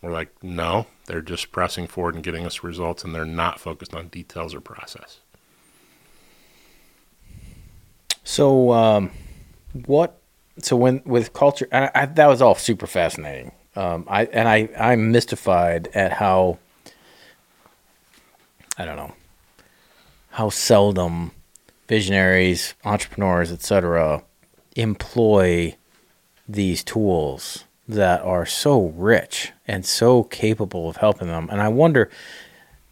We're 0.00 0.12
like, 0.12 0.42
no, 0.42 0.86
they're 1.06 1.22
just 1.22 1.52
pressing 1.52 1.86
forward 1.86 2.16
and 2.16 2.24
getting 2.24 2.44
us 2.44 2.64
results, 2.64 3.04
and 3.04 3.14
they're 3.14 3.24
not 3.24 3.60
focused 3.60 3.94
on 3.94 4.08
details 4.08 4.54
or 4.54 4.60
process. 4.60 5.20
So, 8.24 8.72
um, 8.72 9.10
what? 9.86 10.18
So 10.58 10.76
when 10.76 11.02
with 11.04 11.32
culture, 11.32 11.68
and 11.72 11.90
I, 11.94 12.06
that 12.06 12.26
was 12.26 12.42
all 12.42 12.54
super 12.54 12.86
fascinating. 12.86 13.52
Um, 13.74 14.06
I 14.08 14.24
and 14.26 14.48
I 14.48 14.68
I'm 14.78 15.12
mystified 15.12 15.88
at 15.94 16.12
how 16.12 16.58
I 18.76 18.84
don't 18.84 18.96
know 18.96 19.14
how 20.32 20.48
seldom 20.48 21.30
visionaries, 21.88 22.74
entrepreneurs, 22.84 23.52
etc., 23.52 24.22
employ 24.76 25.76
these 26.48 26.82
tools 26.82 27.64
that 27.88 28.22
are 28.22 28.46
so 28.46 28.86
rich 28.96 29.52
and 29.66 29.84
so 29.84 30.22
capable 30.24 30.88
of 30.88 30.96
helping 30.96 31.28
them. 31.28 31.48
And 31.50 31.60
I 31.60 31.68
wonder, 31.68 32.08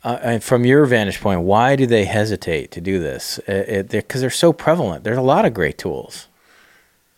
uh, 0.05 0.19
and 0.23 0.43
from 0.43 0.65
your 0.67 0.85
vantage 0.85 1.21
point, 1.21 1.41
why 1.43 1.77
do 1.77 1.87
they 1.87 2.05
hesitate 2.05 2.71
to 2.73 2.81
do 2.81 2.99
this? 2.99 3.41
Because 3.47 3.87
they're, 3.87 4.03
'cause 4.03 4.21
they're 4.21 4.31
so 4.31 4.53
prevalent. 4.53 5.05
There's 5.05 5.19
a 5.19 5.23
lot 5.23 5.45
of 5.45 5.55
great 5.55 5.79
tools. 5.79 6.27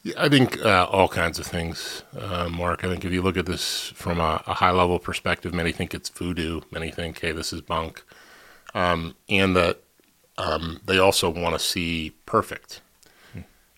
Yeah, 0.05 0.15
I 0.19 0.29
think 0.29 0.61
uh, 0.65 0.87
all 0.91 1.09
kinds 1.09 1.39
of 1.39 1.47
things, 1.47 2.03
uh, 2.19 2.49
Mark. 2.49 2.85
I 2.85 2.89
think 2.89 3.05
if 3.05 3.13
you 3.13 3.23
look 3.23 3.37
at 3.37 3.47
this 3.47 3.93
from 3.95 4.21
a, 4.21 4.43
a 4.47 4.55
high 4.55 4.73
level 4.73 4.99
perspective, 4.99 5.55
many 5.55 5.71
think 5.73 5.95
it's 5.95 6.09
voodoo, 6.09 6.61
many 6.73 6.91
think, 6.91 7.21
hey, 7.21 7.33
this 7.33 7.53
is 7.53 7.61
bunk. 7.61 8.03
Um, 8.75 9.15
and 9.29 9.55
that 9.57 9.79
um, 10.43 10.81
they 10.87 10.99
also 10.99 11.31
want 11.31 11.55
to 11.55 11.59
see 11.59 12.15
perfect. 12.27 12.81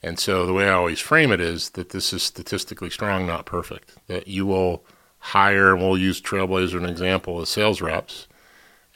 And 0.02 0.18
so 0.18 0.44
the 0.44 0.52
way 0.52 0.68
I 0.68 0.72
always 0.72 1.00
frame 1.00 1.32
it 1.32 1.40
is 1.40 1.70
that 1.70 1.90
this 1.90 2.12
is 2.12 2.22
statistically 2.22 2.90
strong, 2.90 3.26
not 3.26 3.46
perfect. 3.46 3.94
That 4.06 4.28
you 4.28 4.44
will 4.44 4.84
hire, 5.18 5.72
and 5.72 5.82
we'll 5.82 5.96
use 5.96 6.20
Trailblazer 6.20 6.76
an 6.76 6.84
example, 6.84 7.40
as 7.40 7.48
sales 7.48 7.80
reps. 7.80 8.28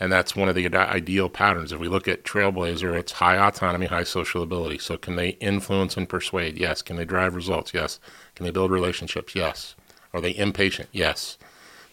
And 0.01 0.13
that's 0.13 0.37
one 0.37 0.49
of 0.49 0.55
the 0.55 0.69
ideal 0.77 1.29
patterns. 1.29 1.73
If 1.73 1.81
we 1.81 1.89
look 1.89 2.09
at 2.09 2.25
Trailblazer, 2.25 2.97
it's 2.97 3.13
high 3.13 3.39
autonomy, 3.39 3.87
high 3.87 4.05
social 4.05 4.43
ability. 4.43 4.79
So, 4.79 4.97
can 4.97 5.17
they 5.17 5.31
influence 5.41 5.97
and 5.97 6.09
persuade? 6.09 6.59
Yes. 6.59 6.83
Can 6.83 6.97
they 6.97 7.05
drive 7.05 7.35
results? 7.35 7.73
Yes. 7.75 7.99
Can 8.35 8.45
they 8.45 8.53
build 8.53 8.71
relationships? 8.71 9.35
Yes. 9.35 9.75
Are 10.13 10.21
they 10.21 10.37
impatient? 10.37 10.89
Yes. 10.93 11.39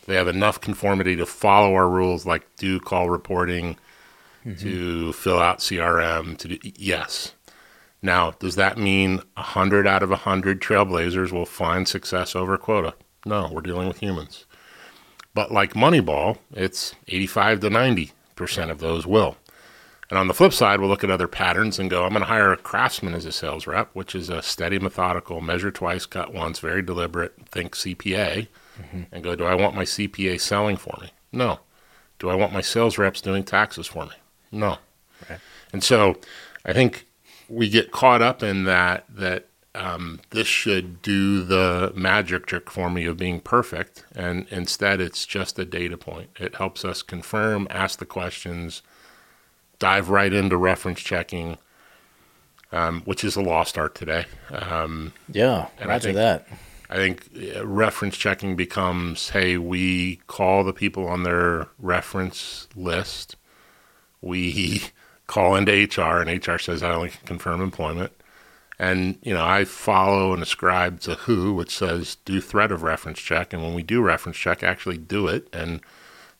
Do 0.01 0.11
they 0.11 0.17
have 0.17 0.27
enough 0.27 0.61
conformity 0.61 1.15
to 1.15 1.25
follow 1.25 1.73
our 1.73 1.89
rules, 1.89 2.25
like 2.25 2.45
do 2.57 2.79
call 2.79 3.09
reporting, 3.09 3.77
Mm-hmm. 4.45 4.61
to 4.61 5.13
fill 5.13 5.39
out 5.39 5.59
CRM? 5.59 6.37
To 6.37 6.47
do 6.47 6.57
yes. 6.63 7.33
Now, 8.01 8.31
does 8.31 8.55
that 8.55 8.77
mean 8.77 9.17
100 9.33 9.87
out 9.87 10.03
of 10.03 10.11
100 10.11 10.61
Trailblazers 10.61 11.31
will 11.31 11.45
find 11.47 11.87
success 11.87 12.35
over 12.35 12.57
quota? 12.57 12.93
No, 13.25 13.49
we're 13.51 13.61
dealing 13.61 13.87
with 13.87 13.99
humans. 13.99 14.45
But 15.33 15.51
like 15.51 15.73
Moneyball, 15.73 16.37
it's 16.53 16.93
85 17.07 17.61
to 17.61 17.69
90 17.69 18.11
percent 18.35 18.69
of 18.69 18.79
those 18.79 19.07
will. 19.07 19.37
And 20.09 20.19
on 20.19 20.27
the 20.27 20.35
flip 20.35 20.53
side, 20.53 20.79
we'll 20.79 20.89
look 20.89 21.03
at 21.03 21.09
other 21.09 21.27
patterns 21.27 21.79
and 21.79 21.89
go, 21.89 22.03
I'm 22.03 22.11
going 22.11 22.21
to 22.21 22.27
hire 22.27 22.53
a 22.53 22.57
craftsman 22.57 23.15
as 23.15 23.25
a 23.25 23.31
sales 23.31 23.65
rep, 23.65 23.89
which 23.93 24.13
is 24.13 24.29
a 24.29 24.43
steady, 24.43 24.77
methodical, 24.77 25.41
measure 25.41 25.71
twice, 25.71 26.05
cut 26.05 26.31
once, 26.31 26.59
very 26.59 26.83
deliberate, 26.83 27.33
think 27.47 27.75
CPA, 27.75 28.47
mm-hmm. 28.79 29.01
and 29.11 29.23
go, 29.23 29.35
do 29.35 29.45
I 29.45 29.55
want 29.55 29.75
my 29.75 29.83
CPA 29.83 30.39
selling 30.39 30.77
for 30.77 30.95
me? 31.01 31.11
No. 31.31 31.59
Do 32.19 32.29
I 32.29 32.35
want 32.35 32.53
my 32.53 32.61
sales 32.61 32.99
reps 32.99 33.19
doing 33.19 33.43
taxes 33.43 33.87
for 33.87 34.05
me? 34.05 34.13
No. 34.51 34.77
Right. 35.29 35.39
And 35.73 35.83
so 35.83 36.17
I 36.65 36.73
think 36.73 37.05
we 37.49 37.69
get 37.69 37.91
caught 37.91 38.21
up 38.21 38.41
in 38.43 38.63
that, 38.65 39.05
that 39.09 39.47
um, 39.75 40.21
this 40.29 40.47
should 40.47 41.01
do 41.01 41.43
the 41.43 41.91
magic 41.95 42.45
trick 42.45 42.71
for 42.71 42.89
me 42.89 43.05
of 43.05 43.17
being 43.17 43.39
perfect. 43.41 44.05
And 44.15 44.47
instead, 44.49 45.01
it's 45.01 45.25
just 45.25 45.59
a 45.59 45.65
data 45.65 45.97
point. 45.97 46.29
It 46.39 46.55
helps 46.55 46.85
us 46.85 47.01
confirm, 47.01 47.67
ask 47.69 47.99
the 47.99 48.05
questions, 48.05 48.81
dive 49.79 50.09
right 50.09 50.31
into 50.31 50.55
reference 50.57 51.01
checking, 51.01 51.57
um, 52.71 53.01
which 53.05 53.23
is 53.23 53.35
a 53.35 53.41
lost 53.41 53.77
art 53.77 53.95
today. 53.95 54.25
Um, 54.51 55.13
Yeah, 55.31 55.67
And 55.77 55.89
I 55.91 55.93
roger 55.95 56.07
think- 56.09 56.15
that. 56.17 56.47
I 56.87 56.95
think 56.97 57.27
uh, 57.55 57.65
reference 57.65 58.15
checking 58.15 58.55
becomes 58.55 59.29
hey, 59.29 59.57
we 59.57 60.17
call 60.27 60.63
the 60.63 60.71
people 60.71 61.07
on 61.07 61.23
their 61.23 61.67
reference 61.79 62.67
list. 62.75 63.35
We 64.25 64.81
call 65.27 65.55
into 65.55 65.71
HR, 65.71 66.19
and 66.21 66.45
HR 66.47 66.57
says 66.57 66.83
I 66.83 66.91
only 66.93 67.09
can 67.09 67.25
confirm 67.25 67.61
employment. 67.61 68.11
And 68.77 69.17
you 69.21 69.33
know, 69.33 69.45
I 69.45 69.63
follow 69.63 70.33
and 70.33 70.43
ascribe 70.43 70.99
to 71.01 71.15
who, 71.15 71.53
which 71.53 71.71
says 71.77 72.17
do 72.25 72.41
threat 72.41 72.71
of 72.71 72.83
reference 72.83 73.19
check. 73.19 73.53
And 73.53 73.63
when 73.63 73.73
we 73.73 73.83
do 73.83 74.01
reference 74.01 74.35
check, 74.37 74.63
actually 74.63 74.97
do 74.97 75.27
it. 75.27 75.47
And 75.53 75.79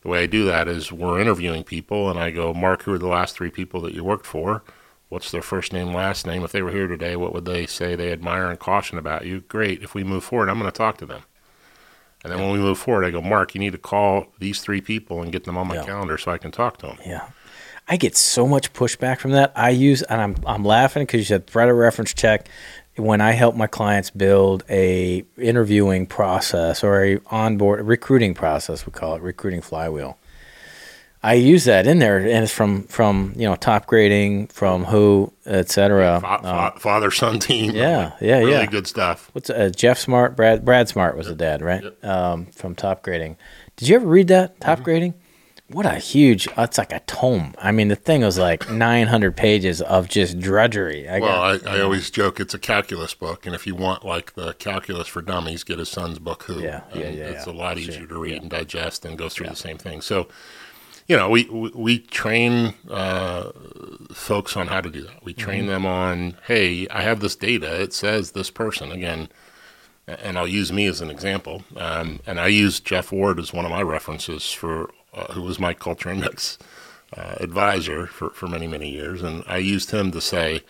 the 0.02 0.08
way 0.08 0.24
I 0.24 0.26
do 0.26 0.44
that 0.44 0.68
is 0.68 0.92
we're 0.92 1.20
interviewing 1.20 1.64
people, 1.64 2.10
and 2.10 2.18
I 2.18 2.30
go, 2.30 2.52
Mark, 2.52 2.82
who 2.82 2.92
are 2.92 2.98
the 2.98 3.06
last 3.08 3.34
three 3.36 3.50
people 3.50 3.80
that 3.82 3.94
you 3.94 4.04
worked 4.04 4.26
for? 4.26 4.62
What's 5.08 5.30
their 5.30 5.42
first 5.42 5.72
name, 5.72 5.94
last 5.94 6.26
name? 6.26 6.42
If 6.42 6.50
they 6.52 6.62
were 6.62 6.72
here 6.72 6.88
today, 6.88 7.14
what 7.16 7.32
would 7.32 7.44
they 7.44 7.64
say 7.66 7.94
they 7.94 8.12
admire 8.12 8.50
and 8.50 8.58
caution 8.58 8.98
about 8.98 9.24
you? 9.24 9.40
Great. 9.42 9.82
If 9.82 9.94
we 9.94 10.02
move 10.02 10.24
forward, 10.24 10.48
I'm 10.48 10.58
going 10.58 10.70
to 10.70 10.76
talk 10.76 10.98
to 10.98 11.06
them. 11.06 11.22
And 12.24 12.32
then 12.32 12.40
when 12.40 12.50
we 12.50 12.58
move 12.58 12.78
forward, 12.78 13.04
I 13.04 13.10
go, 13.12 13.22
Mark, 13.22 13.54
you 13.54 13.60
need 13.60 13.70
to 13.72 13.78
call 13.78 14.32
these 14.40 14.60
three 14.60 14.80
people 14.80 15.22
and 15.22 15.30
get 15.30 15.44
them 15.44 15.56
on 15.56 15.68
my 15.68 15.76
Yeah. 15.76 15.84
calendar 15.84 16.18
so 16.18 16.32
I 16.32 16.38
can 16.38 16.50
talk 16.50 16.78
to 16.78 16.86
them. 16.88 16.98
Yeah. 17.06 17.28
I 17.88 17.96
get 17.96 18.16
so 18.16 18.46
much 18.48 18.72
pushback 18.72 19.18
from 19.18 19.32
that. 19.32 19.52
I 19.54 19.70
use, 19.70 20.02
and 20.02 20.20
I'm, 20.20 20.36
I'm 20.46 20.64
laughing 20.64 21.02
because 21.04 21.18
you 21.20 21.24
said 21.24 21.46
threat 21.46 21.68
of 21.68 21.76
reference 21.76 22.12
check. 22.14 22.48
When 22.96 23.20
I 23.20 23.32
help 23.32 23.54
my 23.54 23.66
clients 23.66 24.08
build 24.10 24.64
a 24.70 25.22
interviewing 25.36 26.06
process 26.06 26.82
or 26.82 27.04
a 27.04 27.20
onboard 27.26 27.86
recruiting 27.86 28.32
process, 28.34 28.86
we 28.86 28.92
call 28.92 29.14
it 29.16 29.22
recruiting 29.22 29.60
flywheel. 29.60 30.18
I 31.22 31.34
use 31.34 31.64
that 31.64 31.86
in 31.86 31.98
there, 31.98 32.18
and 32.18 32.44
it's 32.44 32.52
from 32.52 32.84
from 32.84 33.34
you 33.36 33.46
know 33.48 33.56
top 33.56 33.86
grading, 33.86 34.46
from 34.46 34.84
who, 34.84 35.32
et 35.44 35.68
cetera. 35.70 36.20
Fa- 36.20 36.38
fa- 36.42 36.80
Father 36.80 37.10
son 37.10 37.38
team. 37.40 37.70
Uh, 37.70 37.74
yeah, 37.74 38.12
yeah, 38.20 38.38
really 38.38 38.50
yeah. 38.52 38.66
good 38.66 38.86
stuff. 38.86 39.28
What's 39.32 39.50
uh, 39.50 39.70
Geoff 39.74 39.98
Smart? 39.98 40.34
Brad 40.36 40.64
Brad 40.64 40.88
Smart 40.88 41.16
was 41.16 41.26
the 41.26 41.34
dad, 41.34 41.62
right? 41.62 41.82
Um, 42.04 42.46
from 42.46 42.74
Top 42.74 43.02
Grading. 43.02 43.36
Did 43.76 43.88
you 43.88 43.96
ever 43.96 44.06
read 44.06 44.28
that 44.28 44.52
Mm-hmm. 44.54 44.62
Top 44.62 44.82
Grading? 44.82 45.14
What 45.68 45.84
a 45.84 45.96
huge! 45.96 46.46
uh, 46.56 46.62
It's 46.62 46.78
like 46.78 46.92
a 46.92 47.00
tome. 47.00 47.52
I 47.58 47.72
mean, 47.72 47.88
the 47.88 47.96
thing 47.96 48.20
was 48.22 48.38
like 48.38 48.70
900 48.70 49.36
pages 49.36 49.82
of 49.82 50.08
just 50.08 50.38
drudgery. 50.38 51.08
I 51.08 51.18
Well, 51.18 51.58
got, 51.58 51.66
I, 51.66 51.78
I 51.78 51.80
always 51.80 52.08
joke 52.08 52.38
it's 52.38 52.54
a 52.54 52.58
calculus 52.58 53.14
book, 53.14 53.46
and 53.46 53.54
if 53.54 53.66
you 53.66 53.74
want 53.74 54.04
like 54.04 54.34
the 54.34 54.52
calculus 54.54 55.08
for 55.08 55.22
dummies, 55.22 55.64
get 55.64 55.78
his 55.80 55.88
son's 55.88 56.20
book. 56.20 56.44
Who? 56.44 56.60
Yeah, 56.60 56.82
yeah, 56.94 57.08
yeah, 57.08 57.24
It's 57.30 57.46
yeah. 57.48 57.52
a 57.52 57.54
lot 57.54 57.78
easier 57.78 58.06
to 58.06 58.18
read 58.18 58.40
and 58.42 58.50
digest 58.50 59.04
and 59.04 59.18
go 59.18 59.28
through 59.28 59.48
the 59.48 59.56
same 59.56 59.76
thing. 59.76 60.02
So, 60.02 60.28
you 61.08 61.16
know, 61.16 61.28
we 61.30 61.44
we, 61.46 61.70
we 61.74 61.98
train 61.98 62.74
uh, 62.88 63.50
folks 64.12 64.56
on 64.56 64.68
how 64.68 64.80
to 64.80 64.90
do 64.90 65.02
that. 65.02 65.24
We 65.24 65.34
train 65.34 65.62
Mm-hmm. 65.62 65.68
them 65.68 65.86
on, 65.86 66.36
hey, 66.46 66.86
I 66.88 67.02
have 67.02 67.18
this 67.18 67.34
data. 67.34 67.82
It 67.82 67.92
says 67.92 68.32
this 68.32 68.50
person 68.50 68.92
again. 68.92 69.28
And 70.06 70.38
I'll 70.38 70.46
use 70.46 70.72
me 70.72 70.86
as 70.86 71.00
an 71.00 71.10
example. 71.10 71.64
Um, 71.76 72.20
and 72.24 72.38
I 72.38 72.46
use 72.46 72.78
Jeff 72.78 73.10
Ward 73.10 73.40
as 73.40 73.52
one 73.52 73.64
of 73.64 73.72
my 73.72 73.82
references 73.82 74.52
for 74.52 74.88
uh, 75.16 75.32
who 75.32 75.42
was 75.42 75.58
my 75.58 75.74
culture 75.74 76.10
index 76.10 76.58
uh, 77.16 77.36
advisor 77.40 78.06
for, 78.06 78.30
for 78.30 78.46
many, 78.46 78.66
many 78.66 78.90
years. 78.90 79.22
And 79.22 79.42
I 79.46 79.56
used 79.58 79.90
him 79.90 80.12
to 80.12 80.20
say, 80.20 80.62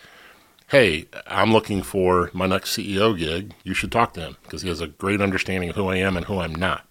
hey, 0.67 1.05
I'm 1.25 1.51
looking 1.51 1.81
for 1.81 2.29
my 2.33 2.47
next 2.47 2.75
CEO 2.75 3.17
gig. 3.17 3.53
You 3.63 3.73
should 3.73 3.91
talk 3.91 4.13
to 4.13 4.21
him 4.21 4.37
because 4.43 4.61
he 4.61 4.69
has 4.69 4.81
a 4.81 4.87
great 4.87 5.21
understanding 5.21 5.69
of 5.69 5.75
who 5.75 5.87
I 5.87 5.97
am 5.97 6.17
and 6.17 6.25
who 6.25 6.39
I'm 6.39 6.55
not. 6.55 6.87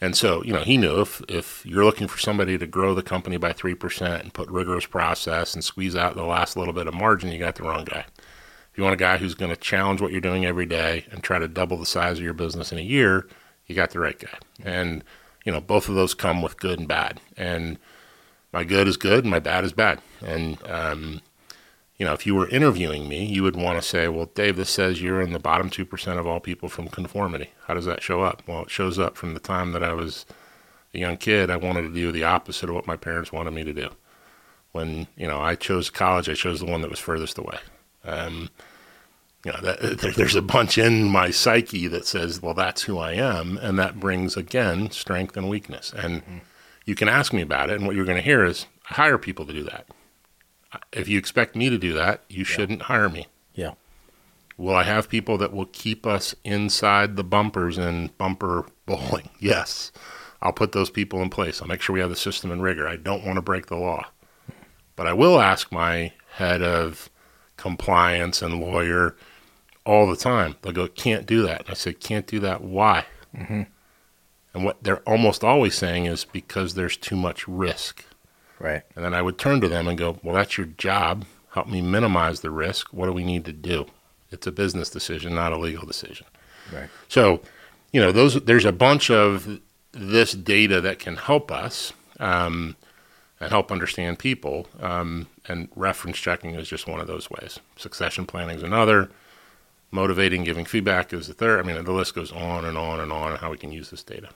And 0.00 0.16
so, 0.16 0.44
you 0.44 0.52
know, 0.52 0.62
he 0.62 0.76
knew 0.76 1.00
if, 1.00 1.20
if 1.28 1.66
you're 1.66 1.84
looking 1.84 2.06
for 2.06 2.18
somebody 2.18 2.56
to 2.56 2.66
grow 2.66 2.94
the 2.94 3.02
company 3.02 3.36
by 3.36 3.52
3% 3.52 4.20
and 4.20 4.32
put 4.32 4.48
rigorous 4.48 4.86
process 4.86 5.54
and 5.54 5.64
squeeze 5.64 5.96
out 5.96 6.14
the 6.14 6.22
last 6.22 6.56
little 6.56 6.72
bit 6.72 6.86
of 6.86 6.94
margin, 6.94 7.32
you 7.32 7.38
got 7.38 7.56
the 7.56 7.64
wrong 7.64 7.84
guy. 7.84 8.04
If 8.70 8.78
you 8.78 8.84
want 8.84 8.94
a 8.94 8.96
guy 8.96 9.18
who's 9.18 9.34
going 9.34 9.50
to 9.50 9.56
challenge 9.56 10.00
what 10.00 10.12
you're 10.12 10.20
doing 10.20 10.46
every 10.46 10.66
day 10.66 11.04
and 11.10 11.22
try 11.22 11.40
to 11.40 11.48
double 11.48 11.76
the 11.76 11.86
size 11.86 12.18
of 12.18 12.24
your 12.24 12.32
business 12.32 12.70
in 12.70 12.78
a 12.78 12.82
year, 12.82 13.26
you 13.66 13.74
got 13.74 13.90
the 13.90 13.98
right 13.98 14.18
guy. 14.18 14.38
And, 14.64 15.02
you 15.48 15.52
know, 15.54 15.62
both 15.62 15.88
of 15.88 15.94
those 15.94 16.12
come 16.12 16.42
with 16.42 16.60
good 16.60 16.78
and 16.78 16.86
bad. 16.86 17.22
And 17.34 17.78
my 18.52 18.64
good 18.64 18.86
is 18.86 18.98
good 18.98 19.24
and 19.24 19.30
my 19.30 19.38
bad 19.38 19.64
is 19.64 19.72
bad. 19.72 19.98
And, 20.22 20.58
um, 20.68 21.22
you 21.96 22.04
know, 22.04 22.12
if 22.12 22.26
you 22.26 22.34
were 22.34 22.50
interviewing 22.50 23.08
me, 23.08 23.24
you 23.24 23.44
would 23.44 23.56
want 23.56 23.80
to 23.80 23.88
say, 23.88 24.08
well, 24.08 24.26
Dave, 24.26 24.56
this 24.56 24.68
says 24.68 25.00
you're 25.00 25.22
in 25.22 25.32
the 25.32 25.38
bottom 25.38 25.70
2% 25.70 26.18
of 26.18 26.26
all 26.26 26.38
people 26.38 26.68
from 26.68 26.88
conformity. 26.88 27.52
How 27.66 27.72
does 27.72 27.86
that 27.86 28.02
show 28.02 28.20
up? 28.20 28.42
Well, 28.46 28.64
it 28.64 28.70
shows 28.70 28.98
up 28.98 29.16
from 29.16 29.32
the 29.32 29.40
time 29.40 29.72
that 29.72 29.82
I 29.82 29.94
was 29.94 30.26
a 30.92 30.98
young 30.98 31.16
kid. 31.16 31.48
I 31.48 31.56
wanted 31.56 31.80
to 31.80 31.94
do 31.94 32.12
the 32.12 32.24
opposite 32.24 32.68
of 32.68 32.74
what 32.74 32.86
my 32.86 32.98
parents 32.98 33.32
wanted 33.32 33.54
me 33.54 33.64
to 33.64 33.72
do. 33.72 33.88
When, 34.72 35.06
you 35.16 35.26
know, 35.26 35.40
I 35.40 35.54
chose 35.54 35.88
college, 35.88 36.28
I 36.28 36.34
chose 36.34 36.60
the 36.60 36.66
one 36.66 36.82
that 36.82 36.90
was 36.90 36.98
furthest 36.98 37.38
away. 37.38 37.56
Um, 38.04 38.50
you 39.44 39.52
know, 39.52 39.60
that, 39.60 39.98
there, 40.00 40.12
there's 40.12 40.34
a 40.34 40.42
bunch 40.42 40.78
in 40.78 41.04
my 41.04 41.30
psyche 41.30 41.86
that 41.88 42.06
says, 42.06 42.42
well, 42.42 42.54
that's 42.54 42.82
who 42.82 42.98
I 42.98 43.12
am. 43.12 43.56
And 43.58 43.78
that 43.78 44.00
brings, 44.00 44.36
again, 44.36 44.90
strength 44.90 45.36
and 45.36 45.48
weakness. 45.48 45.92
And 45.96 46.22
you 46.84 46.94
can 46.94 47.08
ask 47.08 47.32
me 47.32 47.42
about 47.42 47.70
it. 47.70 47.76
And 47.76 47.86
what 47.86 47.94
you're 47.96 48.04
going 48.04 48.16
to 48.18 48.22
hear 48.22 48.44
is, 48.44 48.66
I 48.90 48.94
hire 48.94 49.18
people 49.18 49.46
to 49.46 49.52
do 49.52 49.62
that. 49.64 49.86
If 50.92 51.08
you 51.08 51.18
expect 51.18 51.56
me 51.56 51.70
to 51.70 51.78
do 51.78 51.92
that, 51.94 52.24
you 52.28 52.44
shouldn't 52.44 52.82
hire 52.82 53.08
me. 53.08 53.26
yeah, 53.54 53.72
Will 54.58 54.74
I 54.74 54.82
have 54.82 55.08
people 55.08 55.38
that 55.38 55.52
will 55.52 55.66
keep 55.66 56.04
us 56.04 56.34
inside 56.44 57.16
the 57.16 57.24
bumpers 57.24 57.78
in 57.78 58.10
bumper 58.18 58.66
bowling? 58.86 59.30
Yes. 59.38 59.92
I'll 60.42 60.52
put 60.52 60.70
those 60.72 60.90
people 60.90 61.20
in 61.22 61.30
place. 61.30 61.60
I'll 61.60 61.66
make 61.68 61.80
sure 61.80 61.94
we 61.94 62.00
have 62.00 62.10
the 62.10 62.16
system 62.16 62.50
and 62.52 62.62
rigor. 62.62 62.86
I 62.86 62.96
don't 62.96 63.24
want 63.24 63.36
to 63.36 63.42
break 63.42 63.66
the 63.66 63.76
law. 63.76 64.06
But 64.94 65.06
I 65.08 65.12
will 65.12 65.40
ask 65.40 65.72
my 65.72 66.12
head 66.34 66.62
of 66.62 67.08
compliance 67.58 68.40
and 68.40 68.60
lawyer 68.60 69.14
all 69.84 70.06
the 70.06 70.16
time. 70.16 70.56
They'll 70.62 70.72
go, 70.72 70.88
can't 70.88 71.26
do 71.26 71.42
that. 71.42 71.60
And 71.60 71.70
I 71.70 71.74
said, 71.74 72.00
can't 72.00 72.26
do 72.26 72.40
that. 72.40 72.62
Why? 72.62 73.04
And 74.54 74.64
what 74.64 74.82
they're 74.82 75.06
almost 75.08 75.44
always 75.44 75.74
saying 75.74 76.06
is 76.06 76.24
because 76.24 76.74
there's 76.74 76.96
too 76.96 77.16
much 77.16 77.46
risk. 77.46 78.04
right. 78.58 78.82
And 78.96 79.04
then 79.04 79.14
I 79.14 79.22
would 79.22 79.38
turn 79.38 79.60
to 79.60 79.68
them 79.68 79.86
and 79.86 79.98
go, 79.98 80.18
Well, 80.22 80.34
that's 80.34 80.56
your 80.56 80.66
job. 80.66 81.26
Help 81.52 81.68
me 81.68 81.80
minimize 81.80 82.40
the 82.40 82.50
risk. 82.50 82.92
What 82.92 83.06
do 83.06 83.12
we 83.12 83.24
need 83.24 83.44
to 83.44 83.52
do? 83.52 83.86
It's 84.30 84.46
a 84.46 84.52
business 84.52 84.90
decision, 84.90 85.34
not 85.34 85.52
a 85.52 85.58
legal 85.58 85.86
decision. 85.86 86.26
Right. 86.72 86.88
So, 87.08 87.40
you 87.92 88.00
know, 88.00 88.10
those 88.10 88.34
there's 88.42 88.64
a 88.64 88.72
bunch 88.72 89.10
of 89.10 89.60
this 89.92 90.32
data 90.32 90.80
that 90.80 90.98
can 90.98 91.16
help 91.16 91.52
us 91.52 91.92
um, 92.18 92.74
and 93.40 93.50
help 93.50 93.70
understand 93.70 94.18
people. 94.18 94.66
Um, 94.80 95.28
and 95.48 95.68
reference 95.76 96.18
checking 96.18 96.54
is 96.54 96.68
just 96.68 96.86
one 96.86 97.00
of 97.00 97.06
those 97.06 97.30
ways. 97.30 97.60
Succession 97.76 98.26
planning 98.26 98.56
is 98.56 98.62
another. 98.62 99.10
Motivating, 99.90 100.44
giving 100.44 100.66
feedback 100.66 101.12
is 101.14 101.28
the 101.28 101.34
third. 101.34 101.60
I 101.60 101.62
mean, 101.62 101.82
the 101.82 101.92
list 101.92 102.14
goes 102.14 102.30
on 102.30 102.66
and 102.66 102.76
on 102.76 103.00
and 103.00 103.10
on, 103.10 103.36
how 103.38 103.50
we 103.50 103.56
can 103.56 103.72
use 103.72 103.90
this 103.90 104.02
data. 104.02 104.28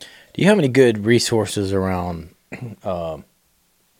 Do 0.00 0.42
you 0.42 0.46
have 0.46 0.58
any 0.58 0.68
good 0.68 1.04
resources 1.04 1.72
around 1.72 2.32
um, 2.84 3.24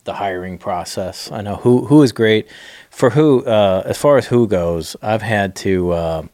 the 0.05 0.13
hiring 0.13 0.57
process? 0.57 1.29
I 1.29 1.41
know 1.41 1.57
who 1.57 1.85
who 1.85 2.01
is 2.01 2.13
great 2.13 2.47
for 2.89 3.09
who. 3.09 3.43
Uh, 3.43 3.83
as 3.85 3.97
far 3.97 4.17
as 4.17 4.27
who 4.27 4.47
goes, 4.47 4.95
I've 5.01 5.21
had 5.21 5.55
to 5.57 5.91
uh, 5.91 6.27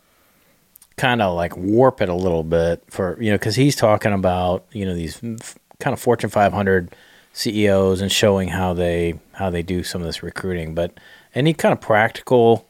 kind 0.98 1.22
of 1.22 1.36
like 1.36 1.58
warp 1.58 2.02
it 2.02 2.10
a 2.10 2.14
little 2.14 2.44
bit 2.44 2.84
for 2.88 3.22
you 3.22 3.32
know 3.32 3.38
because 3.38 3.56
he's 3.56 3.76
talking 3.76 4.14
about 4.14 4.66
you 4.72 4.86
know 4.86 4.94
these 4.94 5.20
f- 5.24 5.58
kind 5.80 5.94
of 5.94 6.00
Fortune 6.00 6.30
500 6.30 6.96
CEOs 7.38 8.02
and 8.02 8.12
showing 8.12 8.50
how 8.50 8.74
they 8.74 9.20
how 9.34 9.52
they 9.52 9.62
do 9.62 9.84
some 9.84 10.02
of 10.02 10.08
this 10.08 10.24
recruiting. 10.24 10.74
But 10.74 11.00
any 11.36 11.54
kind 11.54 11.72
of 11.72 11.80
practical 11.80 12.68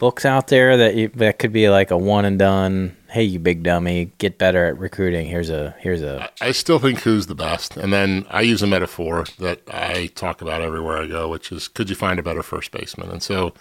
books 0.00 0.24
out 0.24 0.48
there 0.48 0.76
that 0.76 0.96
you, 0.96 1.08
that 1.10 1.38
could 1.38 1.52
be 1.52 1.68
like 1.68 1.92
a 1.92 1.96
one 1.96 2.24
and 2.24 2.36
done. 2.36 2.96
Hey, 3.08 3.22
you 3.22 3.38
big 3.38 3.62
dummy, 3.62 4.10
get 4.18 4.36
better 4.36 4.66
at 4.66 4.76
recruiting. 4.78 5.28
Here's 5.28 5.48
a 5.48 5.76
here's 5.78 6.02
a 6.02 6.28
I 6.40 6.50
still 6.50 6.80
think 6.80 7.00
who's 7.00 7.28
the 7.28 7.36
best. 7.36 7.76
And 7.76 7.92
then 7.92 8.26
I 8.30 8.40
use 8.40 8.62
a 8.62 8.66
metaphor 8.66 9.26
that 9.38 9.60
I 9.72 10.06
talk 10.16 10.42
about 10.42 10.60
everywhere 10.60 10.98
I 10.98 11.06
go, 11.06 11.28
which 11.28 11.52
is 11.52 11.68
could 11.68 11.88
you 11.88 11.94
find 11.94 12.18
a 12.18 12.22
better 12.24 12.42
first 12.42 12.72
baseman? 12.72 13.10
And 13.10 13.22
so, 13.22 13.54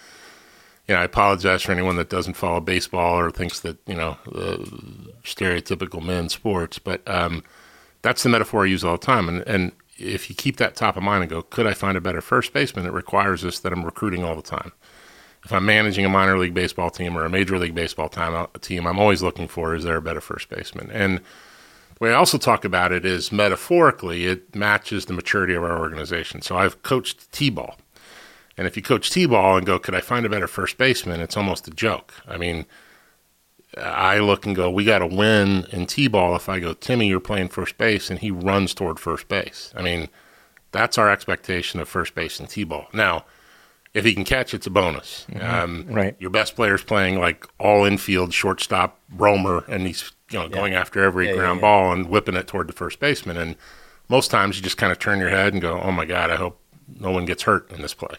you 0.87 0.95
know, 0.95 1.01
I 1.01 1.03
apologize 1.03 1.61
for 1.61 1.73
anyone 1.73 1.95
that 1.97 2.09
doesn't 2.09 2.33
follow 2.33 2.59
baseball 2.59 3.19
or 3.19 3.29
thinks 3.29 3.59
that, 3.59 3.77
you 3.85 3.95
know, 3.95 4.17
the 4.25 5.13
stereotypical 5.23 6.03
men 6.03 6.27
sports, 6.27 6.79
but 6.79 7.07
um, 7.07 7.43
that's 8.01 8.23
the 8.23 8.29
metaphor 8.29 8.63
I 8.63 8.69
use 8.69 8.83
all 8.83 8.97
the 8.97 9.05
time. 9.05 9.29
And, 9.29 9.47
and 9.47 9.71
if 9.99 10.29
you 10.29 10.35
keep 10.35 10.57
that 10.57 10.75
top 10.75 10.97
of 10.97 11.03
mind 11.03 11.23
and 11.23 11.29
go, 11.29 11.41
could 11.41 11.67
I 11.67 11.73
find 11.73 11.97
a 11.97 12.01
better 12.01 12.21
first 12.21 12.53
baseman? 12.53 12.85
It 12.85 12.93
requires 12.93 13.41
this 13.41 13.59
that 13.59 13.73
I'm 13.73 13.85
recruiting 13.85 14.23
all 14.23 14.35
the 14.35 14.41
time. 14.41 14.71
If 15.43 15.53
I'm 15.53 15.65
managing 15.65 16.05
a 16.05 16.09
minor 16.09 16.37
league 16.37 16.53
baseball 16.53 16.89
team 16.89 17.17
or 17.17 17.23
a 17.23 17.29
major 17.29 17.57
league 17.57 17.75
baseball 17.75 18.09
time, 18.09 18.33
uh, 18.33 18.47
team, 18.59 18.85
I'm 18.85 18.99
always 18.99 19.21
looking 19.21 19.47
for 19.47 19.73
is 19.73 19.83
there 19.83 19.97
a 19.97 20.01
better 20.01 20.21
first 20.21 20.49
baseman? 20.49 20.89
And 20.91 21.19
the 21.19 22.05
way 22.05 22.11
I 22.11 22.15
also 22.15 22.37
talk 22.37 22.65
about 22.65 22.91
it 22.91 23.05
is 23.05 23.31
metaphorically, 23.31 24.25
it 24.25 24.53
matches 24.55 25.05
the 25.05 25.13
maturity 25.13 25.53
of 25.53 25.63
our 25.63 25.79
organization. 25.79 26.41
So 26.41 26.57
I've 26.57 26.81
coached 26.83 27.31
T-ball. 27.31 27.77
And 28.57 28.67
if 28.67 28.75
you 28.75 28.83
coach 28.83 29.09
T-ball 29.11 29.57
and 29.57 29.65
go, 29.65 29.79
could 29.79 29.95
I 29.95 30.01
find 30.01 30.25
a 30.25 30.29
better 30.29 30.47
first 30.47 30.77
baseman? 30.77 31.21
It's 31.21 31.37
almost 31.37 31.67
a 31.67 31.71
joke. 31.71 32.13
I 32.27 32.35
mean, 32.35 32.65
I 33.79 34.19
look 34.19 34.45
and 34.45 34.55
go, 34.55 34.69
we 34.69 34.83
got 34.85 34.99
to 34.99 35.07
win 35.07 35.65
in 35.71 35.85
T-ball. 35.85 36.35
If 36.35 36.49
I 36.49 36.59
go, 36.59 36.73
Timmy, 36.73 37.07
you're 37.07 37.19
playing 37.19 37.49
first 37.49 37.77
base, 37.77 38.09
and 38.09 38.19
he 38.19 38.31
runs 38.31 38.73
toward 38.73 38.99
first 38.99 39.27
base. 39.27 39.73
I 39.75 39.81
mean, 39.81 40.09
that's 40.71 40.97
our 40.97 41.09
expectation 41.09 41.79
of 41.79 41.87
first 41.89 42.13
base 42.15 42.39
in 42.39 42.47
T-ball. 42.47 42.87
Now, 42.93 43.25
if 43.93 44.05
he 44.05 44.13
can 44.13 44.23
catch, 44.23 44.53
it's 44.53 44.67
a 44.67 44.69
bonus. 44.69 45.25
Um, 45.41 45.85
Right. 45.89 46.15
Your 46.19 46.29
best 46.29 46.55
player's 46.55 46.83
playing 46.83 47.19
like 47.19 47.47
all 47.57 47.85
infield, 47.85 48.33
shortstop, 48.33 48.99
roamer, 49.15 49.65
and 49.67 49.87
he's 49.87 50.11
you 50.29 50.37
know 50.37 50.47
going 50.47 50.75
after 50.75 51.03
every 51.03 51.25
Yeah, 51.25 51.31
yeah, 51.31 51.37
ground 51.39 51.57
yeah. 51.57 51.61
ball 51.61 51.91
and 51.91 52.07
whipping 52.07 52.35
it 52.35 52.47
toward 52.47 52.67
the 52.67 52.73
first 52.73 52.99
baseman. 52.99 53.35
And 53.37 53.55
most 54.07 54.29
times 54.29 54.57
you 54.57 54.63
just 54.63 54.77
kind 54.77 54.91
of 54.91 54.99
turn 54.99 55.17
your 55.19 55.29
head 55.29 55.53
and 55.53 55.61
go, 55.61 55.79
"Oh 55.81 55.91
my 55.91 56.05
God, 56.05 56.29
I 56.29 56.35
hope 56.35 56.59
no 56.99 57.09
one 57.09 57.25
gets 57.25 57.43
hurt 57.43 57.71
in 57.71 57.81
this 57.81 57.95
play." 57.95 58.15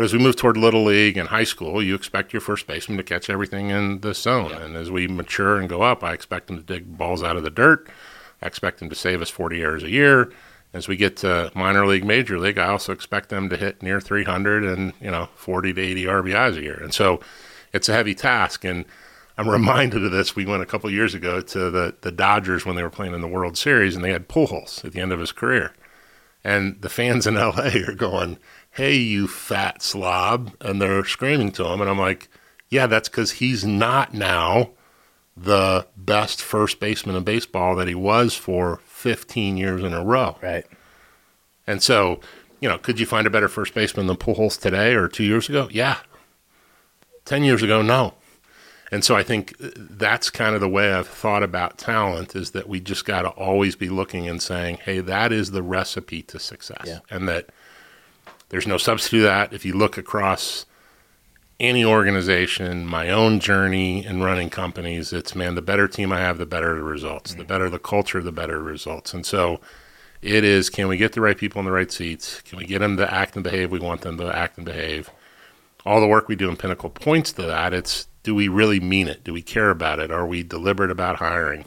But 0.00 0.04
as 0.04 0.14
we 0.14 0.18
move 0.18 0.36
toward 0.36 0.56
little 0.56 0.82
league 0.82 1.18
and 1.18 1.28
high 1.28 1.44
school, 1.44 1.82
you 1.82 1.94
expect 1.94 2.32
your 2.32 2.40
first 2.40 2.66
baseman 2.66 2.96
to 2.96 3.04
catch 3.04 3.28
everything 3.28 3.68
in 3.68 4.00
the 4.00 4.14
zone. 4.14 4.50
And 4.50 4.74
as 4.74 4.90
we 4.90 5.06
mature 5.06 5.60
and 5.60 5.68
go 5.68 5.82
up, 5.82 6.02
I 6.02 6.14
expect 6.14 6.48
him 6.48 6.56
to 6.56 6.62
dig 6.62 6.96
balls 6.96 7.22
out 7.22 7.36
of 7.36 7.42
the 7.42 7.50
dirt. 7.50 7.86
I 8.40 8.46
expect 8.46 8.80
him 8.80 8.88
to 8.88 8.94
save 8.94 9.20
us 9.20 9.28
40 9.28 9.60
errors 9.60 9.82
a 9.82 9.90
year. 9.90 10.32
As 10.72 10.88
we 10.88 10.96
get 10.96 11.18
to 11.18 11.52
minor 11.54 11.86
league, 11.86 12.06
major 12.06 12.38
league, 12.38 12.56
I 12.56 12.68
also 12.68 12.94
expect 12.94 13.28
them 13.28 13.50
to 13.50 13.58
hit 13.58 13.82
near 13.82 14.00
300 14.00 14.64
and 14.64 14.94
you 15.02 15.10
know 15.10 15.28
40 15.34 15.74
to 15.74 15.82
80 15.82 16.04
RBIs 16.04 16.56
a 16.56 16.62
year. 16.62 16.80
And 16.82 16.94
so 16.94 17.20
it's 17.74 17.90
a 17.90 17.92
heavy 17.92 18.14
task. 18.14 18.64
And 18.64 18.86
I'm 19.36 19.50
reminded 19.50 20.02
of 20.02 20.12
this. 20.12 20.34
We 20.34 20.46
went 20.46 20.62
a 20.62 20.66
couple 20.66 20.88
of 20.88 20.94
years 20.94 21.12
ago 21.12 21.42
to 21.42 21.70
the 21.70 21.94
the 22.00 22.10
Dodgers 22.10 22.64
when 22.64 22.74
they 22.74 22.82
were 22.82 22.88
playing 22.88 23.12
in 23.12 23.20
the 23.20 23.28
World 23.28 23.58
Series, 23.58 23.96
and 23.96 24.02
they 24.02 24.12
had 24.12 24.28
Pujols 24.30 24.82
at 24.82 24.92
the 24.92 25.00
end 25.02 25.12
of 25.12 25.20
his 25.20 25.32
career. 25.32 25.74
And 26.42 26.80
the 26.80 26.88
fans 26.88 27.26
in 27.26 27.34
LA 27.34 27.72
are 27.86 27.94
going, 27.94 28.38
Hey, 28.70 28.96
you 28.96 29.26
fat 29.26 29.82
slob. 29.82 30.54
And 30.60 30.80
they're 30.80 31.04
screaming 31.04 31.52
to 31.52 31.66
him. 31.66 31.80
And 31.80 31.90
I'm 31.90 31.98
like, 31.98 32.28
Yeah, 32.68 32.86
that's 32.86 33.08
because 33.08 33.32
he's 33.32 33.64
not 33.64 34.14
now 34.14 34.70
the 35.36 35.86
best 35.96 36.42
first 36.42 36.80
baseman 36.80 37.16
in 37.16 37.24
baseball 37.24 37.74
that 37.76 37.88
he 37.88 37.94
was 37.94 38.34
for 38.34 38.80
15 38.84 39.56
years 39.56 39.82
in 39.82 39.92
a 39.92 40.04
row. 40.04 40.36
Right. 40.42 40.66
And 41.66 41.82
so, 41.82 42.20
you 42.60 42.68
know, 42.68 42.78
could 42.78 43.00
you 43.00 43.06
find 43.06 43.26
a 43.26 43.30
better 43.30 43.48
first 43.48 43.74
baseman 43.74 44.06
than 44.06 44.16
Pujols 44.16 44.60
today 44.60 44.94
or 44.94 45.08
two 45.08 45.24
years 45.24 45.48
ago? 45.48 45.68
Yeah. 45.70 45.98
10 47.24 47.44
years 47.44 47.62
ago, 47.62 47.80
no. 47.80 48.14
And 48.90 49.04
so 49.04 49.14
I 49.14 49.22
think 49.22 49.54
uh, 49.62 49.68
that's 49.76 50.30
kind 50.30 50.54
of 50.54 50.60
the 50.60 50.68
way 50.68 50.92
I've 50.92 51.06
thought 51.06 51.42
about 51.42 51.78
talent 51.78 52.34
is 52.34 52.50
that 52.50 52.68
we 52.68 52.80
just 52.80 53.04
got 53.04 53.22
to 53.22 53.28
always 53.28 53.76
be 53.76 53.88
looking 53.88 54.28
and 54.28 54.42
saying, 54.42 54.78
hey, 54.84 55.00
that 55.00 55.32
is 55.32 55.52
the 55.52 55.62
recipe 55.62 56.22
to 56.22 56.38
success. 56.38 56.84
Yeah. 56.86 56.98
And 57.08 57.28
that 57.28 57.50
there's 58.50 58.66
no 58.66 58.76
substitute 58.76 59.20
to 59.20 59.24
that. 59.24 59.52
If 59.52 59.64
you 59.64 59.74
look 59.74 59.96
across 59.96 60.66
any 61.58 61.84
organization, 61.84 62.86
my 62.86 63.10
own 63.10 63.40
journey 63.40 64.04
in 64.04 64.22
running 64.22 64.50
companies, 64.50 65.12
it's 65.12 65.34
man, 65.34 65.54
the 65.54 65.62
better 65.62 65.88
team 65.88 66.12
I 66.12 66.20
have, 66.20 66.38
the 66.38 66.46
better 66.46 66.74
the 66.74 66.82
results. 66.82 67.32
The 67.32 67.38
mm-hmm. 67.38 67.48
better 67.48 67.70
the 67.70 67.78
culture, 67.78 68.22
the 68.22 68.32
better 68.32 68.62
results. 68.62 69.14
And 69.14 69.24
so 69.24 69.60
it 70.22 70.44
is 70.44 70.68
can 70.68 70.88
we 70.88 70.96
get 70.96 71.12
the 71.12 71.20
right 71.20 71.38
people 71.38 71.60
in 71.60 71.66
the 71.66 71.72
right 71.72 71.90
seats? 71.90 72.40
Can 72.42 72.58
we 72.58 72.66
get 72.66 72.80
them 72.80 72.96
to 72.96 73.12
act 73.12 73.34
and 73.34 73.44
behave? 73.44 73.70
We 73.70 73.78
want 73.78 74.02
them 74.02 74.16
to 74.18 74.34
act 74.34 74.56
and 74.56 74.66
behave. 74.66 75.10
All 75.86 76.00
the 76.00 76.06
work 76.06 76.28
we 76.28 76.36
do 76.36 76.48
in 76.48 76.56
Pinnacle 76.56 76.90
points 76.90 77.32
to 77.32 77.42
that. 77.42 77.72
It's 77.72 78.06
do 78.22 78.34
we 78.34 78.48
really 78.48 78.80
mean 78.80 79.08
it? 79.08 79.24
Do 79.24 79.32
we 79.32 79.42
care 79.42 79.70
about 79.70 79.98
it? 79.98 80.10
Are 80.10 80.26
we 80.26 80.42
deliberate 80.42 80.90
about 80.90 81.16
hiring? 81.16 81.66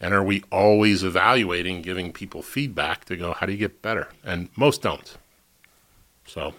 And 0.00 0.14
are 0.14 0.22
we 0.22 0.42
always 0.50 1.02
evaluating, 1.02 1.82
giving 1.82 2.10
people 2.10 2.40
feedback 2.40 3.04
to 3.06 3.16
go, 3.18 3.34
how 3.34 3.44
do 3.44 3.52
you 3.52 3.58
get 3.58 3.82
better? 3.82 4.08
And 4.24 4.48
most 4.56 4.80
don't. 4.80 5.18
So 6.30 6.54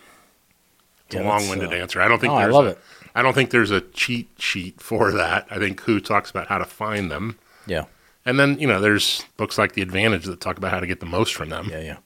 it's 1.06 1.15
Yeah, 1.15 1.22
a 1.22 1.27
long-winded 1.27 1.72
uh, 1.72 1.76
answer. 1.76 2.02
I 2.02 2.07
don't 2.07 2.19
think 2.19 2.31
no, 2.34 2.38
I 2.38 2.43
there's 2.43 2.53
love 2.53 2.65
a, 2.65 2.69
it. 2.69 2.80
I 3.15 3.22
don't 3.22 3.34
think 3.34 3.49
there's 3.52 3.72
a 3.72 3.81
cheat 3.81 4.30
sheet 4.38 4.80
for 4.81 5.11
that. 5.11 5.48
I 5.49 5.57
think 5.60 5.81
who 5.81 5.99
talks 5.99 6.30
about 6.30 6.48
how 6.48 6.57
to 6.57 6.65
find 6.65 7.11
them. 7.11 7.38
Yeah. 7.68 7.85
And 8.26 8.39
then, 8.39 8.60
you 8.60 8.68
know, 8.68 8.80
there's 8.80 9.26
books 9.38 9.57
like 9.57 9.73
The 9.73 9.81
Advantage 9.81 10.26
that 10.26 10.39
talk 10.39 10.57
about 10.57 10.72
how 10.72 10.80
to 10.80 10.88
get 10.88 10.99
the 10.99 11.06
most 11.06 11.34
from 11.34 11.49
them. 11.49 11.68
Yeah. 11.69 11.81
Yeah. 11.81 11.98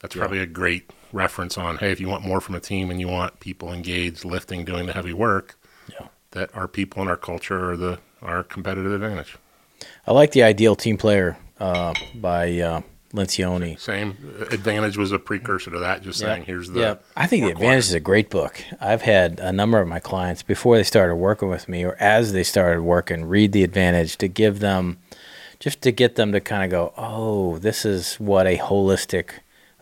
That's 0.00 0.14
probably 0.14 0.38
a 0.38 0.46
great 0.46 0.90
reference 1.12 1.58
on, 1.58 1.78
hey, 1.78 1.90
if 1.90 2.00
you 2.00 2.08
want 2.08 2.24
more 2.24 2.40
from 2.40 2.54
a 2.54 2.60
team 2.60 2.90
and 2.90 3.00
you 3.00 3.08
want 3.08 3.40
people 3.40 3.72
engaged, 3.72 4.24
lifting, 4.24 4.64
doing 4.64 4.86
the 4.86 4.92
heavy 4.92 5.12
work, 5.12 5.58
Yeah. 5.90 6.06
that 6.30 6.54
our 6.54 6.68
people 6.68 7.00
and 7.02 7.10
our 7.10 7.16
culture 7.16 7.70
are 7.70 7.76
the 7.76 7.98
our 8.22 8.42
competitive 8.44 8.92
advantage. 8.92 9.36
I 10.06 10.12
like 10.12 10.32
the 10.32 10.42
ideal 10.42 10.74
team 10.76 10.96
player 10.98 11.36
uh, 11.60 11.94
by 12.14 12.58
uh, 12.60 12.80
Lencioni. 13.12 13.78
Same 13.80 14.16
advantage 14.50 14.98
was 14.98 15.12
a 15.12 15.18
precursor 15.18 15.70
to 15.70 15.78
that, 15.78 16.02
just 16.02 16.18
saying 16.18 16.44
here's 16.44 16.68
the 16.68 16.80
yeah. 16.80 16.94
I 17.16 17.26
think 17.26 17.44
the 17.44 17.50
Advantage 17.50 17.84
is 17.84 17.94
a 17.94 18.00
great 18.00 18.28
book. 18.28 18.62
I've 18.80 19.02
had 19.02 19.40
a 19.40 19.52
number 19.52 19.80
of 19.80 19.88
my 19.88 19.98
clients 19.98 20.42
before 20.42 20.76
they 20.76 20.82
started 20.82 21.16
working 21.16 21.48
with 21.48 21.68
me, 21.68 21.84
or 21.84 21.96
as 21.98 22.32
they 22.32 22.42
started 22.42 22.82
working, 22.82 23.24
read 23.24 23.52
the 23.52 23.64
Advantage 23.64 24.18
to 24.18 24.28
give 24.28 24.60
them, 24.60 24.98
just 25.58 25.80
to 25.82 25.92
get 25.92 26.16
them 26.16 26.32
to 26.32 26.40
kind 26.40 26.64
of 26.64 26.70
go, 26.70 26.92
oh, 26.98 27.58
this 27.58 27.86
is 27.86 28.16
what 28.16 28.46
a 28.46 28.58
holistic 28.58 29.30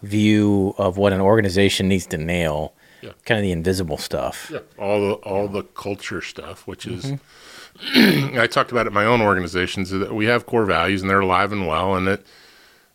view 0.02 0.74
of 0.78 0.96
what 0.96 1.12
an 1.12 1.20
organization 1.20 1.88
needs 1.88 2.06
to 2.06 2.18
nail. 2.18 2.74
Yeah. 3.02 3.10
Kind 3.24 3.38
of 3.38 3.42
the 3.42 3.52
invisible 3.52 3.98
stuff. 3.98 4.50
Yeah, 4.52 4.60
all 4.78 5.00
the 5.00 5.14
all 5.14 5.48
the 5.48 5.62
culture 5.64 6.22
stuff, 6.22 6.66
which 6.66 6.86
is 6.86 7.04
Mm-hmm. 7.04 8.38
I 8.38 8.46
talked 8.46 8.72
about 8.72 8.86
it 8.86 8.88
in 8.88 8.94
my 8.94 9.04
own 9.04 9.20
organizations 9.20 9.90
that 9.90 10.14
we 10.14 10.26
have 10.26 10.46
core 10.46 10.64
values 10.64 11.02
and 11.02 11.10
they're 11.10 11.20
alive 11.20 11.52
and 11.52 11.66
well, 11.66 11.94
and 11.94 12.06
that 12.06 12.22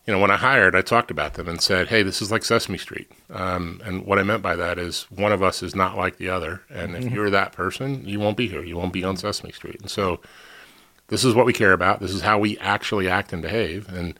you 0.06 0.12
know 0.12 0.18
when 0.18 0.30
I 0.30 0.36
hired, 0.36 0.74
I 0.74 0.82
talked 0.82 1.10
about 1.10 1.34
them 1.34 1.48
and 1.48 1.60
said, 1.60 1.88
hey, 1.88 2.02
this 2.02 2.20
is 2.20 2.30
like 2.32 2.44
Sesame 2.44 2.78
Street, 2.78 3.10
um, 3.30 3.80
and 3.84 4.04
what 4.04 4.18
I 4.18 4.22
meant 4.22 4.42
by 4.42 4.56
that 4.56 4.78
is 4.78 5.04
one 5.10 5.32
of 5.32 5.42
us 5.42 5.62
is 5.62 5.74
not 5.74 5.96
like 5.96 6.16
the 6.16 6.28
other, 6.28 6.62
and 6.70 6.92
Mm-hmm. 6.92 7.06
if 7.06 7.12
you're 7.12 7.30
that 7.30 7.52
person, 7.52 8.06
you 8.06 8.18
won't 8.20 8.36
be 8.36 8.48
here, 8.48 8.62
you 8.64 8.76
won't 8.76 8.92
be 8.92 9.04
on 9.04 9.16
Sesame 9.16 9.52
Street, 9.52 9.80
and 9.80 9.90
so 9.90 10.20
this 11.08 11.24
is 11.24 11.34
what 11.34 11.46
we 11.46 11.52
care 11.52 11.72
about. 11.72 12.00
This 12.00 12.12
is 12.12 12.22
how 12.22 12.38
we 12.38 12.58
actually 12.58 13.08
act 13.08 13.32
and 13.32 13.42
behave, 13.42 13.88
and 13.92 14.18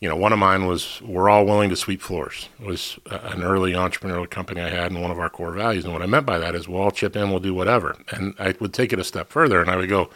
you 0.00 0.08
know, 0.08 0.16
one 0.16 0.32
of 0.32 0.38
mine 0.40 0.66
was 0.66 1.00
we're 1.02 1.28
all 1.30 1.44
willing 1.46 1.70
to 1.70 1.76
sweep 1.76 2.02
floors. 2.02 2.48
It 2.60 2.66
was 2.66 2.98
an 3.06 3.44
early 3.44 3.72
entrepreneurial 3.72 4.28
company 4.28 4.60
I 4.60 4.68
had, 4.68 4.90
and 4.90 5.00
one 5.00 5.12
of 5.12 5.18
our 5.20 5.30
core 5.30 5.52
values. 5.52 5.84
And 5.84 5.92
what 5.92 6.02
I 6.02 6.06
meant 6.06 6.26
by 6.26 6.38
that 6.38 6.56
is 6.56 6.66
we'll 6.66 6.82
all 6.82 6.90
chip 6.90 7.14
in, 7.14 7.30
we'll 7.30 7.38
do 7.38 7.54
whatever. 7.54 7.96
And 8.10 8.34
I 8.36 8.52
would 8.58 8.74
take 8.74 8.92
it 8.92 8.98
a 8.98 9.04
step 9.04 9.28
further, 9.30 9.60
and 9.60 9.70
I 9.70 9.76
would 9.76 9.88
go, 9.88 10.10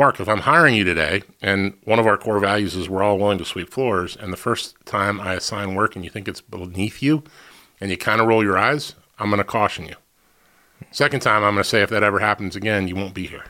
Mark, 0.00 0.18
if 0.18 0.30
I'm 0.30 0.38
hiring 0.38 0.74
you 0.74 0.82
today, 0.82 1.24
and 1.42 1.74
one 1.84 1.98
of 1.98 2.06
our 2.06 2.16
core 2.16 2.38
values 2.40 2.74
is 2.74 2.88
we're 2.88 3.02
all 3.02 3.18
willing 3.18 3.36
to 3.36 3.44
sweep 3.44 3.68
floors, 3.68 4.16
and 4.16 4.32
the 4.32 4.38
first 4.38 4.74
time 4.86 5.20
I 5.20 5.34
assign 5.34 5.74
work 5.74 5.94
and 5.94 6.02
you 6.02 6.10
think 6.10 6.26
it's 6.26 6.40
beneath 6.40 7.02
you, 7.02 7.22
and 7.82 7.90
you 7.90 7.98
kind 7.98 8.18
of 8.18 8.26
roll 8.26 8.42
your 8.42 8.56
eyes, 8.56 8.94
I'm 9.18 9.28
going 9.28 9.36
to 9.36 9.44
caution 9.44 9.84
you. 9.84 9.96
Second 10.90 11.20
time, 11.20 11.44
I'm 11.44 11.52
going 11.52 11.64
to 11.64 11.68
say 11.68 11.82
if 11.82 11.90
that 11.90 12.02
ever 12.02 12.18
happens 12.18 12.56
again, 12.56 12.88
you 12.88 12.96
won't 12.96 13.12
be 13.12 13.26
here. 13.26 13.44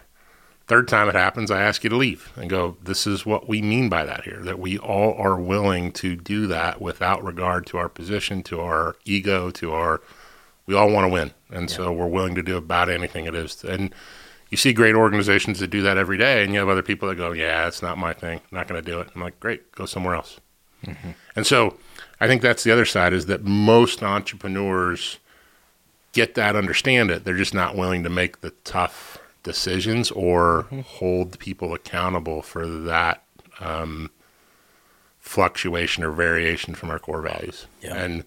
Third 0.67 0.89
time 0.89 1.09
it 1.09 1.15
happens, 1.15 1.53
I 1.53 1.63
ask 1.63 1.85
you 1.85 1.91
to 1.91 1.97
leave 1.97 2.33
and 2.35 2.51
go, 2.51 2.77
this 2.83 3.07
is 3.07 3.25
what 3.25 3.49
we 3.49 3.63
mean 3.63 3.89
by 3.89 4.05
that 4.05 4.25
here, 4.25 4.41
that 4.43 4.59
we 4.59 4.77
all 4.77 5.15
are 5.19 5.39
willing 5.39 5.93
to 5.93 6.17
do 6.17 6.49
that 6.49 6.83
without 6.83 7.23
regard 7.23 7.65
to 7.67 7.79
our 7.79 7.89
position, 7.89 8.43
to 8.43 8.61
our 8.61 8.97
ego, 9.05 9.53
to 9.53 9.73
our, 9.73 10.01
we 10.67 10.75
all 10.75 10.91
want 10.91 11.05
to 11.05 11.13
win. 11.13 11.31
And 11.49 11.71
so 11.71 11.93
we're 11.93 12.09
willing 12.09 12.35
to 12.35 12.43
do 12.43 12.57
about 12.57 12.91
anything 12.91 13.27
it 13.27 13.37
is. 13.37 13.63
And 13.63 13.95
you 14.51 14.57
see 14.57 14.73
great 14.73 14.95
organizations 14.95 15.61
that 15.61 15.69
do 15.69 15.83
that 15.83 15.97
every 15.97 16.19
day, 16.19 16.43
and 16.43 16.53
you 16.53 16.59
have 16.59 16.69
other 16.69 16.83
people 16.83 17.09
that 17.09 17.15
go, 17.15 17.33
yeah, 17.33 17.67
it's 17.67 17.83
not 17.83 17.99
my 17.99 18.13
thing. 18.13 18.39
I'm 18.39 18.59
not 18.59 18.69
going 18.69 18.83
to 18.83 18.91
do 18.91 19.01
it. 19.01 19.09
I'm 19.15 19.23
like, 19.23 19.39
great, 19.41 19.73
go 19.73 19.87
somewhere 19.87 20.15
else. 20.15 20.41
And 21.37 21.47
so 21.47 21.77
I 22.21 22.27
think 22.27 22.43
that's 22.43 22.65
the 22.65 22.71
other 22.71 22.87
side 22.87 23.13
is 23.13 23.27
that 23.27 23.45
most 23.45 24.03
entrepreneurs 24.03 25.19
get 26.13 26.35
that, 26.35 26.57
understand 26.57 27.11
it. 27.11 27.25
They're 27.25 27.37
just 27.37 27.55
not 27.55 27.77
willing 27.77 28.03
to 28.03 28.09
make 28.09 28.41
the 28.41 28.51
tough 28.65 29.19
decisions 29.43 30.11
or 30.11 30.63
hold 30.87 31.39
people 31.39 31.75
accountable 31.75 32.43
for 32.43 32.67
that 32.67 33.23
um, 33.61 34.11
fluctuation 35.19 36.03
or 36.03 36.11
variation 36.11 36.75
from 36.75 36.91
our 36.91 36.99
core 36.99 37.23
values. 37.23 37.67
Yeah. 37.83 37.97
And, 37.97 38.25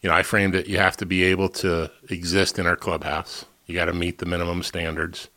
you 0.00 0.08
know, 0.08 0.14
I 0.14 0.22
framed 0.22 0.54
it 0.54 0.66
you 0.66 0.78
have 0.78 0.96
to 0.96 1.06
be 1.06 1.22
able 1.24 1.50
to 1.50 1.90
exist 2.08 2.58
in 2.58 2.66
our 2.66 2.76
clubhouse, 2.76 3.44
you 3.66 3.74
got 3.74 3.86
to 3.86 3.92
meet 3.92 4.18
the 4.18 4.26
minimum 4.26 4.62
standards. 4.62 5.28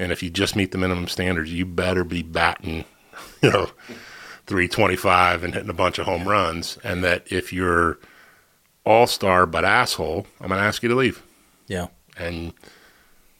And 0.00 0.12
if 0.12 0.22
you 0.22 0.30
just 0.30 0.56
meet 0.56 0.72
the 0.72 0.78
minimum 0.78 1.08
standards, 1.08 1.52
you 1.52 1.66
better 1.66 2.04
be 2.04 2.22
batting, 2.22 2.86
you 3.42 3.50
know, 3.50 3.70
325 4.46 5.44
and 5.44 5.52
hitting 5.54 5.68
a 5.68 5.74
bunch 5.74 5.98
of 5.98 6.06
home 6.06 6.26
runs. 6.26 6.78
And 6.82 7.04
that 7.04 7.30
if 7.30 7.52
you're 7.52 7.98
all 8.86 9.06
star 9.06 9.44
but 9.44 9.64
asshole, 9.64 10.26
I'm 10.40 10.48
going 10.48 10.58
to 10.58 10.66
ask 10.66 10.82
you 10.82 10.88
to 10.88 10.94
leave. 10.94 11.22
Yeah. 11.66 11.88
And 12.16 12.54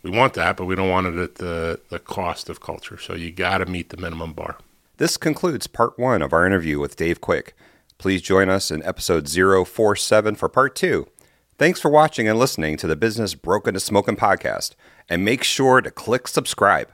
we 0.02 0.10
want 0.10 0.34
that, 0.34 0.58
but 0.58 0.66
we 0.66 0.74
don't 0.74 0.90
want 0.90 1.06
it 1.06 1.16
at 1.16 1.34
the, 1.36 1.80
the 1.88 1.98
cost 1.98 2.50
of 2.50 2.60
culture. 2.60 2.98
So 2.98 3.14
you 3.14 3.32
got 3.32 3.58
to 3.58 3.66
meet 3.66 3.88
the 3.88 3.96
minimum 3.96 4.34
bar. 4.34 4.58
This 4.98 5.16
concludes 5.16 5.66
part 5.66 5.98
one 5.98 6.20
of 6.20 6.34
our 6.34 6.46
interview 6.46 6.78
with 6.78 6.96
Dave 6.96 7.22
Quick. 7.22 7.56
Please 7.96 8.20
join 8.20 8.50
us 8.50 8.70
in 8.70 8.82
episode 8.82 9.30
047 9.30 10.34
for 10.34 10.48
part 10.50 10.76
two. 10.76 11.06
Thanks 11.60 11.80
for 11.80 11.90
watching 11.90 12.28
and 12.28 12.38
listening 12.38 12.78
to 12.78 12.86
the 12.86 12.96
Business 12.96 13.34
Broken 13.34 13.74
to 13.74 13.80
Smokin' 13.80 14.16
podcast, 14.16 14.74
and 15.10 15.24
make 15.24 15.42
sure 15.44 15.82
to 15.82 15.90
click 15.90 16.28
subscribe. 16.28 16.88